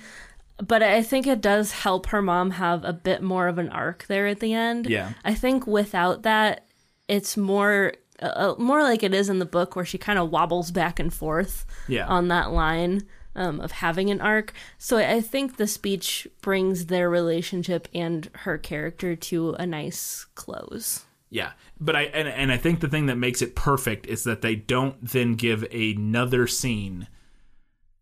but 0.59 0.83
I 0.83 1.03
think 1.03 1.27
it 1.27 1.41
does 1.41 1.73
help 1.73 2.07
her 2.07 2.21
mom 2.23 2.53
have 2.53 2.85
a 2.85 2.93
bit 2.93 3.23
more 3.23 3.47
of 3.49 3.59
an 3.59 3.69
arc 3.71 4.07
there 4.07 4.27
at 4.27 4.41
the 4.41 4.53
end. 4.55 4.87
Yeah. 4.87 5.13
I 5.25 5.35
think 5.35 5.67
without 5.67 6.23
that, 6.23 6.67
it's 7.09 7.37
more 7.37 7.93
uh, 8.21 8.55
more 8.59 8.83
like 8.83 9.03
it 9.03 9.13
is 9.15 9.29
in 9.29 9.39
the 9.39 9.45
book 9.47 9.77
where 9.77 9.85
she 9.85 9.99
kind 9.99 10.19
of 10.19 10.31
wobbles 10.31 10.71
back 10.71 10.99
and 10.99 11.13
forth 11.13 11.65
Yeah. 11.89 12.07
on 12.07 12.29
that 12.29 12.51
line 12.53 13.03
um, 13.35 13.61
of 13.61 13.73
having 13.73 14.11
an 14.11 14.21
arc. 14.21 14.53
So 14.79 14.97
I 14.99 15.21
think 15.21 15.57
the 15.57 15.67
speech 15.67 16.27
brings 16.43 16.87
their 16.87 17.09
relationship 17.11 17.89
and 17.95 18.29
her 18.45 18.57
character 18.59 19.15
to 19.17 19.53
a 19.59 19.67
nice 19.67 20.27
close. 20.35 21.05
Yeah, 21.31 21.53
but 21.81 21.95
I 21.97 22.03
and, 22.05 22.29
and 22.29 22.53
I 22.53 22.57
think 22.57 22.81
the 22.81 22.89
thing 22.89 23.07
that 23.07 23.17
makes 23.17 23.43
it 23.43 23.55
perfect 23.55 24.07
is 24.07 24.25
that 24.25 24.43
they 24.43 24.55
don't 24.55 24.97
then 25.11 25.35
give 25.35 25.63
another 25.73 26.47
scene 26.47 27.09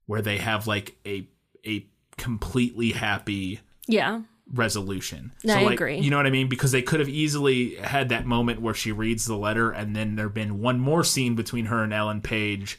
where 0.06 0.22
they 0.22 0.38
have 0.38 0.66
like 0.66 0.96
a 1.06 1.28
a 1.66 1.86
completely 2.16 2.92
happy 2.92 3.60
Yeah. 3.88 4.20
resolution. 4.52 5.32
No, 5.42 5.55
I 5.56 5.62
like, 5.62 5.74
agree. 5.74 5.98
You 5.98 6.10
know 6.10 6.16
what 6.18 6.26
I 6.26 6.30
mean? 6.30 6.48
Because 6.48 6.72
they 6.72 6.82
could 6.82 7.01
have 7.01 7.09
easily 7.09 7.74
had 7.76 8.10
that 8.10 8.26
moment 8.26 8.60
where 8.60 8.74
she 8.74 8.92
reads 8.92 9.26
the 9.26 9.36
letter 9.36 9.70
and 9.70 9.96
then 9.96 10.14
there'd 10.16 10.34
been 10.34 10.60
one 10.60 10.78
more 10.78 11.02
scene 11.02 11.34
between 11.34 11.66
her 11.66 11.82
and 11.82 11.92
Ellen 11.92 12.20
Page 12.20 12.78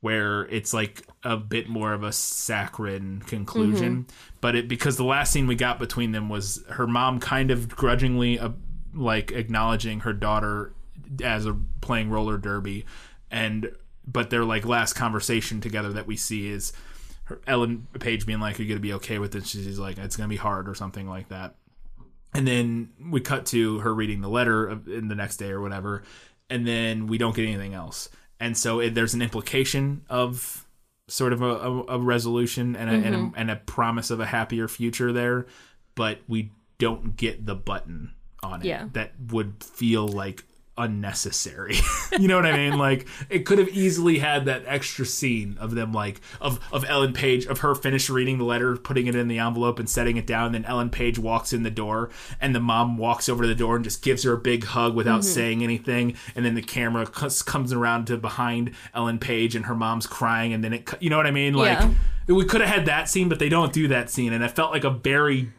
where 0.00 0.46
it's 0.46 0.74
like 0.74 1.06
a 1.22 1.36
bit 1.36 1.68
more 1.68 1.92
of 1.92 2.02
a 2.02 2.10
saccharine 2.10 3.20
conclusion. 3.20 4.06
But 4.40 4.56
it 4.56 4.66
because 4.66 4.96
the 4.96 5.04
last 5.04 5.32
scene 5.32 5.46
we 5.46 5.54
got 5.54 5.78
between 5.78 6.10
them 6.10 6.28
was 6.28 6.64
her 6.70 6.88
mom 6.88 7.20
kind 7.20 7.52
of 7.52 7.68
grudgingly 7.68 8.38
uh, 8.40 8.50
like 8.94 9.32
acknowledging 9.32 10.00
her 10.00 10.12
daughter 10.12 10.74
as 11.22 11.46
a 11.46 11.56
playing 11.80 12.10
roller 12.10 12.38
derby 12.38 12.84
and 13.30 13.72
but 14.06 14.30
their 14.30 14.44
like 14.44 14.64
last 14.64 14.94
conversation 14.94 15.60
together 15.60 15.92
that 15.92 16.06
we 16.06 16.16
see 16.16 16.48
is 16.48 16.72
her, 17.24 17.40
Ellen 17.46 17.86
Page 17.98 18.26
being 18.26 18.40
like, 18.40 18.58
"Are 18.58 18.62
you 18.62 18.68
gonna 18.68 18.80
be 18.80 18.92
okay 18.94 19.18
with 19.18 19.34
it?" 19.34 19.46
She's 19.46 19.78
like, 19.78 19.98
"It's 19.98 20.16
gonna 20.16 20.28
be 20.28 20.36
hard" 20.36 20.68
or 20.68 20.74
something 20.74 21.08
like 21.08 21.28
that. 21.28 21.56
And 22.34 22.46
then 22.46 22.90
we 23.10 23.20
cut 23.20 23.46
to 23.46 23.80
her 23.80 23.94
reading 23.94 24.20
the 24.20 24.28
letter 24.28 24.66
of- 24.66 24.88
in 24.88 25.08
the 25.08 25.14
next 25.14 25.36
day 25.36 25.50
or 25.50 25.60
whatever, 25.60 26.02
and 26.50 26.66
then 26.66 27.06
we 27.06 27.18
don't 27.18 27.36
get 27.36 27.46
anything 27.46 27.74
else. 27.74 28.08
And 28.40 28.56
so 28.56 28.80
it, 28.80 28.94
there's 28.94 29.14
an 29.14 29.22
implication 29.22 30.02
of 30.08 30.66
sort 31.08 31.32
of 31.32 31.42
a, 31.42 31.46
a, 31.46 31.86
a 31.86 31.98
resolution 31.98 32.74
and 32.74 32.90
a, 32.90 32.92
and, 32.94 33.14
a, 33.14 33.18
mm-hmm. 33.18 33.34
and 33.36 33.50
a 33.50 33.56
promise 33.56 34.10
of 34.10 34.18
a 34.18 34.26
happier 34.26 34.66
future 34.66 35.12
there, 35.12 35.46
but 35.94 36.20
we 36.26 36.50
don't 36.78 37.16
get 37.16 37.46
the 37.46 37.54
button 37.54 38.12
on 38.42 38.62
it 38.62 38.66
Yeah. 38.66 38.88
that 38.92 39.12
would 39.30 39.62
feel 39.62 40.06
like 40.08 40.44
unnecessary. 40.78 41.76
you 42.18 42.26
know 42.28 42.36
what 42.36 42.46
I 42.46 42.56
mean? 42.56 42.78
Like 42.78 43.06
it 43.28 43.40
could 43.40 43.58
have 43.58 43.68
easily 43.68 44.18
had 44.18 44.46
that 44.46 44.62
extra 44.66 45.04
scene 45.04 45.56
of 45.60 45.74
them 45.74 45.92
like 45.92 46.20
of 46.40 46.58
of 46.72 46.84
Ellen 46.88 47.12
Page 47.12 47.44
of 47.46 47.58
her 47.58 47.74
finished 47.74 48.08
reading 48.08 48.38
the 48.38 48.44
letter, 48.44 48.76
putting 48.76 49.06
it 49.06 49.14
in 49.14 49.28
the 49.28 49.38
envelope 49.38 49.78
and 49.78 49.88
setting 49.88 50.16
it 50.16 50.26
down, 50.26 50.52
then 50.52 50.64
Ellen 50.64 50.88
Page 50.88 51.18
walks 51.18 51.52
in 51.52 51.62
the 51.62 51.70
door 51.70 52.10
and 52.40 52.54
the 52.54 52.60
mom 52.60 52.96
walks 52.96 53.28
over 53.28 53.42
to 53.42 53.48
the 53.48 53.54
door 53.54 53.76
and 53.76 53.84
just 53.84 54.02
gives 54.02 54.22
her 54.22 54.32
a 54.32 54.38
big 54.38 54.64
hug 54.64 54.94
without 54.94 55.20
mm-hmm. 55.20 55.30
saying 55.30 55.62
anything 55.62 56.16
and 56.34 56.44
then 56.44 56.54
the 56.54 56.62
camera 56.62 57.06
c- 57.06 57.44
comes 57.44 57.72
around 57.72 58.06
to 58.06 58.16
behind 58.16 58.72
Ellen 58.94 59.18
Page 59.18 59.54
and 59.54 59.66
her 59.66 59.74
mom's 59.74 60.06
crying 60.06 60.54
and 60.54 60.64
then 60.64 60.72
it 60.72 60.88
you 61.00 61.10
know 61.10 61.18
what 61.18 61.26
I 61.26 61.32
mean? 61.32 61.52
Like 61.52 61.78
Yeah. 61.78 62.34
we 62.34 62.46
could 62.46 62.62
have 62.62 62.70
had 62.70 62.86
that 62.86 63.10
scene 63.10 63.28
but 63.28 63.38
they 63.38 63.50
don't 63.50 63.74
do 63.74 63.88
that 63.88 64.08
scene 64.08 64.32
and 64.32 64.42
it 64.42 64.50
felt 64.52 64.72
like 64.72 64.84
a 64.84 64.90
very 64.90 65.50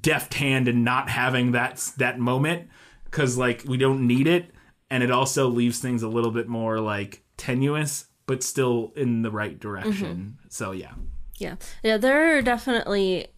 deft 0.00 0.34
hand 0.34 0.68
in 0.68 0.84
not 0.84 1.08
having 1.08 1.52
that 1.52 1.92
that 1.96 2.18
moment 2.18 2.68
because 3.04 3.38
like 3.38 3.64
we 3.66 3.76
don't 3.76 4.06
need 4.06 4.26
it. 4.26 4.50
And 4.88 5.02
it 5.02 5.10
also 5.10 5.48
leaves 5.48 5.80
things 5.80 6.02
a 6.02 6.08
little 6.08 6.30
bit 6.30 6.48
more 6.48 6.80
like 6.80 7.24
tenuous 7.36 8.06
but 8.26 8.42
still 8.42 8.92
in 8.96 9.22
the 9.22 9.30
right 9.30 9.58
direction. 9.58 10.36
Mm-hmm. 10.38 10.48
So 10.48 10.72
yeah. 10.72 10.94
Yeah, 11.38 11.56
yeah, 11.82 11.98
there 11.98 12.36
are 12.36 12.42
definitely, 12.42 13.28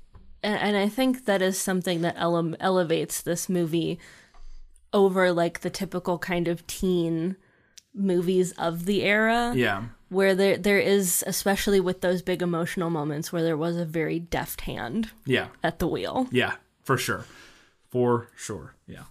and, 0.42 0.56
and 0.60 0.76
I 0.76 0.88
think 0.88 1.24
that 1.24 1.42
is 1.42 1.58
something 1.58 2.00
that 2.02 2.14
ele- 2.16 2.54
elevates 2.60 3.20
this 3.20 3.48
movie 3.48 3.98
over 4.92 5.32
like 5.32 5.60
the 5.60 5.70
typical 5.70 6.16
kind 6.18 6.46
of 6.46 6.64
teen 6.66 7.36
movies 7.92 8.52
of 8.52 8.84
the 8.84 9.02
era. 9.02 9.52
yeah 9.56 9.84
where 10.08 10.34
there 10.34 10.56
there 10.56 10.78
is, 10.78 11.22
especially 11.26 11.80
with 11.80 12.00
those 12.00 12.22
big 12.22 12.42
emotional 12.42 12.90
moments, 12.90 13.32
where 13.32 13.42
there 13.42 13.56
was 13.56 13.76
a 13.76 13.84
very 13.84 14.18
deft 14.18 14.62
hand 14.62 15.10
yeah 15.26 15.48
at 15.62 15.78
the 15.78 15.86
wheel. 15.86 16.26
yeah 16.30 16.54
for 16.84 16.96
sure 16.96 17.24
for 17.90 18.28
sure 18.36 18.74
yeah 18.86 19.04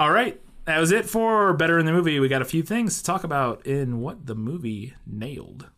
all 0.00 0.10
right 0.10 0.40
that 0.66 0.78
was 0.78 0.90
it 0.92 1.04
for 1.06 1.52
better 1.54 1.78
in 1.78 1.86
the 1.86 1.92
movie 1.92 2.18
we 2.20 2.28
got 2.28 2.42
a 2.42 2.44
few 2.46 2.62
things 2.62 2.98
to 2.98 3.04
talk 3.04 3.24
about 3.24 3.66
in 3.66 4.00
what 4.00 4.26
the 4.26 4.34
movie 4.34 4.94
nailed 5.06 5.68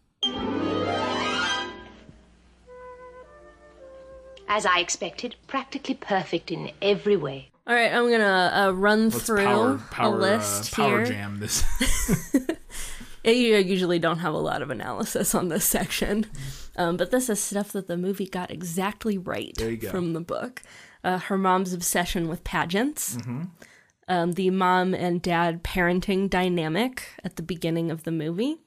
As 4.49 4.65
I 4.65 4.79
expected, 4.79 5.35
practically 5.49 5.95
perfect 5.95 6.51
in 6.53 6.71
every 6.81 7.17
way. 7.17 7.51
All 7.67 7.75
right, 7.75 7.93
I'm 7.93 8.09
gonna 8.09 8.53
uh, 8.55 8.71
run 8.71 9.11
let's 9.11 9.27
through 9.27 9.45
power 9.45 9.79
power 9.91 10.15
a 10.17 10.19
list 10.21 10.73
uh, 10.73 10.77
power 10.77 10.97
here. 10.99 11.07
jam 11.07 11.41
this 11.41 11.65
I 13.27 13.31
usually 13.31 13.99
don't 13.99 14.19
have 14.21 14.35
a 14.35 14.39
lot 14.39 14.63
of 14.63 14.71
analysis 14.71 15.35
on 15.35 15.49
this 15.49 15.65
section, 15.65 16.27
um, 16.77 16.97
but 16.97 17.11
this 17.11 17.29
is 17.29 17.41
stuff 17.41 17.73
that 17.73 17.89
the 17.89 17.97
movie 17.97 18.27
got 18.29 18.51
exactly 18.51 19.19
right 19.19 19.53
go. 19.81 19.91
from 19.91 20.13
the 20.13 20.21
book. 20.21 20.63
Uh, 21.03 21.19
her 21.19 21.37
mom's 21.39 21.73
obsession 21.73 22.29
with 22.29 22.45
pageants, 22.45 23.17
Mm-hmm. 23.17 23.43
um, 24.09 24.33
the 24.33 24.51
mom 24.51 24.95
and 24.95 25.21
dad 25.23 25.63
parenting 25.65 26.29
dynamic 26.31 27.03
at 27.25 27.37
the 27.37 27.43
beginning 27.43 27.91
of 27.91 28.05
the 28.05 28.13
movie, 28.13 28.59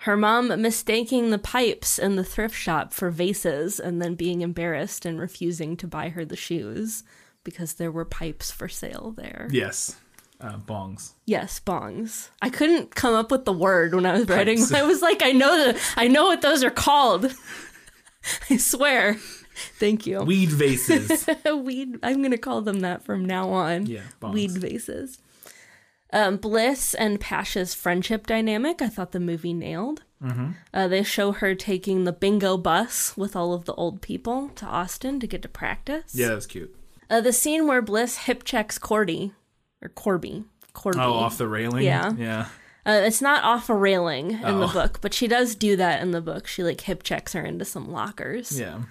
her 0.00 0.16
mom 0.16 0.48
mistaking 0.60 1.30
the 1.30 1.38
pipes 1.38 1.98
in 1.98 2.16
the 2.16 2.24
thrift 2.24 2.54
shop 2.54 2.92
for 2.92 3.10
vases 3.10 3.80
and 3.80 4.00
then 4.02 4.14
being 4.14 4.40
embarrassed 4.42 5.06
and 5.06 5.18
refusing 5.18 5.76
to 5.78 5.86
buy 5.86 6.10
her 6.10 6.24
the 6.24 6.36
shoes 6.36 7.02
because 7.44 7.74
there 7.74 7.90
were 7.92 8.04
pipes 8.04 8.50
for 8.50 8.68
sale 8.68 9.14
there. 9.16 9.48
yes 9.50 9.96
uh, 10.40 10.56
bongs 10.58 11.12
Yes, 11.24 11.60
bongs. 11.64 12.28
I 12.42 12.50
couldn't 12.50 12.94
come 12.94 13.14
up 13.14 13.30
with 13.30 13.44
the 13.44 13.52
word 13.52 13.94
when 13.94 14.06
I 14.06 14.12
was 14.18 14.28
writing. 14.28 14.58
Pipes. 14.58 14.72
I 14.80 14.82
was 14.82 15.02
like, 15.02 15.22
I 15.22 15.32
know 15.32 15.56
that 15.66 15.76
I 15.96 16.08
know 16.08 16.26
what 16.26 16.42
those 16.42 16.62
are 16.64 16.70
called. 16.70 17.34
I 18.50 18.56
swear. 18.56 19.16
Thank 19.78 20.06
you. 20.06 20.20
weed 20.20 20.50
vases 20.50 21.26
Weed. 21.46 21.98
I'm 22.02 22.22
gonna 22.22 22.36
call 22.38 22.60
them 22.62 22.80
that 22.80 23.04
from 23.04 23.24
now 23.24 23.50
on. 23.50 23.86
Yeah, 23.86 24.00
bongs. 24.20 24.32
Weed 24.34 24.50
vases. 24.52 25.18
Um, 26.12 26.36
Bliss 26.36 26.94
and 26.94 27.18
Pasha's 27.20 27.74
friendship 27.74 28.26
dynamic. 28.26 28.80
I 28.80 28.88
thought 28.88 29.12
the 29.12 29.20
movie 29.20 29.52
nailed. 29.54 30.02
Mm-hmm. 30.22 30.50
Uh, 30.72 30.88
they 30.88 31.02
show 31.02 31.32
her 31.32 31.54
taking 31.54 32.04
the 32.04 32.12
bingo 32.12 32.56
bus 32.56 33.16
with 33.16 33.34
all 33.36 33.52
of 33.52 33.64
the 33.64 33.74
old 33.74 34.00
people 34.02 34.48
to 34.56 34.64
Austin 34.66 35.20
to 35.20 35.26
get 35.26 35.42
to 35.42 35.48
practice. 35.48 36.14
yeah 36.14 36.28
that 36.28 36.34
was 36.36 36.46
cute 36.46 36.74
Uh, 37.10 37.20
the 37.20 37.32
scene 37.34 37.66
where 37.66 37.82
Bliss 37.82 38.18
hip 38.18 38.42
checks 38.44 38.78
Cordy 38.78 39.32
or 39.82 39.88
Corby. 39.88 40.44
Corby. 40.72 40.98
oh 41.00 41.12
off 41.14 41.38
the 41.38 41.48
railing 41.48 41.84
Yeah. 41.84 42.12
yeah 42.18 42.46
Uh, 42.84 43.02
it's 43.04 43.20
not 43.22 43.42
off 43.44 43.68
a 43.70 43.74
railing 43.74 44.30
in 44.32 44.40
the 44.60 44.68
Oh. 44.68 44.72
book, 44.72 45.00
but 45.00 45.12
she 45.14 45.26
does 45.26 45.54
do 45.56 45.74
that 45.76 46.00
in 46.02 46.10
the 46.12 46.20
book. 46.20 46.46
She 46.46 46.62
like 46.62 46.80
hip 46.82 47.02
checks 47.02 47.32
her 47.32 47.42
into 47.44 47.64
some 47.64 47.90
lockers. 47.90 48.58
yeah 48.60 48.82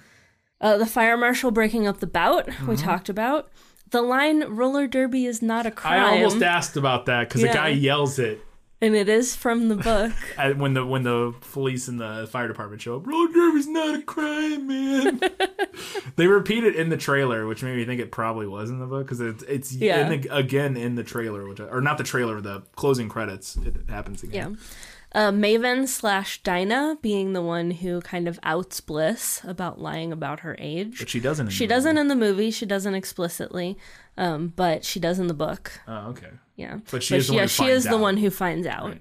Uh, 0.60 0.76
the 0.78 0.86
fire 0.86 1.16
marshal 1.16 1.50
breaking 1.50 1.86
up 1.86 2.00
the 2.00 2.06
bout 2.06 2.48
we 2.66 2.76
talked 2.76 3.08
about. 3.08 3.50
The 3.90 4.02
line 4.02 4.42
"roller 4.48 4.86
derby 4.86 5.26
is 5.26 5.40
not 5.42 5.64
a 5.66 5.70
crime," 5.70 6.00
Mm-hmm. 6.02 6.14
I 6.14 6.16
almost 6.24 6.42
asked 6.42 6.76
about 6.76 7.06
that 7.06 7.28
because 7.28 7.42
the 7.42 7.48
guy 7.48 7.68
yells 7.68 8.18
it 8.18 8.40
and 8.80 8.94
it 8.94 9.08
is 9.08 9.34
from 9.34 9.68
the 9.68 9.76
book. 9.76 10.12
when 10.58 10.74
the 10.74 10.84
when 10.84 11.02
the 11.02 11.34
police 11.52 11.88
and 11.88 11.98
the 12.00 12.26
fire 12.30 12.48
department 12.48 12.82
show 12.82 12.96
up. 12.96 13.06
Roller 13.06 13.32
derby's 13.32 13.66
not 13.68 13.94
a 13.98 14.02
crime, 14.02 14.66
man. 14.66 15.20
they 16.16 16.26
repeat 16.26 16.64
it 16.64 16.76
in 16.76 16.88
the 16.88 16.96
trailer, 16.96 17.46
which 17.46 17.62
made 17.62 17.76
me 17.76 17.84
think 17.84 18.00
it 18.00 18.10
probably 18.12 18.46
was 18.46 18.70
in 18.70 18.78
the 18.78 18.86
book 18.86 19.06
because 19.06 19.20
it's 19.20 19.42
it's 19.44 19.72
Yeah. 19.72 20.08
in 20.10 20.20
the, 20.22 20.34
again 20.34 20.76
in 20.76 20.94
the 20.94 21.04
trailer, 21.04 21.48
which 21.48 21.60
I- 21.60 21.64
or 21.68 21.80
not 21.80 21.98
the 21.98 22.04
trailer, 22.04 22.40
the 22.40 22.62
closing 22.76 23.08
credits. 23.08 23.56
It 23.56 23.76
happens 23.88 24.22
again. 24.22 24.52
yeah. 24.58 24.66
Uh, 25.12 25.30
Maven 25.30 25.86
slash 25.88 26.42
Dinah 26.42 26.98
being 27.00 27.32
the 27.32 27.40
one 27.42 27.70
who 27.70 28.00
kind 28.02 28.28
of 28.28 28.38
outs 28.42 28.80
Bliss 28.80 29.40
about 29.44 29.80
lying 29.80 30.12
about 30.12 30.40
her 30.40 30.56
age. 30.58 30.98
but 30.98 31.08
she 31.08 31.20
doesn't. 31.20 31.46
In 31.46 31.50
she 31.50 31.64
the 31.66 31.74
doesn't 31.74 31.94
movie. 31.94 32.00
in 32.00 32.08
the 32.08 32.16
movie. 32.16 32.50
She 32.50 32.66
doesn't 32.66 32.94
explicitly, 32.94 33.78
um, 34.18 34.52
but 34.56 34.84
she 34.84 35.00
does 35.00 35.18
in 35.18 35.26
the 35.28 35.34
book. 35.34 35.72
Oh, 35.88 36.08
okay. 36.08 36.28
Yeah. 36.56 36.78
But 36.90 37.02
she 37.02 37.16
is 37.16 37.28
the 37.28 37.32
one 37.34 37.38
yeah, 37.38 37.42
who 37.44 37.48
she 37.48 37.66
is 37.66 37.84
the 37.84 37.98
one 37.98 38.16
who 38.18 38.30
finds 38.30 38.66
out 38.66 38.96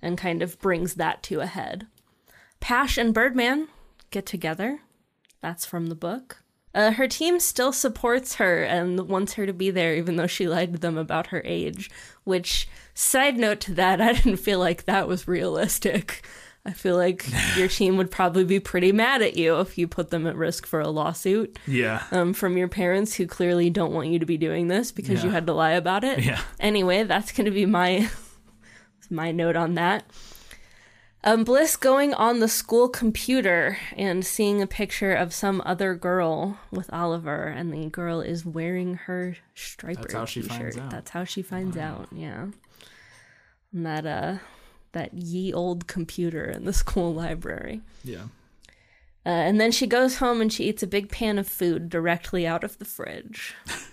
and 0.00 0.16
kind 0.16 0.42
of 0.42 0.58
brings 0.60 0.94
that 0.94 1.22
to 1.24 1.40
a 1.40 1.46
head. 1.46 1.86
Pash 2.60 2.96
and 2.96 3.12
Birdman 3.12 3.68
get 4.10 4.26
together. 4.26 4.80
That's 5.40 5.66
from 5.66 5.86
the 5.88 5.94
book. 5.94 6.41
Uh, 6.74 6.92
her 6.92 7.06
team 7.06 7.38
still 7.38 7.72
supports 7.72 8.36
her 8.36 8.62
and 8.62 9.08
wants 9.08 9.34
her 9.34 9.44
to 9.46 9.52
be 9.52 9.70
there, 9.70 9.94
even 9.94 10.16
though 10.16 10.26
she 10.26 10.48
lied 10.48 10.72
to 10.72 10.78
them 10.78 10.96
about 10.96 11.26
her 11.28 11.42
age. 11.44 11.90
Which, 12.24 12.68
side 12.94 13.36
note 13.36 13.60
to 13.60 13.74
that, 13.74 14.00
I 14.00 14.12
didn't 14.14 14.36
feel 14.38 14.58
like 14.58 14.84
that 14.84 15.06
was 15.08 15.28
realistic. 15.28 16.26
I 16.64 16.72
feel 16.72 16.96
like 16.96 17.26
your 17.56 17.68
team 17.68 17.96
would 17.96 18.10
probably 18.10 18.44
be 18.44 18.60
pretty 18.60 18.92
mad 18.92 19.20
at 19.20 19.36
you 19.36 19.58
if 19.60 19.76
you 19.76 19.86
put 19.88 20.10
them 20.10 20.26
at 20.26 20.36
risk 20.36 20.64
for 20.64 20.80
a 20.80 20.88
lawsuit 20.88 21.58
Yeah. 21.66 22.04
um, 22.12 22.32
from 22.32 22.56
your 22.56 22.68
parents 22.68 23.14
who 23.14 23.26
clearly 23.26 23.68
don't 23.68 23.92
want 23.92 24.08
you 24.08 24.18
to 24.20 24.26
be 24.26 24.38
doing 24.38 24.68
this 24.68 24.92
because 24.92 25.22
you 25.24 25.30
had 25.30 25.46
to 25.48 25.52
lie 25.52 25.72
about 25.72 26.04
it. 26.04 26.20
Yeah. 26.20 26.40
Anyway, 26.60 27.02
that's 27.02 27.32
going 27.32 27.46
to 27.46 27.50
be 27.50 27.66
my 27.66 28.08
my 29.10 29.30
note 29.32 29.56
on 29.56 29.74
that. 29.74 30.04
Um, 31.24 31.44
Bliss 31.44 31.76
going 31.76 32.14
on 32.14 32.40
the 32.40 32.48
school 32.48 32.88
computer 32.88 33.78
and 33.96 34.26
seeing 34.26 34.60
a 34.60 34.66
picture 34.66 35.12
of 35.12 35.32
some 35.32 35.62
other 35.64 35.94
girl 35.94 36.58
with 36.72 36.92
Oliver, 36.92 37.44
and 37.44 37.72
the 37.72 37.88
girl 37.90 38.20
is 38.20 38.44
wearing 38.44 38.94
her 38.94 39.36
Stryper 39.54 40.02
That's 40.02 40.14
how 40.14 40.24
she 40.24 40.42
t-shirt. 40.42 40.58
finds 40.58 40.78
out. 40.78 40.90
That's 40.90 41.10
how 41.10 41.24
she 41.24 41.42
finds 41.42 41.76
out. 41.76 42.08
Yeah, 42.10 42.48
and 43.72 43.86
that 43.86 44.04
uh, 44.04 44.38
that 44.92 45.14
ye 45.14 45.52
old 45.52 45.86
computer 45.86 46.44
in 46.44 46.64
the 46.64 46.72
school 46.82 47.14
library. 47.14 47.82
Yeah. 48.02 48.24
Uh, 49.24 49.28
and 49.28 49.60
then 49.60 49.70
she 49.70 49.86
goes 49.86 50.16
home 50.16 50.40
and 50.40 50.52
she 50.52 50.64
eats 50.64 50.82
a 50.82 50.86
big 50.88 51.08
pan 51.08 51.38
of 51.38 51.46
food 51.46 51.88
directly 51.88 52.44
out 52.44 52.64
of 52.64 52.78
the 52.78 52.84
fridge. 52.84 53.54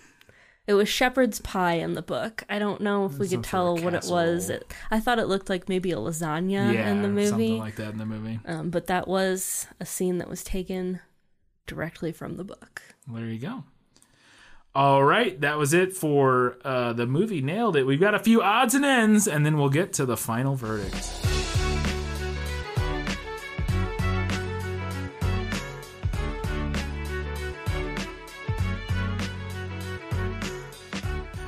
it 0.69 0.75
was 0.75 0.87
shepherd's 0.87 1.41
pie 1.41 1.73
in 1.73 1.93
the 1.93 2.01
book. 2.03 2.43
I 2.47 2.59
don't 2.59 2.79
know 2.79 3.05
if 3.05 3.13
we 3.13 3.27
could 3.27 3.37
sort 3.37 3.43
tell 3.45 3.73
of 3.73 3.83
what 3.83 3.95
it 3.95 4.05
was. 4.07 4.51
It, 4.51 4.71
I 4.91 4.99
thought 4.99 5.17
it 5.17 5.25
looked 5.25 5.49
like 5.49 5.67
maybe 5.67 5.91
a 5.91 5.95
lasagna 5.95 6.71
yeah. 6.71 6.91
in 6.91 7.01
the 7.01 7.07
movie. 7.09 7.27
Something 7.27 7.57
like 7.57 7.75
that 7.77 7.93
in 7.93 7.97
the 7.97 8.05
movie. 8.05 8.39
um, 8.45 8.69
but 8.69 8.85
that 8.85 9.07
was 9.07 9.65
a 9.79 9.85
scene 9.87 10.19
that 10.19 10.29
was 10.29 10.43
taken 10.43 10.99
directly 11.65 12.11
from 12.11 12.37
the 12.37 12.43
book. 12.43 12.83
There 13.11 13.25
you 13.25 13.39
go. 13.39 13.63
All 14.75 15.03
right, 15.03 15.41
that 15.41 15.57
was 15.57 15.73
it 15.73 15.95
for 15.95 16.59
uh, 16.63 16.93
the 16.93 17.07
movie. 17.07 17.41
Nailed 17.41 17.75
it. 17.75 17.85
We've 17.85 17.99
got 17.99 18.13
a 18.13 18.19
few 18.19 18.43
odds 18.43 18.75
and 18.75 18.85
ends, 18.85 19.27
and 19.27 19.43
then 19.43 19.57
we'll 19.57 19.69
get 19.69 19.91
to 19.93 20.05
the 20.05 20.17
final 20.17 20.55
verdict. 20.55 21.38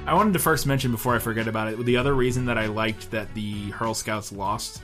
I 0.08 0.14
wanted 0.14 0.34
to 0.34 0.40
first 0.40 0.66
mention 0.66 0.92
before 0.92 1.16
I 1.16 1.20
forget 1.20 1.48
about 1.48 1.72
it 1.72 1.86
the 1.86 1.96
other 1.98 2.14
reason 2.14 2.46
that 2.46 2.58
I 2.58 2.66
liked 2.66 3.12
that 3.12 3.34
the 3.34 3.70
Hurl 3.72 3.94
Scouts 3.94 4.32
lost. 4.32 4.82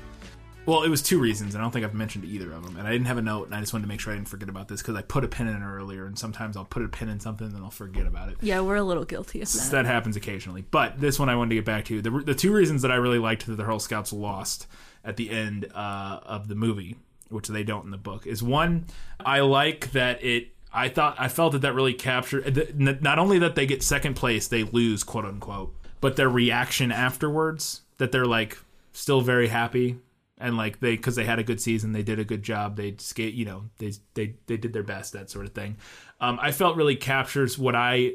Well, 0.65 0.84
it 0.84 0.89
was 0.89 1.02
two 1.02 1.18
reasons, 1.19 1.56
and 1.56 1.61
I 1.61 1.65
don't 1.65 1.72
think 1.72 1.85
I've 1.85 1.94
mentioned 1.94 2.26
either 2.26 2.52
of 2.52 2.65
them. 2.65 2.76
And 2.77 2.85
I 2.85 2.91
didn't 2.91 3.07
have 3.07 3.18
a 3.18 3.22
note, 3.22 3.45
and 3.45 3.56
I 3.56 3.61
just 3.61 3.72
wanted 3.72 3.84
to 3.85 3.88
make 3.88 4.02
sure 4.02 4.11
I 4.11 4.18
didn't 4.18 4.27
forget 4.27 4.49
about 4.49 4.68
this 4.68 4.81
because 4.81 4.95
I 4.95 5.02
put 5.02 5.23
a 5.23 5.27
pin 5.30 5.48
in 5.48 5.56
it 5.56 5.65
earlier, 5.65 6.06
and 6.06 6.19
sometimes 6.19 6.57
I'll 6.57 6.65
put 6.65 6.84
a 6.84 6.89
pin 6.89 7.07
in 7.07 7.22
something 7.22 7.48
and 7.48 7.56
then 7.56 7.64
I'll 7.64 7.72
forget 7.72 8.06
about 8.06 8.30
it. 8.30 8.38
Yeah, 8.41 8.60
we're 8.60 8.76
a 8.76 8.84
little 8.84 9.06
guilty 9.06 9.41
of 9.41 9.48
So 9.48 9.64
that. 9.64 9.72
that 9.84 9.85
happens 9.85 10.18
occasionally. 10.18 10.65
But 10.69 10.99
this 10.99 11.18
one 11.18 11.30
I 11.30 11.35
wanted 11.38 11.49
to 11.52 11.56
get 11.56 11.65
back 11.65 11.85
to. 11.85 12.02
The, 12.02 12.10
the 12.11 12.35
two 12.35 12.53
reasons 12.53 12.81
that 12.81 12.91
I 12.91 12.95
really 12.95 13.19
liked 13.19 13.45
that 13.48 13.56
the 13.56 13.64
Hurl 13.64 13.80
Scouts 13.80 14.11
lost 14.11 14.68
at 15.06 15.15
the 15.15 15.30
end 15.30 15.72
uh, 15.73 16.19
of 16.23 16.49
the 16.49 16.56
movie, 16.56 16.98
which 17.30 17.48
they 17.48 17.64
don't 17.64 17.85
in 17.85 17.91
the 17.91 17.98
book, 17.98 18.27
is 18.27 18.44
one, 18.44 18.85
I 19.22 19.39
like 19.39 19.91
that 19.94 20.22
it. 20.23 20.49
I 20.73 20.89
thought 20.89 21.15
I 21.18 21.27
felt 21.27 21.53
that 21.53 21.61
that 21.61 21.73
really 21.73 21.94
captured 21.94 22.80
not 23.02 23.19
only 23.19 23.39
that 23.39 23.56
they 23.56 23.65
get 23.65 23.84
second 23.84 24.15
place, 24.15 24.48
they 24.48 24.64
lose 24.64 25.03
quote 25.03 25.26
unquote, 25.26 25.76
but 26.02 26.15
their 26.15 26.30
reaction 26.30 26.91
afterwards 26.91 27.81
that 27.98 28.11
they're 28.11 28.26
like 28.26 28.57
still 28.91 29.22
very 29.22 29.48
happy 29.48 29.98
and 30.38 30.57
like 30.57 30.80
they 30.80 30.95
because 30.95 31.15
they 31.15 31.26
had 31.26 31.39
a 31.39 31.44
good 31.44 31.60
season, 31.61 31.94
they 31.94 32.03
did 32.03 32.19
a 32.19 32.23
good 32.23 32.44
job, 32.44 32.76
they 32.76 32.95
skate, 32.98 33.34
you 33.34 33.45
know, 33.45 33.64
they 33.80 33.94
they 34.14 34.35
they 34.45 34.57
did 34.57 34.73
their 34.73 34.84
best, 34.84 35.14
that 35.14 35.30
sort 35.30 35.45
of 35.45 35.53
thing. 35.53 35.77
Um, 36.19 36.39
I 36.41 36.52
felt 36.52 36.77
really 36.77 36.95
captures 36.95 37.57
what 37.57 37.76
I 37.76 38.14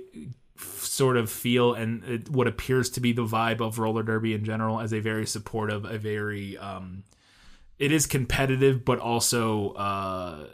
sort 0.56 1.16
of 1.16 1.30
feel 1.30 1.74
and 1.74 2.04
it, 2.04 2.28
what 2.30 2.46
appears 2.46 2.90
to 2.90 3.00
be 3.00 3.12
the 3.12 3.24
vibe 3.24 3.60
of 3.60 3.78
roller 3.78 4.02
derby 4.02 4.34
in 4.34 4.44
general 4.44 4.80
as 4.80 4.92
a 4.92 5.00
very 5.00 5.26
supportive, 5.26 5.84
a 5.84 5.98
very 5.98 6.56
um, 6.58 7.02
it 7.78 7.90
is 7.90 8.06
competitive, 8.06 8.84
but 8.84 9.00
also 9.00 9.72
uh, 9.72 10.46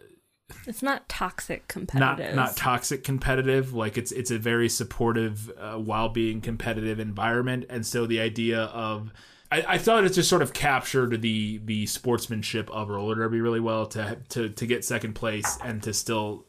It's 0.67 0.83
not 0.83 1.09
toxic 1.09 1.69
competitive. 1.69 2.35
not 2.35 2.35
not 2.35 2.57
toxic 2.57 3.05
competitive. 3.05 3.73
Like 3.75 3.99
it's 3.99 4.13
it's 4.13 4.31
a 4.31 4.39
very 4.39 4.69
supportive 4.69 5.51
uh, 5.59 5.75
while 5.75 6.09
being 6.09 6.41
competitive 6.41 6.99
environment, 6.99 7.67
and 7.69 7.87
so 7.87 8.07
the 8.07 8.21
idea 8.21 8.63
of 8.63 9.13
I, 9.51 9.65
I 9.67 9.79
thought 9.79 10.05
it 10.05 10.13
just 10.13 10.29
sort 10.29 10.43
of 10.43 10.53
captured 10.53 11.21
the 11.23 11.59
the 11.65 11.87
sportsmanship 11.87 12.71
of 12.71 12.89
roller 12.89 13.15
derby 13.15 13.41
really 13.41 13.61
well 13.61 13.87
to 13.87 14.19
to 14.31 14.49
to 14.49 14.67
get 14.67 14.85
second 14.85 15.15
place 15.15 15.59
and 15.65 15.83
to 15.83 15.93
still 15.93 16.45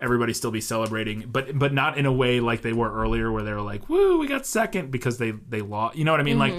everybody 0.00 0.32
still 0.32 0.50
be 0.50 0.60
celebrating, 0.60 1.24
but 1.28 1.58
but 1.58 1.72
not 1.72 1.96
in 1.96 2.06
a 2.06 2.12
way 2.12 2.40
like 2.40 2.62
they 2.62 2.72
were 2.72 2.92
earlier, 2.92 3.30
where 3.30 3.44
they 3.44 3.52
were 3.52 3.60
like, 3.62 3.88
"Woo, 3.88 4.18
we 4.18 4.26
got 4.26 4.46
second 4.46 4.90
because 4.90 5.18
they 5.18 5.30
they 5.30 5.60
lost." 5.62 5.96
You 5.96 6.04
know 6.04 6.10
what 6.10 6.20
I 6.20 6.24
mean? 6.24 6.38
Like 6.38 6.54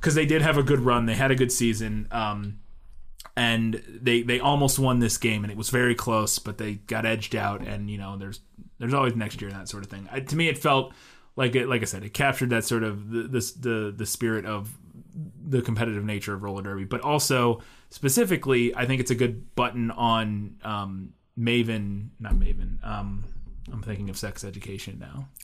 because 0.00 0.14
they 0.14 0.26
did 0.26 0.42
have 0.42 0.56
a 0.56 0.62
good 0.62 0.80
run, 0.80 1.06
they 1.06 1.14
had 1.14 1.30
a 1.30 1.34
good 1.34 1.50
season, 1.50 2.06
um, 2.10 2.58
and 3.36 3.82
they 3.88 4.22
they 4.22 4.40
almost 4.40 4.78
won 4.78 4.98
this 4.98 5.18
game, 5.18 5.44
and 5.44 5.50
it 5.50 5.56
was 5.56 5.68
very 5.70 5.94
close, 5.94 6.38
but 6.38 6.58
they 6.58 6.74
got 6.74 7.04
edged 7.04 7.36
out. 7.36 7.60
And 7.60 7.90
you 7.90 7.98
know, 7.98 8.16
there's 8.16 8.40
there's 8.78 8.94
always 8.94 9.14
next 9.14 9.40
year 9.40 9.50
and 9.50 9.60
that 9.60 9.68
sort 9.68 9.84
of 9.84 9.90
thing. 9.90 10.08
I, 10.10 10.20
to 10.20 10.36
me, 10.36 10.48
it 10.48 10.58
felt 10.58 10.92
like 11.36 11.54
it, 11.54 11.68
like 11.68 11.82
I 11.82 11.84
said, 11.84 12.02
it 12.02 12.14
captured 12.14 12.50
that 12.50 12.64
sort 12.64 12.82
of 12.82 13.10
the 13.10 13.22
the 13.22 13.52
the, 13.60 13.94
the 13.96 14.06
spirit 14.06 14.46
of 14.46 14.76
the 15.48 15.62
competitive 15.62 16.04
nature 16.04 16.34
of 16.34 16.42
roller 16.42 16.62
derby, 16.62 16.84
but 16.84 17.02
also 17.02 17.62
specifically, 17.90 18.74
I 18.74 18.86
think 18.86 19.00
it's 19.00 19.10
a 19.10 19.14
good 19.14 19.54
button 19.54 19.90
on 19.90 20.56
um, 20.62 21.12
Maven, 21.38 22.08
not 22.18 22.34
Maven. 22.34 22.84
Um, 22.86 23.24
I'm 23.72 23.82
thinking 23.82 24.08
of 24.10 24.16
Sex 24.16 24.44
Education 24.44 24.98
now. 24.98 25.28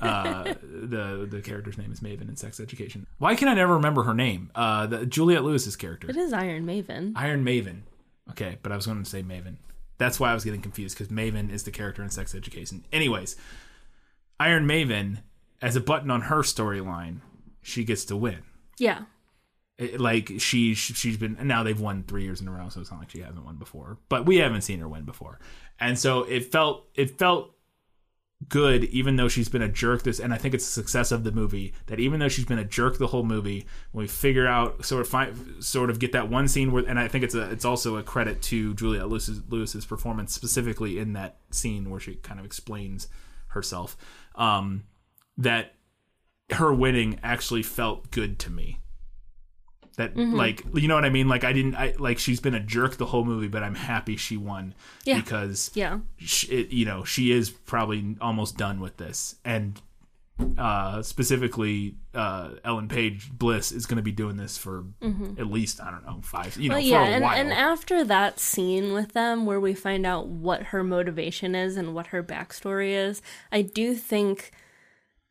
Uh, 0.00 0.54
the 0.62 1.26
the 1.30 1.40
character's 1.42 1.78
name 1.78 1.92
is 1.92 2.00
Maven 2.00 2.28
in 2.28 2.36
Sex 2.36 2.58
Education. 2.60 3.06
Why 3.18 3.34
can 3.34 3.48
I 3.48 3.54
never 3.54 3.74
remember 3.74 4.02
her 4.02 4.12
name? 4.14 4.50
Uh, 4.54 4.86
the 4.86 5.06
Juliette 5.06 5.44
Lewis's 5.44 5.76
character, 5.76 6.10
It 6.10 6.16
is 6.16 6.32
Iron 6.32 6.66
Maven. 6.66 7.12
Iron 7.16 7.44
Maven. 7.44 7.82
Okay, 8.30 8.58
but 8.62 8.72
I 8.72 8.76
was 8.76 8.86
going 8.86 9.02
to 9.02 9.08
say 9.08 9.22
Maven. 9.22 9.56
That's 9.96 10.18
why 10.18 10.30
I 10.32 10.34
was 10.34 10.44
getting 10.44 10.60
confused 10.60 10.98
because 10.98 11.12
Maven 11.12 11.50
is 11.52 11.62
the 11.62 11.70
character 11.70 12.02
in 12.02 12.10
Sex 12.10 12.34
Education. 12.34 12.84
Anyways, 12.92 13.36
Iron 14.38 14.66
Maven, 14.66 15.18
as 15.62 15.76
a 15.76 15.80
button 15.80 16.10
on 16.10 16.22
her 16.22 16.38
storyline, 16.42 17.20
she 17.62 17.84
gets 17.84 18.04
to 18.06 18.16
win. 18.16 18.38
Yeah. 18.78 19.02
Like 19.96 20.32
she 20.38 20.74
she's 20.74 21.16
been 21.16 21.38
now 21.42 21.62
they've 21.62 21.80
won 21.80 22.02
three 22.02 22.24
years 22.24 22.40
in 22.40 22.48
a 22.48 22.50
row 22.50 22.68
so 22.68 22.80
it's 22.80 22.90
not 22.90 23.00
like 23.00 23.10
she 23.10 23.20
hasn't 23.20 23.44
won 23.44 23.56
before. 23.56 23.98
But 24.08 24.26
we 24.26 24.36
haven't 24.36 24.62
seen 24.62 24.80
her 24.80 24.88
win 24.88 25.04
before. 25.04 25.38
And 25.78 25.98
so 25.98 26.24
it 26.24 26.52
felt 26.52 26.86
it 26.94 27.18
felt 27.18 27.54
good 28.48 28.84
even 28.84 29.16
though 29.16 29.28
she's 29.28 29.50
been 29.50 29.60
a 29.60 29.68
jerk 29.68 30.02
this 30.02 30.18
and 30.18 30.32
i 30.32 30.38
think 30.38 30.54
it's 30.54 30.64
the 30.64 30.72
success 30.72 31.12
of 31.12 31.24
the 31.24 31.32
movie 31.32 31.74
that 31.86 32.00
even 32.00 32.18
though 32.20 32.28
she's 32.28 32.46
been 32.46 32.58
a 32.58 32.64
jerk 32.64 32.96
the 32.96 33.06
whole 33.06 33.22
movie 33.22 33.66
when 33.92 34.04
we 34.04 34.08
figure 34.08 34.46
out 34.46 34.82
sort 34.82 35.02
of 35.02 35.08
find 35.08 35.62
sort 35.62 35.90
of 35.90 35.98
get 35.98 36.12
that 36.12 36.30
one 36.30 36.48
scene 36.48 36.72
where 36.72 36.82
and 36.86 36.98
i 36.98 37.06
think 37.06 37.22
it's 37.22 37.34
a 37.34 37.50
it's 37.50 37.66
also 37.66 37.96
a 37.96 38.02
credit 38.02 38.40
to 38.40 38.72
julia 38.74 39.04
lewis's, 39.04 39.42
lewis's 39.50 39.84
performance 39.84 40.32
specifically 40.32 40.98
in 40.98 41.12
that 41.12 41.36
scene 41.50 41.90
where 41.90 42.00
she 42.00 42.14
kind 42.14 42.40
of 42.40 42.46
explains 42.46 43.08
herself 43.48 43.94
um 44.36 44.84
that 45.36 45.74
her 46.52 46.72
winning 46.72 47.20
actually 47.22 47.62
felt 47.62 48.10
good 48.10 48.38
to 48.38 48.50
me 48.50 48.78
that 50.00 50.14
Mm-hmm. 50.14 50.34
like 50.34 50.64
you 50.74 50.88
know 50.88 50.94
what 50.96 51.04
I 51.04 51.10
mean 51.10 51.28
like 51.28 51.44
I 51.44 51.52
didn't 51.52 51.74
I 51.76 51.94
like 51.98 52.18
she's 52.18 52.40
been 52.40 52.54
a 52.54 52.60
jerk 52.60 52.96
the 52.96 53.06
whole 53.06 53.24
movie 53.24 53.48
but 53.48 53.62
I'm 53.62 53.74
happy 53.76 54.16
she 54.16 54.36
won 54.36 54.74
Yeah. 55.04 55.16
because 55.20 55.70
Yeah. 55.74 56.00
sh 56.18 56.48
it, 56.50 56.70
you 56.72 56.84
know 56.84 57.04
she 57.04 57.30
is 57.30 57.50
probably 57.50 58.16
almost 58.20 58.56
done 58.56 58.80
with 58.80 58.96
this 58.96 59.36
and 59.44 59.80
uh 60.56 61.02
specifically 61.02 61.96
uh 62.14 62.52
Ellen 62.64 62.88
Page 62.88 63.30
Bliss 63.30 63.72
is 63.72 63.84
going 63.84 63.98
to 63.98 64.02
be 64.02 64.10
doing 64.12 64.36
this 64.38 64.56
for 64.56 64.84
at 65.38 65.46
least 65.50 65.82
I 65.82 65.90
don't 65.90 66.04
know 66.06 66.20
5 66.22 66.56
you 66.56 66.70
know 66.70 66.76
Well, 66.76 66.82
yeah, 66.82 67.02
and, 67.04 67.24
and 67.24 67.52
after 67.52 68.02
that 68.04 68.40
scene 68.40 68.94
with 68.94 69.12
them 69.12 69.44
where 69.44 69.60
we 69.60 69.74
find 69.74 70.06
out 70.06 70.28
what 70.28 70.62
her 70.72 70.82
motivation 70.82 71.54
is 71.54 71.76
and 71.76 71.94
what 71.94 72.06
her 72.08 72.22
backstory 72.22 72.92
is, 72.92 73.20
I 73.52 73.60
do 73.62 73.94
think 73.94 74.50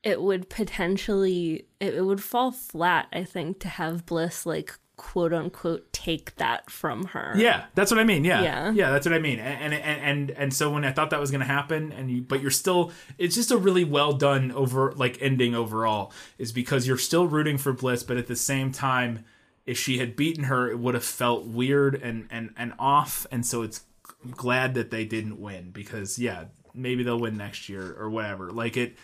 it 0.04 0.22
would 0.22 0.50
potentially 0.50 1.68
it, 1.80 1.96
it 1.96 2.06
would 2.06 2.24
fall 2.24 2.52
flat, 2.52 3.08
I 3.12 3.24
think, 3.24 3.60
to 3.62 3.68
have 3.68 4.06
Bliss 4.06 4.46
like 4.46 4.74
quote 4.96 5.32
unquote 5.34 5.92
take 5.94 6.36
that 6.36 6.70
from 6.70 7.06
her. 7.06 7.34
Yeah, 7.38 7.66
that's 7.74 7.90
what 7.90 8.00
I 8.00 8.04
mean. 8.04 8.26
Yeah, 8.26 8.42
Yeah. 8.42 8.72
yeah, 8.72 8.92
that's 8.92 9.06
what 9.06 9.16
I 9.16 9.20
mean. 9.20 9.40
And 9.40 9.74
and 9.74 9.84
and 9.84 10.02
and, 10.02 10.32
and 10.32 10.54
so 10.54 10.72
when 10.72 10.84
I 10.84 10.92
thought 10.92 11.10
that 11.12 11.20
was 11.20 11.32
going 11.32 11.40
to 11.40 11.46
happen, 11.48 11.92
and 11.94 12.12
you, 12.12 12.22
but 12.22 12.42
you're 12.42 12.52
still, 12.52 12.92
it's 13.18 13.36
just 13.36 13.52
a 13.52 13.58
really 13.58 13.84
well 13.86 14.12
done 14.14 14.52
over 14.52 14.92
like 14.94 15.18
ending 15.22 15.56
overall, 15.56 16.12
is 16.38 16.52
because 16.52 16.86
you're 16.88 16.98
still 16.98 17.28
rooting 17.28 17.58
for 17.58 17.72
Bliss, 17.74 18.04
but 18.04 18.18
at 18.18 18.28
the 18.28 18.36
same 18.36 18.72
time, 18.72 19.24
if 19.66 19.78
she 19.78 20.00
had 20.00 20.16
beaten 20.16 20.46
her, 20.46 20.70
it 20.70 20.80
would 20.80 20.96
have 20.96 21.04
felt 21.06 21.46
weird 21.46 21.96
and 21.96 22.28
and 22.30 22.54
and 22.58 22.74
off, 22.78 23.26
and 23.32 23.46
so 23.46 23.62
it's 23.62 23.84
glad 24.32 24.74
that 24.74 24.92
they 24.92 25.06
didn't 25.06 25.40
win 25.40 25.72
because 25.72 26.20
yeah, 26.20 26.46
maybe 26.74 27.04
they'll 27.04 27.20
win 27.20 27.38
next 27.38 27.70
year 27.70 27.96
or 27.98 28.10
whatever. 28.10 28.50
Like 28.52 28.76
it. 28.78 28.98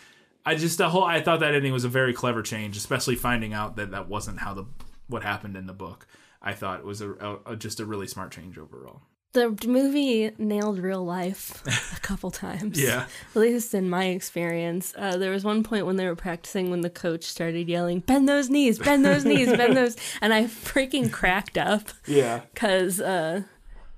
I 0.46 0.54
just 0.54 0.78
the 0.78 0.88
whole 0.88 1.04
I 1.04 1.20
thought 1.20 1.40
that 1.40 1.54
ending 1.54 1.72
was 1.72 1.84
a 1.84 1.88
very 1.88 2.14
clever 2.14 2.40
change, 2.42 2.76
especially 2.76 3.16
finding 3.16 3.52
out 3.52 3.76
that 3.76 3.90
that 3.90 4.08
wasn't 4.08 4.38
how 4.38 4.54
the 4.54 4.64
what 5.08 5.22
happened 5.22 5.56
in 5.56 5.66
the 5.66 5.72
book. 5.74 6.06
I 6.40 6.52
thought 6.54 6.84
was 6.84 7.00
a, 7.00 7.12
a, 7.14 7.38
a- 7.52 7.56
just 7.56 7.80
a 7.80 7.84
really 7.84 8.06
smart 8.06 8.30
change 8.30 8.56
overall. 8.56 9.02
The 9.32 9.50
movie 9.66 10.30
nailed 10.38 10.78
real 10.78 11.04
life 11.04 11.62
a 11.94 12.00
couple 12.00 12.30
times. 12.30 12.80
Yeah. 12.80 13.04
At 13.34 13.36
least 13.40 13.74
in 13.74 13.90
my 13.90 14.06
experience. 14.06 14.94
Uh, 14.96 15.18
there 15.18 15.30
was 15.30 15.44
one 15.44 15.62
point 15.62 15.84
when 15.84 15.96
they 15.96 16.06
were 16.06 16.16
practicing 16.16 16.70
when 16.70 16.80
the 16.80 16.88
coach 16.88 17.24
started 17.24 17.68
yelling, 17.68 18.00
bend 18.00 18.26
those 18.28 18.48
knees, 18.48 18.78
bend 18.78 19.04
those 19.04 19.26
knees, 19.26 19.48
bend 19.54 19.76
those. 19.76 19.96
And 20.22 20.32
I 20.32 20.44
freaking 20.44 21.12
cracked 21.12 21.58
up. 21.58 21.88
Yeah. 22.06 22.42
Because, 22.54 22.98
uh, 22.98 23.42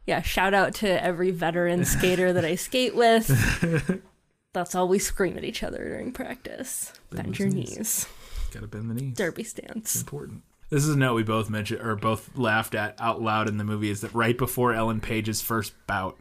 yeah, 0.06 0.22
shout 0.22 0.54
out 0.54 0.74
to 0.76 1.04
every 1.04 1.30
veteran 1.30 1.84
skater 1.84 2.32
that 2.32 2.44
I 2.44 2.56
skate 2.56 2.96
with. 2.96 4.02
That's 4.54 4.74
all 4.74 4.88
we 4.88 4.98
scream 4.98 5.36
at 5.36 5.44
each 5.44 5.62
other 5.62 5.78
during 5.88 6.12
practice. 6.12 6.92
Bend, 7.10 7.28
those 7.28 7.38
your 7.38 7.48
knees. 7.48 7.76
knees. 7.76 8.08
Gotta 8.52 8.66
bend 8.66 8.90
the 8.90 8.94
knees. 8.94 9.14
Derby 9.16 9.44
stance. 9.44 9.96
important. 10.00 10.42
This 10.70 10.84
is 10.84 10.94
a 10.94 10.98
note 10.98 11.14
we 11.14 11.22
both 11.22 11.48
mentioned 11.50 11.80
or 11.80 11.96
both 11.96 12.30
laughed 12.36 12.74
at 12.74 12.98
out 13.00 13.20
loud 13.22 13.48
in 13.48 13.56
the 13.58 13.64
movie 13.64 13.90
is 13.90 14.00
that 14.02 14.12
right 14.14 14.36
before 14.36 14.72
Ellen 14.74 15.00
Page's 15.00 15.40
first 15.40 15.72
bout, 15.86 16.18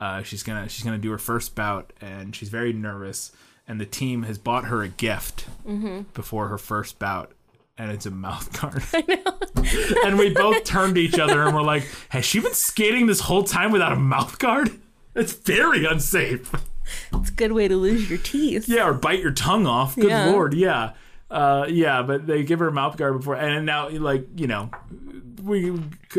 uh, 0.00 0.22
she's 0.22 0.42
gonna 0.42 0.68
she's 0.68 0.84
gonna 0.84 0.98
do 0.98 1.10
her 1.10 1.18
first 1.18 1.54
bout 1.54 1.92
and 2.00 2.34
she's 2.36 2.48
very 2.50 2.72
nervous 2.72 3.32
and 3.68 3.80
the 3.80 3.86
team 3.86 4.22
has 4.24 4.38
bought 4.38 4.66
her 4.66 4.82
a 4.82 4.88
gift 4.88 5.46
Mhm. 5.66 6.06
before 6.14 6.48
her 6.48 6.58
first 6.58 6.98
bout 6.98 7.32
and 7.78 7.90
it's 7.90 8.06
a 8.06 8.10
mouth 8.10 8.52
guard. 8.60 8.82
I 8.92 9.02
know. 9.06 10.02
and 10.08 10.18
we 10.18 10.30
both 10.30 10.64
turned 10.64 10.94
to 10.96 11.00
each 11.00 11.18
other 11.18 11.42
and 11.42 11.54
we're 11.54 11.62
like, 11.62 11.86
has 12.10 12.24
she 12.24 12.40
been 12.40 12.54
skating 12.54 13.06
this 13.06 13.20
whole 13.20 13.44
time 13.44 13.70
without 13.72 13.92
a 13.92 13.96
mouth 13.96 14.38
guard? 14.38 14.70
It's 15.14 15.32
very 15.32 15.84
unsafe. 15.86 16.52
It's 17.12 17.30
a 17.30 17.32
good 17.34 17.52
way 17.52 17.68
to 17.68 17.76
lose 17.76 18.08
your 18.08 18.18
teeth. 18.18 18.68
Yeah, 18.68 18.88
or 18.88 18.94
bite 18.94 19.20
your 19.20 19.32
tongue 19.32 19.66
off. 19.66 19.94
Good 19.96 20.10
Yeah. 20.10 20.26
lord, 20.30 20.54
yeah. 20.54 20.92
Uh, 21.30 21.66
yeah, 21.68 22.02
but 22.02 22.26
they 22.26 22.44
give 22.44 22.60
her 22.60 22.68
a 22.68 22.72
mouth 22.72 22.96
guard 22.96 23.16
before, 23.18 23.34
and 23.36 23.66
now 23.66 23.88
like 23.88 24.26
you 24.36 24.46
know, 24.46 24.70
we 25.42 25.70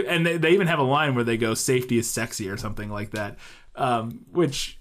and 0.06 0.26
they, 0.26 0.38
they 0.38 0.52
even 0.52 0.68
have 0.68 0.80
a 0.80 0.84
line 0.84 1.16
where 1.16 1.24
they 1.24 1.38
go 1.38 1.54
"safety 1.54 1.98
is 1.98 2.10
sexy" 2.10 2.50
or 2.50 2.58
something 2.58 2.90
like 2.90 3.12
that, 3.12 3.38
um, 3.76 4.26
which 4.32 4.78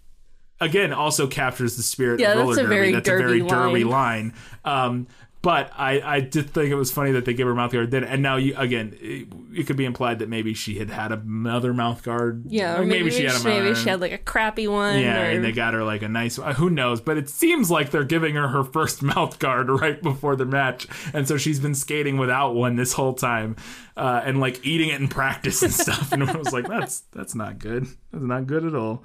again 0.60 0.92
also 0.92 1.26
captures 1.28 1.76
the 1.76 1.82
spirit 1.84 2.18
Yeah, 2.18 2.32
of 2.32 2.38
roller 2.38 2.54
that's 2.56 2.58
a 2.58 2.62
derby. 2.64 2.74
very 2.74 2.92
that's 2.92 3.08
a 3.08 3.16
very 3.16 3.38
derby 3.38 3.48
derby 3.50 3.84
line. 3.84 4.34
line. 4.64 4.84
Um, 4.86 5.06
but 5.46 5.70
I, 5.76 6.00
I 6.00 6.18
did 6.18 6.50
think 6.50 6.72
it 6.72 6.74
was 6.74 6.90
funny 6.90 7.12
that 7.12 7.24
they 7.24 7.32
gave 7.32 7.46
her 7.46 7.52
a 7.52 7.54
mouth 7.54 7.70
guard 7.70 7.92
then, 7.92 8.02
and 8.02 8.20
now 8.20 8.34
you 8.34 8.56
again, 8.56 8.98
it, 9.00 9.28
it 9.54 9.66
could 9.68 9.76
be 9.76 9.84
implied 9.84 10.18
that 10.18 10.28
maybe 10.28 10.54
she 10.54 10.76
had 10.76 10.90
had 10.90 11.12
another 11.12 11.72
mouth 11.72 12.02
guard. 12.02 12.46
Yeah, 12.48 12.78
Or 12.78 12.82
or 12.82 12.84
maybe, 12.84 13.12
she 13.12 13.22
had 13.26 13.40
a 13.40 13.44
maybe 13.44 13.72
she 13.76 13.88
had 13.88 14.00
like 14.00 14.10
a 14.10 14.18
crappy 14.18 14.66
one. 14.66 14.98
yeah, 14.98 15.22
or... 15.22 15.30
and 15.30 15.44
they 15.44 15.52
got 15.52 15.74
her 15.74 15.84
like 15.84 16.02
a 16.02 16.08
nice. 16.08 16.36
uh, 16.36 16.52
Who 16.54 16.68
knows? 16.68 17.00
But 17.00 17.16
it 17.16 17.28
seems 17.28 17.70
like 17.70 17.92
they're 17.92 18.02
giving 18.02 18.34
her 18.34 18.48
her 18.48 18.64
first 18.64 19.02
mouth 19.04 19.38
guard 19.38 19.70
right 19.70 20.02
before 20.02 20.34
the 20.34 20.46
match, 20.46 20.88
and 21.14 21.28
so 21.28 21.36
she's 21.36 21.60
been 21.60 21.76
skating 21.76 22.16
without 22.16 22.56
one 22.56 22.74
this 22.74 22.94
whole 22.94 23.14
time, 23.14 23.54
uh, 23.96 24.22
and 24.24 24.40
like 24.40 24.66
eating 24.66 24.88
it 24.88 25.00
in 25.00 25.06
practice 25.06 25.62
and 25.62 25.72
stuff. 25.86 26.10
and 26.10 26.24
I 26.24 26.36
was 26.36 26.52
like, 26.52 26.66
that's 26.66 27.02
that's 27.12 27.36
not 27.36 27.60
good. 27.60 27.86
That's 28.10 28.24
not 28.24 28.48
good 28.48 28.64
at 28.64 28.74
all. 28.74 29.04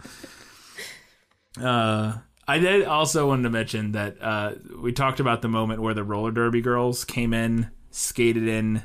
Uh, 1.61 2.13
I 2.51 2.59
did 2.59 2.85
also 2.85 3.27
wanted 3.27 3.43
to 3.43 3.49
mention 3.49 3.91
that 3.93 4.21
uh, 4.21 4.53
we 4.79 4.91
talked 4.91 5.19
about 5.19 5.41
the 5.41 5.47
moment 5.47 5.81
where 5.81 5.93
the 5.93 6.03
roller 6.03 6.31
derby 6.31 6.61
girls 6.61 7.05
came 7.05 7.33
in, 7.33 7.69
skated 7.91 8.47
in 8.47 8.83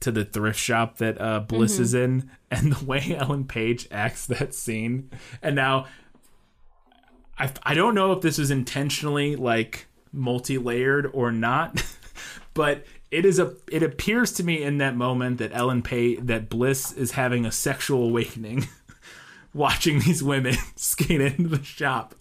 to 0.00 0.12
the 0.12 0.24
thrift 0.24 0.58
shop 0.58 0.98
that 0.98 1.18
uh, 1.20 1.40
Bliss 1.40 1.78
Mhm. 1.78 1.80
is 1.80 1.94
in, 1.94 2.30
and 2.50 2.72
the 2.72 2.84
way 2.84 3.16
Ellen 3.18 3.44
Page 3.44 3.88
acts 3.90 4.26
that 4.26 4.54
scene, 4.54 5.10
and 5.42 5.56
now 5.56 5.86
I 7.38 7.50
I 7.62 7.74
don't 7.74 7.94
know 7.94 8.12
if 8.12 8.20
this 8.20 8.38
is 8.38 8.50
intentionally 8.50 9.34
like 9.36 9.86
multi-layered 10.12 11.10
or 11.12 11.32
not, 11.32 11.82
but 12.54 12.84
it 13.10 13.24
is 13.24 13.38
a 13.38 13.54
it 13.72 13.82
appears 13.82 14.30
to 14.32 14.44
me 14.44 14.62
in 14.62 14.78
that 14.78 14.94
moment 14.96 15.38
that 15.38 15.52
Ellen 15.54 15.82
Page 15.82 16.18
that 16.22 16.48
Bliss 16.50 16.92
is 16.92 17.12
having 17.12 17.46
a 17.46 17.52
sexual 17.52 18.04
awakening. 18.04 18.68
watching 19.54 20.00
these 20.00 20.22
women 20.22 20.56
skate 20.76 21.20
into 21.20 21.48
the 21.48 21.62
shop, 21.62 22.14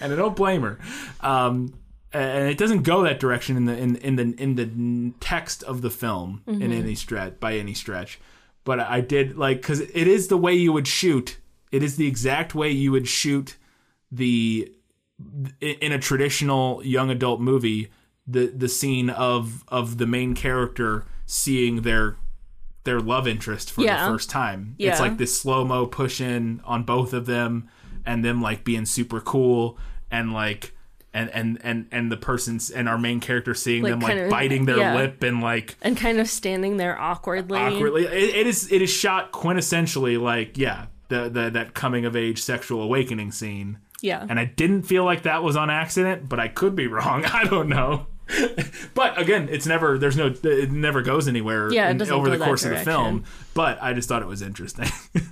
and 0.00 0.12
I 0.12 0.16
don't 0.16 0.34
blame 0.34 0.62
her. 0.62 0.78
Um, 1.20 1.74
and 2.12 2.48
it 2.48 2.56
doesn't 2.56 2.82
go 2.84 3.02
that 3.02 3.20
direction 3.20 3.56
in 3.56 3.66
the 3.66 3.76
in 3.76 3.96
in 3.96 4.16
the 4.16 4.34
in 4.42 4.54
the 4.56 5.12
text 5.20 5.62
of 5.64 5.82
the 5.82 5.90
film 5.90 6.42
in 6.46 6.60
Mhm. 6.60 6.72
any 6.78 6.94
stretch 6.94 7.38
by 7.38 7.56
any 7.58 7.74
stretch. 7.74 8.18
But 8.64 8.80
I 8.80 9.00
did 9.02 9.36
like 9.36 9.60
because 9.60 9.80
it 9.80 9.94
is 10.08 10.28
the 10.28 10.38
way 10.38 10.54
you 10.54 10.72
would 10.72 10.88
shoot. 10.88 11.36
It 11.70 11.82
is 11.82 11.96
the 11.96 12.06
exact 12.06 12.54
way 12.54 12.70
you 12.70 12.92
would 12.92 13.06
shoot 13.08 13.56
the 14.10 14.72
in 15.60 15.92
a 15.92 15.98
traditional 15.98 16.82
young 16.84 17.10
adult 17.10 17.40
movie 17.40 17.90
the 18.26 18.46
the 18.46 18.68
scene 18.68 19.10
of 19.10 19.64
of 19.68 19.98
the 19.98 20.06
main 20.06 20.34
character 20.34 21.04
seeing 21.26 21.82
their 21.82 22.16
their 22.88 23.00
love 23.00 23.28
interest 23.28 23.70
for 23.70 23.82
Yeah. 23.82 24.04
the 24.06 24.12
first 24.12 24.30
time. 24.30 24.74
Yeah. 24.78 24.90
It's 24.92 25.00
like 25.00 25.16
this 25.18 25.38
slow 25.38 25.64
mo 25.64 25.86
push 25.86 26.20
in 26.20 26.60
on 26.64 26.82
both 26.84 27.12
of 27.12 27.26
them, 27.26 27.68
and 28.06 28.24
them 28.24 28.40
like 28.42 28.64
being 28.64 28.86
super 28.86 29.20
cool 29.20 29.78
and 30.10 30.32
like. 30.32 30.74
And, 31.14 31.30
and 31.30 31.58
and 31.64 31.86
and 31.90 32.12
the 32.12 32.18
person's 32.18 32.70
and 32.70 32.86
our 32.86 32.98
main 32.98 33.18
character 33.18 33.54
seeing 33.54 33.82
Like, 33.82 33.90
them 33.92 34.00
like 34.00 34.16
of- 34.18 34.30
biting 34.30 34.66
their 34.66 34.76
yeah. 34.76 34.94
lip 34.94 35.22
and 35.22 35.40
like 35.42 35.76
and 35.80 35.96
kind 35.96 36.20
of 36.20 36.28
standing 36.28 36.76
there 36.76 37.00
awkwardly. 37.00 37.58
awkwardly. 37.58 38.04
It, 38.04 38.36
it 38.36 38.46
is 38.46 38.70
it 38.70 38.82
is 38.82 38.90
shot 38.90 39.32
quintessentially 39.32 40.20
like 40.20 40.58
yeah 40.58 40.86
the, 41.08 41.30
the 41.30 41.48
that 41.50 41.72
coming 41.72 42.04
of 42.04 42.14
age 42.14 42.40
sexual 42.42 42.82
awakening 42.82 43.32
scene. 43.32 43.78
Yeah. 44.02 44.24
and 44.28 44.38
I 44.38 44.44
didn't 44.44 44.82
feel 44.82 45.04
like 45.04 45.22
that 45.22 45.42
was 45.42 45.56
on 45.56 45.70
accident, 45.70 46.28
but 46.28 46.38
I 46.38 46.46
could 46.48 46.76
be 46.76 46.86
wrong. 46.86 47.24
I 47.32 47.44
don't 47.44 47.68
know. 47.70 48.06
but 48.94 49.18
again, 49.20 49.48
it's 49.50 49.66
never 49.66 49.98
there's 49.98 50.16
no 50.16 50.26
it 50.42 50.70
never 50.70 51.02
goes 51.02 51.26
anywhere 51.28 51.72
Yeah, 51.72 51.90
in- 51.90 52.02
over 52.10 52.30
the 52.30 52.38
course 52.44 52.64
of 52.64 52.70
the 52.70 52.78
film. 52.78 53.24
But 53.54 53.82
I 53.82 53.92
just 53.94 54.08
thought 54.08 54.22
it 54.22 54.28
was 54.28 54.42
interesting. 54.42 54.88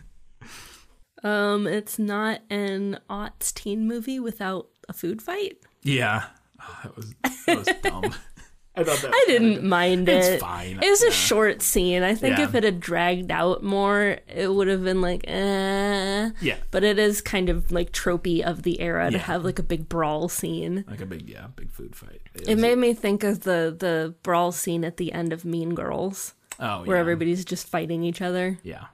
Um, 1.24 1.66
it's 1.66 1.98
not 1.98 2.42
an 2.50 2.98
aughts 3.10 3.52
teen 3.52 3.88
movie 3.88 4.20
without 4.20 4.68
a 4.88 4.92
food 4.92 5.20
fight. 5.22 5.56
yeah, 5.82 6.24
oh, 6.60 6.78
that 6.84 6.94
was 6.96 7.14
that 7.46 7.56
was 7.58 7.68
dumb. 7.82 8.14
I 8.78 8.84
thought 8.84 8.98
that 8.98 9.10
I 9.12 9.24
didn't 9.26 9.64
mind 9.64 10.06
it. 10.10 10.22
It's 10.22 10.42
fine. 10.42 10.78
It 10.82 10.88
was 10.90 11.02
a 11.02 11.10
short 11.10 11.62
scene. 11.62 12.02
I 12.02 12.14
think 12.14 12.36
Yeah. 12.36 12.44
if 12.44 12.54
it 12.54 12.62
had 12.62 12.78
dragged 12.78 13.30
out 13.30 13.62
more, 13.64 14.18
it 14.28 14.52
would 14.52 14.68
have 14.68 14.84
been 14.84 15.00
like, 15.00 15.24
eh. 15.26 16.30
Yeah. 16.42 16.58
But 16.70 16.84
it 16.84 16.98
is 16.98 17.22
kind 17.22 17.48
of 17.48 17.72
like 17.72 17.90
tropey 17.90 18.42
of 18.42 18.64
the 18.64 18.78
era 18.82 19.10
to 19.10 19.16
have 19.18 19.46
like 19.46 19.58
a 19.58 19.62
big 19.62 19.88
brawl 19.88 20.28
scene. 20.28 20.84
like 20.86 21.00
a 21.00 21.06
big 21.06 21.26
yeah 21.26 21.46
big 21.56 21.72
food 21.72 21.96
fight. 21.96 22.20
It 22.46 22.58
made 22.58 22.78
me 22.78 22.94
think 22.94 23.24
of 23.24 23.40
the 23.40 23.74
the 23.78 24.14
brawl 24.22 24.52
scene 24.52 24.84
at 24.84 24.96
the 24.96 25.12
end 25.12 25.32
of 25.32 25.44
Mean 25.44 25.74
Girls. 25.74 26.34
Oh, 26.58 26.84
where 26.84 26.96
yeah. 26.96 27.00
everybody's 27.00 27.44
just 27.44 27.66
fighting 27.66 28.02
each 28.02 28.22
other. 28.22 28.58
Yeah, 28.62 28.86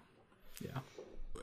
yeah. 0.60 0.78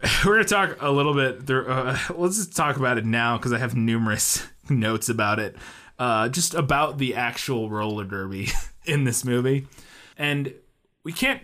We're 0.25 0.35
gonna 0.35 0.45
talk 0.45 0.77
a 0.81 0.91
little 0.91 1.13
bit. 1.13 1.45
There, 1.45 1.69
uh, 1.69 1.97
let's 2.15 2.37
just 2.37 2.55
talk 2.55 2.75
about 2.77 2.97
it 2.97 3.05
now 3.05 3.37
because 3.37 3.53
I 3.53 3.57
have 3.57 3.75
numerous 3.75 4.45
notes 4.69 5.09
about 5.09 5.39
it. 5.39 5.55
Uh, 5.97 6.29
just 6.29 6.53
about 6.53 6.97
the 6.97 7.15
actual 7.15 7.69
roller 7.69 8.05
derby 8.05 8.49
in 8.85 9.03
this 9.03 9.25
movie, 9.25 9.67
and 10.17 10.53
we 11.03 11.11
can't 11.11 11.41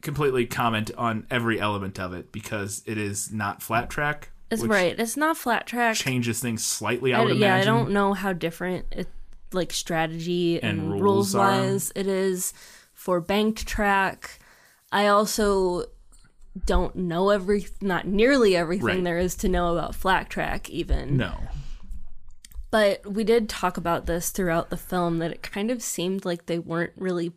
completely 0.00 0.46
comment 0.46 0.90
on 0.96 1.26
every 1.30 1.60
element 1.60 1.98
of 1.98 2.12
it 2.14 2.32
because 2.32 2.82
it 2.86 2.96
is 2.98 3.32
not 3.32 3.62
flat 3.62 3.90
track. 3.90 4.30
It's 4.50 4.64
right. 4.64 4.98
It's 4.98 5.16
not 5.16 5.36
flat 5.36 5.66
track. 5.66 5.96
Changes 5.96 6.40
things 6.40 6.64
slightly. 6.64 7.12
I 7.12 7.20
I- 7.20 7.24
would 7.24 7.36
yeah, 7.36 7.56
imagine. 7.56 7.72
I 7.72 7.76
don't 7.76 7.90
know 7.90 8.14
how 8.14 8.32
different 8.32 8.86
it 8.92 9.08
like 9.52 9.72
strategy 9.72 10.62
and, 10.62 10.80
And 10.92 11.00
rules 11.00 11.34
wise 11.34 11.92
it 11.94 12.06
is 12.06 12.52
for 12.92 13.20
banked 13.20 13.66
track. 13.66 14.38
I 14.92 15.06
also 15.06 15.84
don't 16.66 16.96
know 16.96 17.30
every 17.30 17.66
not 17.80 18.06
nearly 18.06 18.56
everything 18.56 18.86
Right. 18.86 19.04
there 19.04 19.18
is 19.18 19.36
to 19.36 19.48
know 19.48 19.72
about 19.76 19.94
flat 19.94 20.28
track 20.28 20.68
even. 20.70 21.16
No. 21.16 21.34
But 22.70 23.06
we 23.10 23.24
did 23.24 23.48
talk 23.48 23.76
about 23.76 24.06
this 24.06 24.30
throughout 24.30 24.68
the 24.70 24.76
film 24.76 25.18
that 25.18 25.30
it 25.30 25.42
kind 25.42 25.70
of 25.70 25.82
seemed 25.82 26.24
like 26.24 26.46
they 26.46 26.58
weren't 26.58 26.92
really 26.96 27.32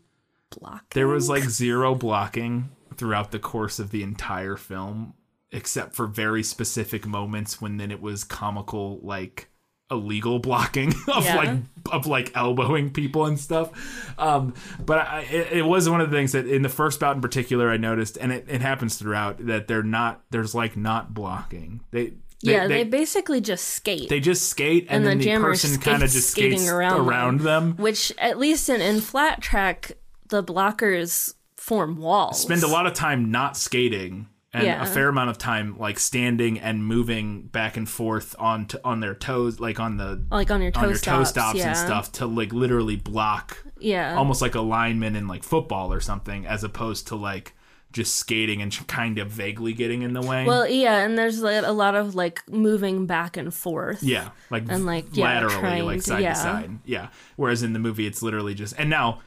blocked. 0.49 0.93
There 0.93 1.07
was 1.07 1.29
like 1.29 1.43
zero 1.43 1.95
blocking 1.95 2.69
throughout 2.97 3.31
the 3.31 3.39
course 3.39 3.79
of 3.79 3.91
the 3.91 4.03
entire 4.03 4.57
film, 4.57 5.13
except 5.51 5.95
for 5.95 6.05
very 6.07 6.43
specific 6.43 7.05
moments 7.05 7.61
when 7.61 7.77
then 7.77 7.91
it 7.91 8.01
was 8.01 8.25
comical, 8.25 8.99
like 9.03 9.49
illegal 9.91 10.39
blocking 10.39 10.93
of 11.07 11.25
Yeah. 11.25 11.35
like 11.35 11.59
of 11.91 12.07
like 12.07 12.31
elbowing 12.35 12.91
people 12.91 13.25
and 13.25 13.39
stuff. 13.39 13.69
Um, 14.17 14.53
but 14.85 14.99
I, 14.99 15.21
it, 15.21 15.57
it 15.57 15.61
was 15.63 15.89
one 15.89 16.01
of 16.01 16.09
the 16.09 16.15
things 16.15 16.31
that 16.31 16.47
in 16.47 16.61
the 16.61 16.69
first 16.69 16.99
bout 16.99 17.15
in 17.15 17.21
particular 17.21 17.69
I 17.69 17.77
noticed, 17.77 18.17
and 18.17 18.31
it, 18.31 18.45
it 18.47 18.61
happens 18.61 18.95
throughout 18.95 19.45
that 19.45 19.67
they're 19.67 19.83
not. 19.83 20.21
There's 20.31 20.55
like 20.55 20.77
not 20.77 21.13
blocking. 21.13 21.81
They. 21.91 22.13
They, 22.43 22.53
yeah, 22.53 22.65
they, 22.65 22.85
they, 22.85 22.89
basically 22.89 23.39
just 23.39 23.67
skate. 23.67 24.09
they 24.09 24.19
just 24.19 24.49
skate 24.49 24.87
and, 24.89 25.05
and, 25.05 25.05
then 25.05 25.17
the 25.19 25.31
the 25.31 25.39
person 25.39 25.79
kind 25.79 26.01
of 26.01 26.09
just 26.09 26.31
skating 26.31 26.57
skates 26.57 26.71
around, 26.71 27.07
around 27.07 27.41
them. 27.41 27.75
Which, 27.77 28.11
at 28.17 28.39
least 28.39 28.67
in, 28.67 28.81
in 28.81 28.99
flat 28.99 29.43
track, 29.43 29.91
the 30.29 30.43
blockers 30.43 31.35
form 31.55 31.97
walls. 31.97 32.41
spend 32.41 32.63
a 32.63 32.67
lot 32.67 32.87
of 32.87 32.93
time 32.93 33.29
not 33.29 33.55
skating 33.55 34.25
and 34.53 34.63
Yeah. 34.65 34.83
a 34.83 34.85
fair 34.85 35.07
amount 35.09 35.29
of 35.29 35.37
time 35.37 35.77
like 35.77 35.97
standing 35.99 36.59
and 36.59 36.85
moving 36.85 37.43
back 37.43 37.77
and 37.77 37.87
forth 37.89 38.35
on 38.37 38.65
to, 38.67 38.81
on 38.83 38.99
their 38.99 39.15
toes 39.15 39.59
like 39.59 39.79
on 39.79 39.97
the 39.97 40.25
Like 40.29 40.51
on 40.51 40.61
your 40.61 40.71
toe 40.71 40.81
on 40.81 40.89
your 40.89 40.97
toe 40.97 41.23
stops, 41.23 41.29
stops 41.29 41.57
yeah. 41.59 41.69
and 41.69 41.77
stuff 41.77 42.11
to 42.13 42.25
like 42.25 42.51
literally 42.51 42.95
block 42.97 43.63
Yeah. 43.79 44.15
almost 44.15 44.41
like 44.41 44.55
a 44.55 44.61
lineman 44.61 45.15
in 45.15 45.27
like 45.27 45.43
football 45.43 45.93
or 45.93 46.01
something 46.01 46.45
as 46.45 46.63
opposed 46.63 47.07
to 47.07 47.15
like 47.15 47.53
just 47.93 48.15
skating 48.15 48.61
and 48.61 48.71
kind 48.87 49.19
of 49.19 49.29
vaguely 49.29 49.73
getting 49.73 50.01
in 50.01 50.13
the 50.13 50.21
way. 50.21 50.45
Well, 50.45 50.65
yeah, 50.65 50.99
and 50.99 51.17
there's 51.17 51.41
like 51.41 51.61
a 51.65 51.73
lot 51.73 51.93
of 51.93 52.15
like 52.15 52.41
moving 52.49 53.05
back 53.05 53.35
and 53.35 53.53
forth. 53.53 54.01
yeah, 54.01 54.29
like 54.49 54.63
and, 54.69 54.85
like, 54.85 55.07
yeah, 55.11 55.25
laterally, 55.45 55.81
like 55.81 55.97
to- 55.97 56.03
side 56.03 56.23
yeah. 56.23 56.33
to 56.33 56.39
side. 56.39 56.79
Yeah. 56.85 57.07
Whereas 57.35 57.63
in 57.63 57.73
the 57.73 57.79
movie, 57.79 58.05
it's 58.07 58.21
literally 58.21 58.53
just. 58.53 58.75
And 58.77 58.89
now, 58.89 59.19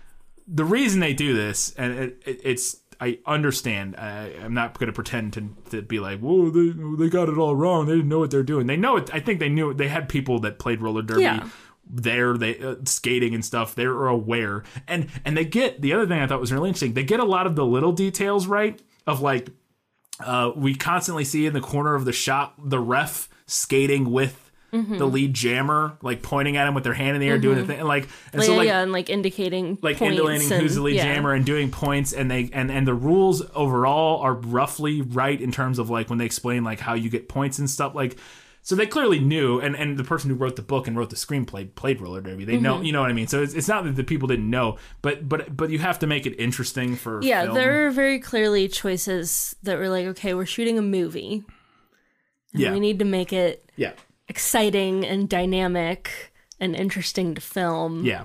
the 0.48 0.64
reason 0.64 1.00
they 1.00 1.12
do 1.12 1.34
this, 1.34 1.74
and 1.76 1.92
it, 1.92 2.22
it, 2.24 2.40
it's. 2.42 2.76
I 3.04 3.18
understand. 3.26 3.96
I, 3.96 4.32
I'm 4.42 4.54
not 4.54 4.78
going 4.78 4.86
to 4.86 4.92
pretend 4.92 5.32
to, 5.34 5.48
to 5.70 5.82
be 5.82 6.00
like, 6.00 6.20
"Whoa, 6.20 6.50
they 6.50 6.72
they 7.04 7.10
got 7.10 7.28
it 7.28 7.38
all 7.38 7.54
wrong. 7.56 7.86
They 7.86 7.94
didn't 7.96 8.08
know 8.08 8.18
what 8.20 8.30
they're 8.30 8.42
doing." 8.42 8.66
They 8.66 8.76
know 8.76 8.96
it. 8.96 9.10
I 9.12 9.20
think 9.20 9.40
they 9.40 9.48
knew. 9.48 9.70
it. 9.70 9.76
They 9.78 9.88
had 9.88 10.08
people 10.08 10.38
that 10.40 10.58
played 10.58 10.80
roller 10.82 11.02
derby 11.02 11.22
Yeah. 11.22 11.48
there 11.86 12.36
they 12.38 12.58
uh, 12.58 12.76
skating 12.84 13.34
and 13.34 13.44
stuff 13.44 13.74
they're 13.74 14.06
aware 14.06 14.62
and 14.88 15.08
and 15.24 15.36
they 15.36 15.44
get 15.44 15.82
the 15.82 15.92
other 15.92 16.06
thing 16.06 16.18
i 16.18 16.26
thought 16.26 16.40
was 16.40 16.50
really 16.50 16.68
interesting 16.70 16.94
they 16.94 17.04
get 17.04 17.20
a 17.20 17.24
lot 17.24 17.46
of 17.46 17.56
the 17.56 17.66
little 17.66 17.92
details 17.92 18.46
right 18.46 18.80
of 19.06 19.20
like 19.20 19.50
uh 20.20 20.50
we 20.56 20.74
constantly 20.74 21.24
see 21.24 21.44
in 21.44 21.52
the 21.52 21.60
corner 21.60 21.94
of 21.94 22.06
the 22.06 22.12
shot 22.12 22.54
the 22.58 22.78
ref 22.80 23.28
skating 23.46 24.10
with 24.10 24.43
Mm-hmm. 24.74 24.98
the 24.98 25.06
lead 25.06 25.32
jammer 25.34 25.96
like 26.02 26.20
pointing 26.20 26.56
at 26.56 26.66
him 26.66 26.74
with 26.74 26.82
their 26.82 26.94
hand 26.94 27.14
in 27.14 27.20
the 27.20 27.28
air 27.28 27.38
doing 27.38 27.58
the 27.58 27.64
thing 27.64 27.78
and 27.78 27.86
like 27.86 28.08
and 28.32 28.40
Like, 28.40 28.46
so 28.46 28.56
like 28.56 28.66
yeah, 28.66 28.80
and 28.82 28.90
like 28.90 29.08
indicating 29.08 29.78
like 29.82 30.02
indicating 30.02 30.50
and, 30.52 30.60
who's 30.62 30.74
the 30.74 30.82
lead 30.82 30.96
yeah. 30.96 31.14
jammer 31.14 31.32
and 31.32 31.46
doing 31.46 31.70
points 31.70 32.12
and 32.12 32.28
they 32.30 32.50
and 32.52 32.70
and 32.72 32.84
the 32.86 32.94
rules 32.94 33.40
overall 33.54 34.20
are 34.20 34.34
roughly 34.34 35.00
right 35.00 35.40
in 35.40 35.52
terms 35.52 35.78
of 35.78 35.90
like 35.90 36.10
when 36.10 36.18
they 36.18 36.24
explain 36.26 36.64
like 36.64 36.80
how 36.80 36.94
you 36.94 37.08
get 37.08 37.28
points 37.28 37.58
and 37.60 37.70
stuff 37.70 37.94
like 37.94 38.16
so 38.62 38.74
they 38.74 38.86
clearly 38.86 39.20
knew 39.20 39.60
and 39.60 39.76
and 39.76 39.96
the 39.98 40.02
person 40.04 40.28
who 40.30 40.34
wrote 40.36 40.56
the 40.56 40.62
book 40.62 40.88
and 40.88 40.96
wrote 40.96 41.10
the 41.10 41.16
screenplay 41.16 41.72
played 41.76 42.00
roller 42.00 42.20
derby 42.20 42.44
they 42.44 42.54
Mm-hmm. 42.54 42.62
know 42.62 42.80
you 42.80 42.90
know 42.92 43.00
what 43.02 43.10
i 43.10 43.14
mean 43.14 43.28
so 43.28 43.42
it's, 43.42 43.54
it's 43.54 43.68
not 43.68 43.84
that 43.84 43.94
the 43.94 44.02
people 44.02 44.26
didn't 44.26 44.50
know 44.50 44.76
but 45.02 45.28
but 45.28 45.56
but 45.56 45.70
you 45.70 45.78
have 45.78 46.00
to 46.00 46.06
make 46.08 46.26
it 46.26 46.32
interesting 46.40 46.96
for 46.96 47.22
Yeah, 47.22 47.42
film. 47.44 47.54
there 47.54 47.86
are 47.86 47.90
very 47.92 48.18
clearly 48.18 48.66
choices 48.68 49.54
that 49.62 49.78
were 49.78 49.88
like, 49.88 50.06
okay, 50.06 50.34
we're 50.34 50.46
shooting 50.46 50.78
a 50.78 50.82
movie. 50.82 51.44
and 52.52 52.60
yeah 52.62 52.72
We 52.72 52.80
need 52.80 52.98
to 53.00 53.04
make 53.04 53.32
it 53.32 53.70
yeah 53.76 53.92
exciting 54.28 55.04
and 55.04 55.28
dynamic 55.28 56.32
and 56.60 56.74
interesting 56.74 57.34
to 57.34 57.40
film. 57.40 58.04
Yeah. 58.04 58.24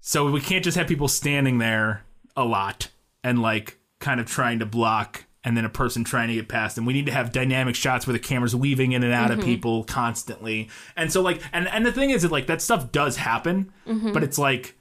So 0.00 0.30
we 0.30 0.40
can't 0.40 0.64
just 0.64 0.76
have 0.76 0.88
people 0.88 1.08
standing 1.08 1.58
there 1.58 2.04
a 2.36 2.44
lot 2.44 2.88
and 3.22 3.40
like 3.40 3.78
kind 4.00 4.20
of 4.20 4.26
trying 4.26 4.58
to 4.58 4.66
block 4.66 5.24
and 5.44 5.56
then 5.56 5.64
a 5.64 5.68
person 5.68 6.04
trying 6.04 6.28
to 6.28 6.34
get 6.34 6.48
past 6.48 6.76
them. 6.76 6.84
We 6.84 6.92
need 6.92 7.06
to 7.06 7.12
have 7.12 7.32
dynamic 7.32 7.74
shots 7.74 8.06
where 8.06 8.12
the 8.12 8.18
camera's 8.18 8.54
weaving 8.54 8.92
in 8.92 9.02
and 9.02 9.12
out 9.12 9.30
of 9.30 9.38
mm-hmm. 9.38 9.46
people 9.46 9.84
constantly. 9.84 10.68
And 10.96 11.12
so 11.12 11.20
like 11.20 11.40
and 11.52 11.68
and 11.68 11.84
the 11.84 11.92
thing 11.92 12.10
is 12.10 12.22
that 12.22 12.32
like 12.32 12.46
that 12.46 12.62
stuff 12.62 12.92
does 12.92 13.16
happen, 13.16 13.72
mm-hmm. 13.86 14.12
but 14.12 14.22
it's 14.22 14.38
like 14.38 14.76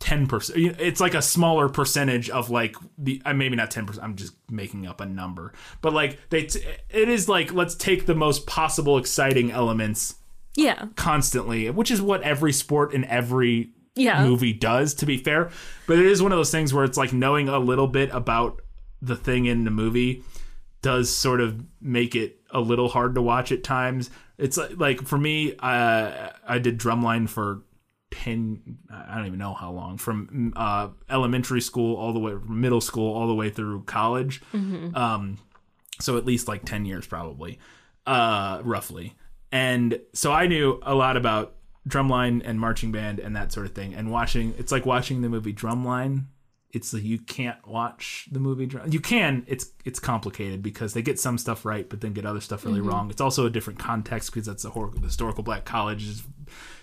10% 0.00 0.76
it's 0.78 1.00
like 1.00 1.14
a 1.14 1.20
smaller 1.22 1.68
percentage 1.68 2.30
of 2.30 2.50
like 2.50 2.76
the 2.96 3.20
uh, 3.26 3.34
maybe 3.34 3.56
not 3.56 3.70
10% 3.70 3.98
i'm 4.02 4.14
just 4.14 4.32
making 4.48 4.86
up 4.86 5.00
a 5.00 5.06
number 5.06 5.52
but 5.82 5.92
like 5.92 6.18
they 6.30 6.44
t- 6.44 6.62
it 6.88 7.08
is 7.08 7.28
like 7.28 7.52
let's 7.52 7.74
take 7.74 8.06
the 8.06 8.14
most 8.14 8.46
possible 8.46 8.96
exciting 8.96 9.50
elements 9.50 10.14
Yeah. 10.56 10.86
constantly, 10.96 11.68
which 11.70 11.90
is 11.90 12.00
what 12.00 12.22
every 12.22 12.52
sport 12.52 12.94
and 12.94 13.04
every 13.06 13.70
Yeah. 13.96 14.24
movie 14.24 14.52
does, 14.52 14.94
to 14.94 15.06
be 15.06 15.16
fair. 15.16 15.50
But 15.86 15.98
it 15.98 16.06
is 16.06 16.22
one 16.22 16.32
of 16.32 16.38
those 16.38 16.50
things 16.52 16.72
where 16.72 16.84
it's 16.84 16.96
like 16.98 17.12
knowing 17.12 17.48
a 17.48 17.58
little 17.58 17.86
bit 17.88 18.10
about 18.12 18.60
the 19.02 19.14
thing 19.16 19.46
in 19.46 19.64
the 19.64 19.70
movie 19.70 20.22
does 20.82 21.14
sort 21.14 21.40
of 21.40 21.64
make 21.80 22.14
it 22.16 22.40
a 22.52 22.60
little 22.60 22.88
hard 22.88 23.14
to 23.16 23.22
watch 23.22 23.50
at 23.52 23.62
times. 23.64 24.10
It's 24.36 24.56
like, 24.56 24.78
like 24.78 25.02
for 25.06 25.18
me, 25.18 25.54
uh, 25.58 26.30
I 26.46 26.58
did 26.58 26.78
drumline 26.78 27.28
for 27.28 27.62
10 28.10 28.78
i 28.90 29.16
don't 29.16 29.26
even 29.26 29.38
know 29.38 29.54
how 29.54 29.70
long 29.70 29.98
from 29.98 30.52
uh, 30.56 30.88
elementary 31.10 31.60
school 31.60 31.96
all 31.96 32.12
the 32.12 32.18
way 32.18 32.34
middle 32.48 32.80
school 32.80 33.14
all 33.14 33.26
the 33.26 33.34
way 33.34 33.50
through 33.50 33.82
college. 33.84 34.40
Um, 34.94 35.38
so 36.00 36.16
at 36.16 36.24
least 36.24 36.48
like 36.48 36.64
10 36.64 36.84
years 36.86 37.06
probably 37.06 37.58
uh 38.06 38.60
roughly. 38.64 39.14
And 39.52 40.00
so 40.14 40.32
i 40.32 40.46
knew 40.46 40.80
a 40.82 40.94
lot 40.94 41.16
about 41.16 41.54
drumline 41.88 42.42
and 42.44 42.60
marching 42.60 42.92
band 42.92 43.18
and 43.18 43.34
that 43.36 43.50
sort 43.52 43.66
of 43.66 43.74
thing. 43.74 43.94
And 43.94 44.10
watching 44.10 44.54
it's 44.58 44.72
like 44.72 44.86
watching 44.86 45.22
the 45.22 45.28
movie 45.28 45.52
drumline. 45.52 46.26
It's 46.70 46.92
like 46.92 47.02
you 47.02 47.18
can't 47.18 47.66
watch 47.66 48.28
the 48.30 48.38
movie 48.40 48.66
Drum- 48.66 48.92
you 48.92 49.00
can 49.00 49.42
it's 49.46 49.72
it's 49.86 49.98
complicated 49.98 50.62
because 50.62 50.92
they 50.92 51.00
get 51.00 51.18
some 51.18 51.38
stuff 51.38 51.64
right 51.64 51.88
but 51.88 52.02
then 52.02 52.12
get 52.12 52.26
other 52.26 52.40
stuff 52.42 52.64
really 52.64 52.82
wrong. 52.82 53.10
It's 53.10 53.22
also 53.22 53.46
a 53.46 53.50
different 53.50 53.78
context 53.78 54.30
because 54.30 54.46
that's 54.46 54.66
a 54.66 54.70
hor- 54.70 54.92
historical 55.02 55.42
black 55.42 55.64
college 55.64 56.06
is 56.06 56.22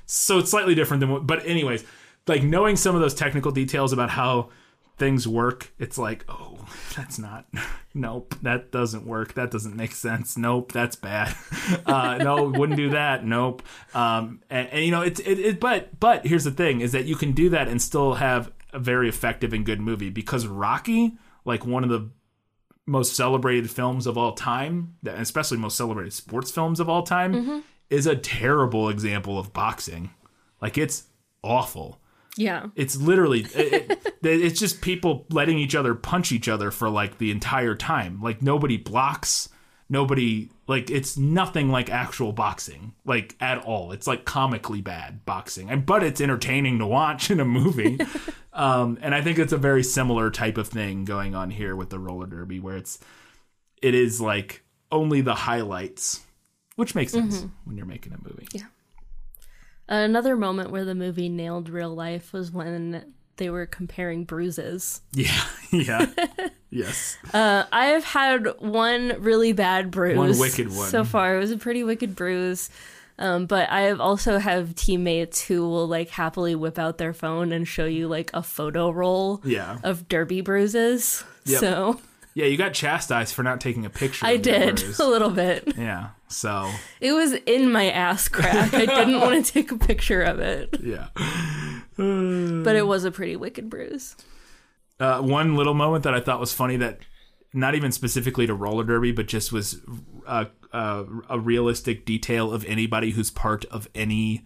so 0.06 0.40
it's 0.40 0.52
slightly 0.52 0.76
different 0.76 1.02
than 1.02 1.10
what 1.10 1.26
but 1.26 1.45
anyways 1.45 1.84
like 2.27 2.44
knowing 2.44 2.76
some 2.76 2.95
of 2.95 3.02
those 3.02 3.14
technical 3.14 3.52
details 3.52 3.94
about 3.94 4.10
how 4.10 4.49
things 4.98 5.27
work 5.27 5.73
it's 5.80 5.98
like 5.98 6.26
oh 6.30 6.56
that's 6.95 7.19
not 7.19 7.45
nope 7.94 8.36
that 8.41 8.72
doesn't 8.72 9.06
work. 9.06 9.34
That 9.34 9.52
doesn't 9.52 9.76
make 9.76 9.91
sense. 9.94 10.38
Nope 10.38 10.72
that's 10.72 10.95
bad. 10.95 11.36
Uh 11.86 12.18
no 12.18 12.45
wouldn't 12.49 12.77
do 12.77 12.90
that. 12.91 13.26
Nope. 13.26 13.61
Um 13.94 14.41
and, 14.49 14.68
and 14.69 14.86
you 14.86 14.91
know 14.91 15.02
it's 15.02 15.19
it, 15.19 15.40
it 15.40 15.60
but 15.60 15.99
but 15.99 16.26
here's 16.26 16.44
the 16.44 16.52
thing 16.52 16.82
is 16.82 16.91
that 16.91 17.06
you 17.06 17.15
can 17.15 17.32
do 17.32 17.49
that 17.49 17.68
and 17.68 17.82
still 17.82 18.15
have 18.15 18.52
a 18.73 18.80
very 18.80 19.07
effective 19.07 19.53
and 19.53 19.65
good 19.65 19.80
movie 19.80 20.10
because 20.10 20.48
rocky 20.48 21.14
like 21.45 21.65
one 21.65 21.84
of 21.84 21.90
the 21.90 22.10
most 22.86 23.15
celebrated 23.15 23.69
films 23.69 24.06
of 24.06 24.18
all 24.18 24.34
time, 24.34 24.95
especially 25.06 25.57
most 25.57 25.77
celebrated 25.77 26.14
sports 26.14 26.52
films 26.52 26.80
of 26.80 26.88
all 26.88 27.03
time, 27.03 27.64
is 27.90 28.07
a 28.07 28.16
terrible 28.16 28.90
example 28.90 29.38
of 29.40 29.53
boxing. 29.53 30.10
Like 30.62 30.78
it's 30.78 31.03
awful. 31.44 32.02
Yeah. 32.38 32.68
It's 32.76 32.98
literally 32.98 33.41
it, 33.56 33.91
it- 33.91 34.16
it's 34.24 34.60
just 34.60 34.82
people 34.82 35.26
letting 35.30 35.57
each 35.60 35.76
other 35.76 35.94
punch 35.95 36.32
each 36.32 36.48
other 36.49 36.72
for 36.72 36.90
like 36.90 37.18
the 37.18 37.32
entire 37.32 37.76
time. 37.76 38.22
Like 38.22 38.41
nobody 38.41 38.76
blocks, 38.78 39.49
nobody 39.88 40.49
like 40.68 40.90
it's 40.90 41.16
nothing 41.16 41.70
like 41.70 41.90
actual 41.91 42.34
boxing 42.34 42.94
like 43.06 43.36
at 43.40 43.60
all. 43.64 43.91
It's 43.91 44.07
like 44.07 44.26
comically 44.26 44.82
bad 44.82 45.24
boxing. 45.26 45.70
And 45.70 45.86
but 45.86 46.03
it's 46.03 46.20
entertaining 46.20 46.80
to 46.80 46.88
watch 46.88 47.30
in 47.32 47.40
a 47.40 47.45
movie. 47.45 47.99
um 48.53 48.98
and 49.02 49.14
I 49.14 49.22
think 49.22 49.38
it's 49.38 49.53
a 49.53 49.57
very 49.57 49.84
similar 49.84 50.30
type 50.32 50.57
of 50.57 50.68
thing 50.68 51.06
going 51.06 51.36
on 51.36 51.52
here 51.52 51.76
with 51.76 51.90
the 51.91 51.99
roller 51.99 52.26
derby 52.26 52.60
where 52.60 52.78
it's 52.78 52.99
it 53.82 53.94
is 53.94 54.20
like 54.20 54.64
only 54.91 55.22
the 55.22 55.36
highlights, 55.36 56.22
which 56.76 56.95
makes 56.95 57.11
sense 57.14 57.45
when 57.64 57.77
you're 57.77 57.85
making 57.85 58.14
a 58.14 58.18
movie. 58.27 58.47
Yeah. 58.53 58.64
Another 59.88 60.35
moment 60.35 60.72
where 60.72 60.85
the 60.85 60.95
movie 60.95 61.30
nailed 61.30 61.69
real 61.69 61.93
life 61.93 62.34
was 62.34 62.52
when 62.52 63.14
they 63.38 63.49
were 63.49 63.65
comparing 63.65 64.23
bruises. 64.23 65.02
Yeah. 65.14 65.43
Yeah. 65.72 66.06
yes. 66.69 67.18
Uh, 67.34 67.65
I 67.69 67.88
have 67.88 68.06
had 68.06 68.47
one 68.60 69.14
really 69.19 69.52
bad 69.52 69.91
bruise. 69.91 70.18
One 70.18 70.38
wicked 70.39 70.68
one. 70.73 70.88
So 70.88 71.03
far, 71.03 71.35
it 71.35 71.39
was 71.39 71.52
a 71.52 71.57
pretty 71.57 71.84
wicked 71.84 72.15
bruise. 72.15 72.69
Um, 73.19 73.45
but 73.45 73.69
I 73.69 73.81
have 73.81 73.99
also 73.99 74.38
have 74.38 74.73
teammates 74.76 75.41
who 75.41 75.68
will 75.68 75.88
like 75.88 76.10
happily 76.10 76.56
whip 76.56 76.80
out 76.80 76.97
their 76.97 77.14
phone 77.14 77.52
and 77.52 77.68
show 77.68 77.84
you 77.85 78.07
like 78.07 78.30
a 78.34 78.41
photo 78.41 78.89
roll 78.89 79.41
Yeah. 79.43 79.80
of 79.84 80.07
derby 80.07 80.39
bruises. 80.41 81.26
Yep. 81.45 81.60
So 81.60 81.99
Yeah, 82.36 82.45
you 82.48 82.57
got 82.57 82.74
chastised 82.74 83.34
for 83.34 83.44
not 83.44 83.62
taking 83.62 83.86
a 83.86 83.90
picture. 83.90 84.26
I 84.26 84.36
did 84.36 84.76
bruise. 84.82 84.99
a 84.99 85.07
little 85.07 85.30
bit. 85.30 85.76
Yeah. 85.78 86.10
So 86.28 86.70
It 86.99 87.14
was 87.14 87.34
in 87.45 87.72
my 87.72 87.90
ass 87.90 88.28
crack. 88.28 88.74
I 88.74 88.86
didn't 88.86 89.22
want 89.22 89.45
to 89.45 89.53
take 89.53 89.72
a 89.72 89.78
picture 89.78 90.22
of 90.22 90.40
it, 90.40 90.78
yeah. 90.84 91.07
but 91.95 92.76
it 92.76 92.86
was 92.86 93.06
a 93.06 93.12
pretty 93.12 93.38
wicked 93.38 93.70
bruise. 93.70 94.18
Uh, 94.99 95.22
one 95.22 95.56
little 95.56 95.74
moment 95.74 96.03
that 96.03 96.14
I 96.14 96.20
thought 96.20 96.40
was 96.41 96.53
funny 96.53 96.76
that 96.78 96.99
not 97.53 97.74
even 97.74 97.94
specifically 97.94 98.45
to 98.48 98.53
roller 98.53 98.84
derby, 98.84 99.14
but 99.14 99.28
just 99.28 99.53
was 99.53 99.80
uh, 100.28 100.45
uh, 100.74 101.06
a 101.30 101.40
realistic 101.40 102.06
detail 102.06 102.52
of 102.52 102.66
anybody 102.66 103.12
who's 103.12 103.32
part 103.32 103.64
of 103.66 103.88
any 103.95 104.45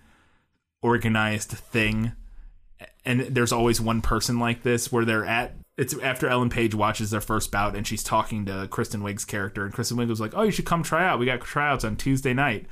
organized 0.84 1.50
thing. 1.50 2.12
And 3.04 3.22
there's 3.22 3.52
always 3.52 3.82
one 3.82 4.02
person 4.02 4.38
like 4.38 4.62
this 4.62 4.92
where 4.92 5.06
they're 5.06 5.26
at. 5.26 5.56
It's 5.80 5.98
after 6.00 6.28
Ellen 6.28 6.50
Page 6.50 6.76
watches 6.76 7.10
their 7.10 7.22
first 7.22 7.52
bout 7.52 7.74
and 7.74 7.88
she's 7.88 8.04
talking 8.04 8.46
to 8.46 8.68
Kristen 8.70 9.02
Wiig's 9.02 9.24
character, 9.24 9.64
and 9.64 9.74
Kristen 9.74 9.98
Wiig 9.98 10.10
was 10.10 10.20
like, 10.20 10.34
"Oh, 10.36 10.44
you 10.44 10.52
should 10.52 10.66
come 10.66 10.84
try 10.84 11.06
out. 11.06 11.20
We 11.20 11.26
got 11.26 11.40
tryouts 11.40 11.86
on 11.86 11.96
Tuesday 11.96 12.34
night." 12.34 12.66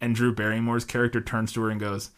And 0.00 0.14
Drew 0.14 0.32
Barrymore's 0.32 0.84
character 0.84 1.20
turns 1.20 1.52
to 1.52 1.62
her 1.62 1.70
and 1.70 1.80
goes, 1.80 2.10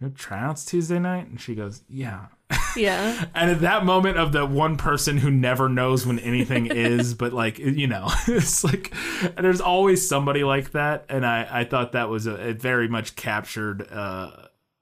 "We 0.00 0.06
have 0.06 0.14
"Tryouts 0.14 0.64
Tuesday 0.64 0.98
night?" 0.98 1.28
And 1.28 1.38
she 1.38 1.54
goes, 1.54 1.82
"Yeah." 1.88 2.26
Yeah. 2.76 3.24
And 3.34 3.50
at 3.50 3.62
that 3.62 3.84
moment 3.84 4.16
of 4.16 4.30
the 4.30 4.46
one 4.46 4.76
person 4.76 5.18
who 5.18 5.30
never 5.30 5.68
knows 5.68 6.06
when 6.06 6.20
anything 6.20 6.66
is, 6.70 7.14
but 7.14 7.32
like 7.32 7.58
you 7.58 7.88
know, 7.88 8.08
it's 8.28 8.62
like 8.64 8.94
there's 9.36 9.60
always 9.60 10.08
somebody 10.08 10.44
like 10.44 10.70
that, 10.70 11.04
and 11.08 11.26
I 11.26 11.46
I 11.50 11.64
thought 11.64 11.92
that 11.92 12.08
was 12.08 12.26
a 12.26 12.34
it 12.50 12.62
very 12.62 12.88
much 12.88 13.16
captured 13.16 13.90
uh, 13.90 14.30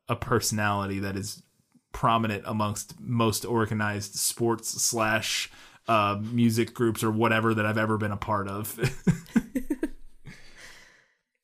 a 0.06 0.16
personality 0.16 1.00
that 1.00 1.16
is 1.16 1.42
prominent 1.98 2.44
amongst 2.46 3.00
most 3.00 3.44
organized 3.44 4.14
sports 4.14 4.68
slash 4.80 5.50
uh, 5.88 6.16
music 6.22 6.72
groups 6.72 7.02
or 7.02 7.10
whatever 7.10 7.54
that 7.54 7.66
I've 7.66 7.76
ever 7.76 7.98
been 7.98 8.12
a 8.12 8.16
part 8.16 8.46
of. 8.46 8.78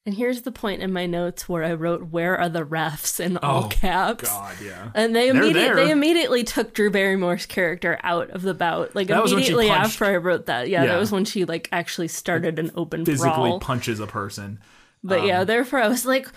And 0.07 0.15
here's 0.15 0.43
the 0.43 0.53
point 0.53 0.83
in 0.83 0.93
my 0.93 1.07
notes 1.07 1.49
where 1.49 1.65
I 1.65 1.73
wrote 1.73 2.09
"Where 2.11 2.39
are 2.39 2.51
the 2.51 2.63
refs?" 2.63 3.21
in 3.21 3.39
all 3.39 3.65
Oh, 3.65 3.69
caps. 3.69 4.29
God, 4.29 4.55
yeah. 4.63 4.91
And 4.95 5.17
they 5.17 5.31
immediately 5.31 5.83
they 5.87 5.91
immediately 5.91 6.45
took 6.45 6.75
Drew 6.75 6.91
Barrymore's 6.91 7.47
character 7.47 7.99
out 8.03 8.29
of 8.29 8.43
the 8.43 8.53
bout. 8.53 8.95
Like 8.95 9.07
That 9.09 9.23
was 9.23 9.33
when 9.33 9.43
she 9.43 9.53
immediately 9.53 9.71
after 9.71 10.05
I 10.05 10.17
wrote 10.17 10.45
that. 10.45 10.69
Yeah, 10.69 10.83
Yeah. 10.83 10.93
that 10.93 10.99
was 11.01 11.11
when 11.11 11.25
she 11.25 11.47
like 11.47 11.71
actually 11.73 12.09
started 12.09 12.59
an 12.59 12.71
open 12.75 13.07
Physically 13.07 13.31
brawl. 13.33 13.61
punches 13.61 13.99
a 13.99 14.07
person. 14.07 14.61
But 15.03 15.25
yeah, 15.25 15.43
therefore 15.45 15.79
I 15.79 15.89
was 15.89 16.05
like, 16.05 16.29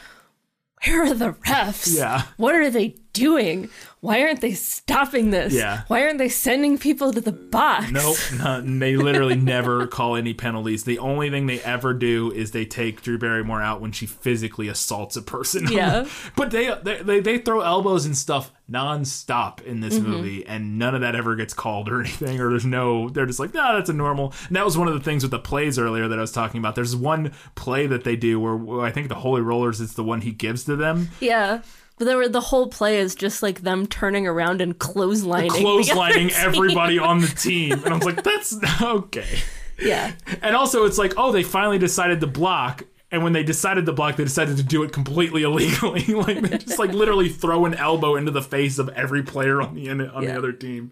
where 0.85 1.03
are 1.03 1.14
the 1.14 1.34
refs? 1.34 1.94
Yeah. 1.98 2.22
What 2.38 2.56
are 2.56 2.69
they 2.69 2.95
doing? 3.18 3.69
Why 3.99 4.22
aren't 4.22 4.41
they 4.41 4.53
stopping 4.53 5.31
this? 5.31 5.53
Yeah. 5.53 5.81
Why 5.88 6.03
aren't 6.03 6.19
they 6.19 6.30
sending 6.30 6.77
people 6.77 7.11
to 7.11 7.19
the 7.19 7.31
box? 7.31 7.91
Nope, 7.91 8.18
none. 8.38 8.77
they 8.80 8.95
literally 8.95 9.35
never 9.56 9.88
call 9.88 10.15
any 10.15 10.34
penalties. 10.35 10.84
The 10.84 10.99
only 10.99 11.31
thing 11.31 11.48
they 11.48 11.60
ever 11.61 11.94
do 11.95 12.31
is 12.31 12.52
they 12.52 12.64
take 12.65 13.02
Drew 13.02 13.18
Barrymore 13.18 13.61
out 13.61 13.81
when 13.81 13.91
she 13.91 14.06
physically 14.06 14.68
assaults 14.68 15.15
a 15.15 15.22
person. 15.22 15.68
Yeah. 15.72 16.07
but 16.35 16.52
they, 16.52 16.73
they 16.84 17.19
they 17.22 17.38
throw 17.39 17.61
elbows 17.61 18.06
and 18.06 18.15
stuff 18.15 18.52
nonstop 18.69 19.64
in 19.64 19.80
this 19.81 19.98
Mm-hmm. 19.98 20.11
movie, 20.11 20.45
and 20.45 20.77
none 20.77 20.94
of 20.94 21.02
that 21.02 21.15
ever 21.15 21.35
gets 21.35 21.53
called 21.53 21.89
or 21.89 21.99
anything. 22.02 22.39
Or 22.39 22.49
there's 22.52 22.65
no, 22.65 23.10
they're 23.10 23.26
just 23.26 23.39
like, 23.39 23.53
nah, 23.53 23.73
that's 23.73 23.89
a 23.89 23.94
normal. 23.94 24.34
And 24.48 24.56
that 24.56 24.64
was 24.65 24.77
one 24.77 24.88
of 24.88 24.94
the 24.94 24.99
things 24.99 25.23
with 25.23 25.31
the 25.31 25.39
plays 25.39 25.80
earlier 25.80 26.07
that 26.07 26.18
I 26.18 26.22
was 26.22 26.31
talking 26.31 26.60
about. 26.60 26.76
There's 26.76 26.95
one 26.95 27.31
play 27.56 27.88
that 27.88 28.03
they 28.03 28.15
do 28.15 28.39
where, 28.39 28.56
where 28.56 28.85
I 28.85 28.91
think 28.91 29.10
the 29.10 29.15
Holy 29.15 29.41
Rollers 29.41 29.80
is 29.81 29.94
the 29.94 30.03
one 30.03 30.22
he 30.22 30.31
gives 30.31 30.65
to 30.65 30.76
them. 30.76 31.10
Yeah. 31.19 31.61
But 31.98 32.06
there 32.06 32.18
were, 32.18 32.30
the 32.30 32.41
whole 32.41 32.68
play 32.68 32.99
is 32.99 33.15
just 33.15 33.41
like 33.41 33.61
them 33.61 33.88
turning 33.88 34.28
around 34.28 34.61
and 34.61 34.78
clotheslining. 34.78 35.52
the 35.52 35.60
Clotheslining 35.60 36.32
everybody 36.36 36.99
on 36.99 37.22
the 37.22 37.28
team, 37.28 37.74
and 37.84 37.88
I 37.88 37.98
was 37.98 38.06
like, 38.06 38.24
"That's 38.24 38.56
okay." 38.82 39.40
Yeah. 39.80 40.14
And 40.41 40.56
also, 40.56 40.86
it's 40.86 40.98
like, 40.98 41.14
oh, 41.18 41.32
they 41.32 41.44
finally 41.44 41.78
decided 41.78 42.19
to 42.22 42.28
block. 42.28 42.84
And 43.11 43.24
when 43.24 43.32
they 43.32 43.44
decided 43.44 43.86
to 43.86 43.94
block, 43.94 44.15
they 44.18 44.24
decided 44.26 44.57
to 44.57 44.64
do 44.64 44.84
it 44.84 44.91
completely 44.91 45.44
illegally. 45.49 46.03
like 46.14 46.41
they 46.41 46.57
just 46.57 46.78
like 46.80 46.91
literally 46.91 47.30
throw 47.30 47.65
an 47.65 47.74
elbow 47.76 48.15
into 48.15 48.32
the 48.32 48.41
face 48.41 48.80
of 48.80 48.90
every 48.90 49.24
player 49.24 49.61
on 49.61 49.76
the 49.76 49.90
on 49.90 49.99
Yeah. 50.24 50.32
the 50.34 50.38
other 50.38 50.52
team. 50.52 50.91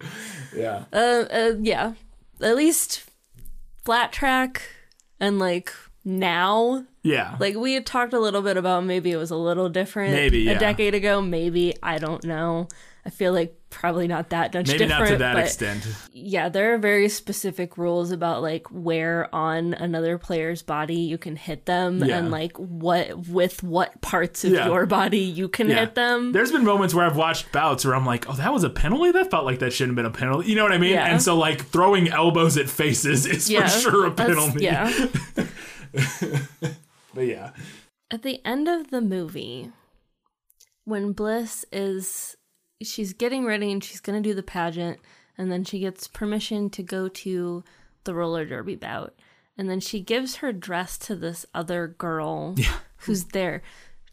Yeah. 0.55 0.85
Uh, 0.93 1.25
uh, 1.31 1.53
yeah. 1.59 1.93
At 2.41 2.55
least 2.55 3.09
flat 3.83 4.11
track 4.13 4.61
and 5.19 5.39
like 5.39 5.73
now 6.05 6.85
Yeah. 7.03 7.35
Like 7.39 7.55
we 7.55 7.73
had 7.73 7.85
talked 7.85 8.13
a 8.13 8.19
little 8.19 8.41
bit 8.41 8.55
about 8.57 8.83
maybe 8.85 9.11
it 9.11 9.17
was 9.17 9.31
a 9.31 9.35
little 9.35 9.69
different 9.69 10.13
Maybe, 10.13 10.39
yeah. 10.41 10.51
a 10.53 10.59
decade 10.59 10.93
ago, 10.93 11.21
maybe 11.21 11.75
I 11.83 11.97
don't 11.97 12.23
know. 12.23 12.67
I 13.07 13.11
feel 13.11 13.33
like 13.33 13.55
probably 13.69 14.07
not 14.07 14.29
that 14.31 14.51
much 14.55 14.65
Maybe 14.67 14.79
different. 14.79 15.03
not 15.03 15.09
to 15.09 15.17
that 15.17 15.37
extent. 15.37 15.85
Yeah, 16.11 16.49
there 16.49 16.73
are 16.73 16.79
very 16.79 17.07
specific 17.07 17.77
rules 17.77 18.09
about 18.09 18.41
like 18.41 18.65
where 18.71 19.29
on 19.35 19.75
another 19.75 20.17
player's 20.17 20.63
body 20.63 20.95
you 20.95 21.19
can 21.19 21.35
hit 21.35 21.67
them 21.67 22.03
Yeah. 22.03 22.17
and 22.17 22.31
like 22.31 22.57
what 22.57 23.27
with 23.27 23.61
what 23.61 24.01
parts 24.01 24.43
of 24.43 24.53
Yeah. 24.53 24.65
your 24.67 24.87
body 24.87 25.19
you 25.19 25.47
can 25.47 25.69
Yeah. 25.69 25.81
hit 25.81 25.93
them. 25.93 26.31
There's 26.31 26.51
been 26.51 26.63
moments 26.63 26.95
where 26.95 27.05
I've 27.05 27.17
watched 27.17 27.51
bouts 27.51 27.85
where 27.85 27.93
I'm 27.93 28.05
like, 28.07 28.27
oh, 28.27 28.33
that 28.33 28.51
was 28.51 28.63
a 28.63 28.71
penalty? 28.71 29.11
That 29.11 29.29
felt 29.29 29.45
like 29.45 29.59
that 29.59 29.71
shouldn't 29.73 29.95
have 29.95 30.03
been 30.03 30.11
a 30.11 30.17
penalty. 30.17 30.49
You 30.49 30.55
know 30.55 30.63
what 30.63 30.71
I 30.73 30.79
mean? 30.79 30.95
And 30.97 31.21
so, 31.21 31.35
like, 31.37 31.63
throwing 31.67 32.07
elbows 32.09 32.57
at 32.57 32.67
faces 32.69 33.27
is 33.27 33.51
for 33.51 33.67
sure 33.67 34.05
a 34.07 34.11
penalty. 34.11 34.63
Yeah. 34.63 34.91
But 37.15 37.27
yeah. 37.27 37.51
At 38.11 38.21
the 38.21 38.45
end 38.45 38.67
of 38.67 38.91
the 38.91 39.01
movie, 39.01 39.71
when 40.83 41.13
Bliss 41.13 41.65
is 41.71 42.35
she's 42.83 43.13
getting 43.13 43.45
ready 43.45 43.71
and 43.71 43.83
she's 43.83 44.01
going 44.01 44.21
to 44.21 44.29
do 44.29 44.35
the 44.35 44.43
pageant 44.43 44.99
and 45.37 45.49
then 45.49 45.63
she 45.63 45.79
gets 45.79 46.07
permission 46.07 46.69
to 46.69 46.83
go 46.83 47.07
to 47.07 47.63
the 48.03 48.13
roller 48.13 48.45
derby 48.45 48.75
bout 48.75 49.15
and 49.57 49.69
then 49.69 49.79
she 49.79 50.01
gives 50.01 50.35
her 50.37 50.51
dress 50.51 50.97
to 50.97 51.15
this 51.15 51.45
other 51.53 51.87
girl 51.87 52.55
who's 52.97 53.25
there. 53.25 53.63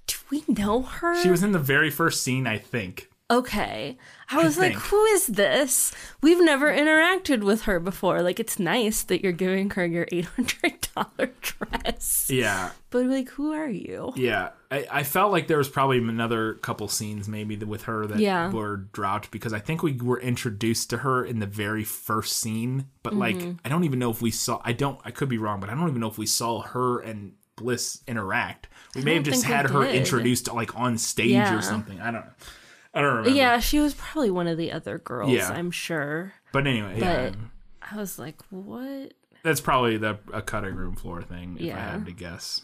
Do 0.06 0.14
we 0.30 0.44
know 0.46 0.82
her? 0.82 1.20
She 1.20 1.30
was 1.30 1.42
in 1.42 1.52
the 1.52 1.58
very 1.58 1.90
first 1.90 2.22
scene, 2.22 2.46
I 2.46 2.58
think. 2.58 3.10
Okay. 3.38 3.98
I 4.30 4.42
was 4.42 4.56
like, 4.56 4.72
who 4.72 5.04
is 5.06 5.26
this? 5.26 5.92
We've 6.22 6.42
never 6.42 6.72
interacted 6.72 7.42
with 7.44 7.62
her 7.62 7.78
before. 7.80 8.22
Like, 8.22 8.40
it's 8.40 8.58
nice 8.58 9.02
that 9.04 9.22
you're 9.22 9.32
giving 9.32 9.68
her 9.70 9.84
your 9.84 10.06
$800 10.06 11.30
dress. 11.40 12.30
Yeah. 12.30 12.70
But, 12.90 13.06
like, 13.06 13.28
who 13.30 13.52
are 13.52 13.68
you? 13.68 14.12
Yeah, 14.16 14.50
I, 14.70 14.86
I 14.90 15.02
felt 15.02 15.32
like 15.32 15.48
there 15.48 15.58
was 15.58 15.68
probably 15.68 15.98
another 15.98 16.54
couple 16.54 16.88
scenes 16.88 17.28
maybe 17.28 17.56
with 17.56 17.82
her 17.84 18.06
that 18.06 18.18
Yeah. 18.20 18.50
were 18.50 18.76
dropped 18.92 19.30
because 19.30 19.52
I 19.52 19.58
think 19.58 19.82
we 19.82 19.92
were 19.92 20.20
introduced 20.20 20.90
to 20.90 20.98
her 20.98 21.24
in 21.24 21.38
the 21.40 21.46
very 21.46 21.84
first 21.84 22.36
scene, 22.38 22.86
but 23.02 23.14
like 23.14 23.36
Mm-hmm. 23.36 23.52
I 23.64 23.68
don't 23.68 23.84
even 23.84 23.98
know 23.98 24.10
if 24.10 24.20
we 24.22 24.30
saw. 24.30 24.60
I 24.64 24.72
don't. 24.72 24.98
I 25.04 25.10
could 25.10 25.28
be 25.28 25.38
wrong, 25.38 25.60
but 25.60 25.70
I 25.70 25.74
don't 25.74 25.88
even 25.88 26.00
know 26.00 26.08
if 26.08 26.18
we 26.18 26.26
saw 26.26 26.60
her 26.62 27.00
and 27.00 27.32
Bliss 27.56 28.02
interact. 28.08 28.68
We 28.94 29.02
may 29.02 29.14
have 29.14 29.22
just 29.24 29.44
had 29.44 29.70
her 29.70 29.84
did. 29.84 29.94
introduced 29.94 30.52
like 30.52 30.74
on 30.78 30.98
stage 30.98 31.30
Yeah. 31.30 31.56
or 31.56 31.62
something. 31.62 32.00
I 32.00 32.10
don't 32.10 32.24
know. 32.24 32.32
I 32.94 33.00
don't 33.00 33.10
remember. 33.16 33.30
Yeah, 33.30 33.58
she 33.60 33.80
was 33.80 33.94
probably 33.94 34.30
one 34.30 34.46
of 34.46 34.58
the 34.58 34.70
other 34.72 34.98
girls, 34.98 35.30
Yeah. 35.32 35.48
I'm 35.50 35.70
sure. 35.70 36.34
but 36.52 36.66
anyway, 36.66 36.98
yeah, 37.00 37.30
I 37.90 37.96
was 37.96 38.18
like, 38.18 38.36
what? 38.50 39.14
that's 39.42 39.60
probably 39.60 39.96
the 39.96 40.18
a 40.32 40.40
cutting 40.42 40.74
room 40.76 40.94
floor 40.94 41.20
thing. 41.22 41.56
If 41.56 41.62
I 41.62 41.66
Yeah. 41.66 41.90
had 41.92 42.06
to 42.06 42.12
guess, 42.12 42.62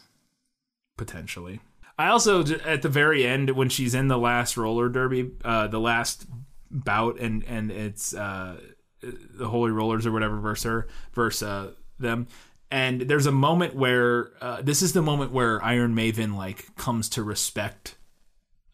potentially. 0.97 1.59
I 1.97 2.07
also 2.07 2.43
at 2.63 2.81
the 2.81 2.89
very 2.89 3.25
end 3.25 3.49
when 3.51 3.69
she's 3.69 3.93
in 3.93 4.07
the 4.07 4.17
last 4.17 4.55
roller 4.55 4.87
derby, 4.87 5.31
uh, 5.43 5.67
the 5.67 5.79
last 5.79 6.25
bout, 6.71 7.19
and 7.19 7.43
and 7.43 7.71
it's 7.71 8.13
uh, 8.13 8.59
the 9.01 9.47
Holy 9.49 9.71
Rollers 9.71 10.05
or 10.05 10.11
whatever 10.11 10.37
versus 10.39 10.63
her 10.63 10.87
versus 11.13 11.43
uh, 11.43 11.71
them. 11.99 12.27
And 12.71 13.01
there's 13.01 13.25
a 13.25 13.31
moment 13.31 13.75
where 13.75 14.31
uh, 14.41 14.61
this 14.61 14.81
is 14.81 14.93
the 14.93 15.01
moment 15.01 15.31
where 15.31 15.61
Iron 15.63 15.93
Maven 15.95 16.35
like 16.37 16.73
comes 16.77 17.09
to 17.09 17.23
respect 17.23 17.95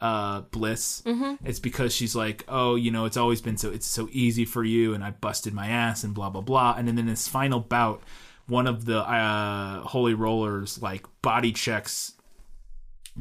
uh 0.01 0.41
bliss 0.51 1.01
it's 1.45 1.59
because 1.59 1.95
she's 1.95 2.15
like 2.15 2.43
oh 2.49 2.75
you 2.75 2.91
know 2.91 3.05
it's 3.05 3.15
always 3.17 3.41
been 3.41 3.55
so 3.57 3.71
it's 3.71 3.87
so 3.87 4.09
easy 4.11 4.43
for 4.45 4.63
you 4.63 4.93
and 4.93 5.03
i 5.03 5.11
busted 5.11 5.53
my 5.53 5.67
ass 5.67 6.03
and 6.03 6.13
blah 6.13 6.29
blah 6.29 6.41
blah 6.41 6.75
and 6.77 6.87
then 6.87 6.97
in 6.97 7.05
this 7.05 7.27
final 7.29 7.59
bout 7.61 8.03
one 8.47 8.67
of 8.67 8.85
the 8.85 8.99
uh 8.99 9.79
holy 9.81 10.13
rollers 10.13 10.81
like 10.81 11.05
body 11.21 11.51
checks 11.53 12.11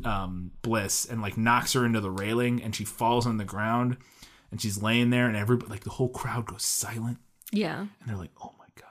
um 0.04 0.50
bliss 0.62 1.04
and 1.04 1.22
like 1.22 1.36
knocks 1.36 1.72
her 1.74 1.86
into 1.86 2.00
the 2.00 2.10
railing 2.10 2.60
and 2.62 2.74
she 2.74 2.84
falls 2.84 3.26
on 3.26 3.36
the 3.38 3.44
ground 3.44 3.96
and 4.50 4.60
she's 4.60 4.82
laying 4.82 5.10
there 5.10 5.26
and 5.28 5.36
everybody 5.36 5.70
like 5.70 5.84
the 5.84 5.90
whole 5.90 6.08
crowd 6.08 6.46
goes 6.46 6.64
silent 6.64 7.18
Yeah. 7.52 7.80
and 7.80 7.88
they're 8.06 8.16
like, 8.16 8.32
"Oh 8.42 8.52
my 8.58 8.66
god!" 8.74 8.90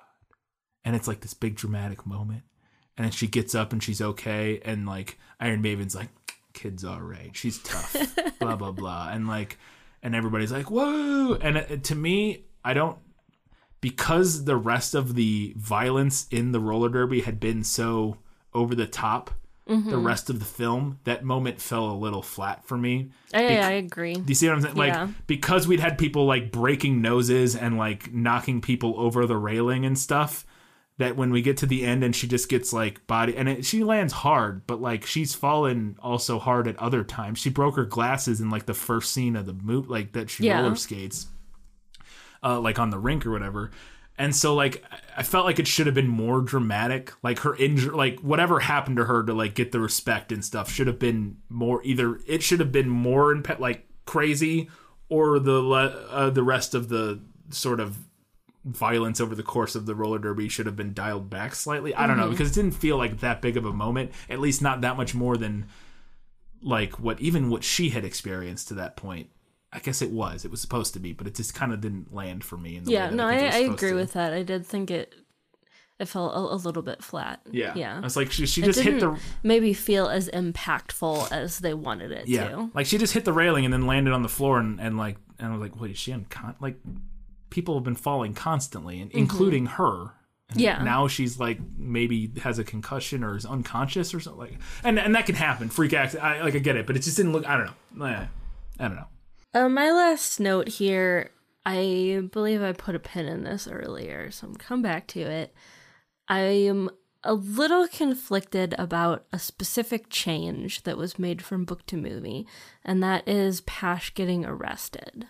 And 0.86 0.96
it's 0.96 1.08
like 1.08 1.20
this 1.22 1.34
big 1.34 1.56
dramatic 1.56 2.06
moment, 2.06 2.44
and 2.98 3.04
then 3.06 3.12
she 3.12 3.28
gets 3.28 3.54
up 3.54 3.72
and 3.74 3.82
she's 3.84 4.02
okay, 4.02 4.62
and 4.64 4.86
like 4.86 5.18
Iron 5.40 5.62
Maven's 5.62 5.96
like, 5.96 6.10
"Kid's 6.54 6.86
all 6.86 7.02
right, 7.02 7.32
she's 7.34 7.60
tough," 7.60 7.96
blah 8.40 8.56
blah 8.56 8.72
blah, 8.72 9.10
and 9.12 9.28
like, 9.28 9.58
and 10.02 10.16
everybody's 10.16 10.52
like, 10.52 10.70
"Whoa!" 10.72 11.38
And 11.42 11.58
it, 11.58 11.84
to 11.86 11.96
me, 11.96 12.46
I 12.64 12.74
don't 12.74 12.98
because 13.84 14.46
the 14.46 14.56
rest 14.56 14.96
of 14.96 15.14
the 15.14 15.54
violence 15.58 16.26
in 16.32 16.54
the 16.54 16.60
roller 16.62 16.88
derby 16.88 17.20
had 17.20 17.38
been 17.38 17.66
so 17.66 18.16
over 18.54 18.74
the 18.76 18.88
top. 18.88 19.32
The 19.66 19.74
mm-hmm. 19.74 20.08
rest 20.08 20.30
of 20.30 20.40
the 20.40 20.46
film, 20.46 21.00
that 21.04 21.24
moment 21.24 21.60
fell 21.62 21.90
a 21.90 21.96
little 21.96 22.22
flat 22.22 22.66
for 22.66 22.78
me. 22.78 23.12
Oh, 23.34 23.38
I, 23.38 23.48
Bec- 23.48 23.64
I 23.64 23.72
agree. 23.72 24.14
do 24.14 24.24
you 24.28 24.36
see 24.36 24.48
what 24.48 24.56
I'm 24.56 24.62
saying? 24.62 24.76
Like 24.76 24.94
Yeah. 24.94 25.08
because 25.28 25.68
we'd 25.68 25.80
had 25.82 25.98
people 25.98 26.26
like 26.26 26.52
breaking 26.52 27.02
noses 27.02 27.56
and 27.56 27.78
like 27.78 28.14
knocking 28.14 28.62
people 28.62 28.94
over 28.98 29.26
the 29.26 29.38
railing 29.38 29.86
and 29.86 29.98
stuff. 29.98 30.46
That 31.00 31.16
when 31.18 31.32
we 31.32 31.42
get 31.42 31.58
to 31.58 31.66
the 31.66 31.84
end 31.86 32.04
and 32.04 32.16
she 32.16 32.28
just 32.28 32.50
gets 32.50 32.72
like 32.72 33.08
body 33.08 33.36
and 33.36 33.50
it, 33.50 33.66
she 33.66 33.84
lands 33.84 34.14
hard, 34.14 34.68
but 34.68 34.80
like 34.80 35.08
she's 35.08 35.34
fallen 35.34 35.96
also 36.00 36.38
hard 36.38 36.68
at 36.68 36.78
other 36.78 37.04
times. 37.04 37.40
She 37.40 37.50
broke 37.50 37.76
her 37.78 37.86
glasses 37.86 38.40
in 38.40 38.52
like 38.52 38.68
the 38.68 38.76
first 38.76 39.12
scene 39.12 39.36
of 39.36 39.48
the 39.48 39.54
movie, 39.54 39.88
like 39.88 40.12
that 40.14 40.30
she 40.30 40.44
Yeah. 40.44 40.62
roller 40.62 40.76
skates, 40.76 41.26
uh, 42.44 42.60
like 42.60 42.78
on 42.78 42.92
the 42.92 43.00
rink 43.00 43.26
or 43.26 43.32
whatever. 43.32 43.72
And 44.20 44.36
so 44.36 44.54
like 44.54 44.84
I- 45.18 45.24
felt 45.24 45.46
like 45.46 45.58
it 45.58 45.68
should 45.68 45.88
have 45.88 45.96
been 45.96 46.08
more 46.08 46.42
dramatic. 46.42 47.12
Like 47.24 47.40
her 47.40 47.56
injury, 47.56 47.96
like 47.96 48.20
whatever 48.20 48.60
happened 48.60 48.98
to 48.98 49.06
her 49.06 49.24
to 49.24 49.34
like 49.34 49.56
get 49.56 49.72
the 49.72 49.80
respect 49.80 50.32
and 50.32 50.46
stuff 50.46 50.72
should 50.72 50.86
have 50.88 51.00
been 51.00 51.38
more. 51.50 51.82
Either 51.84 52.20
it 52.28 52.44
should 52.44 52.60
have 52.60 52.72
been 52.72 52.88
more 52.90 53.34
impe- 53.34 53.60
like 53.60 53.88
crazy, 54.06 54.70
or 55.10 55.40
the 55.40 55.60
le- 55.60 56.06
uh, 56.12 56.30
the 56.30 56.44
rest 56.44 56.76
of 56.76 56.90
the 56.90 57.20
sort 57.50 57.80
of 57.80 57.98
violence 58.66 59.20
over 59.20 59.36
the 59.36 59.44
course 59.44 59.76
of 59.76 59.86
the 59.86 59.96
roller 59.96 60.20
derby 60.20 60.48
should 60.48 60.66
have 60.66 60.76
been 60.76 60.94
dialed 60.94 61.30
back 61.30 61.56
slightly. 61.56 61.94
I 61.94 62.08
don't 62.08 62.18
know 62.18 62.24
mm-hmm. 62.24 62.32
because 62.32 62.52
it 62.52 62.56
didn't 62.56 62.76
feel 62.76 62.98
like 62.98 63.20
that 63.20 63.42
big 63.42 63.58
of 63.58 63.66
a 63.66 63.74
moment. 63.74 64.12
At 64.30 64.40
least 64.40 64.62
not 64.62 64.82
that 64.82 64.98
much 64.98 65.14
more 65.14 65.38
than 65.38 65.66
like 66.62 67.00
what 67.00 67.20
even 67.20 67.50
what 67.50 67.64
she 67.64 67.90
had 67.90 68.06
experienced 68.06 68.70
to 68.70 68.74
that 68.76 68.96
point. 68.96 69.30
I 69.72 69.80
guess 69.80 70.04
it 70.04 70.12
was. 70.12 70.46
It 70.46 70.52
was 70.52 70.62
supposed 70.62 70.94
to 70.94 71.00
be, 71.00 71.14
but 71.14 71.26
it 71.26 71.34
just 71.34 71.56
kind 71.56 71.74
of 71.74 71.82
didn't 71.82 72.14
land 72.14 72.44
for 72.44 72.58
me. 72.58 72.76
In 72.78 72.84
the 72.84 72.92
Yeah, 72.92 73.10
no, 73.10 73.26
I, 73.26 73.34
I, 73.34 73.38
think 73.38 73.44
it 73.44 73.48
was 73.48 73.56
I 73.56 73.74
agree 73.74 73.90
to. 73.90 73.96
with 73.96 74.14
that. 74.14 74.32
I 74.32 74.44
did 74.44 74.68
think 74.68 74.92
it 74.92 75.16
it 76.00 76.08
felt 76.08 76.34
a, 76.34 76.38
a 76.38 76.58
little 76.58 76.84
bit 76.84 77.04
flat. 77.04 77.42
Yeah, 77.52 77.74
Yeah. 77.76 78.02
It's 78.04 78.16
like 78.16 78.32
she, 78.32 78.46
she 78.46 78.62
just 78.62 78.80
hit 78.80 79.00
didn't 79.00 79.16
the 79.16 79.20
maybe 79.42 79.74
feel 79.74 80.08
as 80.10 80.30
impactful 80.30 81.32
as 81.32 81.60
they 81.60 81.74
wanted 81.74 82.12
it 82.12 82.28
yeah, 82.28 82.50
to. 82.50 82.72
like 82.74 82.86
she 82.86 82.98
just 82.98 83.14
hit 83.14 83.26
the 83.26 83.34
railing 83.34 83.66
and 83.66 83.74
then 83.74 83.88
landed 83.88 84.14
on 84.14 84.22
the 84.22 84.30
floor 84.30 84.60
and, 84.60 84.80
and 84.80 84.98
like 84.98 85.18
and 85.40 85.48
I 85.48 85.52
was 85.52 85.62
like, 85.62 85.80
wait, 85.80 85.92
is 85.92 85.98
she 85.98 86.12
uncon 86.12 86.56
like 86.60 86.78
people 87.54 87.76
have 87.76 87.84
been 87.84 87.96
falling 87.96 88.34
constantly 88.34 89.00
and 89.00 89.10
Mm-hmm. 89.12 89.20
including 89.20 89.66
her 89.78 90.14
Yeah. 90.56 90.84
Now 90.84 91.08
she's 91.08 91.40
like 91.40 91.60
maybe 91.78 92.32
has 92.44 92.60
a 92.60 92.64
concussion 92.64 93.24
or 93.24 93.38
is 93.38 93.46
unconscious 93.46 94.14
or 94.14 94.20
something 94.20 94.40
like, 94.46 94.58
and 94.84 95.00
and 95.00 95.14
that 95.16 95.26
can 95.26 95.36
happen. 95.36 95.70
Freak 95.70 95.94
accident. 95.94 96.26
I 96.26 96.42
like 96.44 96.56
I 96.56 96.60
get 96.60 96.76
it, 96.76 96.86
but 96.88 96.96
it 96.98 97.04
just 97.04 97.18
didn't 97.18 97.32
look. 97.34 97.46
I 97.48 97.56
don't 97.58 97.72
know. 97.96 98.06
Eh, 98.06 98.26
I 98.80 98.88
don't 98.88 98.96
know. 98.98 99.08
Uh, 99.56 99.70
my 99.70 99.92
last 99.92 100.40
note 100.40 100.68
here, 100.68 101.30
I 101.66 102.28
believe 102.32 102.62
I 102.64 102.72
put 102.74 102.96
a 102.96 103.00
pin 103.00 103.26
in 103.28 103.44
this 103.44 103.68
earlier, 103.68 104.32
so 104.32 104.48
I'm 104.48 104.56
come 104.56 104.82
back 104.82 105.08
to 105.16 105.20
it. 105.22 105.54
I 106.28 106.40
am 106.72 106.90
a 107.24 107.34
little 107.34 107.88
conflicted 107.88 108.76
about 108.78 109.26
a 109.32 109.40
specific 109.40 110.10
change 110.10 110.84
that 110.84 110.98
was 110.98 111.18
made 111.20 111.42
from 111.42 111.66
book 111.66 111.86
to 111.88 111.98
movie, 111.98 112.46
and 112.84 113.02
that 113.02 113.28
is 113.28 113.62
Pash 113.62 114.14
getting 114.14 114.44
arrested. 114.46 115.28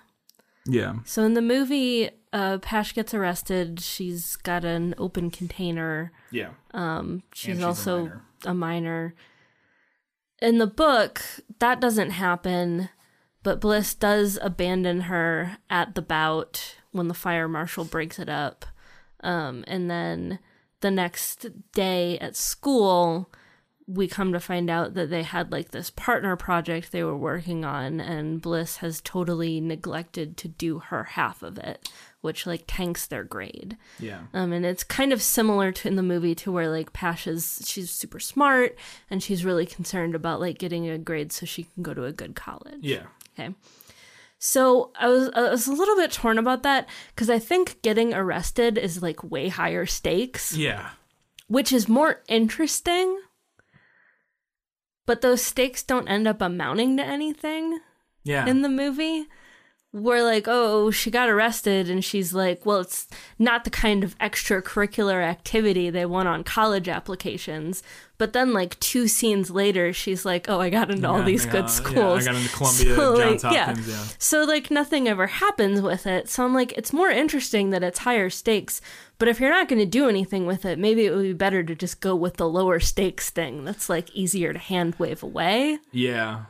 Yeah. 0.66 0.96
So 1.06 1.24
in 1.24 1.34
the 1.34 1.42
movie, 1.42 2.10
uh, 2.32 2.58
Pash 2.60 2.94
gets 2.94 3.14
arrested. 3.14 3.80
She's 3.80 4.36
got 4.38 4.64
an 4.64 4.96
open 4.98 5.30
container. 5.30 6.12
Yeah. 6.32 6.52
Um, 6.74 7.24
she's, 7.34 7.56
she's 7.56 7.64
a 7.64 7.68
also 7.68 7.98
minor. 7.98 8.22
a 8.46 8.54
minor. 8.54 9.16
In 10.42 10.58
the 10.58 10.68
book, 10.68 11.22
that 11.60 11.80
doesn't 11.80 12.12
happen, 12.12 12.90
but 13.44 13.62
Bliss 13.62 13.94
does 13.94 14.38
abandon 14.42 15.02
her 15.02 15.58
at 15.70 15.96
the 15.96 16.02
bout 16.02 16.76
when 16.92 17.08
the 17.08 17.14
fire 17.14 17.48
marshal 17.48 17.86
breaks 17.86 18.20
it 18.20 18.30
up. 18.30 18.66
Um, 19.22 19.64
and 19.68 19.90
then 19.90 20.40
the 20.82 20.92
next 20.92 21.48
day 21.72 22.20
at 22.20 22.36
school, 22.36 23.32
we 23.86 24.08
come 24.08 24.32
to 24.32 24.40
find 24.40 24.70
out 24.70 24.94
that 24.94 25.10
they 25.10 25.24
had 25.24 25.52
like 25.52 25.72
this 25.72 25.90
partner 25.90 26.36
project 26.38 26.92
they 26.92 27.04
were 27.04 27.18
working 27.18 27.66
on, 27.66 28.00
and 28.00 28.42
Bliss 28.42 28.78
has 28.78 29.02
totally 29.02 29.60
neglected 29.60 30.38
to 30.38 30.48
do 30.48 30.80
her 30.80 31.04
half 31.04 31.44
of 31.44 31.58
it, 31.58 31.90
which 32.22 32.48
like 32.48 32.64
tanks 32.66 33.06
their 33.08 33.24
grade. 33.26 33.76
Yeah. 34.00 34.22
Um, 34.34 34.54
and 34.54 34.66
it's 34.66 34.86
kind 34.86 35.12
of 35.12 35.22
similar 35.22 35.72
to 35.74 35.88
in 35.90 35.98
the 35.98 36.04
movie 36.04 36.34
to 36.36 36.52
where 36.52 36.70
like 36.70 36.94
Pash 36.94 37.28
is 37.28 37.62
she's 37.68 37.92
super 37.92 38.20
smart 38.22 38.78
and 39.10 39.22
she's 39.22 39.44
really 39.44 39.66
concerned 39.66 40.16
about 40.16 40.40
like 40.40 40.58
getting 40.60 40.88
a 40.90 40.98
grade 40.98 41.34
so 41.34 41.46
she 41.46 41.64
can 41.64 41.84
go 41.84 41.94
to 41.94 42.06
a 42.06 42.14
good 42.14 42.36
college. 42.36 42.80
Yeah. 42.82 43.04
Okay. 43.38 43.54
So 44.40 44.92
I 45.00 45.08
was 45.08 45.30
I 45.34 45.50
was 45.50 45.68
a 45.68 45.74
little 45.74 45.96
bit 45.96 46.12
torn 46.12 46.38
about 46.38 46.64
that 46.64 46.88
because 47.16 47.30
I 47.30 47.40
think 47.40 47.82
getting 47.82 48.14
arrested 48.14 48.78
is 48.78 49.02
like 49.02 49.24
way 49.24 49.48
higher 49.50 49.86
stakes, 49.86 50.56
Yeah. 50.56 50.90
which 51.48 51.72
is 51.72 51.88
more 51.90 52.22
interesting. 52.30 53.20
But 55.06 55.22
those 55.22 55.42
stakes 55.44 55.84
don't 55.84 56.08
end 56.08 56.28
up 56.28 56.42
amounting 56.42 56.98
to 56.98 57.04
anything 57.04 57.80
Yeah. 58.24 58.46
in 58.46 58.62
the 58.62 58.70
movie. 58.70 59.26
We're 59.96 60.24
like, 60.24 60.46
oh, 60.48 60.90
she 60.90 61.12
got 61.12 61.30
arrested, 61.30 61.88
and 61.88 62.04
she's 62.04 62.34
like, 62.34 62.66
well, 62.66 62.80
it's 62.80 63.08
not 63.38 63.64
the 63.64 63.70
kind 63.70 64.04
of 64.04 64.18
extracurricular 64.18 65.22
activity 65.24 65.92
they 65.92 66.08
want 66.08 66.28
on 66.28 66.44
college 66.44 66.88
applications. 66.90 67.84
But 68.18 68.34
then, 68.34 68.54
like 68.54 68.80
two 68.80 69.08
scenes 69.08 69.52
later, 69.52 69.94
she's 69.94 70.26
like, 70.26 70.50
oh, 70.50 70.60
I 70.60 70.72
got 70.72 70.90
into 70.90 71.08
all 71.08 71.22
these 71.22 71.46
good 71.46 71.70
schools. 71.70 72.26
Yeah, 72.26 72.32
I 72.32 72.34
got 72.34 72.42
into 72.42 72.56
Columbia, 72.56 72.96
So, 72.96 73.18
Johns 73.18 73.44
like, 73.44 73.56
Hopkins. 73.68 73.88
Yeah. 73.90 74.04
So 74.18 74.44
like 74.46 74.72
nothing 74.72 75.08
ever 75.08 75.28
happens 75.28 75.80
with 75.82 76.08
it. 76.08 76.28
So 76.30 76.44
I'm 76.44 76.54
like, 76.56 76.72
it's 76.72 76.94
more 76.94 77.10
interesting 77.12 77.70
that 77.72 77.84
it's 77.84 78.00
higher 78.00 78.30
stakes. 78.32 78.82
But 79.24 79.30
if 79.30 79.40
you're 79.40 79.50
not 79.52 79.70
going 79.70 79.80
to 79.80 79.86
do 79.86 80.10
anything 80.10 80.46
with 80.46 80.66
it, 80.66 80.78
maybe 80.78 81.06
it 81.06 81.12
would 81.16 81.22
be 81.24 81.32
better 81.32 81.64
to 81.64 81.74
just 81.76 82.02
go 82.02 82.14
with 82.14 82.36
the 82.36 82.46
lower 82.46 82.82
stakes 82.82 83.30
thing. 83.30 83.64
That's 83.64 83.88
like 83.88 84.14
easier 84.14 84.52
to 84.52 84.60
hand 84.60 84.96
wave 84.96 85.24
away. 85.24 85.80
Yeah. 85.94 86.48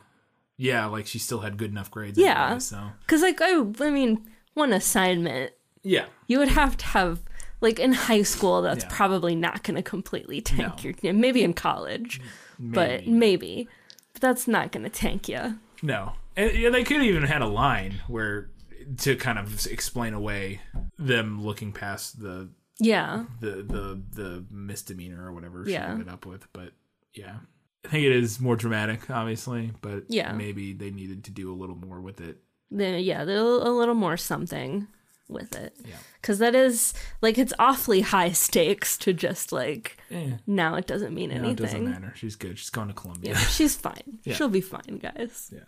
Yeah. 0.57 0.87
Like 0.87 1.05
she 1.05 1.19
still 1.19 1.41
had 1.41 1.57
good 1.57 1.69
enough 1.69 1.91
grades. 1.91 2.17
Yeah. 2.17 2.45
Anyway, 2.45 2.59
so 2.61 2.81
Because 3.01 3.21
like 3.21 3.39
I, 3.43 3.59
I 3.79 3.91
mean, 3.91 4.27
one 4.55 4.73
assignment 4.73 5.51
yeah. 5.83 6.05
you 6.25 6.39
would 6.39 6.47
have 6.47 6.75
to 6.77 6.85
have 6.87 7.19
like 7.61 7.77
in 7.77 7.93
high 7.93 8.23
school. 8.23 8.63
That's 8.63 8.85
Yeah. 8.85 8.89
probably 8.91 9.35
not 9.35 9.61
going 9.61 9.75
to 9.75 9.83
completely 9.83 10.41
tank 10.41 10.83
No. 10.83 10.91
your. 11.03 11.13
Maybe 11.13 11.43
in 11.43 11.53
college, 11.53 12.19
but 12.57 13.05
maybe. 13.05 13.69
But 14.13 14.21
that's 14.23 14.47
not 14.47 14.71
going 14.71 14.83
to 14.83 14.89
tank 14.89 15.29
you. 15.29 15.59
No, 15.83 16.13
and 16.35 16.51
yeah, 16.57 16.71
they 16.71 16.83
could 16.83 16.97
have 16.97 17.05
even 17.05 17.21
had 17.21 17.43
a 17.43 17.47
line 17.47 18.01
where 18.07 18.49
to 18.97 19.15
kind 19.15 19.37
of 19.37 19.67
explain 19.67 20.15
away 20.15 20.61
them 20.97 21.43
looking 21.43 21.71
past 21.71 22.19
the 22.19 22.49
Yeah. 22.79 23.25
the 23.39 23.51
the 23.63 24.01
the 24.11 24.45
misdemeanor 24.51 25.25
or 25.25 25.31
whatever 25.33 25.63
Yeah. 25.67 25.85
she 25.87 25.91
ended 25.91 26.09
up 26.09 26.25
with. 26.25 26.51
But 26.53 26.73
yeah, 27.13 27.37
I 27.85 27.87
think 27.89 28.05
it 28.05 28.11
is 28.11 28.39
more 28.39 28.55
dramatic, 28.55 29.09
obviously. 29.09 29.71
But 29.81 30.05
Yeah. 30.09 30.33
maybe 30.33 30.73
they 30.73 30.89
needed 30.91 31.23
to 31.25 31.31
do 31.31 31.51
a 31.51 31.55
little 31.55 31.75
more 31.75 32.01
with 32.01 32.19
it. 32.21 32.37
the, 32.71 32.99
yeah, 32.99 33.23
the, 33.23 33.39
a 33.39 33.69
little 33.69 33.93
more 33.93 34.17
something 34.17 34.87
with 35.29 35.55
it. 35.55 35.75
Yeah. 35.85 35.95
Because 36.19 36.39
that 36.39 36.55
is, 36.55 36.93
like, 37.21 37.37
it's 37.37 37.53
awfully 37.59 38.01
high 38.01 38.31
stakes 38.31 38.97
to 38.99 39.13
just, 39.13 39.51
like, 39.51 39.97
Yeah. 40.09 40.37
now 40.47 40.73
it 40.75 40.87
doesn't 40.87 41.13
mean 41.13 41.29
No, 41.29 41.35
anything. 41.35 41.51
it 41.51 41.57
doesn't 41.57 41.83
matter. 41.85 42.13
She's 42.15 42.35
good. 42.35 42.57
She's 42.57 42.71
going 42.71 42.87
to 42.87 42.93
Columbia. 42.95 43.33
Yeah, 43.33 43.37
she's 43.37 43.75
fine. 43.75 44.17
Yeah. 44.23 44.33
She'll 44.33 44.49
be 44.49 44.61
fine, 44.61 44.97
guys. 45.01 45.51
Yeah. 45.53 45.59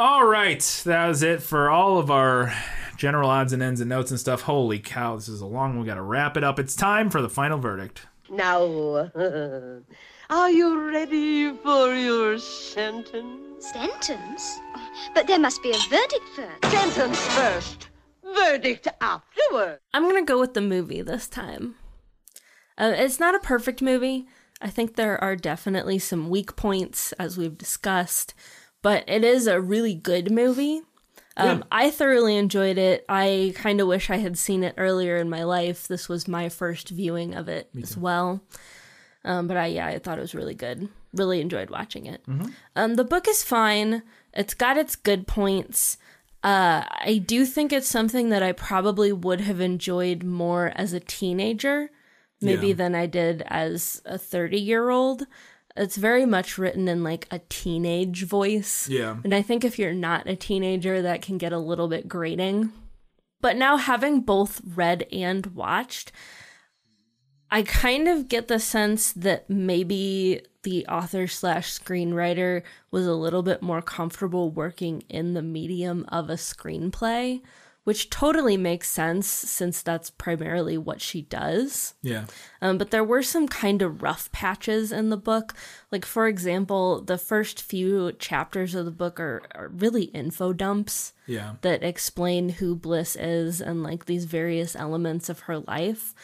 All 0.00 0.24
right, 0.24 0.60
that 0.86 1.08
was 1.08 1.24
it 1.24 1.42
for 1.42 1.68
all 1.68 1.98
of 1.98 2.08
our 2.08 2.54
general 2.96 3.28
odds 3.28 3.52
and 3.52 3.60
ends 3.60 3.80
and 3.80 3.88
notes 3.88 4.12
and 4.12 4.20
stuff. 4.20 4.42
Holy 4.42 4.78
cow, 4.78 5.16
this 5.16 5.28
is 5.28 5.40
a 5.40 5.46
long 5.46 5.70
one. 5.70 5.80
We 5.80 5.86
got 5.86 5.96
to 5.96 6.02
wrap 6.02 6.36
it 6.36 6.44
up. 6.44 6.60
It's 6.60 6.76
time 6.76 7.10
for 7.10 7.20
the 7.20 7.28
final 7.28 7.58
verdict. 7.58 8.06
Now, 8.30 9.10
are 10.30 10.50
you 10.52 10.88
ready 10.88 11.52
for 11.52 11.92
your 11.92 12.38
sentence? 12.38 13.66
Sentence? 13.72 14.60
But 15.16 15.26
there 15.26 15.40
must 15.40 15.64
be 15.64 15.70
a 15.70 15.90
verdict 15.90 16.28
first. 16.36 16.64
Sentence 16.72 17.26
first, 17.34 17.88
verdict 18.22 18.86
afterward. 19.00 19.80
I'm 19.92 20.04
going 20.04 20.24
to 20.24 20.32
go 20.32 20.38
with 20.38 20.54
the 20.54 20.60
movie 20.60 21.02
this 21.02 21.26
time. 21.26 21.74
Uh, 22.78 22.92
it's 22.94 23.18
not 23.18 23.34
a 23.34 23.40
perfect 23.40 23.82
movie. 23.82 24.28
I 24.60 24.70
think 24.70 24.94
there 24.94 25.20
are 25.20 25.34
definitely 25.34 25.98
some 25.98 26.30
weak 26.30 26.54
points, 26.54 27.10
as 27.14 27.36
we've 27.36 27.58
discussed, 27.58 28.32
but 28.88 29.04
it 29.06 29.22
is 29.22 29.46
a 29.46 29.60
really 29.60 29.94
good 29.94 30.30
movie. 30.30 30.80
Um, 31.36 31.58
Yeah. 31.58 31.62
I 31.70 31.90
thoroughly 31.90 32.36
enjoyed 32.36 32.78
it. 32.78 33.04
I 33.08 33.52
kind 33.54 33.80
of 33.82 33.86
wish 33.86 34.08
I 34.08 34.16
had 34.16 34.38
seen 34.38 34.64
it 34.64 34.74
earlier 34.78 35.16
in 35.18 35.28
my 35.28 35.44
life. 35.44 35.86
This 35.86 36.08
was 36.08 36.26
my 36.26 36.48
first 36.48 36.88
viewing 36.88 37.34
of 37.34 37.48
it 37.48 37.68
as 37.82 37.96
well. 37.98 38.40
Um, 39.24 39.46
but 39.46 39.56
I, 39.58 39.66
yeah, 39.66 39.86
I 39.88 39.98
thought 39.98 40.16
it 40.18 40.22
was 40.22 40.34
really 40.34 40.54
good. 40.54 40.88
Really 41.12 41.40
enjoyed 41.42 41.68
watching 41.70 42.06
it. 42.06 42.22
Um, 42.76 42.94
the 42.94 43.04
book 43.04 43.28
is 43.28 43.42
fine. 43.42 44.02
It's 44.32 44.54
got 44.54 44.78
its 44.78 44.96
good 44.96 45.26
points. 45.26 45.98
Uh, 46.42 46.84
I 46.88 47.22
do 47.26 47.44
think 47.44 47.72
it's 47.72 47.88
something 47.88 48.30
that 48.30 48.42
I 48.42 48.52
probably 48.52 49.12
would 49.12 49.42
have 49.42 49.60
enjoyed 49.60 50.22
more 50.22 50.72
as 50.76 50.92
a 50.94 51.00
teenager, 51.00 51.90
maybe 52.40 52.68
Yeah. 52.68 52.74
than 52.74 52.94
I 52.94 53.06
did 53.06 53.42
as 53.48 54.00
a 54.06 54.16
30 54.18 54.58
year 54.58 54.88
old. 54.90 55.26
It's 55.78 55.96
very 55.96 56.26
much 56.26 56.58
written 56.58 56.88
in 56.88 57.02
like 57.02 57.26
a 57.30 57.40
teenage 57.48 58.24
voice. 58.24 58.88
Yeah. 58.88 59.16
And 59.24 59.34
I 59.34 59.42
think 59.42 59.64
if 59.64 59.78
you're 59.78 59.94
not 59.94 60.28
a 60.28 60.36
teenager, 60.36 61.02
that 61.02 61.22
can 61.22 61.38
get 61.38 61.52
a 61.52 61.58
little 61.58 61.88
bit 61.88 62.08
grating. 62.08 62.72
But 63.40 63.56
now, 63.56 63.76
having 63.76 64.20
both 64.20 64.60
read 64.64 65.06
and 65.12 65.46
watched, 65.54 66.10
I 67.50 67.62
kind 67.62 68.08
of 68.08 68.28
get 68.28 68.48
the 68.48 68.58
sense 68.58 69.12
that 69.12 69.48
maybe 69.48 70.42
the 70.64 70.86
author 70.86 71.26
slash 71.26 71.78
screenwriter 71.78 72.62
was 72.90 73.06
a 73.06 73.14
little 73.14 73.42
bit 73.42 73.62
more 73.62 73.80
comfortable 73.80 74.50
working 74.50 75.02
in 75.08 75.34
the 75.34 75.42
medium 75.42 76.04
of 76.08 76.28
a 76.28 76.34
screenplay, 76.34 77.40
which 77.88 78.10
totally 78.10 78.58
makes 78.58 78.86
sense 78.90 79.26
since 79.26 79.80
that's 79.80 80.10
primarily 80.10 80.76
what 80.76 81.00
she 81.00 81.22
does. 81.22 81.94
Yeah. 82.02 82.26
Um, 82.60 82.76
but 82.76 82.90
there 82.90 83.02
were 83.02 83.22
some 83.22 83.48
kind 83.48 83.80
of 83.80 84.02
rough 84.02 84.30
patches 84.30 84.92
in 84.92 85.08
the 85.08 85.16
book. 85.16 85.54
Like, 85.90 86.04
for 86.04 86.28
example, 86.28 87.00
the 87.00 87.16
first 87.16 87.62
few 87.62 88.12
chapters 88.12 88.74
of 88.74 88.84
the 88.84 88.90
book 88.90 89.18
are, 89.18 89.40
are 89.54 89.68
really 89.68 90.04
info 90.04 90.52
dumps 90.52 91.14
Yeah. 91.26 91.54
that 91.62 91.82
explain 91.82 92.50
who 92.50 92.76
Bliss 92.76 93.16
is 93.16 93.62
and 93.62 93.82
like 93.82 94.04
these 94.04 94.26
various 94.26 94.76
elements 94.76 95.30
of 95.30 95.40
her 95.48 95.60
life. 95.60 96.14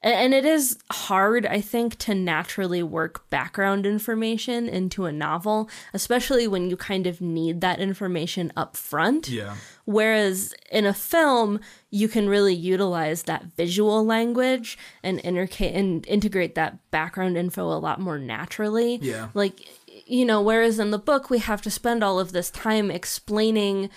And 0.00 0.32
it 0.32 0.44
is 0.44 0.78
hard, 0.92 1.44
I 1.44 1.60
think, 1.60 1.96
to 1.98 2.14
naturally 2.14 2.84
work 2.84 3.28
background 3.30 3.84
information 3.84 4.68
into 4.68 5.06
a 5.06 5.12
novel, 5.12 5.68
especially 5.92 6.46
when 6.46 6.70
you 6.70 6.76
kind 6.76 7.08
of 7.08 7.20
need 7.20 7.60
that 7.62 7.80
information 7.80 8.52
up 8.56 8.76
front. 8.76 9.28
Yeah. 9.28 9.56
Whereas 9.86 10.54
in 10.70 10.86
a 10.86 10.94
film, 10.94 11.58
you 11.90 12.06
can 12.06 12.28
really 12.28 12.54
utilize 12.54 13.24
that 13.24 13.46
visual 13.56 14.04
language 14.04 14.78
and, 15.02 15.20
interca- 15.24 15.74
and 15.74 16.06
integrate 16.06 16.54
that 16.54 16.78
background 16.92 17.36
info 17.36 17.64
a 17.66 17.80
lot 17.80 18.00
more 18.00 18.18
naturally. 18.18 19.00
Yeah. 19.02 19.30
Like, 19.34 19.66
you 20.06 20.24
know, 20.24 20.40
whereas 20.40 20.78
in 20.78 20.92
the 20.92 20.98
book, 20.98 21.28
we 21.28 21.40
have 21.40 21.62
to 21.62 21.72
spend 21.72 22.04
all 22.04 22.20
of 22.20 22.30
this 22.30 22.50
time 22.50 22.88
explaining 22.90 23.90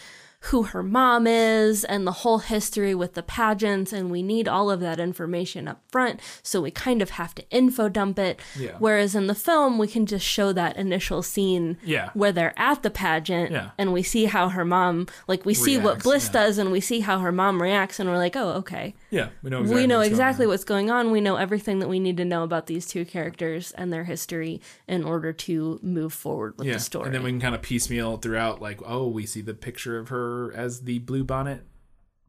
who 0.45 0.63
her 0.63 0.81
mom 0.81 1.27
is 1.27 1.84
and 1.84 2.05
the 2.07 2.11
whole 2.11 2.39
history 2.39 2.95
with 2.95 3.13
the 3.13 3.22
pageants 3.22 3.93
and 3.93 4.09
we 4.09 4.23
need 4.23 4.47
all 4.47 4.72
of 4.72 4.80
that 4.80 4.99
information 4.99 5.68
up 5.68 5.80
front 5.91 6.19
so 6.41 6.59
we 6.59 6.72
kind 6.72 7.01
of 7.01 7.11
have 7.11 7.35
to 7.35 7.47
info 7.51 7.88
dump 7.88 8.18
it 8.18 8.39
Yeah. 8.57 8.76
whereas 8.80 9.13
in 9.13 9.27
the 9.27 9.35
film 9.35 9.77
we 9.77 9.88
can 9.88 10.05
just 10.07 10.26
show 10.26 10.51
that 10.53 10.77
initial 10.77 11.22
scene 11.22 11.77
Yeah. 11.84 12.09
where 12.15 12.31
they're 12.31 12.57
at 12.57 12.81
the 12.81 12.89
pageant 12.89 13.51
Yeah. 13.51 13.69
and 13.77 13.93
we 13.93 14.01
see 14.01 14.26
how 14.26 14.49
her 14.49 14.65
mom 14.65 15.05
like 15.27 15.45
we 15.45 15.53
see 15.53 15.77
what 15.77 16.01
bliss 16.01 16.27
does 16.30 16.57
and 16.57 16.72
we 16.72 16.81
see 16.81 17.01
how 17.01 17.19
her 17.19 17.31
mom 17.31 17.61
reacts 17.61 17.99
and 17.99 18.09
we're 18.09 18.18
like 18.18 18.35
oh 18.35 18.49
okay 18.53 18.95
Yeah, 19.11 19.30
we 19.43 19.51
know 19.51 19.61
we 19.61 19.85
know 19.85 19.99
what's 19.99 20.09
exactly 20.09 20.45
on. 20.45 20.49
what's 20.49 20.63
going 20.63 20.89
on. 20.89 21.11
We 21.11 21.22
know 21.22 21.35
everything 21.35 21.80
that 21.80 21.88
we 21.89 21.99
need 21.99 22.18
to 22.18 22.26
know 22.26 22.43
about 22.43 22.65
these 22.65 22.88
two 22.88 23.05
characters 23.05 23.72
and 23.73 23.91
their 23.93 24.05
history 24.05 24.59
in 24.88 25.03
order 25.03 25.31
to 25.34 25.80
move 25.84 26.13
forward 26.13 26.57
with 26.57 26.68
the 26.68 26.80
story. 26.80 27.05
And 27.05 27.13
then 27.13 27.22
we 27.23 27.30
can 27.31 27.39
kind 27.41 27.53
of 27.55 27.61
piecemeal 27.61 28.18
throughout, 28.18 28.61
like, 28.61 28.80
oh, 28.85 29.07
we 29.07 29.26
see 29.26 29.41
the 29.41 29.53
picture 29.53 29.97
of 29.99 30.07
her 30.09 30.30
as 30.55 30.81
the 30.81 30.99
blue 30.99 31.23
bonnet 31.23 31.65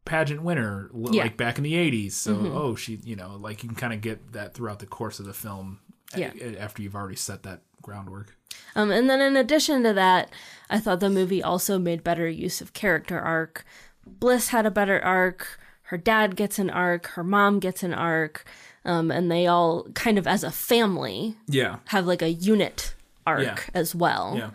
pageant 0.05 0.41
winner, 0.43 0.89
Yeah. 0.93 0.99
Mm-hmm. 0.99 1.15
like 1.17 1.37
back 1.37 1.57
in 1.57 1.63
the 1.63 1.73
'80s. 1.73 2.11
So, 2.13 2.35
oh, 2.53 2.75
she, 2.75 2.99
you 3.03 3.15
know, 3.15 3.37
like 3.39 3.63
you 3.63 3.69
can 3.69 3.75
kind 3.77 3.93
of 3.93 4.01
get 4.01 4.33
that 4.33 4.53
throughout 4.53 4.79
the 4.79 4.85
course 4.85 5.19
of 5.19 5.25
the 5.25 5.33
film. 5.33 5.79
Yeah. 6.15 6.31
a- 6.39 6.57
after 6.59 6.83
you've 6.83 6.95
already 6.95 7.15
set 7.15 7.41
that 7.43 7.61
groundwork. 7.81 8.37
Um, 8.75 8.91
and 8.91 9.09
then 9.09 9.19
in 9.19 9.35
addition 9.35 9.81
to 9.83 9.93
that, 9.93 10.29
I 10.69 10.79
thought 10.79 10.99
the 10.99 11.09
movie 11.09 11.41
also 11.41 11.79
made 11.79 12.03
better 12.03 12.27
use 12.29 12.61
of 12.61 12.73
character 12.73 13.19
arc. 13.19 13.65
Bliss 14.05 14.49
had 14.49 14.67
a 14.67 14.71
better 14.71 14.99
arc. 15.03 15.59
Her 15.83 15.97
dad 15.97 16.35
gets 16.35 16.59
an 16.59 16.69
arc. 16.69 17.07
Her 17.07 17.23
mom 17.23 17.59
gets 17.59 17.81
an 17.81 17.93
arc. 17.95 18.45
Um, 18.85 19.09
and 19.09 19.31
they 19.31 19.47
all 19.47 19.85
kind 19.95 20.17
of 20.19 20.27
as 20.27 20.43
a 20.43 20.51
family 20.51 21.35
Yeah. 21.47 21.77
have 21.85 22.05
like 22.05 22.21
a 22.21 22.29
unit 22.31 22.93
arc 23.25 23.41
Yeah. 23.43 23.57
as 23.73 23.95
well. 23.95 24.35
Yeah. 24.37 24.49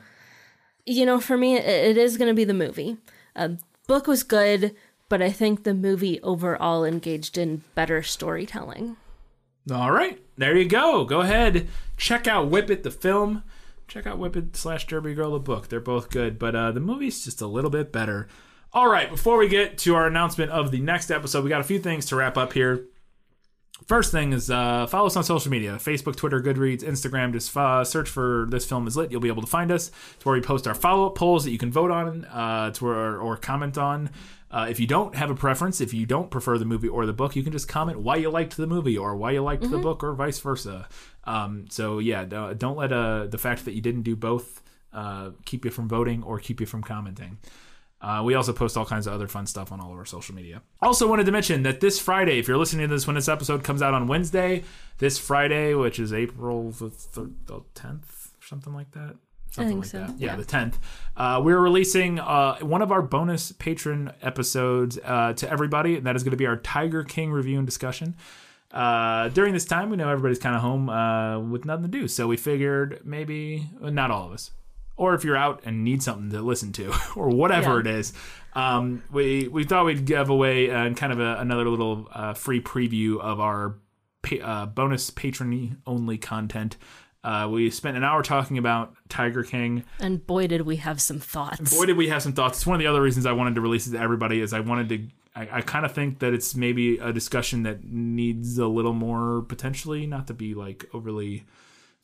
you 0.86 1.04
know, 1.04 1.18
for 1.20 1.36
me, 1.36 1.56
it, 1.56 1.64
it 1.66 1.96
is 1.98 2.16
going 2.18 2.28
to 2.28 2.34
be 2.34 2.44
the 2.44 2.54
movie. 2.54 2.98
Uh, 3.38 3.50
book 3.86 4.06
was 4.06 4.22
good, 4.22 4.74
but 5.08 5.22
I 5.22 5.30
think 5.30 5.62
the 5.62 5.72
movie 5.72 6.20
overall 6.22 6.84
engaged 6.84 7.38
in 7.38 7.62
better 7.74 8.02
storytelling. 8.02 8.96
All 9.72 9.92
right, 9.92 10.20
there 10.36 10.56
you 10.56 10.68
go. 10.68 11.04
Go 11.04 11.20
ahead, 11.20 11.68
check 11.96 12.26
out 12.26 12.48
Whip 12.48 12.68
It 12.70 12.82
the 12.82 12.90
film. 12.90 13.42
Check 13.86 14.06
out 14.06 14.18
Whip 14.18 14.36
It 14.36 14.56
slash 14.56 14.86
Derby 14.86 15.14
Girl 15.14 15.32
the 15.32 15.38
book. 15.38 15.68
They're 15.68 15.80
both 15.80 16.10
good, 16.10 16.38
but 16.38 16.54
uh, 16.54 16.72
the 16.72 16.80
movie's 16.80 17.24
just 17.24 17.40
a 17.40 17.46
little 17.46 17.70
bit 17.70 17.92
better. 17.92 18.28
All 18.72 18.90
right, 18.90 19.08
before 19.08 19.38
we 19.38 19.48
get 19.48 19.78
to 19.78 19.94
our 19.94 20.06
announcement 20.06 20.50
of 20.50 20.70
the 20.70 20.80
next 20.80 21.10
episode, 21.10 21.42
we 21.44 21.48
got 21.48 21.60
a 21.60 21.64
few 21.64 21.78
things 21.78 22.04
to 22.06 22.16
wrap 22.16 22.36
up 22.36 22.52
here. 22.52 22.86
First 23.86 24.12
thing 24.12 24.32
is 24.32 24.50
uh, 24.50 24.86
follow 24.86 25.06
us 25.06 25.16
on 25.16 25.24
social 25.24 25.50
media 25.50 25.76
Facebook, 25.76 26.16
Twitter, 26.16 26.42
Goodreads, 26.42 26.82
Instagram. 26.82 27.32
Just 27.32 27.56
uh, 27.56 27.84
search 27.84 28.08
for 28.08 28.46
This 28.50 28.66
Film 28.66 28.86
Is 28.86 28.96
Lit. 28.96 29.10
You'll 29.10 29.20
be 29.20 29.28
able 29.28 29.42
to 29.42 29.48
find 29.48 29.70
us. 29.70 29.90
It's 30.14 30.26
where 30.26 30.34
we 30.34 30.40
post 30.40 30.66
our 30.66 30.74
follow 30.74 31.06
up 31.06 31.14
polls 31.14 31.44
that 31.44 31.52
you 31.52 31.58
can 31.58 31.72
vote 31.72 31.90
on 31.90 32.24
uh, 32.26 32.66
it's 32.68 32.82
where, 32.82 33.18
or 33.18 33.36
comment 33.36 33.78
on. 33.78 34.10
Uh, 34.50 34.66
if 34.68 34.80
you 34.80 34.86
don't 34.86 35.14
have 35.14 35.30
a 35.30 35.34
preference, 35.34 35.80
if 35.80 35.92
you 35.92 36.06
don't 36.06 36.30
prefer 36.30 36.58
the 36.58 36.64
movie 36.64 36.88
or 36.88 37.06
the 37.06 37.12
book, 37.12 37.36
you 37.36 37.42
can 37.42 37.52
just 37.52 37.68
comment 37.68 38.00
why 38.00 38.16
you 38.16 38.30
liked 38.30 38.56
the 38.56 38.66
movie 38.66 38.96
or 38.96 39.14
why 39.14 39.30
you 39.30 39.42
liked 39.42 39.70
the 39.70 39.78
book 39.78 40.02
or 40.02 40.14
vice 40.14 40.38
versa. 40.38 40.88
Um, 41.24 41.66
so, 41.68 41.98
yeah, 41.98 42.24
don't 42.24 42.76
let 42.76 42.92
uh, 42.92 43.26
the 43.26 43.36
fact 43.36 43.66
that 43.66 43.74
you 43.74 43.82
didn't 43.82 44.02
do 44.02 44.16
both 44.16 44.62
uh, 44.92 45.30
keep 45.44 45.66
you 45.66 45.70
from 45.70 45.86
voting 45.86 46.22
or 46.22 46.38
keep 46.38 46.60
you 46.60 46.66
from 46.66 46.82
commenting. 46.82 47.38
Uh, 48.00 48.22
we 48.24 48.34
also 48.34 48.52
post 48.52 48.76
all 48.76 48.84
kinds 48.84 49.06
of 49.06 49.12
other 49.12 49.26
fun 49.26 49.46
stuff 49.46 49.72
on 49.72 49.80
all 49.80 49.92
of 49.92 49.98
our 49.98 50.06
social 50.06 50.34
media. 50.34 50.62
Also, 50.80 51.08
wanted 51.08 51.26
to 51.26 51.32
mention 51.32 51.64
that 51.64 51.80
this 51.80 51.98
Friday, 51.98 52.38
if 52.38 52.46
you're 52.46 52.56
listening 52.56 52.88
to 52.88 52.94
this 52.94 53.06
when 53.06 53.16
this 53.16 53.28
episode 53.28 53.64
comes 53.64 53.82
out 53.82 53.92
on 53.92 54.06
Wednesday, 54.06 54.62
this 54.98 55.18
Friday, 55.18 55.74
which 55.74 55.98
is 55.98 56.12
April 56.12 56.70
the, 56.70 56.90
thir- 56.90 57.30
the 57.46 57.60
10th, 57.74 58.30
something 58.40 58.72
like 58.72 58.90
that. 58.92 59.16
Something 59.50 59.82
think 59.82 59.84
like 59.84 59.90
so, 59.90 59.98
that. 60.12 60.20
Yeah, 60.20 60.30
yeah. 60.30 60.36
the 60.36 60.44
10th. 60.44 60.74
Uh, 61.16 61.40
we're 61.42 61.58
releasing 61.58 62.20
uh, 62.20 62.58
one 62.58 62.82
of 62.82 62.92
our 62.92 63.02
bonus 63.02 63.50
patron 63.52 64.12
episodes 64.22 64.98
uh, 65.04 65.32
to 65.32 65.50
everybody, 65.50 65.96
and 65.96 66.06
that 66.06 66.14
is 66.14 66.22
going 66.22 66.32
to 66.32 66.36
be 66.36 66.46
our 66.46 66.58
Tiger 66.58 67.02
King 67.02 67.32
review 67.32 67.58
and 67.58 67.66
discussion. 67.66 68.14
Uh, 68.70 69.28
during 69.30 69.54
this 69.54 69.64
time, 69.64 69.88
we 69.90 69.96
know 69.96 70.08
everybody's 70.08 70.38
kind 70.38 70.54
of 70.54 70.60
home 70.60 70.90
uh, 70.90 71.40
with 71.40 71.64
nothing 71.64 71.84
to 71.84 71.88
do, 71.88 72.06
so 72.06 72.26
we 72.26 72.36
figured 72.36 73.00
maybe, 73.04 73.68
not 73.80 74.10
all 74.10 74.26
of 74.26 74.32
us, 74.32 74.50
or 74.98 75.14
if 75.14 75.24
you're 75.24 75.36
out 75.36 75.62
and 75.64 75.82
need 75.84 76.02
something 76.02 76.28
to 76.30 76.42
listen 76.42 76.72
to 76.74 76.92
or 77.16 77.30
whatever 77.30 77.74
Yeah. 77.74 77.80
it 77.80 77.86
is 77.86 78.12
um, 78.54 79.02
we 79.12 79.48
we 79.48 79.64
thought 79.64 79.86
we'd 79.86 80.04
give 80.04 80.28
away 80.28 80.70
uh, 80.70 80.92
kind 80.94 81.12
of 81.12 81.20
a, 81.20 81.36
another 81.38 81.66
little 81.68 82.08
uh, 82.12 82.34
free 82.34 82.60
preview 82.60 83.18
of 83.20 83.40
our 83.40 83.76
pa- 84.22 84.36
uh, 84.44 84.66
bonus 84.66 85.08
patron 85.10 85.80
only 85.86 86.18
content 86.18 86.76
uh, 87.24 87.48
we 87.50 87.68
spent 87.70 87.96
an 87.96 88.04
hour 88.04 88.22
talking 88.22 88.58
about 88.58 88.94
tiger 89.08 89.42
king 89.42 89.84
And 90.00 90.24
boy, 90.26 90.46
did 90.46 90.62
we 90.62 90.76
have 90.76 91.00
some 91.00 91.18
thoughts. 91.18 91.74
boy 91.76 91.86
did 91.86 91.96
we 91.96 92.08
have 92.08 92.22
some 92.22 92.32
thoughts 92.32 92.58
it's 92.58 92.66
one 92.66 92.74
of 92.76 92.80
the 92.80 92.86
other 92.86 93.02
reasons 93.02 93.26
i 93.26 93.32
wanted 93.32 93.54
to 93.54 93.60
release 93.60 93.86
it 93.86 93.92
to 93.92 93.98
everybody 94.00 94.40
is 94.40 94.52
i 94.52 94.60
wanted 94.60 94.88
to 94.88 95.08
i, 95.36 95.58
I 95.58 95.60
kind 95.60 95.84
of 95.84 95.92
think 95.92 96.20
that 96.20 96.32
it's 96.32 96.54
maybe 96.54 96.98
a 96.98 97.12
discussion 97.12 97.64
that 97.64 97.84
needs 97.84 98.56
a 98.58 98.66
little 98.66 98.92
more 98.94 99.42
potentially 99.42 100.06
not 100.06 100.26
to 100.28 100.34
be 100.34 100.54
like 100.54 100.86
overly 100.94 101.44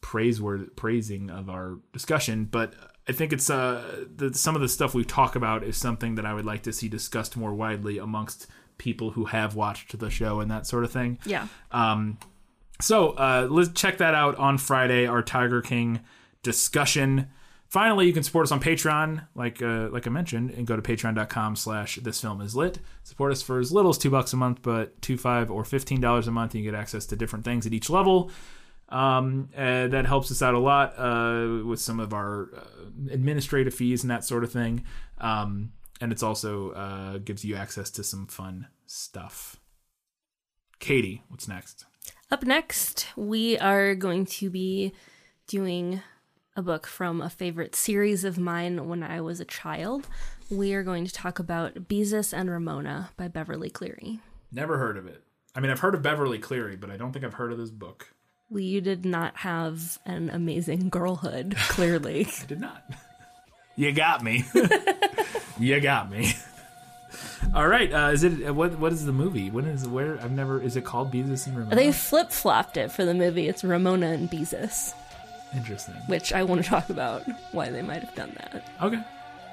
praiseword 0.05 0.77
praising 0.77 1.31
of 1.31 1.49
our 1.49 1.79
discussion, 1.95 2.45
but 2.45 2.75
I 3.09 3.13
think 3.13 3.33
it's 3.33 3.49
uh 3.49 4.05
the, 4.15 4.35
some 4.35 4.55
of 4.55 4.61
the 4.61 4.69
stuff 4.69 4.93
we 4.95 5.03
talk 5.05 5.35
about 5.35 5.65
is 5.65 5.79
something 5.79 6.17
that 6.17 6.27
I 6.27 6.35
would 6.35 6.45
like 6.45 6.63
to 6.65 6.73
see 6.73 6.89
discussed 6.89 7.39
more 7.39 7.55
widely 7.55 7.97
amongst 7.97 8.47
people 8.77 9.13
who 9.13 9.25
have 9.25 9.55
watched 9.55 9.99
the 9.99 10.11
show 10.11 10.41
and 10.41 10.51
that 10.51 10.67
sort 10.67 10.85
of 10.85 10.93
thing. 10.93 11.19
yeah. 11.25 11.49
Um, 11.73 12.19
so 12.81 13.11
uh, 13.11 13.47
let's 13.51 13.71
check 13.73 13.99
that 13.99 14.15
out 14.15 14.37
on 14.37 14.59
Friday. 14.59 15.07
Our 15.07 15.23
Tiger 15.23 15.63
King 15.63 16.01
discussion. 16.43 17.29
Finally, 17.69 18.07
you 18.07 18.13
can 18.13 18.23
support 18.23 18.45
us 18.47 18.53
on 18.53 18.61
Patreon, 18.61 19.27
like 19.35 19.63
uh, 19.63 19.89
like 19.91 20.07
I 20.07 20.11
mentioned, 20.11 20.51
and 20.51 20.67
go 20.67 20.77
to 20.77 20.83
patreon.com 20.83 21.57
slash 21.57 21.97
this 21.97 22.21
film 22.21 22.41
is 22.41 22.55
lit. 22.55 22.79
Support 23.05 23.33
us 23.33 23.43
for 23.43 23.59
as 23.59 23.73
little 23.73 23.91
as 23.91 23.99
two 23.99 24.11
bucks 24.11 24.33
a 24.33 24.37
month, 24.37 24.61
but 24.63 25.01
two, 25.01 25.17
five, 25.17 25.51
or 25.51 25.65
fifteen 25.65 26.01
dollars 26.01 26.29
a 26.29 26.31
month, 26.31 26.55
and 26.55 26.63
you 26.63 26.71
get 26.71 26.79
access 26.79 27.07
to 27.07 27.17
different 27.17 27.45
things 27.45 27.67
at 27.67 27.73
each 27.73 27.89
level. 27.89 28.31
Um, 28.95 29.49
and 29.57 29.93
that 29.93 30.07
helps 30.07 30.31
us 30.31 30.41
out 30.41 30.55
a 30.55 30.59
lot 30.61 30.95
uh, 30.97 31.65
with 31.67 31.81
some 31.81 31.99
of 31.99 32.15
our 32.15 32.49
uh, 32.57 33.11
administrative 33.11 33.75
fees 33.75 34.05
and 34.05 34.11
that 34.13 34.25
sort 34.25 34.45
of 34.45 34.53
thing. 34.53 34.85
Um, 35.19 35.73
and 36.01 36.13
it's 36.13 36.23
also 36.23 36.71
uh, 36.71 37.19
gives 37.19 37.45
you 37.45 37.57
access 37.57 37.91
to 37.91 38.05
some 38.05 38.29
fun 38.29 38.69
stuff. 38.87 39.57
Katie, 40.79 41.25
what's 41.29 41.49
next? 41.49 41.87
Up 42.31 42.45
next, 42.45 43.09
we 43.17 43.59
are 43.59 43.97
going 43.97 44.27
to 44.27 44.49
be 44.49 44.93
doing 45.49 46.01
a 46.57 46.63
book 46.63 46.87
from 46.87 47.21
a 47.21 47.29
favorite 47.29 47.75
series 47.75 48.23
of 48.23 48.39
mine 48.39 48.87
when 48.89 49.03
I 49.03 49.21
was 49.21 49.41
a 49.41 49.45
child. 49.45 50.07
We 50.51 50.73
are 50.73 50.85
going 50.85 51.05
to 51.05 51.13
talk 51.13 51.41
about 51.41 51.89
Beezus 51.89 52.33
and 52.33 52.49
Ramona 52.49 53.11
by 53.17 53.27
Beverly 53.27 53.71
Cleary. 53.71 54.21
Never 54.53 54.79
heard 54.79 54.97
of 54.97 55.09
it. 55.09 55.25
I 55.57 55.59
mean, 55.59 55.73
I've 55.73 55.81
heard 55.81 55.97
of 55.97 56.03
Beverly 56.03 56.39
Cleary, 56.39 56.77
but 56.77 56.91
I 56.91 56.97
don't 56.97 57.13
think 57.13 57.25
I've 57.25 57.35
heard 57.35 57.51
of 57.51 57.59
this 57.59 57.71
book. 57.71 58.14
Well, 58.51 58.61
you 58.61 58.81
did 58.81 59.05
not 59.05 59.37
have 59.39 59.99
an 60.05 60.31
amazing 60.31 60.89
girlhood, 60.91 61.55
clearly. 61.69 62.27
I 62.43 62.47
did 62.47 62.61
not. 62.61 62.85
you 63.77 63.93
got 63.93 64.23
me. 64.23 64.45
you 65.59 65.81
got 65.81 66.11
me. 66.11 66.33
All 67.55 67.67
right. 67.67 67.93
Uh, 67.93 68.11
is 68.13 68.25
it 68.25 68.55
what? 68.55 68.79
What 68.79 68.93
is 68.93 69.05
the 69.07 69.13
movie? 69.13 69.51
When 69.51 69.65
is 69.67 69.87
where? 69.89 70.19
I've 70.21 70.33
never. 70.33 70.61
Is 70.61 70.77
it 70.77 70.85
called 70.85 71.13
Beezus 71.13 71.47
and 71.47 71.57
Ramona? 71.57 71.77
they 71.77 71.93
flip 71.93 72.31
flopped 72.31 72.77
it 72.77 72.91
for 72.93 73.05
the 73.05 73.15
movie. 73.15 73.49
It's 73.49 73.63
Ramona 73.65 74.09
and 74.09 74.31
Beezus, 74.31 74.93
Interesting. 75.55 75.95
which 76.07 76.33
I 76.33 76.43
want 76.43 76.63
to 76.63 76.69
talk 76.69 76.91
about 76.91 77.23
why 77.53 77.71
they 77.71 77.83
might 77.83 78.03
have 78.03 78.15
done 78.15 78.33
that. 78.39 78.65
Okay. 78.83 79.01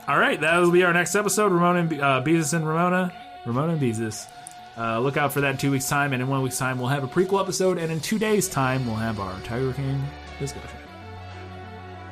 All 0.07 0.17
right. 0.17 0.39
That 0.41 0.57
will 0.59 0.71
be 0.71 0.83
our 0.83 0.93
next 0.93 1.15
episode. 1.15 1.51
Ramona 1.51 1.79
and 1.79 1.89
Be- 1.89 2.01
uh, 2.01 2.21
Beezus 2.23 2.53
and 2.53 2.67
Ramona. 2.67 3.13
Ramona 3.45 3.73
and 3.73 3.81
Beezus. 3.81 4.27
Uh, 4.77 4.99
look 4.99 5.17
out 5.17 5.33
for 5.33 5.41
that 5.41 5.51
in 5.51 5.57
two 5.57 5.71
weeks' 5.71 5.87
time, 5.89 6.13
and 6.13 6.21
in 6.21 6.27
one 6.27 6.41
week's 6.41 6.57
time 6.57 6.79
we'll 6.79 6.87
have 6.87 7.03
a 7.03 7.07
prequel 7.07 7.41
episode, 7.41 7.77
and 7.77 7.91
in 7.91 7.99
two 7.99 8.17
days' 8.17 8.47
time 8.47 8.85
we'll 8.85 8.95
have 8.95 9.19
our 9.19 9.37
Tiger 9.41 9.73
King 9.73 10.01
discussion. 10.39 10.69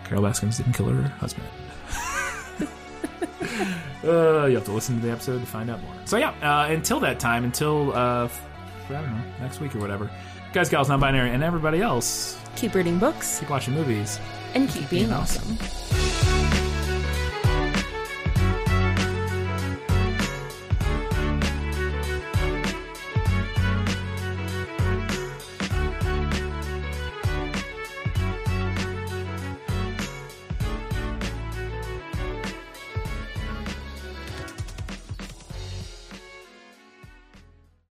Carol 0.03 0.23
Baskins 0.23 0.57
didn't 0.57 0.73
kill 0.73 0.87
her 0.89 1.07
husband. 1.19 1.47
uh, 4.03 4.45
you 4.45 4.55
have 4.55 4.65
to 4.65 4.71
listen 4.71 4.99
to 4.99 5.05
the 5.05 5.11
episode 5.11 5.39
to 5.39 5.45
find 5.45 5.69
out 5.69 5.81
more. 5.83 5.93
So 6.05 6.17
yeah, 6.17 6.31
uh, 6.41 6.67
until 6.71 6.99
that 7.01 7.19
time, 7.19 7.43
until 7.43 7.93
uh, 7.95 8.25
f- 8.25 8.45
I 8.89 8.93
don't 8.93 9.05
know, 9.15 9.23
next 9.39 9.59
week 9.59 9.75
or 9.75 9.79
whatever, 9.79 10.09
guys, 10.53 10.69
gals, 10.69 10.89
non-binary, 10.89 11.29
and 11.29 11.43
everybody 11.43 11.81
else, 11.81 12.35
Keep 12.55 12.73
reading 12.75 12.99
books 12.99 13.39
keep 13.39 13.49
watching 13.49 13.73
movies. 13.73 14.19
and 14.53 14.67
keep 14.69 14.89
being 14.89 15.03
being 15.07 15.13
awesome. 15.13 15.57